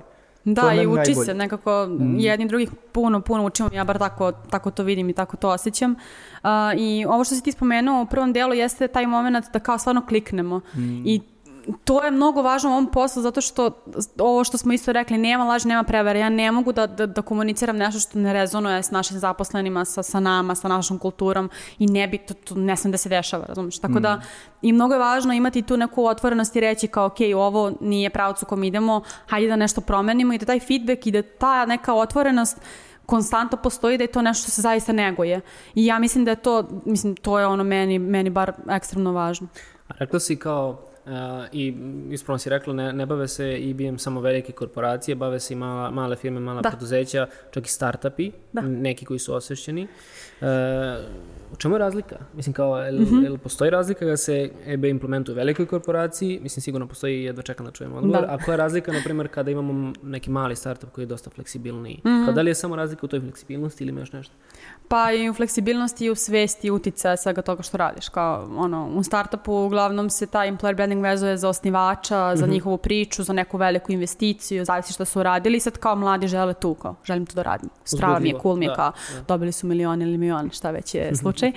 Da, 0.54 0.74
i 0.74 0.88
uči 0.88 0.96
najbolje. 0.96 1.26
se 1.26 1.34
nekako 1.34 1.88
mm. 1.90 2.20
jedni 2.20 2.48
drugih 2.48 2.70
puno, 2.92 3.22
puno 3.22 3.46
učimo, 3.46 3.70
ja 3.74 3.84
bar 3.84 3.98
tako, 3.98 4.32
tako 4.32 4.72
to 4.72 4.84
vidim 4.84 5.10
i 5.10 5.14
tako 5.14 5.38
to 5.38 5.50
osjećam. 5.50 5.92
Uh, 5.92 6.50
I 6.78 7.06
ovo 7.06 7.24
što 7.24 7.36
si 7.36 7.44
ti 7.44 7.52
spomenuo 7.52 8.02
u 8.02 8.06
prvom 8.06 8.34
delu 8.34 8.54
jeste 8.54 8.88
taj 8.88 9.08
moment 9.08 9.46
da 9.54 9.60
kao 9.60 9.78
stvarno 9.78 10.06
kliknemo. 10.06 10.62
Mm. 10.76 11.08
I 11.08 11.22
to 11.84 12.04
je 12.04 12.12
mnogo 12.12 12.42
važno 12.42 12.70
u 12.70 12.74
ovom 12.74 12.92
poslu 12.92 13.22
zato 13.22 13.42
što 13.42 13.72
ovo 14.20 14.44
što 14.44 14.58
smo 14.58 14.74
isto 14.74 14.92
rekli, 14.92 15.18
nema 15.18 15.46
laž, 15.46 15.66
nema 15.66 15.84
prevara. 15.84 16.20
Ja 16.20 16.30
ne 16.30 16.52
mogu 16.52 16.72
da, 16.72 16.88
da, 16.88 17.06
da 17.06 17.22
komuniciram 17.22 17.78
nešto 17.78 18.00
što 18.00 18.20
ne 18.20 18.34
rezonuje 18.34 18.84
s 18.84 18.92
našim 18.92 19.20
zaposlenima, 19.20 19.86
sa, 19.86 20.04
sa 20.04 20.20
nama, 20.20 20.56
sa 20.56 20.68
našom 20.68 21.00
kulturom 21.00 21.50
i 21.80 21.88
ne 21.88 22.08
bi, 22.08 22.18
to, 22.18 22.34
to 22.34 22.56
ne 22.56 22.78
sam 22.78 22.92
da 22.92 22.98
se 22.98 23.10
dešava, 23.10 23.46
razumiješ? 23.46 23.80
Tako 23.80 24.00
mm. 24.00 24.02
da 24.02 24.22
i 24.62 24.74
mnogo 24.74 24.94
je 24.94 25.00
važno 25.00 25.34
imati 25.34 25.62
tu 25.62 25.78
neku 25.78 26.06
otvorenost 26.06 26.56
i 26.56 26.60
reći 26.60 26.88
kao 26.88 27.06
ok, 27.06 27.18
ovo 27.36 27.72
nije 27.82 28.10
pravac 28.10 28.44
u 28.44 28.46
kom 28.46 28.64
idemo, 28.64 29.02
hajde 29.28 29.48
da 29.48 29.56
nešto 29.56 29.82
promenimo 29.82 30.34
i 30.34 30.38
da 30.38 30.46
taj 30.46 30.60
feedback 30.60 31.08
i 31.08 31.12
da 31.12 31.22
ta 31.22 31.66
neka 31.66 31.94
otvorenost 31.94 32.58
konstantno 33.06 33.58
postoji 33.58 33.98
da 33.98 34.04
je 34.04 34.12
to 34.12 34.22
nešto 34.22 34.42
što 34.42 34.52
se 34.52 34.62
zaista 34.62 34.94
neguje. 34.94 35.42
I 35.76 35.86
ja 35.86 36.00
mislim 36.00 36.26
da 36.26 36.32
je 36.32 36.36
to, 36.36 36.68
mislim, 36.86 37.16
to 37.16 37.40
je 37.40 37.46
ono 37.46 37.64
meni, 37.64 38.00
meni 38.00 38.30
bar 38.30 38.54
ekstremno 38.70 39.12
važno. 39.12 39.48
A 39.88 39.94
rekla 40.00 40.20
si 40.20 40.36
kao 40.36 40.89
Uh, 41.10 41.46
I 41.52 41.76
ispravno 42.10 42.40
si 42.40 42.50
rekla, 42.50 42.74
ne, 42.74 42.94
ne 42.94 43.06
bave 43.06 43.28
se 43.28 43.60
IBM 43.60 43.98
samo 43.98 44.22
velike 44.22 44.52
korporacije, 44.52 45.16
bave 45.16 45.40
se 45.40 45.54
i 45.54 45.58
mala, 45.58 45.92
male 45.92 46.16
firme, 46.16 46.40
mala 46.40 46.62
da. 46.62 46.70
preduzeća, 46.70 47.28
čak 47.52 47.66
i 47.66 47.70
startupi, 47.70 48.32
da. 48.54 48.62
neki 48.62 49.06
koji 49.06 49.20
su 49.20 49.34
osvešćeni. 49.34 49.88
Uh, 50.42 50.48
u 51.54 51.56
čemu 51.56 51.76
je 51.76 51.80
razlika? 51.80 52.16
Mislim, 52.34 52.54
kao, 52.54 52.78
jel, 52.78 52.96
mm 52.96 53.06
-hmm. 53.06 53.24
jel 53.24 53.38
postoji 53.38 53.72
razlika 53.72 54.06
da 54.06 54.18
se 54.18 54.50
EB 54.66 54.86
implementuje 54.86 55.34
u 55.34 55.38
velikoj 55.38 55.66
korporaciji? 55.66 56.40
Mislim, 56.44 56.62
sigurno 56.62 56.88
postoji, 56.88 57.24
jedva 57.24 57.44
čekam 57.44 57.66
da 57.66 57.72
čujem 57.72 57.94
odgovor. 57.94 58.22
Da. 58.22 58.34
A 58.34 58.38
koja 58.38 58.54
je 58.54 58.58
razlika, 58.58 58.92
na 58.92 59.00
primjer, 59.04 59.28
kada 59.28 59.52
imamo 59.52 59.94
neki 60.04 60.30
mali 60.30 60.56
startup 60.56 60.92
koji 60.92 61.04
je 61.04 61.08
dosta 61.08 61.30
fleksibilniji? 61.30 62.02
Mm 62.06 62.10
-hmm. 62.10 62.26
Kao, 62.26 62.34
da 62.34 62.42
li 62.42 62.52
je 62.52 62.56
samo 62.56 62.76
razlika 62.76 63.06
u 63.06 63.10
toj 63.10 63.20
fleksibilnosti 63.20 63.84
ili 63.84 63.90
ima 63.90 64.00
još 64.00 64.12
nešto? 64.12 64.34
Pa 64.88 65.12
i 65.12 65.30
u 65.30 65.34
fleksibilnosti 65.34 66.06
i 66.06 66.10
u 66.10 66.16
svesti 66.16 66.72
utica 66.72 67.18
svega 67.18 67.42
toga 67.42 67.64
što 67.64 67.78
radiš. 67.78 68.10
Kao, 68.10 68.50
ono, 68.58 68.90
u 68.96 69.04
startupu 69.04 69.54
uglavnom 69.54 70.10
se 70.10 70.28
taj 70.28 70.52
employer 70.52 70.76
branding 70.76 70.99
branding 71.00 71.04
vezuje 71.04 71.38
za 71.38 71.50
osnivača, 71.50 72.36
za 72.36 72.48
njihovu 72.48 72.78
priču, 72.78 73.24
za 73.24 73.34
neku 73.34 73.58
veliku 73.58 73.92
investiciju, 73.92 74.66
zavisi 74.66 74.94
šta 74.94 75.06
su 75.06 75.20
uradili 75.20 75.58
i 75.58 75.60
sad 75.60 75.78
kao 75.78 75.96
mladi 75.96 76.28
žele 76.28 76.54
tu, 76.54 76.74
kao 76.74 76.96
želim 77.04 77.26
to 77.26 77.36
da 77.36 77.44
radim. 77.44 77.70
Strava 77.84 78.20
mi 78.20 78.30
je, 78.30 78.36
Uzbudljivo, 78.36 78.42
cool 78.42 78.56
mi 78.56 78.66
je, 78.66 78.70
da, 78.70 78.76
kao 78.76 78.92
dobili 79.28 79.52
su 79.52 79.68
milion 79.68 80.02
ili 80.02 80.18
milion, 80.18 80.50
šta 80.50 80.72
već 80.72 80.96
je 80.96 81.16
slučaj. 81.22 81.52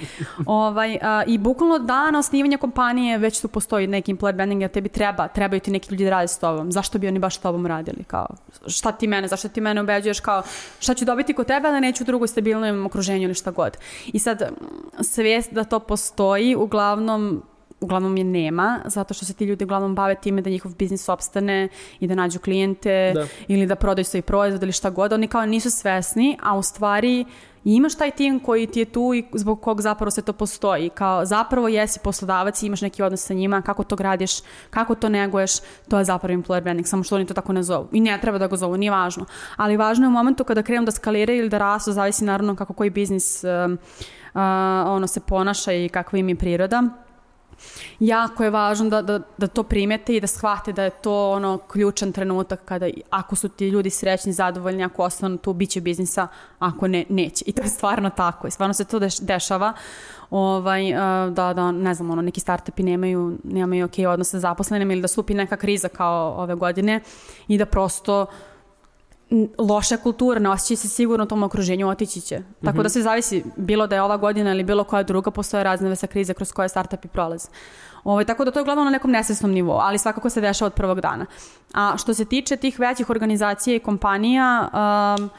ovaj, 0.47 0.99
a, 1.03 1.23
I 1.27 1.39
bukvalno 1.39 1.79
dana 1.79 2.19
osnivanja 2.19 2.59
kompanije 2.59 3.19
već 3.19 3.41
tu 3.41 3.49
postoji 3.49 3.87
neki 3.87 4.15
employer 4.15 4.35
branding, 4.35 4.63
jer 4.63 4.71
tebi 4.71 4.89
treba, 4.89 5.29
trebaju 5.29 5.61
ti 5.61 5.71
neki 5.71 5.91
ljudi 5.91 6.05
da 6.05 6.11
rade 6.11 6.29
s 6.29 6.39
tobom. 6.39 6.73
Zašto 6.73 6.99
bi 6.99 7.09
oni 7.09 7.19
baš 7.19 7.37
s 7.37 7.39
tobom 7.39 7.67
radili? 7.67 8.05
Kao, 8.07 8.27
šta 8.67 8.93
ti 8.93 9.07
mene, 9.07 9.29
zašto 9.29 9.49
ti 9.49 9.61
mene 9.61 9.83
ubeđuješ 9.83 10.21
kao 10.21 10.43
šta 10.81 10.95
ću 10.95 11.05
dobiti 11.05 11.35
kod 11.35 11.47
tebe, 11.47 11.69
a 11.69 11.71
da 11.71 11.81
neću 11.81 12.05
u 12.05 12.07
drugoj 12.07 12.29
stabilnom 12.29 12.87
okruženju 12.87 13.23
ili 13.23 13.35
šta 13.35 13.51
god. 13.51 13.77
I 14.07 14.19
sad, 14.19 14.41
mm, 14.41 15.03
svijest 15.03 15.53
da 15.53 15.65
to 15.65 15.79
postoji, 15.79 16.57
uglavnom 16.57 17.43
uglavnom 17.83 18.17
je 18.17 18.25
nema, 18.25 18.81
zato 18.85 19.15
što 19.15 19.25
se 19.25 19.35
ti 19.35 19.45
ljudi 19.45 19.65
uglavnom 19.65 19.95
bave 19.95 20.15
time 20.15 20.43
da 20.43 20.51
njihov 20.51 20.75
biznis 20.75 21.09
opstane 21.09 21.69
i 22.01 22.07
da 22.07 22.15
nađu 22.15 22.39
klijente 22.39 23.13
Da. 23.15 23.27
ili 23.49 23.67
da 23.67 23.75
prodaju 23.75 24.05
svoj 24.05 24.23
proizvod 24.23 24.63
ili 24.63 24.73
šta 24.73 24.91
god. 24.91 25.13
Oni 25.13 25.29
kao 25.29 25.47
nisu 25.47 25.71
svesni, 25.71 26.39
a 26.43 26.59
u 26.59 26.63
stvari 26.63 27.25
imaš 27.65 27.95
taj 27.95 28.11
tim 28.11 28.41
koji 28.41 28.67
ti 28.67 28.81
je 28.81 28.85
tu 28.85 29.15
i 29.15 29.25
zbog 29.35 29.61
kog 29.61 29.81
zapravo 29.81 30.11
sve 30.11 30.23
to 30.23 30.33
postoji. 30.33 30.91
Kao 30.91 31.25
zapravo 31.25 31.69
jesi 31.69 32.01
poslodavac 32.05 32.63
i 32.63 32.67
imaš 32.67 32.81
neki 32.81 33.03
odnos 33.03 33.27
sa 33.27 33.35
njima, 33.35 33.63
kako 33.63 33.85
to 33.85 33.97
gradiš, 33.97 34.33
kako 34.71 34.95
to 34.95 35.09
neguješ, 35.09 35.53
to 35.89 35.99
je 35.99 36.05
zapravo 36.05 36.39
employer 36.39 36.63
branding, 36.63 36.87
samo 36.87 37.03
što 37.03 37.15
oni 37.17 37.27
to 37.27 37.35
tako 37.35 37.53
ne 37.53 37.63
zovu. 37.63 37.89
I 37.93 38.01
ne 38.01 38.19
treba 38.21 38.39
da 38.39 38.47
ga 38.47 38.57
zovu, 38.57 38.77
nije 38.77 38.91
važno. 38.91 39.25
Ali 39.57 39.77
važno 39.77 40.05
je 40.05 40.09
u 40.09 40.13
momentu 40.13 40.45
kada 40.45 40.63
krenu 40.63 40.85
da 40.85 40.91
skaliraju 40.91 41.39
ili 41.39 41.49
da 41.49 41.59
rastu, 41.59 41.93
zavisi 41.93 42.25
naravno 42.25 42.57
kako 42.57 42.73
koji 42.73 42.91
biznis 42.91 43.45
um, 43.45 43.73
uh, 43.73 44.41
ono 44.87 45.07
se 45.07 45.21
ponaša 45.21 45.73
i 45.73 45.89
kakva 45.89 46.19
im 46.19 46.29
je 46.29 46.37
priroda 46.37 46.83
jako 48.01 48.45
je 48.45 48.51
važno 48.51 48.91
da, 48.91 49.03
da, 49.03 49.21
da 49.39 49.47
to 49.47 49.63
primete 49.63 50.17
i 50.17 50.21
da 50.21 50.27
shvate 50.27 50.73
da 50.73 50.83
je 50.83 50.91
to 50.91 51.31
ono 51.31 51.59
ključan 51.59 52.13
trenutak 52.13 52.65
kada 52.65 52.89
ako 53.11 53.37
su 53.37 53.49
ti 53.49 53.69
ljudi 53.69 53.91
srećni, 53.91 54.33
zadovoljni, 54.33 54.85
ako 54.85 55.03
ostanu 55.03 55.37
tu, 55.37 55.53
bit 55.53 55.71
će 55.71 55.81
biznisa, 55.81 56.29
ako 56.59 56.89
ne, 56.89 57.05
neće. 57.09 57.45
I 57.47 57.53
to 57.53 57.63
je 57.63 57.69
stvarno 57.69 58.11
tako. 58.11 58.47
I 58.47 58.51
stvarno 58.51 58.75
se 58.75 58.85
to 58.85 58.99
deš, 58.99 59.19
dešava. 59.19 59.73
Ovaj, 60.31 60.95
a, 60.95 61.31
da, 61.31 61.53
da, 61.53 61.73
ne 61.73 61.95
znam, 61.95 62.11
ono, 62.11 62.23
neki 62.23 62.41
startupi 62.41 62.83
nemaju, 62.83 63.39
nemaju 63.45 63.85
ok 63.85 63.95
odnos 64.09 64.31
sa 64.31 64.41
zaposlenima 64.41 64.93
ili 64.93 65.03
da 65.03 65.09
stupi 65.09 65.35
neka 65.35 65.57
kriza 65.57 65.89
kao 65.89 66.35
ove 66.37 66.55
godine 66.55 67.01
i 67.49 67.59
da 67.59 67.67
prosto 67.67 68.27
n- 68.27 68.52
loša 69.59 69.97
kultura, 69.97 70.41
ne 70.41 70.51
osjećaj 70.51 70.77
se 70.77 70.89
sigurno 70.89 71.25
u 71.25 71.29
tom 71.29 71.43
okruženju, 71.43 71.89
otići 71.89 72.21
će. 72.21 72.43
Tako 72.65 72.83
da 72.83 72.89
sve 72.89 73.03
zavisi, 73.03 73.45
bilo 73.57 73.87
da 73.87 73.97
je 73.97 74.03
ova 74.03 74.17
godina 74.17 74.51
ili 74.53 74.65
bilo 74.65 74.85
koja 74.85 75.03
druga, 75.03 75.31
postoje 75.31 75.65
razne 75.65 75.89
vrste 75.89 76.07
krize 76.07 76.35
kroz 76.35 76.53
koje 76.53 76.69
startupi 76.69 77.09
prolaze. 77.09 77.49
Ovaj, 78.05 78.25
tako 78.25 78.45
da 78.45 78.51
to 78.51 78.59
je 78.59 78.63
uglavnom 78.63 78.85
na 78.85 78.91
nekom 78.91 79.11
nesvesnom 79.11 79.51
nivou, 79.53 79.79
ali 79.79 79.99
svakako 79.99 80.31
se 80.31 80.41
dešava 80.41 80.67
od 80.67 80.75
prvog 80.75 81.01
dana. 81.01 81.27
A 81.75 81.95
što 81.99 82.15
se 82.15 82.25
tiče 82.25 82.57
tih 82.57 82.81
većih 82.81 83.11
organizacija 83.11 83.77
i 83.77 83.81
kompanija, 83.81 84.69
um, 84.73 85.31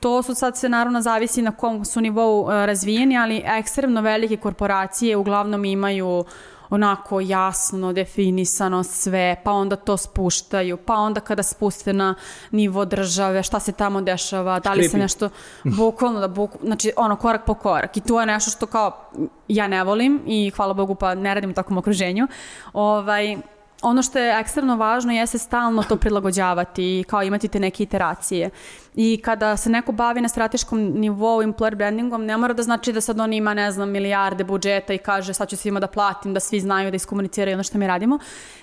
to 0.00 0.22
su 0.22 0.34
sad 0.34 0.56
se 0.56 0.68
naravno 0.68 1.00
zavisi 1.00 1.42
na 1.42 1.50
kom 1.50 1.84
su 1.84 2.00
nivou 2.00 2.50
e, 2.50 2.66
razvijeni, 2.66 3.18
ali 3.18 3.42
ekstremno 3.44 4.00
velike 4.00 4.36
korporacije 4.36 5.16
uglavnom 5.16 5.64
imaju 5.64 6.24
onako 6.72 7.20
jasno 7.20 7.92
definisano 7.92 8.82
sve, 8.82 9.36
pa 9.44 9.52
onda 9.52 9.76
to 9.76 9.96
spuštaju, 9.96 10.76
pa 10.76 10.94
onda 10.94 11.20
kada 11.20 11.42
spuste 11.42 11.92
na 11.92 12.14
nivo 12.50 12.84
države, 12.84 13.42
šta 13.42 13.60
se 13.60 13.72
tamo 13.72 14.00
dešava, 14.00 14.60
da 14.60 14.72
li 14.72 14.88
se 14.88 14.98
nešto 14.98 15.28
bukvalno 15.64 16.20
da 16.20 16.28
buk, 16.28 16.50
znači 16.62 16.92
ono 16.96 17.16
korak 17.16 17.44
po 17.46 17.54
korak 17.54 17.96
i 17.96 18.00
to 18.00 18.20
je 18.20 18.26
nešto 18.26 18.50
što 18.50 18.66
kao 18.66 19.10
ja 19.48 19.68
ne 19.68 19.84
volim 19.84 20.20
i 20.26 20.50
hvala 20.56 20.74
Bogu 20.74 20.94
pa 20.94 21.14
ne 21.14 21.34
radim 21.34 21.50
u 21.50 21.54
takvom 21.54 21.78
okruženju. 21.78 22.28
Ovaj, 22.72 23.36
ono 23.82 24.02
što 24.02 24.18
je 24.18 24.40
ekstremno 24.40 24.76
važno 24.76 25.12
jeste 25.12 25.38
stalno 25.38 25.82
to 25.82 25.96
prilagođavati 25.96 27.00
i 27.00 27.04
kao 27.04 27.22
imati 27.22 27.48
te 27.48 27.60
neke 27.60 27.82
iteracije. 27.82 28.50
I 28.94 29.20
kada 29.24 29.56
se 29.56 29.70
neko 29.70 29.92
bavi 29.92 30.20
na 30.20 30.28
strateškom 30.28 30.78
nivou 30.78 31.42
employer 31.42 31.74
brandingom, 31.74 32.24
ne 32.24 32.36
mora 32.36 32.54
da 32.54 32.62
znači 32.62 32.92
da 32.92 33.00
sad 33.00 33.20
on 33.20 33.32
ima, 33.32 33.54
ne 33.54 33.70
znam, 33.72 33.90
milijarde 33.90 34.44
budžeta 34.44 34.94
i 34.94 34.98
kaže 34.98 35.34
sad 35.34 35.48
ću 35.48 35.56
svima 35.56 35.80
da 35.80 35.86
platim, 35.86 36.34
da 36.34 36.40
svi 36.40 36.60
znaju 36.60 36.90
da 36.90 36.96
iskomuniciraju 36.96 37.56
ono 37.56 37.62
što 37.62 37.78
mi 37.78 37.86
radimo, 37.86 38.18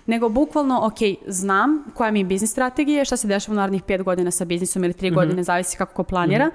nego 0.06 0.30
bukvalno, 0.30 0.80
ok, 0.84 0.98
znam 1.28 1.84
koja 1.94 2.12
mi 2.12 2.20
je 2.20 2.26
biznis 2.26 2.52
strategija, 2.52 3.06
šta 3.06 3.18
se 3.18 3.28
dešava 3.28 3.54
u 3.54 3.56
narednih 3.56 3.84
pet 3.84 4.04
godina 4.04 4.32
sa 4.32 4.46
biznisom 4.46 4.84
ili 4.84 4.94
tri 4.94 5.12
godine, 5.12 5.44
zavisi 5.44 5.78
kako 5.78 5.94
ko 5.94 6.04
planira. 6.04 6.52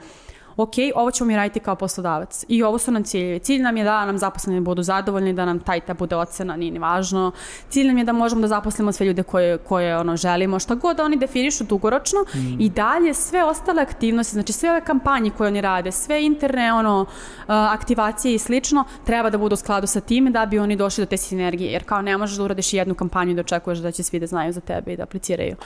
Ok, 0.56 0.72
ovo 0.94 1.10
ćemo 1.10 1.28
mi 1.28 1.36
raditi 1.36 1.60
kao 1.60 1.76
poslodavac 1.76 2.44
i 2.48 2.62
ovo 2.62 2.78
su 2.78 2.92
nam 2.92 3.04
ciljevi. 3.04 3.38
Cilj 3.38 3.62
nam 3.62 3.76
je 3.76 3.84
da 3.84 4.06
nam 4.06 4.18
zaposleni 4.18 4.60
budu 4.60 4.82
zadovoljni, 4.82 5.32
da 5.32 5.44
nam 5.44 5.60
taj 5.60 5.80
ta 5.80 5.94
bude 5.94 6.16
ocena, 6.16 6.56
nije 6.56 6.72
ni 6.72 6.78
važno. 6.78 7.32
Cilj 7.68 7.86
nam 7.86 7.98
je 7.98 8.04
da 8.04 8.12
možemo 8.12 8.40
da 8.40 8.48
zaposlimo 8.48 8.92
sve 8.92 9.06
ljude 9.06 9.22
koje, 9.22 9.58
koje 9.58 9.98
ono, 9.98 10.16
želimo, 10.16 10.58
šta 10.58 10.74
god 10.74 10.96
da 10.96 11.04
oni 11.04 11.16
definišu 11.16 11.64
dugoročno 11.64 12.24
i 12.58 12.68
dalje 12.68 13.14
sve 13.14 13.44
ostale 13.44 13.82
aktivnosti, 13.82 14.34
znači 14.34 14.52
sve 14.52 14.70
ove 14.70 14.80
kampanje 14.80 15.30
koje 15.30 15.48
oni 15.48 15.60
rade, 15.60 15.92
sve 15.92 16.24
interne 16.24 16.72
ono, 16.72 17.06
aktivacije 17.46 18.34
i 18.34 18.38
slično, 18.38 18.84
treba 19.04 19.30
da 19.30 19.38
budu 19.38 19.54
u 19.54 19.56
skladu 19.56 19.86
sa 19.86 20.00
time 20.00 20.30
da 20.30 20.46
bi 20.46 20.58
oni 20.58 20.76
došli 20.76 21.04
do 21.04 21.08
te 21.08 21.16
sinergije, 21.16 21.72
jer 21.72 21.84
kao 21.84 22.02
ne 22.02 22.18
možeš 22.18 22.36
da 22.36 22.44
uradiš 22.44 22.72
jednu 22.72 22.94
kampanju 22.94 23.32
i 23.32 23.34
da 23.34 23.40
očekuješ 23.40 23.78
da 23.78 23.90
će 23.90 24.02
svi 24.02 24.20
da 24.20 24.26
znaju 24.26 24.52
za 24.52 24.60
tebe 24.60 24.92
i 24.92 24.96
da 24.96 25.02
apliciraju 25.02 25.56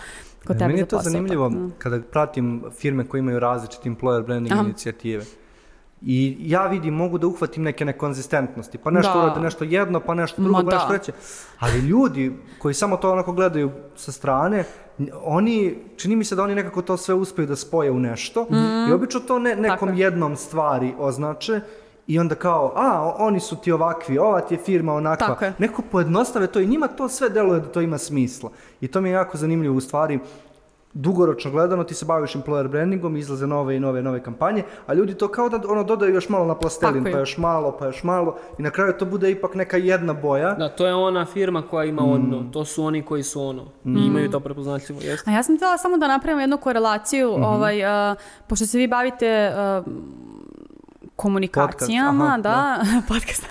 kod 0.40 0.56
tebe 0.56 0.69
Meni 0.69 0.78
je 0.78 0.86
to 0.86 0.97
posao, 0.97 1.10
zanimljivo 1.10 1.48
tako 1.48 1.60
da. 1.60 1.70
kada 1.78 2.01
pratim 2.02 2.62
firme 2.73 3.05
koje 3.05 3.19
imaju 3.19 3.39
različite 3.39 3.90
employer 3.90 4.24
branding 4.24 4.52
Aha. 4.52 4.62
inicijative. 4.62 5.24
I 6.02 6.36
ja 6.40 6.66
vidim, 6.66 6.94
mogu 6.94 7.19
da 7.19 7.27
uhvatim 7.27 7.62
neke 7.62 7.85
nekonzistentnosti, 7.85 8.78
pa 8.78 8.90
nešto 8.90 9.12
Da. 9.12 9.19
urade 9.19 9.40
nešto 9.40 9.65
jedno, 9.65 10.01
pa 10.01 10.15
nešto 10.15 10.43
drugo, 10.43 10.59
Ma 10.59 10.65
pa 10.65 10.73
nešto 10.73 10.89
da. 10.89 10.94
treće. 10.94 11.12
Ali 11.59 11.78
ljudi 11.78 12.32
koji 12.59 12.74
samo 12.74 12.97
to 12.97 13.12
onako 13.12 13.32
gledaju 13.32 13.70
sa 13.97 14.12
strane, 14.12 14.65
oni, 15.15 15.74
čini 15.97 16.16
mi 16.16 16.24
se 16.24 16.36
da 16.36 16.43
oni 16.43 16.55
nekako 16.55 16.82
to 16.82 16.97
sve 16.97 17.15
uspeju 17.15 17.47
da 17.47 17.56
spoje 17.56 17.90
u 17.90 18.01
nešto 18.01 18.47
i 18.89 18.93
obično 18.93 19.20
to 19.20 19.39
ne, 19.39 19.56
nekom 19.56 19.89
je. 19.89 19.98
jednom 19.98 20.36
stvari 20.36 20.94
označe 20.98 21.60
i 22.09 22.19
onda 22.19 22.35
kao, 22.35 22.73
a, 22.77 23.15
oni 23.19 23.41
su 23.41 23.57
ti 23.57 23.73
ovakvi, 23.73 24.19
ova 24.19 24.41
ti 24.41 24.55
je 24.55 24.59
firma 24.59 24.95
onakva. 24.95 25.27
Tako 25.27 25.45
je. 25.45 25.53
Neko 25.59 25.83
pojednostave 25.83 26.47
to 26.47 26.61
i 26.61 26.67
njima 26.67 26.87
to 26.89 27.09
sve 27.09 27.29
deluje 27.29 27.61
da 27.61 27.67
to 27.69 27.81
ima 27.81 27.99
smisla. 27.99 28.51
I 28.81 28.89
to 28.89 29.01
mi 29.01 29.09
je 29.09 29.13
jako 29.13 29.37
zanimljivo 29.37 29.77
u 29.77 29.81
stvari 29.81 30.19
dugoročno 30.95 31.51
gledano 31.51 31.85
ti 31.85 31.95
se 31.95 32.05
baviš 32.05 32.35
employer 32.35 32.69
brandingom, 32.69 33.17
izlaze 33.17 33.47
nove 33.47 33.77
i 33.77 33.81
nove 33.81 34.03
nove 34.03 34.23
kampanje, 34.23 34.63
a 34.87 34.95
ljudi 34.95 35.15
to 35.15 35.29
kao 35.29 35.49
da 35.49 35.61
ono 35.69 35.85
dodaju 35.85 36.15
još 36.15 36.29
malo 36.29 36.45
na 36.47 36.55
plastelin, 36.55 37.05
pa 37.05 37.11
još 37.11 37.39
malo, 37.39 37.77
pa 37.79 37.87
još 37.87 38.03
malo 38.03 38.37
i 38.59 38.63
na 38.63 38.71
kraju 38.71 38.93
to 38.93 39.05
bude 39.05 39.31
ipak 39.31 39.55
neka 39.55 39.77
jedna 39.77 40.13
boja. 40.13 40.55
Da, 40.55 40.69
to 40.69 40.87
je 40.87 40.95
ona 40.95 41.27
firma 41.27 41.63
koja 41.63 41.85
ima 41.85 42.03
Mm. 42.03 42.11
ono, 42.11 42.45
to 42.45 42.65
su 42.65 42.85
oni 42.85 43.03
koji 43.03 43.23
su 43.23 43.43
ono. 43.43 43.63
I 43.85 44.07
imaju 44.07 44.31
to 44.31 44.41
prepoznatljivo, 44.41 45.01
jeste. 45.03 45.31
A 45.31 45.35
ja 45.35 45.43
sam 45.43 45.57
htjela 45.57 45.79
samo 45.79 45.97
da 45.97 46.09
napravim 46.09 46.41
jednu 46.41 46.59
korelaciju, 46.59 47.33
Mhm. 47.33 47.43
ovaj, 47.45 47.85
a, 47.85 48.15
pošto 48.47 48.67
se 48.67 48.79
vi 48.79 48.89
bavite 48.89 49.27
a, 49.47 49.83
komunikacijama, 51.19 52.24
Podcast, 52.24 52.47
aha, 52.47 52.82
da, 52.97 53.03
podcast. 53.15 53.47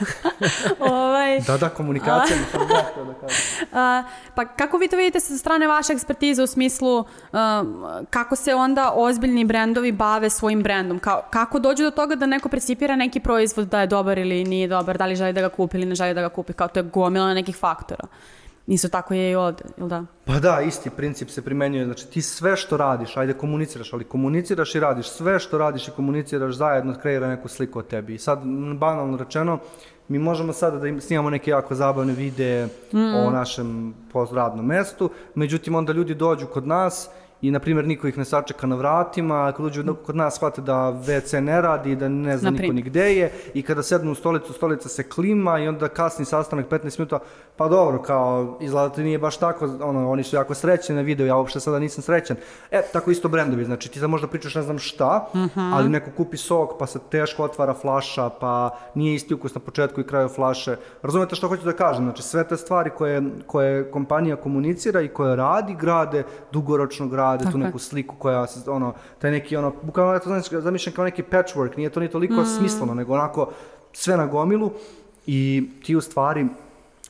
ovaj, 0.80 1.40
Da, 1.40 1.58
da, 1.58 1.70
komunikacija, 1.70 2.38
sam 2.52 2.68
da 2.68 3.14
kažem. 3.14 3.68
a, 3.82 4.04
pa 4.36 4.46
kako 4.46 4.78
vi 4.78 4.88
to 4.88 4.98
vidite 4.98 5.20
sa 5.20 5.38
strane 5.38 5.68
vaše 5.68 5.94
ekspertize 5.94 6.44
u 6.44 6.48
smislu 6.48 7.06
a, 7.34 7.64
kako 8.10 8.36
se 8.36 8.56
onda 8.56 8.92
ozbiljni 8.96 9.46
brendovi 9.46 9.92
bave 9.92 10.30
svojim 10.30 10.64
brendom? 10.64 11.00
Kao, 11.00 11.22
kako 11.30 11.60
dođu 11.60 11.84
do 11.84 11.92
toga 11.92 12.16
da 12.16 12.26
neko 12.26 12.50
precipira 12.50 12.96
neki 12.96 13.20
proizvod 13.20 13.68
da 13.68 13.82
je 13.82 13.88
dobar 13.88 14.18
ili 14.18 14.44
nije 14.44 14.68
dobar, 14.68 14.98
da 14.98 15.06
li 15.06 15.16
želi 15.16 15.34
da 15.34 15.42
ga 15.42 15.50
kupi 15.50 15.78
ili 15.78 15.86
ne 15.86 15.96
želi 15.96 16.14
da 16.14 16.22
ga 16.22 16.30
kupi, 16.30 16.54
kao 16.54 16.68
to 16.68 16.80
je 16.80 16.84
gomila 16.84 17.34
nekih 17.34 17.56
faktora. 17.56 18.08
Isto 18.68 18.90
tako 18.90 19.14
je 19.14 19.32
i 19.32 19.36
ovde, 19.36 19.64
jel 19.78 19.88
da? 19.88 20.06
Pa 20.26 20.40
da, 20.40 20.62
isti 20.62 20.90
princip 20.90 21.30
se 21.30 21.42
primenjuje, 21.42 21.86
znači 21.86 22.08
ti 22.08 22.22
sve 22.22 22.56
što 22.56 22.78
radiš, 22.78 23.18
ajde 23.18 23.34
komuniciraš, 23.34 23.94
ali 23.94 24.04
komuniciraš 24.04 24.76
i 24.76 24.80
radiš, 24.80 25.10
sve 25.10 25.40
što 25.40 25.58
radiš 25.58 25.88
i 25.88 25.92
komuniciraš 25.92 26.56
zajedno 26.56 26.96
kreira 27.02 27.28
neku 27.28 27.48
sliku 27.48 27.80
o 27.80 27.82
tebi. 27.82 28.14
I 28.14 28.18
sad, 28.18 28.40
banalno 28.76 29.18
rečeno, 29.18 29.60
mi 30.08 30.20
možemo 30.20 30.54
sada 30.54 30.78
da 30.78 30.88
im 30.88 31.02
snimamo 31.02 31.30
neke 31.30 31.52
jako 31.52 31.76
zabavne 31.76 32.14
videe 32.14 32.68
o 32.94 33.32
našem 33.32 33.94
radnom 34.32 34.66
mestu, 34.66 35.10
međutim 35.36 35.76
onda 35.76 35.94
ljudi 35.94 36.16
dođu 36.16 36.48
kod 36.48 36.68
nas 36.68 37.10
i 37.42 37.52
na 37.52 37.60
primjer 37.60 37.86
niko 37.88 38.08
ih 38.08 38.18
ne 38.18 38.26
sačeka 38.26 38.68
na 38.68 38.76
vratima, 38.76 39.52
kad 39.52 39.64
dođu 39.66 39.96
kod 40.06 40.16
nas 40.16 40.36
shvate 40.36 40.62
da 40.62 40.74
WC 40.74 41.40
ne 41.40 41.62
radi, 41.62 41.96
da 41.96 42.08
ne 42.10 42.38
zna 42.38 42.46
Na 42.48 42.52
niko 42.52 42.58
primjer. 42.60 42.76
ni 42.76 42.82
gde 42.82 43.14
je 43.16 43.32
i 43.54 43.62
kada 43.62 43.84
sednu 43.84 44.12
u 44.12 44.16
stolicu, 44.16 44.54
stolica 44.54 44.90
se 44.90 45.04
klima 45.04 45.60
i 45.60 45.68
onda 45.68 45.88
kasni 45.88 46.26
sastanak 46.26 46.70
15 46.70 47.00
minuta, 47.00 47.20
pa 47.58 47.68
dobro, 47.68 48.02
kao 48.02 48.58
izgleda 48.62 48.88
da 48.88 48.94
to 48.96 49.02
nije 49.02 49.20
baš 49.20 49.38
tako, 49.38 49.66
ono, 49.82 50.10
oni 50.12 50.24
su 50.24 50.36
jako 50.36 50.54
srećni 50.54 50.96
na 50.96 51.02
video, 51.02 51.26
ja 51.28 51.36
uopšte 51.38 51.60
sada 51.60 51.80
nisam 51.80 52.02
srećan. 52.02 52.38
E, 52.72 52.82
tako 52.94 53.12
isto 53.12 53.28
brendovi, 53.30 53.66
znači 53.66 53.92
ti 53.92 54.00
sad 54.00 54.10
možda 54.10 54.28
pričaš 54.28 54.56
ne 54.56 54.62
znam 54.62 54.80
šta, 54.80 55.30
ali 55.56 55.90
neko 55.90 56.12
kupi 56.18 56.38
sok 56.38 56.72
pa 56.80 56.88
se 56.88 57.00
teško 57.12 57.44
otvara 57.44 57.74
flaša, 57.74 58.30
pa 58.30 58.70
nije 58.96 59.16
isti 59.16 59.34
ukus 59.34 59.56
na 59.56 59.62
početku 59.62 60.02
i 60.02 60.08
kraju 60.08 60.28
flaše. 60.30 60.76
Razumete 61.02 61.36
što 61.36 61.48
hoću 61.48 61.66
da 61.66 61.74
kažem? 61.74 62.04
Znači 62.04 62.24
sve 62.24 62.48
te 62.48 62.58
stvari 62.58 62.90
koje, 62.98 63.22
koje 63.48 63.92
kompanija 63.92 64.36
komunicira 64.36 65.02
i 65.02 65.08
koje 65.08 65.36
radi, 65.36 65.76
grade, 65.80 66.24
dugoročno 66.52 67.08
grade 67.08 67.27
tu 67.38 67.44
Tako 67.44 67.58
je. 67.58 67.64
neku 67.64 67.80
sliku 67.80 68.16
koja 68.16 68.48
se, 68.48 68.72
ono, 68.72 68.94
taj 69.20 69.32
neki, 69.32 69.58
ono, 69.58 69.74
bukvalno 69.84 70.14
ja 70.14 70.20
to 70.20 70.30
znači, 70.30 70.62
zamišljam 70.62 70.96
kao 70.96 71.06
neki 71.06 71.24
patchwork, 71.32 71.78
nije 71.78 71.90
to 71.90 72.00
ni 72.00 72.08
toliko 72.08 72.46
smisleno, 72.46 72.94
nego 72.94 73.14
onako 73.14 73.52
sve 73.94 74.18
na 74.18 74.26
gomilu 74.26 74.72
i 75.28 75.70
ti 75.84 75.96
u 75.96 76.02
stvari 76.02 76.48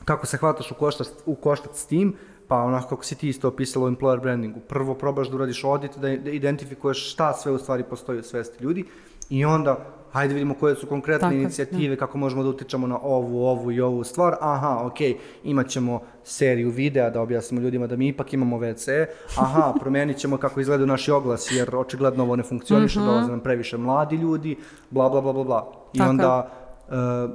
kako 0.04 0.26
se 0.26 0.36
hvataš 0.36 0.70
u 0.70 0.74
koštac, 0.74 1.08
u 1.26 1.34
koštac 1.34 1.80
s 1.80 1.86
tim, 1.86 2.14
pa 2.48 2.56
onako 2.56 2.88
kako 2.88 3.04
si 3.04 3.14
ti 3.14 3.28
isto 3.28 3.48
opisala 3.48 3.86
u 3.86 3.90
employer 3.90 4.20
brandingu. 4.20 4.60
Prvo 4.60 4.94
probaš 4.94 5.28
da 5.28 5.36
uradiš 5.36 5.64
audit, 5.64 5.98
da 5.98 6.10
identifikuješ 6.10 7.12
šta 7.12 7.32
sve 7.32 7.52
u 7.52 7.58
stvari 7.58 7.82
postoji 7.82 8.18
u 8.18 8.22
svesti 8.22 8.64
ljudi 8.64 8.84
i 9.30 9.44
onda 9.44 9.78
hajde 10.12 10.34
vidimo 10.34 10.54
koje 10.54 10.74
su 10.74 10.86
konkretne 10.86 11.20
Tako 11.28 11.34
inicijative, 11.34 11.96
kako 11.96 12.18
možemo 12.18 12.42
da 12.42 12.48
utičemo 12.48 12.86
na 12.86 12.98
ovu, 13.02 13.44
ovu 13.46 13.72
i 13.72 13.80
ovu 13.80 14.04
stvar. 14.04 14.34
Aha, 14.40 14.80
ok, 14.86 14.96
imat 15.44 15.68
ćemo 15.68 16.00
seriju 16.24 16.70
videa 16.70 17.10
da 17.10 17.20
objasnimo 17.20 17.62
ljudima 17.62 17.86
da 17.86 17.96
mi 17.96 18.08
ipak 18.08 18.32
imamo 18.32 18.58
WC. 18.58 19.06
Aha, 19.38 19.72
promenit 19.80 20.16
ćemo 20.16 20.36
kako 20.36 20.60
izgledaju 20.60 20.86
naši 20.86 21.10
oglasi, 21.10 21.56
jer 21.56 21.76
očigledno 21.76 22.24
ovo 22.24 22.36
ne 22.36 22.42
funkcioniše, 22.42 23.00
dolaze 23.00 23.30
nam 23.30 23.40
previše 23.40 23.76
mladi 23.76 24.16
ljudi, 24.16 24.56
bla, 24.90 25.08
bla, 25.08 25.20
bla, 25.20 25.32
bla, 25.32 25.44
bla. 25.44 25.72
I 25.92 25.98
Tako 25.98 26.10
onda, 26.10 26.50
uh, 26.88 27.30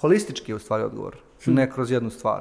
holistički 0.00 0.52
je 0.52 0.56
u 0.56 0.58
stvari 0.58 0.82
odgovor, 0.84 1.16
ne 1.46 1.70
kroz 1.70 1.90
jednu 1.90 2.10
stvar. 2.10 2.40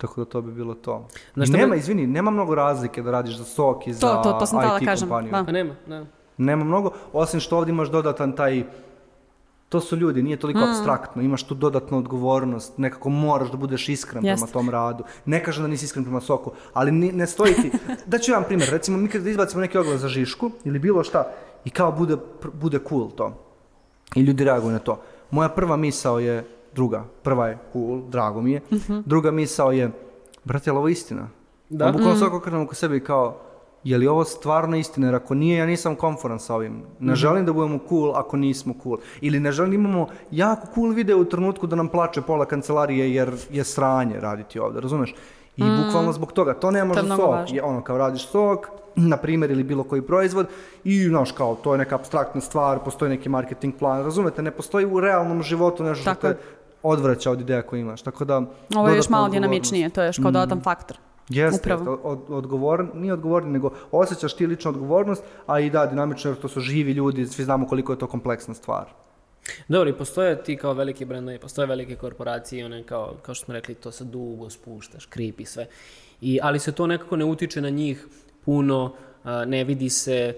Tako 0.00 0.20
da 0.20 0.30
to 0.30 0.42
bi 0.42 0.52
bilo 0.52 0.74
to. 0.74 1.08
Znaš 1.34 1.48
I 1.48 1.52
nema, 1.52 1.66
me- 1.66 1.78
izvini, 1.78 2.06
nema 2.06 2.30
mnogo 2.30 2.54
razlike 2.54 3.02
da 3.02 3.10
radiš 3.10 3.36
za 3.36 3.44
sok 3.44 3.86
i 3.86 3.92
za 3.92 4.00
To, 4.00 4.22
to, 4.22 4.32
to 4.32 4.46
sam 4.46 4.58
htjela 4.58 4.94
IT 4.94 5.00
kompaniju. 5.00 5.32
da. 5.32 5.44
Pa 5.44 5.52
nema, 5.52 5.74
da. 5.86 6.04
Nema 6.40 6.64
mnogo, 6.64 6.90
osim 7.12 7.40
što 7.40 7.58
ovdje 7.58 7.72
imaš 7.72 7.88
dodatan 7.88 8.32
taj, 8.32 8.64
to 9.68 9.80
su 9.80 9.96
ljudi, 9.96 10.22
nije 10.22 10.36
toliko 10.36 10.60
Mm. 10.60 10.62
abstraktno, 10.64 11.22
imaš 11.22 11.42
tu 11.42 11.54
dodatnu 11.56 11.98
odgovornost, 11.98 12.78
nekako 12.78 13.08
moraš 13.10 13.50
da 13.50 13.56
budeš 13.56 13.88
iskren 13.88 14.24
Jeste. 14.24 14.36
prema 14.36 14.52
tom 14.52 14.70
radu. 14.70 15.04
Ne 15.24 15.44
kažem 15.44 15.62
da 15.62 15.68
nisi 15.68 15.84
iskren 15.84 16.04
prema 16.04 16.20
soku, 16.20 16.50
ali 16.72 16.92
ni- 16.92 17.12
ne 17.12 17.26
stoji 17.26 17.54
ti. 17.54 17.70
Da 18.06 18.18
ću 18.18 18.30
jedan 18.30 18.44
primjer, 18.44 18.68
recimo 18.70 18.98
mi 18.98 19.08
kada 19.08 19.30
izbacimo 19.30 19.60
neki 19.60 19.78
oglas 19.78 20.00
za 20.00 20.08
žišku 20.08 20.50
ili 20.64 20.78
bilo 20.78 21.04
šta 21.04 21.32
i 21.64 21.70
kao 21.70 21.92
bude, 21.92 22.16
pr- 22.16 22.50
bude 22.52 22.78
cool 22.80 23.10
to 23.10 23.32
i 24.14 24.20
ljudi 24.20 24.44
reaguju 24.44 24.72
na 24.72 24.78
to. 24.78 25.00
Moja 25.30 25.48
prva 25.48 25.76
misao 25.76 26.18
je 26.18 26.44
druga, 26.74 27.04
prva 27.22 27.48
je 27.48 27.58
cool, 27.72 28.00
drago 28.02 28.40
mi 28.40 28.52
je, 28.52 28.60
druga 29.04 29.30
misao 29.30 29.72
je, 29.72 29.90
brate, 30.44 30.70
je 30.70 30.72
li 30.72 30.78
ovo 30.78 30.88
istina? 30.88 31.28
Da. 31.68 31.84
Da. 31.84 31.92
Bukvalno 31.92 32.16
svako 32.16 32.36
okrenem 32.36 32.62
oko 32.62 32.74
sebe 32.74 32.96
i 32.96 33.00
kao, 33.00 33.36
je 33.84 33.98
li 33.98 34.06
ovo 34.06 34.24
stvarno 34.24 34.76
istina? 34.76 35.06
Jer 35.06 35.14
ako 35.14 35.34
nije, 35.34 35.58
ja 35.58 35.66
nisam 35.66 35.96
konforan 35.96 36.40
sa 36.40 36.54
ovim. 36.54 36.82
Ne 36.98 37.14
želim 37.14 37.46
da 37.46 37.52
budemo 37.52 37.78
cool 37.88 38.16
ako 38.16 38.36
nismo 38.36 38.74
cool. 38.82 38.96
Ili 39.20 39.40
ne 39.40 39.52
želim 39.52 39.70
da 39.70 39.74
imamo 39.74 40.06
jako 40.30 40.66
cool 40.74 40.90
video 40.90 41.18
u 41.18 41.24
trenutku 41.24 41.66
da 41.66 41.76
nam 41.76 41.88
plače 41.88 42.22
pola 42.22 42.44
kancelarije 42.44 43.14
jer 43.14 43.32
je 43.50 43.64
sranje 43.64 44.20
raditi 44.20 44.58
ovdje, 44.58 44.80
razumeš? 44.80 45.14
I 45.56 45.62
bukvalno 45.62 46.12
zbog 46.12 46.32
toga, 46.32 46.54
to 46.54 46.70
ne 46.70 46.84
može 46.84 47.00
sok, 47.00 47.30
važno. 47.30 47.56
je 47.56 47.62
ono 47.62 47.82
kao 47.82 47.98
radiš 47.98 48.28
sok, 48.28 48.68
na 48.96 49.16
primjer 49.16 49.50
ili 49.50 49.62
bilo 49.62 49.84
koji 49.84 50.02
proizvod 50.02 50.46
i 50.84 51.08
znaš 51.08 51.32
kao 51.32 51.54
to 51.54 51.74
je 51.74 51.78
neka 51.78 51.94
abstraktna 51.94 52.40
stvar, 52.40 52.78
postoji 52.84 53.10
neki 53.10 53.28
marketing 53.28 53.74
plan, 53.78 54.04
razumete, 54.04 54.42
ne 54.42 54.50
postoji 54.50 54.86
u 54.86 55.00
realnom 55.00 55.42
životu 55.42 55.84
nešto 55.84 56.04
Tako 56.04 56.18
što 56.18 56.28
te 56.28 56.38
odvraća 56.82 57.30
od 57.30 57.40
ideja 57.40 57.62
koje 57.62 57.80
imaš, 57.80 58.02
tako 58.02 58.24
da 58.24 58.42
Ovo 58.76 58.88
je 58.88 58.96
još 58.96 59.08
malo 59.08 59.28
dinamičnije, 59.28 59.90
to 59.90 60.02
je 60.02 60.06
još 60.06 60.16
kao 60.16 60.30
dodatan 60.30 60.60
faktor. 60.60 60.96
Jeste, 61.28 61.74
Upravo. 61.74 61.90
jeste, 61.90 62.08
od, 62.08 62.18
odgovoran, 62.28 62.90
nije 62.94 63.12
odgovoran, 63.12 63.50
nego 63.50 63.70
osjećaš 63.90 64.36
ti 64.36 64.46
ličnu 64.46 64.70
odgovornost, 64.70 65.22
a 65.46 65.60
i 65.60 65.70
da, 65.70 65.86
dinamično, 65.86 66.30
jer 66.30 66.40
to 66.40 66.48
su 66.48 66.60
živi 66.60 66.92
ljudi, 66.92 67.26
svi 67.26 67.44
znamo 67.44 67.66
koliko 67.66 67.92
je 67.92 67.98
to 67.98 68.06
kompleksna 68.06 68.54
stvar. 68.54 68.84
Dobro, 69.68 69.90
i 69.90 69.92
postoje 69.92 70.42
ti 70.42 70.56
kao 70.56 70.72
veliki 70.72 71.04
brendovi, 71.04 71.38
postoje 71.38 71.66
velike 71.66 71.96
korporacije, 71.96 72.66
one 72.66 72.82
kao, 72.82 73.14
kao 73.22 73.34
što 73.34 73.44
smo 73.44 73.54
rekli, 73.54 73.74
to 73.74 73.92
se 73.92 74.04
dugo 74.04 74.50
spuštaš, 74.50 75.06
krip 75.06 75.40
i 75.40 75.44
sve. 75.44 75.66
I, 76.20 76.38
ali 76.42 76.58
se 76.58 76.72
to 76.72 76.86
nekako 76.86 77.16
ne 77.16 77.24
utiče 77.24 77.60
na 77.60 77.70
njih 77.70 78.06
puno, 78.44 78.94
a, 79.24 79.44
ne 79.44 79.64
vidi 79.64 79.90
se 79.90 80.34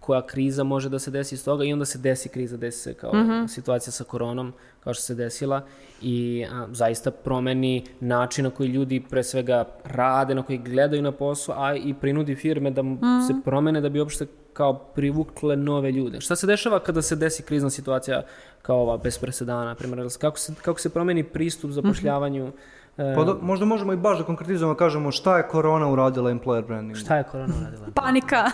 koja 0.00 0.26
kriza 0.26 0.64
može 0.64 0.88
da 0.88 0.98
se 0.98 1.10
desi 1.10 1.34
iz 1.34 1.44
toga 1.44 1.64
i 1.64 1.72
onda 1.72 1.84
se 1.84 1.98
desi 1.98 2.28
kriza, 2.28 2.56
desi 2.56 2.78
se 2.78 2.94
kao 2.94 3.12
situacija 3.48 3.92
sa 3.92 4.04
koronom, 4.04 4.52
kao 4.88 4.94
što 4.94 5.02
se 5.02 5.14
desila 5.14 5.64
i 6.02 6.46
a, 6.52 6.66
zaista 6.72 7.10
promeni 7.10 7.84
način 8.00 8.44
na 8.44 8.50
koji 8.50 8.68
ljudi 8.68 9.02
pre 9.10 9.22
svega 9.22 9.64
rade, 9.84 10.34
na 10.34 10.42
koji 10.42 10.58
gledaju 10.58 11.02
na 11.02 11.12
posao, 11.12 11.54
a 11.58 11.74
i 11.76 11.94
prinudi 11.94 12.34
firme 12.34 12.70
da 12.70 12.80
m- 12.80 12.98
se 13.26 13.34
promene 13.44 13.80
da 13.80 13.88
bi 13.88 14.00
uopšte 14.00 14.26
kao 14.52 14.74
privukle 14.78 15.56
nove 15.56 15.92
ljude. 15.92 16.20
Šta 16.20 16.36
se 16.36 16.46
dešava 16.46 16.80
kada 16.80 17.02
se 17.02 17.16
desi 17.16 17.42
krizna 17.42 17.70
situacija 17.70 18.22
kao 18.62 18.76
ova 18.78 18.96
bez 18.96 19.18
presedana, 19.18 19.64
na 19.64 19.74
primjer, 19.74 20.08
kako 20.20 20.38
se, 20.38 20.54
kako 20.62 20.80
se 20.80 20.88
promeni 20.88 21.24
pristup 21.24 21.70
zapošljavanju, 21.70 22.46
e, 22.46 22.50
Pa 22.98 23.24
do- 23.24 23.38
možda 23.42 23.64
možemo 23.64 23.92
i 23.92 23.98
baš 23.98 24.18
da 24.18 24.24
konkretizujemo, 24.24 24.74
kažemo 24.74 25.10
šta 25.12 25.36
je 25.36 25.42
korona 25.44 25.88
uradila 25.88 26.30
employer 26.30 26.66
brandingu. 26.66 26.94
šta 26.96 27.16
je 27.16 27.24
korona 27.24 27.54
uradila? 27.60 27.86
Panika, 27.96 28.44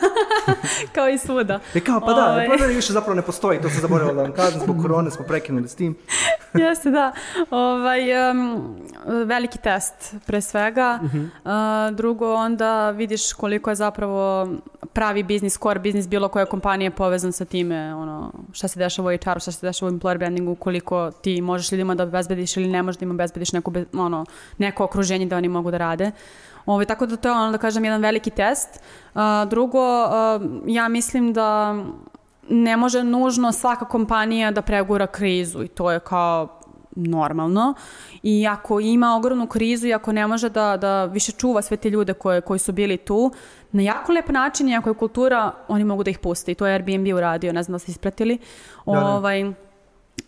kao 0.94 1.08
i 1.08 1.18
svuda. 1.18 1.60
E 1.74 1.80
kao, 1.80 2.00
pa 2.00 2.06
da, 2.08 2.12
Ovaj. 2.22 2.34
employer 2.38 2.48
branding 2.48 2.76
više 2.76 2.92
zapravo 2.92 3.14
ne 3.14 3.22
postoji, 3.22 3.60
to 3.60 3.68
sam 3.70 3.80
zaboravila 3.80 4.14
da 4.14 4.22
vam 4.22 4.32
kažem, 4.32 4.60
zbog 4.60 4.76
korone 4.82 5.10
smo 5.10 5.24
prekinuli 5.24 5.68
s 5.68 5.74
tim. 5.74 5.96
Jeste, 6.54 6.90
da. 6.90 7.12
Ovaj, 7.50 8.00
em, 8.30 8.62
veliki 9.24 9.58
test, 9.58 9.94
pre 10.26 10.40
svega. 10.40 10.98
A, 11.44 11.54
drugo, 11.92 12.34
onda 12.34 12.90
vidiš 12.90 13.32
koliko 13.32 13.70
je 13.70 13.76
zapravo 13.76 14.48
pravi 14.92 15.22
biznis, 15.22 15.58
core 15.58 15.80
biznis 15.80 16.08
bilo 16.08 16.28
koje 16.28 16.46
kompanije 16.46 16.90
povezan 16.90 17.32
sa 17.32 17.44
time, 17.44 17.94
ono, 17.94 18.32
šta 18.52 18.68
se 18.68 18.78
dešava 18.78 19.08
u 19.08 19.18
HR-u, 19.18 19.40
šta 19.40 19.52
se 19.52 19.66
dešava 19.66 19.88
u 19.88 19.94
employer 19.94 20.18
brandingu, 20.18 20.54
koliko 20.54 21.10
ti 21.12 21.40
možeš 21.40 21.72
ljudima 21.72 21.94
da 21.94 22.02
obezbediš 22.04 22.56
ili 22.56 22.68
ne 22.68 22.82
možeš 22.82 22.98
da 22.98 23.04
im 23.04 23.10
obezbediš 23.10 23.52
neko, 23.52 23.70
be- 23.70 23.84
ono, 23.94 24.24
neko 24.58 24.84
okruženje 24.84 25.26
da 25.26 25.36
oni 25.36 25.48
mogu 25.48 25.70
da 25.70 25.78
rade. 25.78 26.10
Ovaj, 26.66 26.86
tako 26.86 27.06
da 27.06 27.16
to 27.16 27.28
je 27.28 27.32
ono 27.32 27.52
da 27.52 27.58
kažem 27.58 27.84
jedan 27.84 28.00
veliki 28.00 28.30
test. 28.30 28.80
A, 29.14 29.46
drugo, 29.50 29.80
a, 29.80 30.40
ja 30.66 30.88
mislim 30.88 31.32
da 31.32 31.76
ne 32.48 32.76
može 32.76 33.04
nužno 33.04 33.52
svaka 33.52 33.84
kompanija 33.84 34.50
da 34.50 34.62
pregura 34.62 35.06
krizu 35.06 35.62
i 35.62 35.68
to 35.68 35.90
je 35.90 36.00
kao 36.00 36.60
normalno 36.96 37.74
i 38.22 38.46
ako 38.46 38.80
ima 38.80 39.16
ogromnu 39.16 39.46
krizu 39.46 39.86
i 39.86 39.94
ako 39.94 40.12
ne 40.12 40.26
može 40.26 40.48
da, 40.48 40.76
da 40.76 41.04
više 41.04 41.32
čuva 41.32 41.62
sve 41.62 41.76
te 41.76 41.90
ljude 41.90 42.12
koje, 42.12 42.40
koji 42.40 42.58
su 42.58 42.72
bili 42.72 42.96
tu, 42.96 43.32
na 43.72 43.82
jako 43.82 44.12
lep 44.12 44.28
način 44.28 44.68
i 44.68 44.76
ako 44.76 44.90
je 44.90 44.94
kultura, 44.94 45.52
oni 45.68 45.84
mogu 45.84 46.02
da 46.02 46.10
ih 46.10 46.18
puste 46.18 46.52
i 46.52 46.54
to 46.54 46.66
je 46.66 46.74
Airbnb 46.74 47.14
uradio, 47.14 47.52
ne 47.52 47.62
znam 47.62 47.72
da 47.72 47.78
ste 47.78 47.92
ispratili. 47.92 48.38
Da, 48.86 48.92
da. 48.92 49.06
Ovaj, 49.06 49.52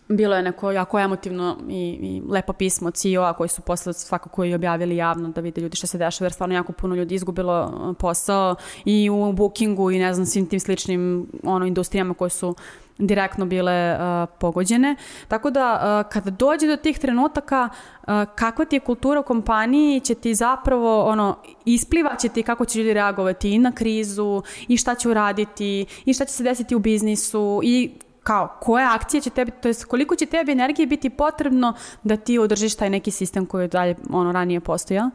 bilo 0.09 0.35
je 0.35 0.41
neko 0.41 0.71
jako 0.71 0.99
emotivno 0.99 1.57
i, 1.69 1.97
i 2.01 2.21
lepo 2.29 2.53
pismo 2.53 2.91
CEO-a 2.91 3.33
koji 3.33 3.49
su 3.49 3.61
posle 3.61 3.93
svakako 3.93 4.45
i 4.45 4.53
objavili 4.53 4.95
javno 4.95 5.29
da 5.29 5.41
vide 5.41 5.61
ljudi 5.61 5.75
šta 5.75 5.87
se 5.87 5.97
dešava 5.97 6.25
jer 6.25 6.33
stvarno 6.33 6.55
jako 6.55 6.73
puno 6.73 6.95
ljudi 6.95 7.15
izgubilo 7.15 7.65
uh, 7.65 7.95
posao 7.99 8.55
i 8.85 9.09
u 9.09 9.33
bookingu 9.33 9.91
i 9.91 9.99
ne 9.99 10.13
znam 10.13 10.25
svim 10.25 10.45
tim 10.45 10.59
sličnim 10.59 11.27
ono, 11.43 11.65
industrijama 11.65 12.13
koje 12.13 12.29
su 12.29 12.55
direktno 12.97 13.45
bile 13.45 13.95
uh, 13.95 14.29
pogođene. 14.39 14.95
Tako 15.27 15.49
da 15.49 15.73
uh, 15.73 16.11
kada 16.11 16.29
dođe 16.29 16.67
do 16.67 16.77
tih 16.77 16.99
trenutaka 16.99 17.69
uh, 17.69 18.07
kakva 18.35 18.65
ti 18.65 18.75
je 18.75 18.79
kultura 18.79 19.19
u 19.19 19.23
kompaniji 19.23 19.99
će 19.99 20.15
ti 20.15 20.35
zapravo 20.35 21.05
ono 21.05 21.37
isplivaće 21.65 22.29
ti 22.29 22.43
kako 22.43 22.65
će 22.65 22.79
ljudi 22.79 22.93
reagovati 22.93 23.51
i 23.51 23.59
na 23.59 23.71
krizu 23.71 24.41
i 24.67 24.77
šta 24.77 24.95
će 24.95 25.09
uraditi 25.09 25.85
i 26.05 26.13
šta 26.13 26.25
će 26.25 26.33
se 26.33 26.43
desiti 26.43 26.75
u 26.75 26.79
biznisu 26.79 27.61
i 27.63 27.91
kao 28.27 28.47
koje 28.59 28.85
akcije 28.85 29.21
će 29.21 29.29
tebi, 29.29 29.51
to 29.51 29.67
jest 29.67 29.85
koliko 29.85 30.15
će 30.15 30.25
tebi 30.25 30.51
energije 30.51 30.87
biti 30.87 31.09
potrebno 31.09 31.73
da 32.03 32.17
ti 32.17 32.39
održiš 32.39 32.75
taj 32.75 32.89
neki 32.89 33.11
sistem 33.11 33.45
koji 33.45 33.63
je 33.63 33.67
dalje 33.67 33.95
ono 34.11 34.31
ranije 34.31 34.59
postojao. 34.59 35.09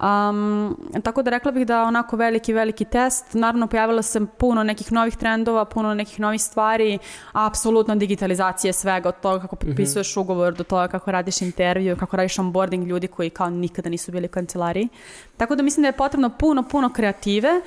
Um, 0.00 0.76
tako 1.02 1.22
da 1.22 1.30
rekla 1.30 1.52
bih 1.52 1.66
da 1.66 1.82
onako 1.82 2.16
veliki, 2.16 2.52
veliki 2.52 2.84
test. 2.84 3.34
Naravno, 3.34 3.66
pojavilo 3.66 4.02
se 4.02 4.20
puno 4.38 4.62
nekih 4.62 4.92
novih 4.92 5.16
trendova, 5.16 5.64
puno 5.64 5.94
nekih 5.94 6.20
novih 6.20 6.42
stvari, 6.42 6.98
apsolutno 7.32 7.94
digitalizacija 7.94 8.72
svega, 8.72 9.08
od 9.08 9.20
toga 9.20 9.40
kako 9.40 9.56
potpisuješ 9.56 10.16
ugovor, 10.16 10.54
do 10.54 10.64
toga 10.64 10.88
kako 10.88 11.12
radiš 11.12 11.42
intervju, 11.42 11.96
kako 11.96 12.16
radiš 12.16 12.38
onboarding 12.38 12.86
ljudi 12.86 13.06
koji 13.06 13.30
kao 13.30 13.50
nikada 13.50 13.90
nisu 13.90 14.12
bili 14.12 14.26
u 14.26 14.30
kancelariji. 14.30 14.88
Tako 15.36 15.54
da 15.54 15.62
mislim 15.62 15.82
da 15.82 15.88
je 15.88 15.92
potrebno 16.02 16.30
puno, 16.30 16.62
puno 16.62 16.92
kreative. 16.92 17.60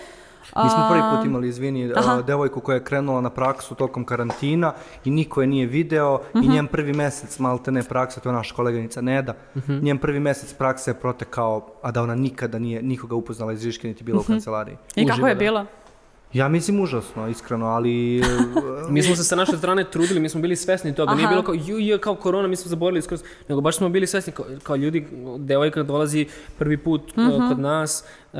Mi 0.63 0.69
smo 0.69 0.87
prvi 0.89 1.01
put 1.15 1.25
imali, 1.25 1.47
izvini, 1.47 1.91
Aha. 1.95 2.21
devojku 2.21 2.59
koja 2.59 2.73
je 2.73 2.83
krenula 2.83 3.21
na 3.21 3.29
praksu 3.29 3.75
tokom 3.75 4.05
karantina 4.05 4.73
i 5.05 5.11
niko 5.11 5.41
je 5.41 5.47
nije 5.47 5.67
video 5.67 6.21
i 6.43 6.47
njen 6.47 6.67
prvi 6.67 6.93
mesec 6.93 7.39
malte 7.39 7.71
ne 7.71 7.83
praksa, 7.83 8.19
to 8.19 8.29
je 8.29 8.33
naša 8.33 8.55
koleganica 8.55 9.01
Neda, 9.01 9.33
njen 9.67 9.97
prvi 9.97 10.19
mesec 10.19 10.53
prakse 10.53 10.91
je 10.91 10.95
protekao, 10.95 11.67
a 11.81 11.91
da 11.91 12.03
ona 12.03 12.15
nikada 12.15 12.59
nije 12.59 12.81
nikoga 12.81 13.15
upoznala 13.15 13.53
iz 13.53 13.61
Žiške 13.61 13.87
niti 13.87 14.03
bila 14.03 14.19
u 14.19 14.23
kancelariji. 14.23 14.77
I 14.95 15.07
kako 15.07 15.27
je 15.27 15.35
bilo? 15.35 15.65
Ja 16.33 16.47
mislim 16.47 16.81
užasno, 16.81 17.27
iskreno, 17.27 17.65
ali 17.65 18.23
Mi 18.89 19.03
smo 19.03 19.15
se 19.15 19.23
sa 19.23 19.35
naše 19.35 19.57
strane 19.57 19.83
trudili, 19.83 20.19
mi 20.19 20.29
smo 20.29 20.41
bili 20.41 20.55
svesni 20.55 20.95
toga. 20.95 21.13
Nije 21.13 21.25
Aha. 21.25 21.33
bilo 21.33 21.43
kao, 21.43 21.53
ju, 21.53 21.79
je, 21.79 21.97
kao 21.97 22.15
korona, 22.15 22.47
mi 22.47 22.55
smo 22.55 22.69
zaboravili 22.69 23.01
skroz, 23.01 23.23
nego 23.49 23.61
baš 23.61 23.77
smo 23.77 23.89
bili 23.89 24.07
svesni 24.07 24.33
kao, 24.33 24.45
kao 24.63 24.75
ljudi, 24.75 25.07
devojka 25.37 25.83
dolazi 25.83 26.27
prvi 26.57 26.77
put 26.77 27.01
uh, 27.01 27.49
kod 27.49 27.59
nas, 27.59 28.05
uh, 28.33 28.39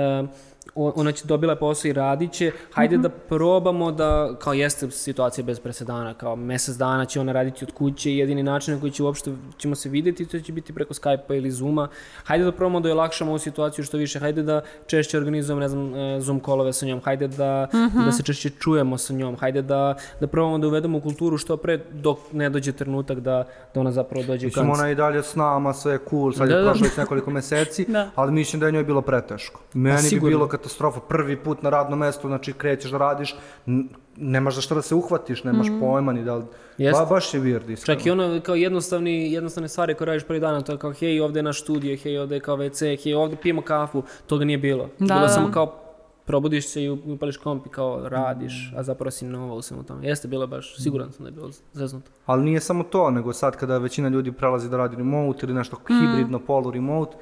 ona 0.75 1.11
će 1.11 1.27
dobila 1.27 1.55
posao 1.55 1.89
i 1.89 1.93
radit 1.93 2.31
će, 2.31 2.51
hajde 2.71 2.97
da 2.97 3.09
probamo 3.09 3.91
da, 3.91 4.35
kao 4.39 4.53
jeste 4.53 4.91
situacija 4.91 5.45
bez 5.45 5.59
presedana, 5.59 6.13
kao 6.13 6.35
mesec 6.35 6.75
dana 6.75 7.05
će 7.05 7.19
ona 7.19 7.31
raditi 7.31 7.65
od 7.65 7.71
kuće 7.71 8.11
i 8.11 8.17
jedini 8.17 8.43
način 8.43 8.73
na 8.73 8.79
koji 8.79 8.91
će 8.91 9.03
uopšte 9.03 9.31
ćemo 9.57 9.75
se 9.75 9.89
videti, 9.89 10.25
to 10.25 10.39
će 10.39 10.51
biti 10.53 10.73
preko 10.73 10.93
Skype-a 10.93 11.33
ili 11.35 11.51
Zooma. 11.51 11.87
Hajde 12.23 12.43
da 12.45 12.51
probamo 12.51 12.79
da 12.79 12.89
je 12.89 12.93
olakšamo 12.93 13.31
ovu 13.31 13.39
situaciju 13.39 13.85
što 13.85 13.97
više, 13.97 14.19
hajde 14.19 14.43
da 14.43 14.61
češće 14.87 15.17
organizujemo, 15.17 15.59
ne 15.59 15.69
znam, 15.69 15.95
e, 15.95 16.21
Zoom 16.21 16.39
kolove 16.39 16.73
sa 16.73 16.85
njom, 16.85 17.01
hajde 17.01 17.27
da, 17.27 17.67
da 18.05 18.11
se 18.11 18.23
češće 18.23 18.49
čujemo 18.49 18.97
sa 18.97 19.13
njom, 19.13 19.35
hajde 19.35 19.61
da, 19.61 19.95
da 20.19 20.27
probamo 20.27 20.57
da 20.57 20.67
uvedemo 20.67 20.97
u 20.97 21.01
kulturu 21.01 21.37
što 21.37 21.57
pre 21.57 21.77
dok 21.91 22.17
ne 22.31 22.49
dođe 22.49 22.71
trenutak 22.71 23.19
da, 23.19 23.47
da 23.73 23.79
ona 23.79 23.91
zapravo 23.91 24.25
dođe 24.25 24.45
u 24.45 24.47
Mislim, 24.47 24.65
kanc. 24.65 24.77
ona 24.79 24.87
je 24.87 24.91
i 24.91 24.95
dalje 24.95 25.23
s 25.23 25.35
nama, 25.35 25.73
sve 25.73 25.93
je 25.93 25.99
cool, 26.09 26.33
sad 26.33 26.47
Da, 26.49 26.55
je 26.55 26.61
da. 26.63 26.69
prošlo 26.69 26.87
već 26.87 26.97
nekoliko 26.97 27.31
meseci, 27.31 27.85
Da. 27.87 28.09
ali 28.15 28.31
mislim 28.31 28.59
da 28.59 28.65
je 28.65 28.71
njoj 28.71 28.83
bilo 28.83 29.01
preteško. 29.01 29.61
Meni 29.73 30.09
bi 30.11 30.19
bilo 30.19 30.47
katastrofa, 30.64 30.99
prvi 30.99 31.38
put 31.44 31.64
na 31.64 31.69
radnom 31.69 31.99
mestu, 31.99 32.27
znači 32.27 32.53
krećeš 32.53 32.91
da 32.91 32.98
radiš, 32.98 33.35
nemaš 34.18 34.56
za 34.56 34.61
što 34.61 34.76
da 34.76 34.81
se 34.81 34.95
uhvatiš, 34.95 35.44
nemaš 35.44 35.68
pojma 35.80 36.14
ni 36.14 36.23
da 36.23 36.35
li... 36.35 36.45
Jeste. 36.77 37.03
Ba, 37.03 37.10
baš 37.10 37.34
je 37.34 37.41
weird, 37.41 37.72
iskreno. 37.72 37.99
Čak 37.99 38.06
i 38.06 38.11
ono 38.11 38.41
kao 38.41 38.56
jednostavni, 38.56 39.31
jednostavne 39.31 39.69
stvari 39.69 39.95
koje 39.95 40.06
radiš 40.06 40.23
prvi 40.23 40.40
dan, 40.40 40.64
to 40.64 40.72
je 40.72 40.77
kao 40.77 40.94
hej, 40.94 41.22
ovde 41.22 41.40
je 41.40 41.44
naš 41.44 41.61
studio, 41.61 41.98
hej, 41.98 42.18
ovde 42.18 42.35
je 42.35 42.40
kao 42.40 42.57
WC, 42.57 43.03
hej, 43.03 43.14
ovde 43.14 43.35
pijemo 43.35 43.61
kafu, 43.61 44.03
toga 44.27 44.45
nije 44.45 44.57
bilo. 44.57 44.90
Da, 44.99 45.14
bilo 45.15 45.27
da. 45.27 45.30
samo 45.30 45.52
kao 45.52 45.80
probudiš 46.26 46.68
se 46.68 46.84
i 46.84 46.90
upališ 46.90 47.38
komp 47.38 47.65
i 47.65 47.69
kao 47.69 48.10
radiš, 48.10 48.73
a 48.77 48.84
zapravo 48.84 49.11
si 49.11 49.26
nova 49.26 49.53
u 49.53 49.61
svemu 49.61 49.84
tome. 49.84 50.07
Jeste 50.07 50.27
bilo 50.27 50.48
baš, 50.48 50.76
siguran 50.84 51.11
sam 51.11 51.23
da 51.23 51.30
je 51.30 51.31
bilo 51.31 51.49
zeznuto. 51.73 52.11
Ali 52.26 52.44
nije 52.44 52.60
samo 52.60 52.84
to, 52.84 53.10
nego 53.11 53.34
sad 53.34 53.56
kada 53.56 53.77
većina 53.77 54.10
ljudi 54.10 54.31
prelazi 54.31 54.69
da 54.69 54.77
radi 54.77 54.95
remote 54.95 55.40
ili 55.45 55.53
nešto 55.53 55.77
hibridno, 55.88 56.40
polu 56.40 56.72
remote, 56.72 57.18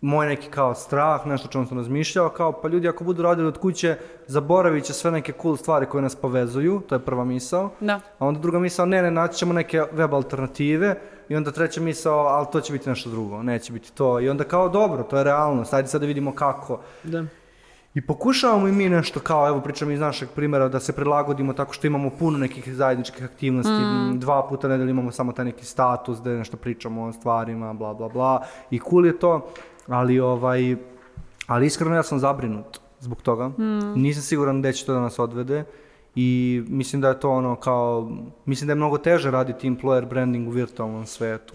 moj 0.00 0.26
neki 0.26 0.48
kao 0.48 0.74
strah, 0.74 1.26
nešto 1.26 1.48
o 1.48 1.52
čemu 1.52 1.66
sam 1.66 1.78
razmišljao, 1.78 2.28
kao 2.28 2.52
pa 2.52 2.68
ljudi 2.68 2.88
ako 2.88 3.04
budu 3.04 3.22
radili 3.22 3.48
od 3.48 3.58
kuće, 3.58 3.96
zaboravit 4.26 4.84
će 4.84 4.92
sve 4.92 5.10
neke 5.10 5.32
cool 5.42 5.56
stvari 5.56 5.86
koje 5.86 6.02
nas 6.02 6.16
povezuju, 6.16 6.80
to 6.88 6.94
je 6.94 6.98
prva 6.98 7.24
misao. 7.24 7.70
Da. 7.80 8.00
A 8.18 8.26
onda 8.26 8.40
druga 8.40 8.58
misao, 8.58 8.86
ne, 8.86 9.02
ne, 9.02 9.10
naći 9.10 9.38
ćemo 9.38 9.52
neke 9.52 9.82
web 9.92 10.14
alternative 10.14 11.00
i 11.28 11.36
onda 11.36 11.50
treća 11.50 11.80
misao, 11.80 12.18
ali 12.18 12.46
to 12.52 12.60
će 12.60 12.72
biti 12.72 12.88
nešto 12.88 13.10
drugo, 13.10 13.42
neće 13.42 13.72
biti 13.72 13.92
to. 13.92 14.20
I 14.20 14.28
onda 14.28 14.44
kao 14.44 14.68
dobro, 14.68 15.02
to 15.02 15.18
je 15.18 15.24
realnost, 15.24 15.74
ajde 15.74 15.88
sad 15.88 16.00
da 16.00 16.06
vidimo 16.06 16.34
kako. 16.34 16.80
Da. 17.02 17.24
I 17.94 18.06
pokušavamo 18.06 18.68
i 18.68 18.72
mi 18.72 18.88
nešto 18.88 19.20
kao, 19.20 19.48
evo 19.48 19.60
pričam 19.60 19.90
iz 19.90 20.00
našeg 20.00 20.28
primjera, 20.34 20.68
da 20.68 20.80
se 20.80 20.92
prilagodimo 20.92 21.52
tako 21.52 21.72
što 21.72 21.86
imamo 21.86 22.10
puno 22.10 22.38
nekih 22.38 22.74
zajedničkih 22.74 23.24
aktivnosti, 23.24 23.72
m, 23.72 24.20
dva 24.20 24.46
puta 24.48 24.68
nedelju 24.68 24.90
imamo 24.90 25.12
samo 25.12 25.32
taj 25.32 25.44
neki 25.44 25.64
status 25.64 26.20
gde 26.20 26.30
nešto 26.30 26.56
pričamo 26.56 27.04
o 27.04 27.12
stvarima, 27.12 27.72
bla 27.72 27.94
bla 27.94 28.08
bla. 28.08 28.42
I 28.70 28.80
cool 28.90 29.06
je 29.06 29.18
to, 29.18 29.50
ali 29.86 30.20
ovaj, 30.20 30.76
ali 31.46 31.66
iskreno 31.66 31.94
ja 31.94 32.02
sam 32.02 32.18
zabrinut 32.18 32.80
zbog 33.00 33.22
toga. 33.22 33.50
Nisam 33.96 34.22
siguran 34.22 34.60
gde 34.60 34.72
će 34.72 34.86
to 34.86 34.92
da 34.92 35.00
nas 35.00 35.18
odvede. 35.18 35.64
I 36.14 36.62
mislim 36.68 37.02
da 37.02 37.08
je 37.08 37.20
to 37.20 37.30
ono 37.30 37.56
kao, 37.56 38.10
mislim 38.44 38.66
da 38.66 38.70
je 38.70 38.76
mnogo 38.76 38.98
teže 38.98 39.30
raditi 39.30 39.70
employer 39.70 40.08
branding 40.08 40.48
u 40.48 40.50
virtualnom 40.50 41.06
svetu. 41.06 41.54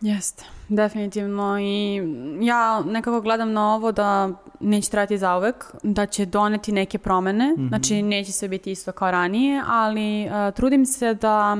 Jeste, 0.00 0.44
definitivno 0.68 1.58
i 1.60 2.02
ja 2.40 2.80
nekako 2.80 3.20
gledam 3.20 3.52
na 3.52 3.74
ovo 3.74 3.92
da 3.92 4.30
neće 4.60 4.90
trajati 4.90 5.18
zauvek, 5.18 5.64
da 5.82 6.06
će 6.06 6.26
doneti 6.26 6.72
neke 6.72 6.98
promene, 6.98 7.54
znači 7.68 8.02
neće 8.02 8.32
sve 8.32 8.48
biti 8.48 8.70
isto 8.70 8.92
kao 8.92 9.10
ranije, 9.10 9.62
ali 9.68 10.22
e, 10.22 10.52
trudim 10.52 10.86
se 10.86 11.14
da, 11.14 11.56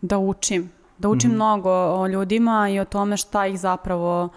da 0.00 0.18
učim, 0.18 0.70
da 0.98 1.08
učim 1.08 1.30
mnogo 1.30 1.70
o 1.70 2.06
ljudima 2.06 2.68
i 2.68 2.80
o 2.80 2.84
tome 2.84 3.16
šta 3.16 3.46
ih 3.46 3.60
zapravo 3.60 4.28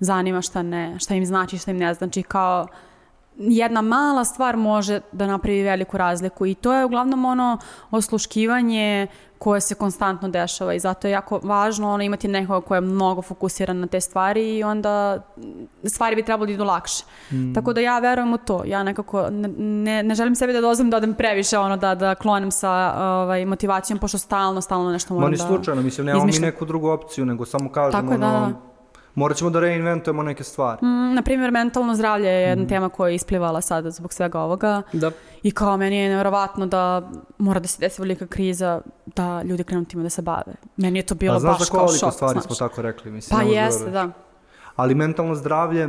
zanima, 0.00 0.42
šta 0.42 0.62
ne, 0.62 0.98
šta 0.98 1.14
im 1.14 1.26
znači, 1.26 1.58
šta 1.58 1.70
im 1.70 1.76
ne 1.76 1.94
znači, 1.94 2.22
kao 2.22 2.66
jedna 3.38 3.82
mala 3.82 4.24
stvar 4.24 4.56
može 4.56 5.00
da 5.12 5.26
napravi 5.26 5.62
veliku 5.62 5.98
razliku 5.98 6.46
i 6.46 6.54
to 6.54 6.72
je 6.72 6.84
uglavnom 6.84 7.24
ono 7.24 7.58
osluškivanje 7.90 9.06
koje 9.38 9.60
se 9.60 9.74
konstantno 9.74 10.28
dešava 10.28 10.74
i 10.74 10.78
zato 10.78 11.08
je 11.08 11.12
jako 11.12 11.40
važno 11.42 11.92
ono 11.92 12.02
imati 12.02 12.28
nekoga 12.28 12.66
ko 12.66 12.74
je 12.74 12.80
mnogo 12.80 13.22
fokusiran 13.22 13.80
na 13.80 13.86
te 13.86 14.00
stvari 14.00 14.56
i 14.56 14.64
onda 14.64 15.22
stvari 15.84 16.16
bi 16.16 16.22
trebalo 16.22 16.46
da 16.46 16.52
idu 16.52 16.64
lakše. 16.64 17.04
Tako 17.54 17.72
da 17.72 17.80
ja 17.80 17.98
verujem 17.98 18.32
u 18.32 18.38
to. 18.38 18.62
Ja 18.66 18.82
nekako 18.82 19.30
ne, 19.30 20.02
ne, 20.02 20.14
želim 20.14 20.34
sebi 20.34 20.52
da 20.52 20.60
dozvolim 20.60 20.90
da 20.90 20.96
odem 20.96 21.14
previše 21.14 21.58
ono 21.58 21.76
da, 21.76 21.94
da 21.94 22.14
klonem 22.14 22.50
sa 22.50 22.94
ovaj, 22.98 23.46
motivacijom 23.46 23.98
pošto 23.98 24.18
stalno, 24.18 24.60
stalno 24.60 24.90
nešto 24.90 25.14
Ma 25.14 25.20
moram 25.20 25.32
ni 25.32 25.38
da 25.38 25.46
slučajno, 25.46 25.82
mislim, 25.82 26.06
nemamo 26.06 26.24
mi 26.24 26.38
neku 26.38 26.64
drugu 26.64 26.88
opciju, 26.88 27.24
nego 27.24 27.46
samo 27.46 27.72
kažemo, 27.72 28.02
Tako 28.02 28.14
ono, 28.14 28.18
da. 28.18 28.67
Morat 29.18 29.36
ćemo 29.36 29.50
da 29.50 29.60
reinventujemo 29.60 30.22
neke 30.22 30.44
stvari. 30.44 30.78
Mm, 30.82 31.14
na 31.14 31.22
primjer, 31.22 31.50
mentalno 31.52 31.94
zdravlje 31.94 32.26
je 32.26 32.40
jedna 32.42 32.66
tema 32.66 32.88
koja 32.88 33.08
je 33.08 33.14
isplivala 33.14 33.60
sada 33.60 33.90
zbog 33.90 34.12
svega 34.12 34.40
ovoga. 34.40 34.82
Da. 34.92 35.10
I 35.42 35.50
kao 35.50 35.76
meni 35.76 35.96
je 35.96 36.08
nevjerovatno 36.08 36.66
da 36.66 37.10
mora 37.38 37.60
da 37.60 37.68
se 37.68 37.80
desi 37.80 38.02
velika 38.02 38.26
kriza 38.26 38.80
da 39.06 39.42
ljudi 39.42 39.64
krenu 39.64 39.84
time 39.84 40.02
da 40.02 40.10
se 40.10 40.22
bave. 40.22 40.52
Meni 40.76 40.98
je 40.98 41.02
to 41.04 41.14
bilo 41.14 41.34
A 41.34 41.40
znaš 41.40 41.52
baš 41.52 41.60
za 41.60 41.70
kao 41.70 41.80
koliko 41.80 41.98
šok. 41.98 42.12
stvari 42.12 42.32
znaš. 42.32 42.44
smo 42.46 42.54
tako 42.58 42.82
rekli? 42.82 43.10
Mislim, 43.10 43.38
Pa 43.38 43.44
jeste, 43.44 43.84
veruješ. 43.84 43.92
da. 43.94 44.10
Ali 44.76 44.94
mentalno 44.94 45.34
zdravlje, 45.34 45.88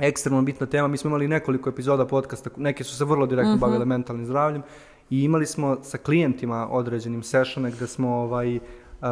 ekstremno 0.00 0.42
bitna 0.42 0.66
tema. 0.66 0.88
Mi 0.88 0.96
smo 0.96 1.08
imali 1.08 1.28
nekoliko 1.28 1.70
epizoda 1.70 2.06
podcasta, 2.06 2.50
neke 2.56 2.84
su 2.84 2.96
se 2.96 3.04
vrlo 3.04 3.26
direktno 3.26 3.52
Mhm. 3.52 3.60
bavile 3.60 3.84
mentalnim 3.84 4.26
zdravljem 4.26 4.62
i 5.10 5.22
imali 5.22 5.46
smo 5.46 5.76
sa 5.82 5.98
klijentima 5.98 6.68
određenim 6.70 7.22
sessione 7.22 7.70
gde 7.70 7.86
smo 7.86 8.08
ovaj, 8.10 8.58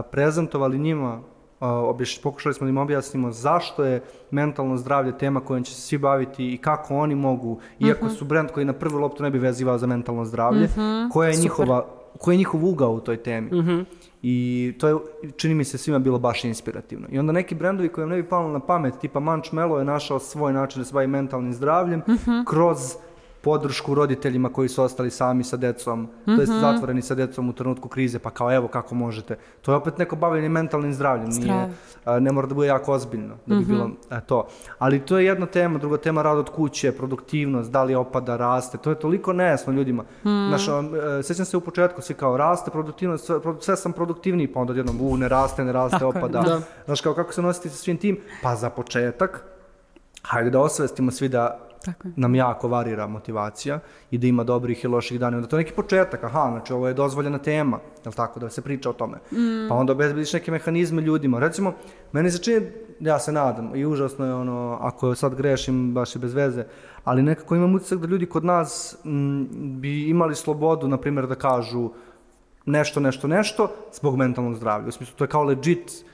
prezentovali 0.03 0.79
njima 0.79 1.21
objaš, 1.61 2.23
pokušali 2.23 2.55
smo 2.55 2.65
da 2.65 2.69
im 2.69 2.79
objasnimo 2.79 3.33
zašto 3.33 3.85
je 3.85 4.01
mentalno 4.31 4.77
zdravlje 4.77 5.19
tema 5.19 5.41
kojom 5.41 5.65
će 5.65 5.75
se 5.75 5.81
svi 5.81 5.99
baviti 5.99 6.55
i 6.55 6.59
kako 6.59 6.97
oni 6.97 7.15
mogu, 7.15 7.59
iako 7.81 8.05
Mhm. 8.07 8.15
su 8.15 8.25
brand 8.25 8.51
koji 8.51 8.67
na 8.67 8.73
prvu 8.73 8.99
loptu 8.99 9.23
ne 9.23 9.31
bi 9.31 9.39
vezivao 9.39 9.79
za 9.79 9.87
mentalno 9.87 10.25
zdravlje, 10.25 10.69
koja 11.13 11.29
je 11.29 11.35
Super. 11.35 11.45
njihova 11.45 11.87
koji 12.21 12.35
je 12.35 12.39
njihov 12.39 12.65
ugao 12.65 12.91
u 12.91 13.01
toj 13.01 13.17
temi. 13.17 13.51
I 14.23 14.75
to 14.79 14.89
je, 14.89 14.95
čini 15.37 15.55
mi 15.55 15.65
se, 15.65 15.79
svima 15.79 15.99
bilo 15.99 16.19
baš 16.19 16.45
inspirativno. 16.45 17.07
I 17.11 17.19
onda 17.19 17.33
neki 17.33 17.55
brendovi 17.55 17.89
koji 17.89 18.03
vam 18.03 18.11
ne 18.11 18.23
bi 18.23 18.29
palo 18.29 18.49
na 18.49 18.61
pamet, 18.61 18.95
tipa 19.01 19.21
Manchmelo 19.21 19.79
je 19.79 19.85
našao 19.85 20.19
svoj 20.19 20.53
način 20.53 20.81
da 20.81 20.85
se 20.85 20.95
bavi 20.95 21.07
mentalnim 21.07 21.53
zdravljem 21.55 22.03
kroz 22.47 22.79
podršku 23.47 23.95
roditeljima 23.95 24.49
koji 24.53 24.69
su 24.69 24.83
ostali 24.83 25.11
sami 25.11 25.45
sa 25.45 25.57
decom, 25.57 26.09
to 26.25 26.33
jest 26.43 26.53
zatvoreni 26.53 27.03
sa 27.03 27.15
decom 27.15 27.49
u 27.49 27.53
trenutku 27.53 27.89
krize, 27.89 28.19
pa 28.19 28.31
kao 28.31 28.51
evo 28.55 28.69
kako 28.69 28.95
možete. 28.95 29.37
To 29.63 29.73
je 29.73 29.77
opet 29.77 29.99
neko 29.99 30.17
bavljenje 30.17 30.49
mentalnim 30.49 30.95
zdravljem, 30.95 31.29
nije, 31.29 31.43
Zdravo. 31.43 31.71
a, 32.05 32.19
ne 32.19 32.33
mora 32.33 32.47
da 32.47 32.55
bude 32.55 32.67
jako 32.67 32.93
ozbiljno 32.93 33.37
da 33.47 33.55
bi 33.55 33.65
bilo 33.65 33.91
a, 34.11 34.21
to. 34.21 34.49
Ali 34.79 35.01
to 35.01 35.19
je 35.19 35.27
jedna 35.27 35.47
tema, 35.47 35.79
druga 35.79 35.97
tema 35.97 36.23
rad 36.23 36.39
od 36.39 36.51
kuće, 36.51 36.93
produktivnost, 36.93 37.71
da 37.71 37.85
li 37.85 37.95
opada, 37.95 38.37
raste, 38.37 38.79
to 38.79 38.91
je 38.91 38.99
toliko 38.99 39.33
nejasno 39.33 39.73
ljudima. 39.73 40.05
Znaš, 40.23 40.69
a, 40.69 40.83
e, 41.19 41.23
sjećam 41.23 41.45
se 41.45 41.57
u 41.57 41.61
početku, 41.61 42.03
svi 42.03 42.15
kao 42.15 42.37
raste 42.37 42.71
produktivnost, 42.71 43.27
sve, 43.27 43.39
produ- 43.41 43.61
sve 43.63 43.77
sam 43.77 43.93
produktivniji, 43.93 44.49
pa 44.53 44.61
onda 44.61 44.71
odjednom, 44.71 44.97
u, 45.01 45.17
ne 45.17 45.29
raste, 45.29 45.65
ne 45.65 45.73
raste, 45.73 45.99
Tako 45.99 46.19
je, 46.19 46.25
opada. 46.25 46.41
da. 46.41 46.61
Znaš, 46.85 47.01
kao 47.01 47.15
kako 47.15 47.33
se 47.33 47.43
nositi 47.43 47.69
sa 47.69 47.77
svim 47.77 47.97
tim? 47.97 48.19
Pa 48.43 48.57
za 48.57 48.71
početak, 48.71 49.45
hajde 50.23 50.51
da 50.51 50.61
osvestimo 50.61 51.11
svi 51.11 51.29
da 51.29 51.66
Tako 51.85 52.09
je. 52.09 52.13
nam 52.17 52.35
jako 52.35 52.69
varira 52.69 53.07
motivacija 53.07 53.79
i 54.11 54.19
da 54.19 54.27
ima 54.27 54.45
dobrih 54.45 54.85
i 54.85 54.89
loših 54.89 55.21
dana. 55.21 55.37
Onda 55.37 55.49
to 55.49 55.57
je 55.57 55.65
neki 55.65 55.75
početak, 55.75 56.25
aha, 56.25 56.49
znači 56.51 56.73
ovo 56.73 56.89
je 56.89 56.95
dozvoljena 56.95 57.39
tema, 57.39 57.79
jel 58.05 58.13
tako, 58.13 58.41
da 58.41 58.51
se 58.51 58.63
priča 58.63 58.91
o 58.91 58.93
tome. 58.93 59.19
Pa 59.69 59.75
onda 59.75 59.93
obezbediš 59.93 60.33
neke 60.33 60.51
mehanizme 60.51 61.03
ljudima. 61.03 61.39
Recimo, 61.39 61.73
meni 62.13 62.31
se 62.31 62.39
čini, 62.39 62.67
ja 63.01 63.19
se 63.19 63.33
nadam, 63.33 63.77
i 63.77 63.87
užasno 63.87 64.27
je 64.27 64.35
ono, 64.35 64.79
ako 64.81 65.15
sad 65.15 65.35
grešim, 65.35 65.95
baš 65.95 66.17
i 66.17 66.19
bez 66.19 66.35
veze, 66.35 66.65
ali 67.05 67.23
nekako 67.23 67.57
imam 67.57 67.75
utisak 67.75 67.99
da 67.99 68.07
ljudi 68.07 68.27
kod 68.27 68.45
nas 68.45 68.97
m, 69.05 69.49
bi 69.81 70.09
imali 70.09 70.35
slobodu, 70.35 70.89
na 70.89 70.97
primjer, 70.97 71.27
da 71.27 71.35
kažu 71.35 71.91
nešto, 72.67 73.01
nešto, 73.01 73.29
nešto, 73.29 73.69
zbog 73.93 74.17
mentalnog 74.17 74.55
zdravlja. 74.55 74.89
U 74.89 74.93
smislu, 74.93 75.17
to 75.17 75.25
je 75.25 75.29
kao 75.29 75.45
legit, 75.45 76.05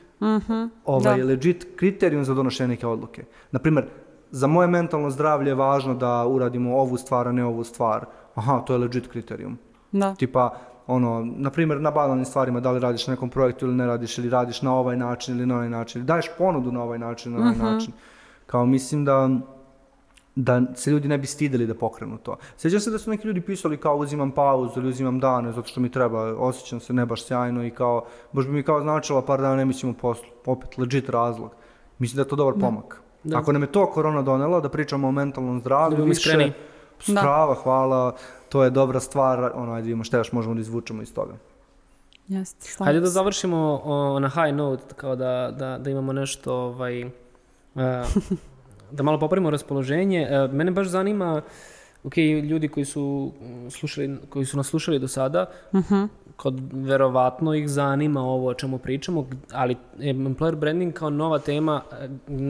ovaj, 0.85 1.19
da. 1.19 1.25
legit 1.25 1.67
kriterijum 1.77 2.25
za 2.25 2.35
donošenje 2.35 2.69
neke 2.69 2.87
odluke. 2.87 3.25
Naprimjer, 3.53 3.87
za 4.33 4.47
moje 4.47 4.69
mentalno 4.69 5.11
zdravlje 5.11 5.51
je 5.51 5.55
važno 5.55 5.95
da 5.95 6.27
uradimo 6.27 6.77
ovu 6.77 6.97
stvar, 6.97 7.29
a 7.29 7.33
ne 7.33 7.45
ovu 7.45 7.65
stvar. 7.65 8.07
Aha, 8.35 8.61
to 8.67 8.73
je 8.73 8.79
legit 8.79 9.09
kriterijum. 9.09 9.59
Da. 9.93 10.15
Tipa, 10.15 10.51
ono, 10.87 11.25
na 11.37 11.51
primjer, 11.51 11.81
na 11.81 11.91
banalnim 11.91 12.25
stvarima, 12.25 12.61
da 12.61 12.71
li 12.71 12.81
radiš 12.81 13.07
na 13.07 13.15
nekom 13.15 13.31
projektu 13.31 13.67
ili 13.67 13.75
ne 13.75 13.87
radiš, 13.87 14.19
ili 14.19 14.31
radiš 14.31 14.63
na 14.63 14.75
ovaj 14.75 14.97
način 14.97 15.37
ili 15.37 15.47
na 15.47 15.55
ovaj 15.55 15.69
način, 15.69 16.01
ili 16.01 16.07
daješ 16.07 16.31
ponudu 16.39 16.73
na 16.73 16.83
ovaj 16.83 16.99
način 16.99 17.33
ili 17.33 17.45
na 17.45 17.51
ovaj 17.51 17.73
način. 17.73 17.93
Kao 18.47 18.67
mislim 18.67 19.05
da 19.05 19.29
da 20.35 20.63
se 20.75 20.91
ljudi 20.91 21.09
ne 21.09 21.19
bi 21.19 21.27
stideli 21.27 21.67
da 21.67 21.75
pokrenu 21.75 22.19
to. 22.19 22.37
Sjećam 22.57 22.81
se 22.81 22.91
da 22.91 22.99
su 22.99 23.11
neki 23.11 23.27
ljudi 23.27 23.41
pisali 23.41 23.77
kao 23.77 23.97
uzimam 23.97 24.31
pauzu 24.31 24.81
ili 24.81 24.89
uzimam 24.89 25.21
dane 25.21 25.53
zato 25.53 25.69
što 25.69 25.81
mi 25.81 25.89
treba, 25.89 26.23
osjećam 26.39 26.81
se 26.81 26.93
ne 26.93 27.07
baš 27.07 27.25
sjajno 27.25 27.65
i 27.65 27.71
kao, 27.71 28.05
baš 28.33 28.47
bi 28.47 28.53
mi 28.53 28.63
kao 28.63 28.81
značilo 28.81 29.23
par 29.23 29.41
dana 29.41 29.57
ne 29.57 29.65
mislim 29.65 29.95
poslu. 29.95 30.27
Opet, 30.47 30.79
legit 30.79 31.09
razlog. 31.09 31.51
Mislim 31.99 32.17
da 32.17 32.23
je 32.23 32.29
to 32.29 32.37
dobar 32.37 32.55
pomak. 32.61 33.03
Da. 33.25 33.39
Ako 33.39 33.53
nam 33.53 33.63
je 33.63 33.73
to 33.73 33.87
korona 33.87 34.23
donela, 34.23 34.61
da 34.61 34.69
pričamo 34.69 35.09
o 35.09 35.13
mentalnom 35.13 35.55
Da 35.55 35.61
zdravlju, 35.61 35.97
budemo 35.97 36.09
više, 36.09 36.31
iskreni. 36.31 36.53
strava, 37.01 37.55
hvala, 37.55 38.15
to 38.49 38.65
je 38.65 38.71
dobra 38.71 39.01
stvar, 39.01 39.53
ono, 39.55 39.73
ajde 39.73 39.83
vidimo 39.83 40.05
šta 40.05 40.19
još 40.19 40.33
možemo 40.33 40.55
da 40.55 40.61
izvučemo 40.61 41.03
iz 41.03 41.15
toga. 41.15 41.33
Jeste. 42.29 42.69
slažem 42.69 42.87
Hajde 42.87 43.01
da 43.01 43.07
završimo 43.07 43.81
o, 43.85 44.19
na 44.19 44.29
high 44.29 44.55
note, 44.55 44.95
kao 44.97 45.17
da, 45.17 45.55
da, 45.59 45.79
da 45.79 45.91
imamo 45.91 46.13
nešto, 46.13 46.55
ovaj, 46.55 47.01
e, 47.01 47.09
da 48.91 49.03
malo 49.03 49.19
popravimo 49.19 49.51
raspoloženje. 49.51 50.21
E, 50.23 50.49
mene 50.49 50.71
baš 50.71 50.87
zanima, 50.87 51.43
ok, 52.05 52.17
ljudi 52.17 52.69
koji 52.69 52.85
su, 52.85 53.33
slušali, 53.71 54.19
koji 54.29 54.45
su 54.45 54.57
nas 54.57 54.67
slušali 54.67 54.99
do 54.99 55.09
sada, 55.09 55.47
Mhm. 55.75 56.05
Kod 56.43 56.61
verovatno 56.73 57.55
ih 57.55 57.69
zanima 57.69 58.21
ovo 58.23 58.49
o 58.49 58.55
čemu 58.55 58.79
pričamo, 58.79 59.21
ali 59.53 59.77
employer 59.99 60.55
branding 60.55 60.93
kao 60.93 61.11
nova 61.11 61.39
tema, 61.39 61.83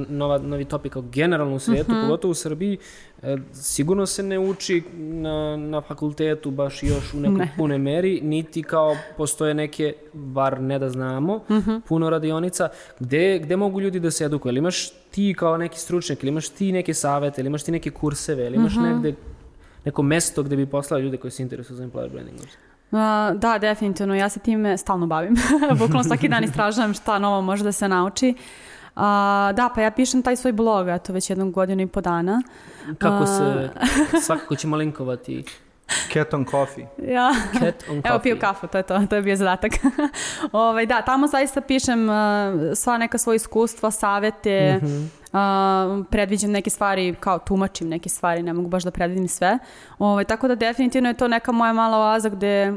nova, 0.08 0.38
novi 0.38 0.64
topik 0.64 0.92
kao 0.92 1.02
generalno 1.04 1.54
u 1.54 1.58
svijetu, 1.58 1.92
Mhm. 1.92 2.00
pogotovo 2.00 2.30
u 2.30 2.36
Srbiji, 2.36 2.78
e, 3.22 3.36
sigurno 3.52 4.06
se 4.06 4.22
ne 4.22 4.38
uči 4.40 4.82
na, 4.92 5.34
na 5.56 5.80
fakultetu 5.80 6.50
baš 6.50 6.82
još 6.82 7.14
u 7.14 7.20
nekoj 7.20 7.36
Ne. 7.36 7.52
punoj 7.56 7.78
meri, 7.80 8.20
niti 8.22 8.62
kao 8.62 8.96
postoje 9.16 9.54
neke, 9.54 9.94
bar 10.12 10.60
ne 10.60 10.78
da 10.78 10.88
znamo, 10.90 11.40
Mhm. 11.50 11.76
puno 11.88 12.10
radionica, 12.10 12.68
gde, 13.00 13.38
gde 13.38 13.56
mogu 13.56 13.80
ljudi 13.80 14.00
da 14.00 14.10
se 14.10 14.24
edukuju? 14.24 14.50
Ili 14.50 14.58
imaš 14.58 14.90
ti 15.10 15.34
kao 15.34 15.56
neki 15.56 15.78
stručnjak, 15.78 16.22
ili 16.22 16.30
imaš 16.30 16.48
ti 16.48 16.72
neke 16.72 16.94
savete, 16.94 17.40
ili 17.40 17.48
imaš 17.48 17.62
ti 17.62 17.72
neke 17.72 17.90
kurseve, 17.90 18.46
ili 18.46 18.56
imaš 18.56 18.74
Mhm. 18.74 18.82
negde 18.84 19.14
neko 19.84 20.02
mesto 20.04 20.42
gde 20.42 20.56
bi 20.56 20.66
poslali 20.66 21.02
ljude 21.02 21.16
koji 21.16 21.30
se 21.30 21.42
interesuju 21.42 21.76
za 21.76 21.84
employer 21.84 22.10
branding? 22.10 22.38
Da, 23.34 23.58
definitivno. 23.58 24.14
Ja 24.14 24.28
se 24.28 24.40
time 24.40 24.76
stalno 24.76 25.06
bavim. 25.06 25.34
Bukvalno 25.78 26.04
svaki 26.04 26.28
dan 26.28 26.44
istražujem 26.44 26.94
šta 26.94 27.18
novo 27.18 27.42
može 27.42 27.64
da 27.64 27.72
se 27.72 27.88
nauči. 27.88 28.34
A, 28.96 29.52
da, 29.56 29.70
pa 29.74 29.80
ja 29.80 29.90
pišem 29.90 30.22
taj 30.22 30.36
svoj 30.36 30.52
blog, 30.52 30.88
eto, 30.88 31.12
već 31.12 31.30
jednu 31.30 31.50
godinu 31.50 31.82
i 31.82 31.86
po 31.86 32.00
dana. 32.00 32.42
Kako 32.98 33.26
se, 33.26 33.70
svakako 34.26 34.56
ćemo 34.56 34.76
linkovati 34.76 35.44
Cat 36.12 36.34
on 36.34 36.44
coffee. 36.44 36.86
Ja. 37.08 37.30
Cat 37.52 37.84
on 37.88 37.94
Evo 37.96 38.02
Coffee. 38.02 38.22
piju 38.22 38.38
kafu, 38.40 38.66
to 38.66 38.78
je 38.78 38.82
to, 38.82 39.06
to 39.10 39.16
je 39.16 39.22
bio 39.22 39.36
zadatak. 39.36 39.72
ovaj, 40.52 40.86
da, 40.86 41.02
tamo 41.02 41.26
zaista 41.26 41.60
pišem 41.60 42.08
uh, 42.08 42.14
sva 42.74 42.98
neka 42.98 43.18
svoja 43.18 43.36
iskustva, 43.36 43.90
savete, 43.90 44.78
Mhm. 44.82 45.04
Uh, 45.32 46.06
predviđam 46.10 46.50
neke 46.50 46.70
stvari, 46.70 47.14
kao 47.20 47.38
tumačim 47.38 47.88
neke 47.88 48.08
stvari, 48.08 48.42
ne 48.42 48.52
mogu 48.52 48.68
baš 48.68 48.82
da 48.82 48.90
predvidim 48.90 49.28
sve. 49.28 49.58
Ovaj, 49.98 50.24
tako 50.24 50.48
da 50.48 50.54
definitivno 50.54 51.08
je 51.08 51.14
to 51.14 51.28
neka 51.28 51.52
moja 51.52 51.72
mala 51.72 51.98
oaza 51.98 52.28
gde 52.28 52.72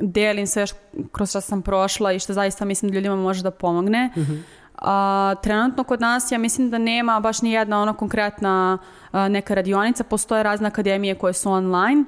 delim 0.00 0.46
sve 0.46 0.66
kroz 1.12 1.30
što 1.30 1.40
sam 1.40 1.62
prošla 1.62 2.12
i 2.12 2.18
što 2.18 2.32
zaista 2.32 2.64
mislim 2.64 2.90
da 2.90 2.94
ljudima 2.94 3.16
može 3.16 3.42
da 3.42 3.50
pomogne. 3.50 4.10
Mhm. 4.16 4.34
A, 4.78 5.34
trenutno 5.42 5.84
kod 5.84 6.00
nas 6.00 6.32
ja 6.32 6.38
mislim 6.38 6.70
da 6.70 6.78
nema 6.78 7.20
baš 7.20 7.42
ni 7.42 7.52
jedna 7.52 7.82
ona 7.82 7.92
konkretna 7.92 8.78
a, 9.12 9.28
neka 9.28 9.54
radionica, 9.54 10.04
postoje 10.04 10.42
razne 10.42 10.68
akademije 10.68 11.14
koje 11.14 11.32
su 11.32 11.50
online. 11.50 12.04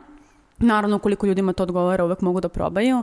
Naravno, 0.59 0.97
ukoliko 0.97 1.27
ljudima 1.27 1.53
to 1.53 1.63
odgovara, 1.63 2.05
uvek 2.05 2.21
mogu 2.21 2.41
da 2.41 2.49
probaju. 2.49 2.99
A, 2.99 3.03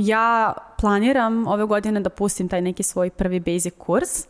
ja 0.00 0.52
planiram 0.80 1.46
ove 1.46 1.64
godine 1.64 2.00
da 2.00 2.10
pustim 2.10 2.48
taj 2.48 2.60
neki 2.60 2.82
svoj 2.82 3.10
prvi 3.10 3.40
basic 3.40 3.74
kurs, 3.78 4.26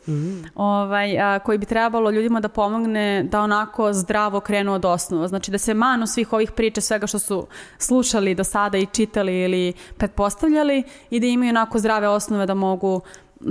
ovaj, 0.54 1.18
a, 1.18 1.38
koji 1.38 1.58
bi 1.58 1.66
trebalo 1.66 2.10
ljudima 2.10 2.40
da 2.40 2.48
pomogne 2.48 3.22
da 3.22 3.40
onako 3.40 3.92
zdravo 3.92 4.40
krenu 4.40 4.72
od 4.72 4.84
osnova. 4.84 5.28
Znači 5.28 5.50
da 5.50 5.58
se 5.58 5.74
manu 5.74 6.06
svih 6.06 6.32
ovih 6.32 6.52
priča, 6.52 6.80
svega 6.80 7.06
što 7.06 7.18
su 7.18 7.46
slušali 7.78 8.34
do 8.34 8.44
sada 8.44 8.78
i 8.78 8.86
čitali 8.86 9.40
ili 9.40 9.72
pretpostavljali 9.96 10.82
i 11.10 11.20
da 11.20 11.26
imaju 11.26 11.50
onako 11.50 11.78
zdrave 11.78 12.08
osnove 12.08 12.46
da 12.46 12.54
mogu 12.54 13.00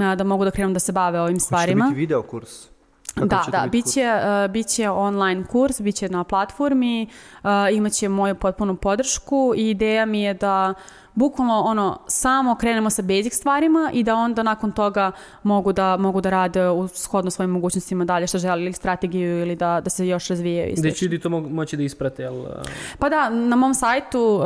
a, 0.02 0.16
da 0.16 0.24
mogu 0.24 0.46
da 0.46 0.52
krenu 0.52 0.74
da 0.74 0.80
se 0.80 0.92
bave 0.92 1.22
ovim 1.22 1.36
Hoće 1.36 1.46
stvarima. 1.46 1.86
biti 1.86 2.00
video 2.00 2.22
kurs? 2.22 2.74
Kakav 3.14 3.28
Da, 3.28 3.44
da, 3.52 3.68
biti 3.68 3.72
bit 3.72 3.94
će, 3.94 4.12
uh, 4.46 4.52
bit 4.52 4.68
će 4.68 4.90
online 4.90 5.44
kurs, 5.48 5.82
bit 5.82 5.96
će 5.96 6.10
na 6.10 6.24
platformi, 6.24 7.08
uh, 7.44 7.50
imat 7.72 7.92
će 7.92 8.10
moju 8.10 8.36
potpunu 8.36 8.76
podršku 8.76 9.54
i 9.58 9.70
ideja 9.70 10.06
mi 10.06 10.22
je 10.22 10.34
da 10.34 10.74
bukvalno 11.16 11.60
ono, 11.60 12.00
samo 12.08 12.56
krenemo 12.56 12.90
sa 12.90 13.02
basic 13.02 13.34
stvarima 13.34 13.92
i 13.94 14.04
da 14.04 14.16
onda 14.16 14.44
nakon 14.44 14.72
toga 14.72 15.12
mogu 15.44 15.74
da, 15.74 15.98
mogu 15.98 16.22
da 16.22 16.30
rade 16.30 16.70
u 16.70 16.88
shodno 16.88 17.32
svojim 17.32 17.50
mogućnostima 17.50 18.06
dalje 18.06 18.28
što 18.28 18.38
žele 18.38 18.62
ili 18.62 18.74
strategiju 18.74 19.42
ili 19.42 19.56
da, 19.56 19.82
da 19.82 19.90
se 19.90 20.08
još 20.08 20.28
razvijaju 20.28 20.72
i 20.72 20.76
slično. 20.76 20.98
će 20.98 21.06
ljudi 21.06 21.20
to 21.20 21.30
mo- 21.30 21.50
moći 21.50 21.78
da 21.78 21.84
isprate, 21.84 22.24
jel? 22.24 22.46
Pa 23.00 23.10
da, 23.10 23.30
na 23.30 23.56
mom 23.56 23.74
sajtu 23.74 24.20
uh, 24.20 24.44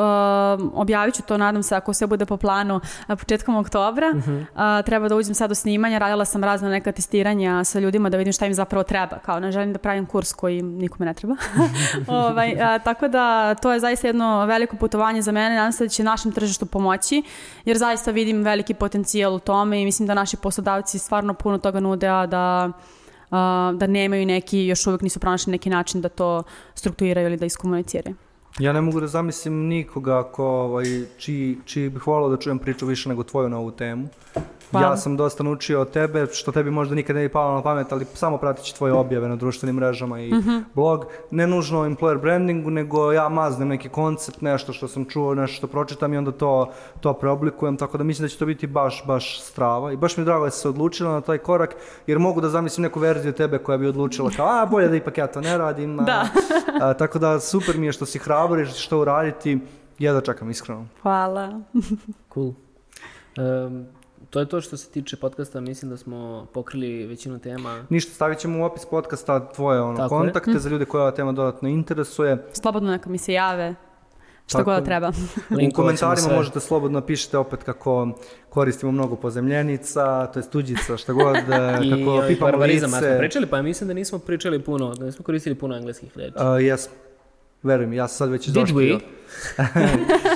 objavit 0.74 1.16
ću 1.16 1.22
to, 1.22 1.38
nadam 1.38 1.64
se, 1.64 1.76
ako 1.76 1.94
sve 1.94 2.08
bude 2.08 2.26
po 2.26 2.38
planu, 2.38 2.80
a, 3.08 3.16
početkom 3.16 3.56
oktobra. 3.56 4.14
A, 4.56 4.82
treba 4.82 5.10
da 5.10 5.16
uđem 5.16 5.36
sad 5.36 5.52
u 5.52 5.56
snimanje, 5.56 6.00
radila 6.00 6.26
sam 6.26 6.44
razna 6.44 6.70
neka 6.70 6.92
testiranja 6.92 7.64
sa 7.64 7.80
ljudima 7.80 8.10
da 8.10 8.18
vidim 8.18 8.34
šta 8.34 8.46
im 8.46 8.54
zapravo 8.54 8.84
treba. 8.84 9.20
Kao 9.26 9.40
ne 9.40 9.52
želim 9.52 9.74
da 9.74 9.80
pravim 9.80 10.06
kurs 10.06 10.34
koji 10.34 10.62
nikome 10.62 11.06
ne 11.06 11.14
treba. 11.14 11.36
ovaj, 12.08 12.62
a, 12.62 12.80
tako 12.80 13.08
da 13.08 13.56
to 13.56 13.74
je 13.74 13.80
zaista 13.80 14.08
jedno 14.08 14.46
veliko 14.46 14.76
putovanje 14.76 15.22
za 15.22 15.32
mene. 15.32 15.56
Nadam 15.56 15.72
se 15.72 15.84
da 15.84 15.90
će 15.90 16.04
našem 16.04 16.32
tržištu 16.32 16.57
pomoći, 16.66 17.24
jer 17.66 17.78
zaista 17.78 18.12
vidim 18.12 18.44
veliki 18.44 18.74
potencijal 18.74 19.36
u 19.36 19.40
tome 19.40 19.82
i 19.82 19.86
mislim 19.86 20.08
da 20.08 20.14
naši 20.14 20.38
poslodavci 20.38 21.00
stvarno 21.00 21.34
puno 21.34 21.58
toga 21.58 21.80
nude, 21.80 22.08
a 22.08 22.26
da 22.26 22.72
da 23.74 23.88
nemaju 23.88 24.26
neki, 24.26 24.60
još 24.60 24.88
uvijek 24.88 25.02
nisu 25.02 25.20
pronašli 25.20 25.52
neki 25.52 25.70
način 25.70 26.02
da 26.02 26.10
to 26.10 26.44
strukturiraju 26.76 27.28
ili 27.28 27.38
da 27.38 27.46
iskomuniciraju. 27.46 28.16
Ja 28.60 28.74
ne 28.74 28.82
mogu 28.82 29.00
da 29.00 29.08
zamislim 29.08 29.54
nikoga 29.54 30.24
ko, 30.24 30.46
ovaj, 30.46 30.86
čiji, 31.18 31.58
čiji 31.66 31.90
bih 31.90 32.08
volao 32.08 32.30
da 32.30 32.38
čujem 32.38 32.60
priču 32.60 32.86
više 32.86 33.10
nego 33.10 33.24
tvoju 33.24 33.50
na 33.50 33.58
ovu 33.58 33.72
temu. 33.72 34.08
Hvala. 34.72 34.88
Ja 34.88 34.98
sam 34.98 35.18
dosta 35.18 35.44
naučio 35.44 35.82
od 35.82 35.92
tebe, 35.92 36.28
što 36.28 36.52
tebi 36.52 36.72
možda 36.72 36.96
nikad 36.96 37.16
ne 37.16 37.22
bi 37.22 37.30
palo 37.30 37.54
na 37.54 37.62
pamet, 37.64 37.92
ali 37.92 38.06
samo 38.08 38.38
pratići 38.38 38.76
tvoje 38.76 38.94
objave 38.94 39.28
na 39.30 39.36
društvenim 39.36 39.76
mrežama 39.76 40.20
i 40.20 40.34
Mhm. 40.34 40.58
blog. 40.74 41.06
Ne 41.32 41.48
nužno 41.48 41.82
o 41.82 41.86
employer 41.86 42.18
brandingu, 42.18 42.70
nego 42.72 43.12
ja 43.12 43.30
maznem 43.30 43.68
neki 43.68 43.90
koncept, 43.90 44.42
nešto 44.42 44.74
što 44.74 44.88
sam 44.88 45.06
čuo, 45.06 45.34
nešto 45.34 45.56
što 45.56 45.68
pročitam 45.68 46.14
i 46.14 46.18
onda 46.18 46.32
to, 46.32 46.70
to 47.00 47.14
preoblikujem, 47.14 47.78
tako 47.78 47.98
da 47.98 48.04
mislim 48.04 48.24
da 48.24 48.30
će 48.30 48.38
to 48.38 48.46
biti 48.46 48.68
baš, 48.68 49.04
baš 49.06 49.42
strava. 49.42 49.92
I 49.92 49.98
baš 49.98 50.18
mi 50.18 50.22
je 50.22 50.26
drago 50.26 50.46
da 50.46 50.52
si 50.52 50.60
se 50.60 50.70
odlučila 50.70 51.12
na 51.12 51.22
taj 51.22 51.38
korak, 51.40 51.76
jer 52.08 52.20
mogu 52.20 52.42
da 52.42 52.50
zamislim 52.50 52.84
neku 52.84 53.00
verziju 53.00 53.34
tebe 53.34 53.58
koja 53.58 53.78
bi 53.78 53.88
odlučila 53.88 54.30
kao, 54.32 54.48
a 54.48 54.66
bolje 54.66 54.88
da 54.88 54.96
ipak 54.96 55.18
ja 55.18 55.28
to 55.28 55.42
ne 55.42 55.58
radim. 55.58 56.00
a- 56.00 56.04
Da. 56.04 56.28
a, 56.82 56.94
tako 56.94 57.20
da 57.20 57.40
super 57.40 57.78
mi 57.78 57.86
je 57.86 57.92
što 57.92 58.06
si 58.06 58.20
hrabar 58.20 58.60
i 58.60 58.66
što 58.68 59.00
uraditi. 59.00 59.60
Ja 60.00 60.14
da 60.14 60.22
čekam, 60.22 60.50
iskreno. 60.50 60.86
Hvala. 61.02 61.62
Cool. 62.34 62.52
Um, 63.38 63.86
to 64.30 64.40
je 64.40 64.46
to 64.46 64.62
što 64.62 64.78
se 64.78 64.90
tiče 64.90 65.18
podcasta, 65.18 65.60
mislim 65.60 65.92
da 65.92 65.98
smo 65.98 66.48
pokrili 66.54 67.06
većinu 67.06 67.40
tema. 67.40 67.86
Ništa, 67.90 68.14
stavit 68.14 68.40
ćemo 68.40 68.60
u 68.60 68.64
opis 68.64 68.86
podcasta 68.86 69.52
tvoje 69.52 69.82
ono, 69.82 69.98
Tako 69.98 70.16
je. 70.16 70.20
kontakte 70.20 70.60
za 70.60 70.70
ljude 70.70 70.86
koje 70.86 71.02
ova 71.02 71.12
tema 71.12 71.32
dodatno 71.32 71.70
interesuje. 71.70 72.46
Slobodno 72.54 72.92
neka 72.92 73.10
mi 73.10 73.18
se 73.18 73.34
jave. 73.34 73.76
Šta 74.48 74.58
Tako 74.58 74.66
god 74.66 74.76
je. 74.76 74.82
da 74.82 74.86
treba. 74.86 75.12
U 75.70 75.74
komentarima 75.76 76.28
možete 76.36 76.60
slobodno 76.60 77.02
pišite 77.02 77.38
opet 77.38 77.64
kako 77.64 78.10
koristimo 78.50 78.92
mnogo 78.92 79.16
pozemljenica, 79.16 80.26
to 80.28 80.40
je 80.40 80.50
tuđica, 80.50 80.98
šta 80.98 81.14
god, 81.14 81.36
e, 81.38 81.80
I 81.84 81.90
kako 81.90 82.12
ovaj 82.12 82.28
pipamo 82.28 82.52
barbarizam, 82.52 82.92
ja 82.92 82.98
smo 82.98 83.08
lice. 83.08 83.18
pričali, 83.20 83.46
pa 83.48 83.58
ja 83.58 83.64
mislim 83.64 83.88
da 83.88 83.94
nismo 83.94 84.20
pričali 84.20 84.64
puno, 84.64 84.94
da 84.96 85.06
nismo 85.06 85.26
koristili 85.26 85.56
puno 85.56 85.76
engleskih 85.78 86.18
reči. 86.18 86.34
Uh, 86.36 86.64
jesmo. 86.66 86.94
Verujem, 87.64 87.94
ja 87.94 88.08
sam 88.08 88.18
sad 88.18 88.30
već 88.30 88.46
Did 88.46 88.58
izoštrio. 88.58 89.00
we? 89.00 89.00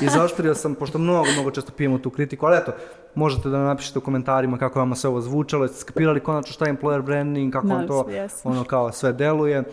izoštrio 0.08 0.56
sam, 0.56 0.76
pošto 0.76 0.98
mnogo, 0.98 1.32
mnogo 1.34 1.52
često 1.52 1.72
pijemo 1.72 1.98
tu 1.98 2.10
kritiku, 2.10 2.46
ali 2.46 2.58
eto, 2.58 2.72
možete 3.16 3.50
da 3.50 3.58
napišete 3.58 4.00
u 4.00 4.02
komentarima 4.02 4.58
kako 4.58 4.80
vam 4.80 4.96
se 4.96 5.08
ovo 5.08 5.22
zvučalo, 5.22 5.64
jeste 5.64 5.78
skapirali 5.78 6.20
konačno 6.20 6.54
šta 6.54 6.66
je 6.66 6.74
employer 6.74 7.02
branding, 7.02 7.54
kako 7.54 7.68
vam 7.68 7.78
Nadam 7.78 7.88
to 7.88 8.10
jesam. 8.10 8.52
ono 8.52 8.64
kao 8.64 8.92
sve 8.92 9.14
deluje. 9.14 9.60
Uh, 9.60 9.66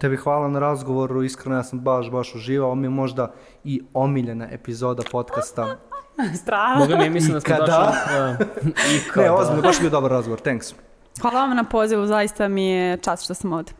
tebi 0.00 0.16
hvala 0.16 0.48
na 0.48 0.58
razgovoru, 0.58 1.22
iskreno 1.22 1.56
ja 1.56 1.62
sam 1.62 1.80
baš, 1.80 2.10
baš 2.10 2.34
uživao, 2.34 2.66
ovo 2.66 2.74
mi 2.74 2.86
je 2.86 2.90
možda 2.90 3.32
i 3.64 3.82
omiljena 3.94 4.48
epizoda 4.50 5.02
podcasta. 5.12 5.76
Strava. 6.42 6.78
Boga 6.78 6.96
mi, 6.96 7.04
ja 7.04 7.10
mislim 7.10 7.32
da 7.32 7.40
smo 7.40 7.56
došli... 7.56 7.72
Uh, 7.72 8.46
ikada. 9.06 9.22
Ne, 9.22 9.30
ozbiljno, 9.30 9.62
baš 9.62 9.76
je 9.76 9.80
bio 9.80 9.90
dobar 9.90 10.10
razgovor, 10.10 10.40
thanks. 10.40 10.74
Hvala 11.20 11.40
vam 11.40 11.56
na 11.56 11.64
pozivu, 11.64 12.06
zaista 12.06 12.48
mi 12.48 12.66
je 12.66 12.96
čast 12.96 13.24
što 13.24 13.34
sam 13.34 13.52
ovde. 13.52 13.72